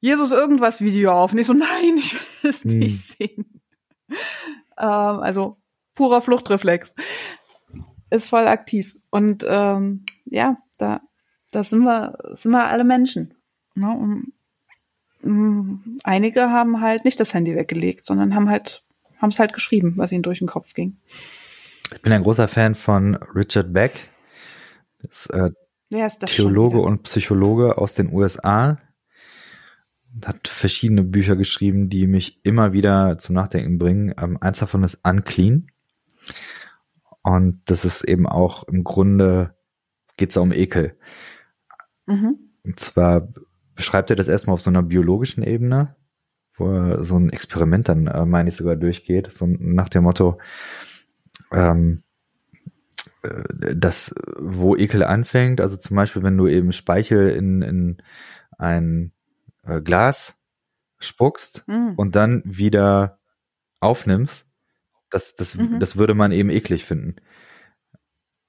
Jesus 0.00 0.30
irgendwas 0.30 0.80
Video 0.80 1.12
auf. 1.12 1.32
Und 1.32 1.38
ich 1.38 1.46
so, 1.46 1.52
nein, 1.52 1.96
ich 1.98 2.14
will 2.14 2.50
es 2.50 2.62
hm. 2.62 2.78
nicht 2.78 3.00
sehen. 3.00 3.60
Ähm, 4.78 4.86
also 4.86 5.56
purer 5.94 6.20
Fluchtreflex. 6.20 6.94
Ist 8.10 8.28
voll 8.28 8.46
aktiv. 8.46 8.96
Und 9.10 9.44
ähm, 9.48 10.06
ja, 10.24 10.58
da, 10.78 11.00
da 11.52 11.62
sind 11.62 11.82
wir, 11.82 12.18
sind 12.34 12.52
wir 12.52 12.66
alle 12.66 12.84
Menschen. 12.84 13.34
Ne? 13.74 13.88
Und, 13.88 14.32
ähm, 15.24 15.98
einige 16.04 16.50
haben 16.50 16.80
halt 16.80 17.04
nicht 17.04 17.18
das 17.18 17.34
Handy 17.34 17.56
weggelegt, 17.56 18.06
sondern 18.06 18.34
haben 18.34 18.48
halt, 18.48 18.84
haben 19.18 19.30
es 19.30 19.38
halt 19.38 19.52
geschrieben, 19.52 19.94
was 19.96 20.12
ihnen 20.12 20.22
durch 20.22 20.38
den 20.38 20.48
Kopf 20.48 20.74
ging. 20.74 20.96
Ich 21.06 22.02
bin 22.02 22.12
ein 22.12 22.22
großer 22.22 22.48
Fan 22.48 22.74
von 22.74 23.14
Richard 23.34 23.72
Beck. 23.72 23.92
Das, 25.00 25.26
äh, 25.26 25.50
Wer 25.90 26.06
ist 26.06 26.18
das 26.18 26.32
Theologe 26.32 26.80
und 26.80 27.04
Psychologe 27.04 27.78
aus 27.78 27.94
den 27.94 28.12
USA. 28.12 28.76
Hat 30.24 30.48
verschiedene 30.48 31.02
Bücher 31.02 31.36
geschrieben, 31.36 31.88
die 31.88 32.06
mich 32.06 32.40
immer 32.42 32.72
wieder 32.72 33.18
zum 33.18 33.34
Nachdenken 33.34 33.78
bringen. 33.78 34.14
Ähm, 34.18 34.38
eins 34.40 34.58
davon 34.58 34.84
ist 34.84 35.00
Unclean. 35.04 35.66
Und 37.22 37.60
das 37.66 37.84
ist 37.84 38.04
eben 38.04 38.26
auch 38.26 38.64
im 38.64 38.84
Grunde 38.84 39.54
geht 40.16 40.30
es 40.30 40.36
um 40.36 40.52
Ekel. 40.52 40.96
Mhm. 42.06 42.38
Und 42.64 42.80
zwar 42.80 43.28
beschreibt 43.74 44.10
er 44.10 44.16
das 44.16 44.28
erstmal 44.28 44.54
auf 44.54 44.60
so 44.60 44.70
einer 44.70 44.82
biologischen 44.82 45.42
Ebene, 45.42 45.96
wo 46.56 46.70
er 46.70 47.04
so 47.04 47.16
ein 47.16 47.30
Experiment 47.30 47.88
dann, 47.88 48.06
äh, 48.06 48.24
meine 48.24 48.48
ich, 48.48 48.56
sogar 48.56 48.76
durchgeht, 48.76 49.32
so 49.32 49.46
nach 49.46 49.88
dem 49.88 50.04
Motto, 50.04 50.38
ähm, 51.52 52.02
äh, 53.22 53.76
das, 53.76 54.14
wo 54.38 54.76
Ekel 54.76 55.04
anfängt, 55.04 55.60
also 55.60 55.76
zum 55.76 55.96
Beispiel, 55.96 56.22
wenn 56.22 56.38
du 56.38 56.46
eben 56.46 56.72
Speichel 56.72 57.28
in, 57.28 57.62
in 57.62 57.96
ein 58.58 59.12
äh, 59.66 59.80
Glas 59.80 60.36
spuckst 60.98 61.64
Mhm. 61.66 61.94
und 61.96 62.16
dann 62.16 62.42
wieder 62.44 63.18
aufnimmst, 63.80 64.46
das, 65.10 65.36
das, 65.36 65.54
Mhm. 65.56 65.78
das 65.80 65.96
würde 65.96 66.14
man 66.14 66.32
eben 66.32 66.50
eklig 66.50 66.84
finden. 66.84 67.16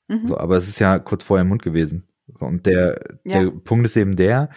Mhm. 0.08 0.26
So, 0.26 0.38
aber 0.38 0.56
es 0.58 0.68
ist 0.70 0.80
ja 0.80 1.00
kurz 1.00 1.24
vorher 1.24 1.42
im 1.42 1.50
Mund 1.50 1.62
gewesen. 1.62 2.08
So, 2.34 2.46
und 2.46 2.66
der, 2.66 3.20
Ja. 3.26 3.44
der 3.44 3.52
Punkt 3.52 3.86
ist 3.86 3.96
eben 3.98 4.16
der, 4.16 4.50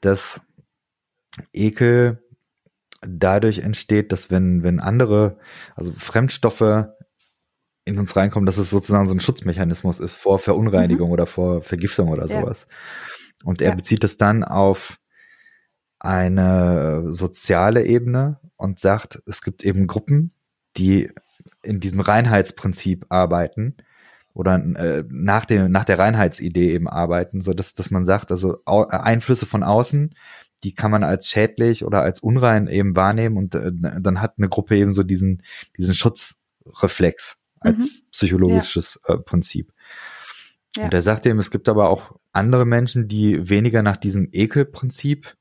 dass 0.00 0.40
Ekel 1.52 2.22
dadurch 3.00 3.58
entsteht, 3.58 4.12
dass 4.12 4.30
wenn, 4.30 4.62
wenn 4.62 4.80
andere, 4.80 5.38
also 5.74 5.92
Fremdstoffe 5.92 6.86
in 7.84 7.98
uns 7.98 8.16
reinkommen, 8.16 8.46
dass 8.46 8.56
es 8.56 8.70
sozusagen 8.70 9.06
so 9.06 9.14
ein 9.14 9.20
Schutzmechanismus 9.20 10.00
ist 10.00 10.14
vor 10.14 10.38
Verunreinigung 10.38 11.10
oder 11.10 11.26
vor 11.26 11.60
Vergiftung 11.62 12.08
oder 12.08 12.24
Mhm. 12.24 12.30
Ja. 12.30 12.40
sowas. 12.40 12.66
Und 13.44 13.60
er 13.60 13.70
Ja. 13.70 13.74
bezieht 13.74 14.02
das 14.04 14.16
dann 14.16 14.42
auf 14.42 14.98
eine 16.04 17.04
soziale 17.08 17.84
Ebene 17.84 18.38
und 18.56 18.78
sagt, 18.78 19.22
es 19.26 19.42
gibt 19.42 19.64
eben 19.64 19.86
Gruppen, 19.86 20.32
die 20.76 21.10
in 21.62 21.80
diesem 21.80 22.00
Reinheitsprinzip 22.00 23.06
arbeiten 23.08 23.76
oder 24.34 24.56
äh, 24.56 25.04
nach, 25.08 25.44
dem, 25.44 25.70
nach 25.70 25.84
der 25.84 25.98
Reinheitsidee 25.98 26.72
eben 26.72 26.88
arbeiten, 26.88 27.40
so 27.40 27.54
dass, 27.54 27.74
dass 27.74 27.90
man 27.90 28.04
sagt, 28.04 28.30
also 28.30 28.58
au 28.64 28.86
Einflüsse 28.86 29.46
von 29.46 29.62
außen, 29.62 30.14
die 30.62 30.74
kann 30.74 30.90
man 30.90 31.04
als 31.04 31.28
schädlich 31.28 31.84
oder 31.84 32.02
als 32.02 32.20
unrein 32.20 32.66
eben 32.66 32.96
wahrnehmen 32.96 33.36
und 33.36 33.54
äh, 33.54 33.70
dann 33.72 34.20
hat 34.20 34.34
eine 34.36 34.48
Gruppe 34.48 34.76
eben 34.76 34.92
so 34.92 35.02
diesen, 35.04 35.42
diesen 35.78 35.94
Schutzreflex 35.94 37.38
als 37.60 38.04
psychologisches 38.10 39.00
äh, 39.06 39.16
Prinzip. 39.16 39.72
Ja. 40.76 40.84
Und 40.84 40.94
er 40.94 41.02
sagt 41.02 41.24
eben, 41.26 41.38
es 41.38 41.50
gibt 41.50 41.68
aber 41.68 41.88
auch 41.88 42.16
andere 42.32 42.66
Menschen, 42.66 43.08
die 43.08 43.48
weniger 43.48 43.82
nach 43.82 43.96
diesem 43.96 44.28
Ekelprinzip 44.32 45.34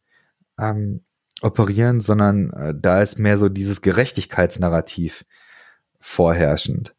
ähm, 0.59 1.01
operieren, 1.41 1.99
sondern 1.99 2.51
äh, 2.51 2.73
da 2.75 3.01
ist 3.01 3.19
mehr 3.19 3.38
so 3.38 3.49
dieses 3.49 3.81
Gerechtigkeitsnarrativ 3.81 5.25
vorherrschend. 5.99 6.95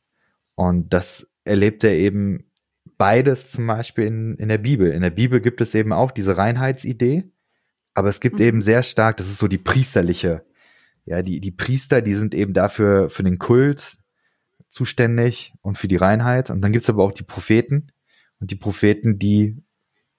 Und 0.55 0.93
das 0.93 1.31
erlebt 1.45 1.85
er 1.85 1.93
eben 1.93 2.51
beides 2.97 3.51
zum 3.51 3.67
Beispiel 3.67 4.07
in, 4.07 4.35
in 4.37 4.49
der 4.49 4.59
Bibel. 4.59 4.91
In 4.91 5.03
der 5.03 5.11
Bibel 5.11 5.41
gibt 5.41 5.61
es 5.61 5.75
eben 5.75 5.93
auch 5.93 6.11
diese 6.11 6.37
Reinheitsidee, 6.37 7.25
aber 7.95 8.09
es 8.09 8.21
gibt 8.21 8.39
Mhm. 8.39 8.45
eben 8.45 8.63
sehr 8.63 8.83
stark, 8.83 9.17
das 9.17 9.29
ist 9.29 9.39
so 9.39 9.49
die 9.49 9.59
priesterliche, 9.59 10.45
ja, 11.07 11.23
die, 11.23 11.41
die 11.41 11.51
Priester, 11.51 12.03
die 12.03 12.15
sind 12.15 12.35
eben 12.35 12.55
dafür, 12.55 13.11
für 13.11 13.23
den 13.23 13.39
Kult 13.39 13.99
zuständig 14.69 15.55
und 15.61 15.77
für 15.79 15.89
die 15.89 15.97
Reinheit. 15.97 16.51
Und 16.51 16.63
dann 16.63 16.73
gibt's 16.73 16.89
aber 16.89 17.05
auch 17.05 17.13
die 17.13 17.25
Propheten. 17.25 17.89
Und 18.41 18.51
die 18.51 18.57
Propheten, 18.57 19.19
die 19.19 19.63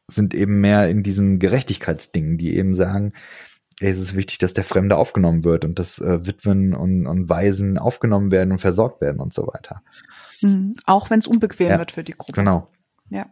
sind 0.07 0.33
eben 0.33 0.61
mehr 0.61 0.87
in 0.89 1.03
diesem 1.03 1.39
Gerechtigkeitsding, 1.39 2.37
die 2.37 2.55
eben 2.55 2.75
sagen, 2.75 3.13
ey, 3.79 3.91
es 3.91 3.99
ist 3.99 4.15
wichtig, 4.15 4.37
dass 4.37 4.53
der 4.53 4.63
Fremde 4.63 4.97
aufgenommen 4.97 5.43
wird 5.43 5.65
und 5.65 5.79
dass 5.79 5.99
äh, 5.99 6.25
Witwen 6.25 6.73
und, 6.73 7.07
und 7.07 7.27
Waisen 7.29 7.77
aufgenommen 7.77 8.31
werden 8.31 8.51
und 8.51 8.59
versorgt 8.59 9.01
werden 9.01 9.19
und 9.19 9.33
so 9.33 9.47
weiter. 9.47 9.81
Mhm. 10.41 10.75
Auch 10.85 11.09
wenn 11.09 11.19
es 11.19 11.27
unbequem 11.27 11.69
Ja. 11.71 11.79
wird 11.79 11.91
für 11.91 12.03
die 12.03 12.13
Gruppe. 12.13 12.33
Genau. 12.33 12.69
Ja. 13.09 13.25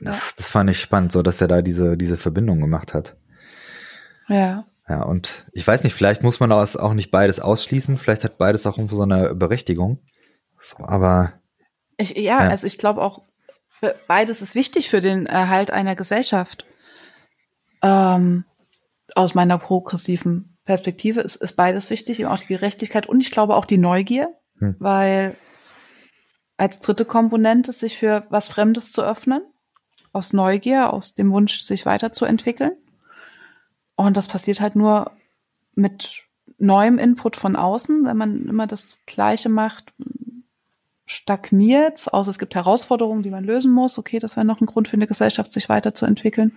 Das, 0.00 0.34
das 0.34 0.50
fand 0.50 0.68
ich 0.70 0.80
spannend, 0.80 1.12
so 1.12 1.22
dass 1.22 1.40
er 1.40 1.48
da 1.48 1.62
diese, 1.62 1.96
diese 1.96 2.16
Verbindung 2.18 2.60
gemacht 2.60 2.92
hat. 2.94 3.16
Ja. 4.28 4.64
Ja, 4.88 5.02
und 5.02 5.46
ich 5.52 5.66
weiß 5.66 5.84
nicht, 5.84 5.94
vielleicht 5.94 6.22
muss 6.22 6.40
man 6.40 6.50
das 6.50 6.76
auch 6.76 6.94
nicht 6.94 7.10
beides 7.10 7.40
ausschließen, 7.40 7.98
vielleicht 7.98 8.24
hat 8.24 8.38
beides 8.38 8.66
auch 8.66 8.78
irgendwo 8.78 8.96
so 8.96 9.02
eine 9.02 9.34
Berechtigung. 9.34 9.98
So, 10.60 10.78
aber 10.78 11.34
Ich, 11.98 12.16
ja, 12.16 12.22
Ja. 12.42 12.48
also 12.48 12.66
ich 12.66 12.78
glaube 12.78 13.02
auch, 13.02 13.22
beides 14.06 14.42
ist 14.42 14.54
wichtig 14.54 14.90
für 14.90 15.00
den 15.00 15.26
Erhalt 15.26 15.70
einer 15.70 15.96
Gesellschaft. 15.96 16.66
Ähm, 17.82 18.44
aus 19.14 19.34
meiner 19.34 19.58
progressiven 19.58 20.58
Perspektive 20.64 21.20
ist, 21.20 21.36
ist 21.36 21.56
beides 21.56 21.90
wichtig, 21.90 22.20
eben 22.20 22.28
auch 22.28 22.38
die 22.38 22.46
Gerechtigkeit 22.46 23.06
und 23.06 23.20
ich 23.20 23.30
glaube 23.30 23.56
auch 23.56 23.64
die 23.64 23.78
Neugier, 23.78 24.34
Hm. 24.58 24.76
weil 24.78 25.36
als 26.56 26.80
dritte 26.80 27.04
Komponente 27.04 27.72
sich 27.72 27.96
für 27.96 28.26
was 28.30 28.48
Fremdes 28.48 28.90
zu 28.90 29.02
öffnen, 29.02 29.42
aus 30.12 30.32
Neugier, 30.32 30.92
aus 30.92 31.14
dem 31.14 31.30
Wunsch, 31.30 31.60
sich 31.60 31.86
weiterzuentwickeln. 31.86 32.72
Und 33.94 34.16
das 34.16 34.26
passiert 34.26 34.60
halt 34.60 34.74
nur 34.74 35.12
mit 35.74 36.24
neuem 36.58 36.98
Input 36.98 37.36
von 37.36 37.54
außen, 37.54 38.04
wenn 38.04 38.16
man 38.16 38.48
immer 38.48 38.66
das 38.66 39.04
Gleiche 39.06 39.48
macht, 39.48 39.92
stagniert, 41.08 42.12
außer 42.12 42.30
es 42.30 42.38
gibt 42.38 42.54
Herausforderungen, 42.54 43.22
die 43.22 43.30
man 43.30 43.44
lösen 43.44 43.72
muss. 43.72 43.98
Okay, 43.98 44.18
das 44.18 44.36
wäre 44.36 44.46
noch 44.46 44.60
ein 44.60 44.66
Grund 44.66 44.88
für 44.88 44.96
eine 44.96 45.06
Gesellschaft, 45.06 45.52
sich 45.52 45.68
weiterzuentwickeln. 45.68 46.56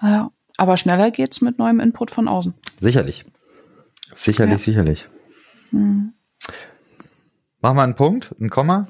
Ja, 0.00 0.30
aber 0.56 0.76
schneller 0.76 1.10
geht's 1.10 1.40
mit 1.40 1.58
neuem 1.58 1.80
Input 1.80 2.10
von 2.10 2.28
außen. 2.28 2.54
sicherlich. 2.80 3.24
Sicherlich, 4.14 4.52
Ja. 4.52 4.58
sicherlich. 4.58 5.08
Hm. 5.70 6.12
Mach 7.60 7.74
mal 7.74 7.84
einen 7.84 7.94
Punkt, 7.96 8.34
ein 8.40 8.50
Komma. 8.50 8.88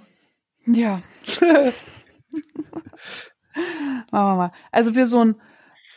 Ja. 0.67 1.01
Machen 1.41 1.73
wir 4.11 4.37
mal. 4.37 4.53
Also 4.71 4.93
für 4.93 5.07
so 5.07 5.25
ein 5.25 5.35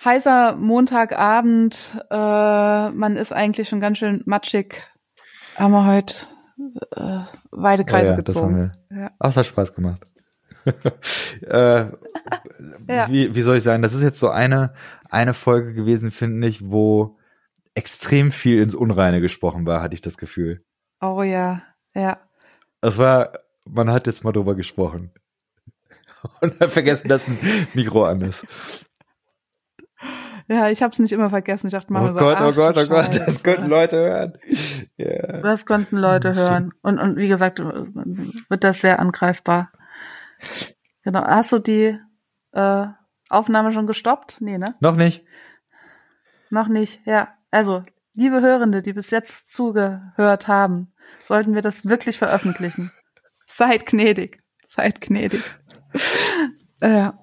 heißer 0.04 0.56
Montagabend, 0.58 1.98
äh, 2.12 2.90
man 2.90 3.16
ist 3.16 3.32
eigentlich 3.34 3.70
schon 3.70 3.80
ganz 3.80 3.98
schön 4.00 4.24
matschig, 4.26 4.84
haben 5.56 5.72
wir 5.72 5.86
heute 5.86 6.16
äh, 6.96 7.20
weite 7.52 7.86
Kreise 7.86 8.12
Ja, 8.12 8.12
ja, 8.12 8.16
gezogen. 8.16 8.72
Ja. 8.92 9.12
Ach, 9.20 9.30
es 9.30 9.38
hat 9.38 9.46
Spaß 9.46 9.74
gemacht. 9.74 10.06
äh, 11.42 11.86
Ja. 12.88 13.10
wie, 13.10 13.36
wie 13.36 13.42
soll 13.42 13.58
ich 13.58 13.64
sagen, 13.64 13.84
das 13.84 13.94
ist 13.94 14.02
jetzt 14.02 14.20
so 14.20 14.30
eine, 14.30 14.74
eine 15.10 15.34
Folge 15.34 15.74
gewesen, 15.74 16.12
finde 16.12 16.48
ich, 16.48 16.70
wo 16.70 17.18
extrem 17.76 18.32
viel 18.32 18.62
ins 18.62 18.76
Unreine 18.76 19.20
gesprochen 19.20 19.66
war, 19.66 19.82
hatte 19.82 19.96
ich 19.96 20.02
das 20.02 20.18
Gefühl. 20.18 20.64
Oh 21.02 21.24
ja, 21.24 21.64
ja. 21.96 22.18
Es 22.82 22.98
war, 22.98 23.34
man 23.66 23.90
hat 23.92 24.08
jetzt 24.08 24.24
mal 24.24 24.32
drüber 24.32 24.56
gesprochen. 24.56 25.12
Und 26.42 26.62
dann 26.62 26.70
vergessen, 26.70 27.08
dass 27.10 27.28
ein 27.28 27.38
Mikro 27.74 28.06
an 28.06 28.22
ist. 28.22 28.46
Ja, 30.48 30.70
ich 30.70 30.84
habe 30.84 30.92
es 30.92 31.00
nicht 31.00 31.12
immer 31.12 31.30
vergessen. 31.30 31.68
Ich 31.68 31.74
dachte 31.74 31.92
mal 31.92 32.10
Oh 32.10 32.14
so, 32.14 32.20
Gott, 32.20 32.42
oh 32.42 32.52
Gott, 32.52 32.78
oh 32.78 32.88
Gott, 32.88 33.16
das 33.16 33.44
könnten 33.44 33.68
Leute 33.68 33.98
hören. 33.98 34.38
Ja. 34.98 35.42
Das 35.42 35.66
konnten 35.66 35.98
Leute 35.98 36.36
hören. 36.36 36.72
Und, 36.82 37.00
und 37.00 37.18
wie 37.18 37.28
gesagt, 37.28 37.60
wird 37.60 38.64
das 38.64 38.82
sehr 38.82 39.00
angreifbar. 39.00 39.72
Genau. 41.04 41.24
Hast 41.24 41.52
du 41.52 41.60
die 41.60 41.98
äh, 42.52 42.86
Aufnahme 43.30 43.72
schon 43.72 43.88
gestoppt? 43.88 44.38
Nee, 44.40 44.58
ne? 44.58 44.76
Noch 44.80 44.96
nicht? 44.96 45.24
Noch 46.50 46.68
nicht. 46.68 47.02
Ja. 47.06 47.30
Also, 47.52 47.84
liebe 48.14 48.42
Hörende, 48.42 48.82
die 48.82 48.94
bis 48.94 49.12
jetzt 49.12 49.50
zugehört 49.50 50.48
haben, 50.48 50.94
sollten 51.22 51.56
wir 51.56 51.62
das 51.62 51.88
wirklich 51.88 52.18
veröffentlichen. 52.18 52.92
Seid 53.46 53.86
gnädig. 53.86 54.42
Seid 54.66 55.02
gnädig. 55.02 55.44
ja. 56.82 57.20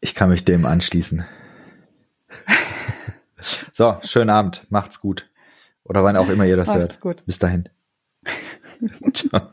Ich 0.00 0.14
kann 0.14 0.28
mich 0.28 0.44
dem 0.44 0.66
anschließen. 0.66 1.26
So, 3.72 3.98
schönen 4.02 4.30
Abend. 4.30 4.66
Macht's 4.70 5.00
gut. 5.00 5.30
Oder 5.84 6.02
wann 6.04 6.16
auch 6.16 6.28
immer 6.28 6.44
ihr 6.44 6.56
das 6.56 6.68
Macht's 6.68 6.80
hört. 6.80 7.00
gut. 7.00 7.24
Bis 7.26 7.38
dahin. 7.38 7.68
Ciao. 9.12 9.52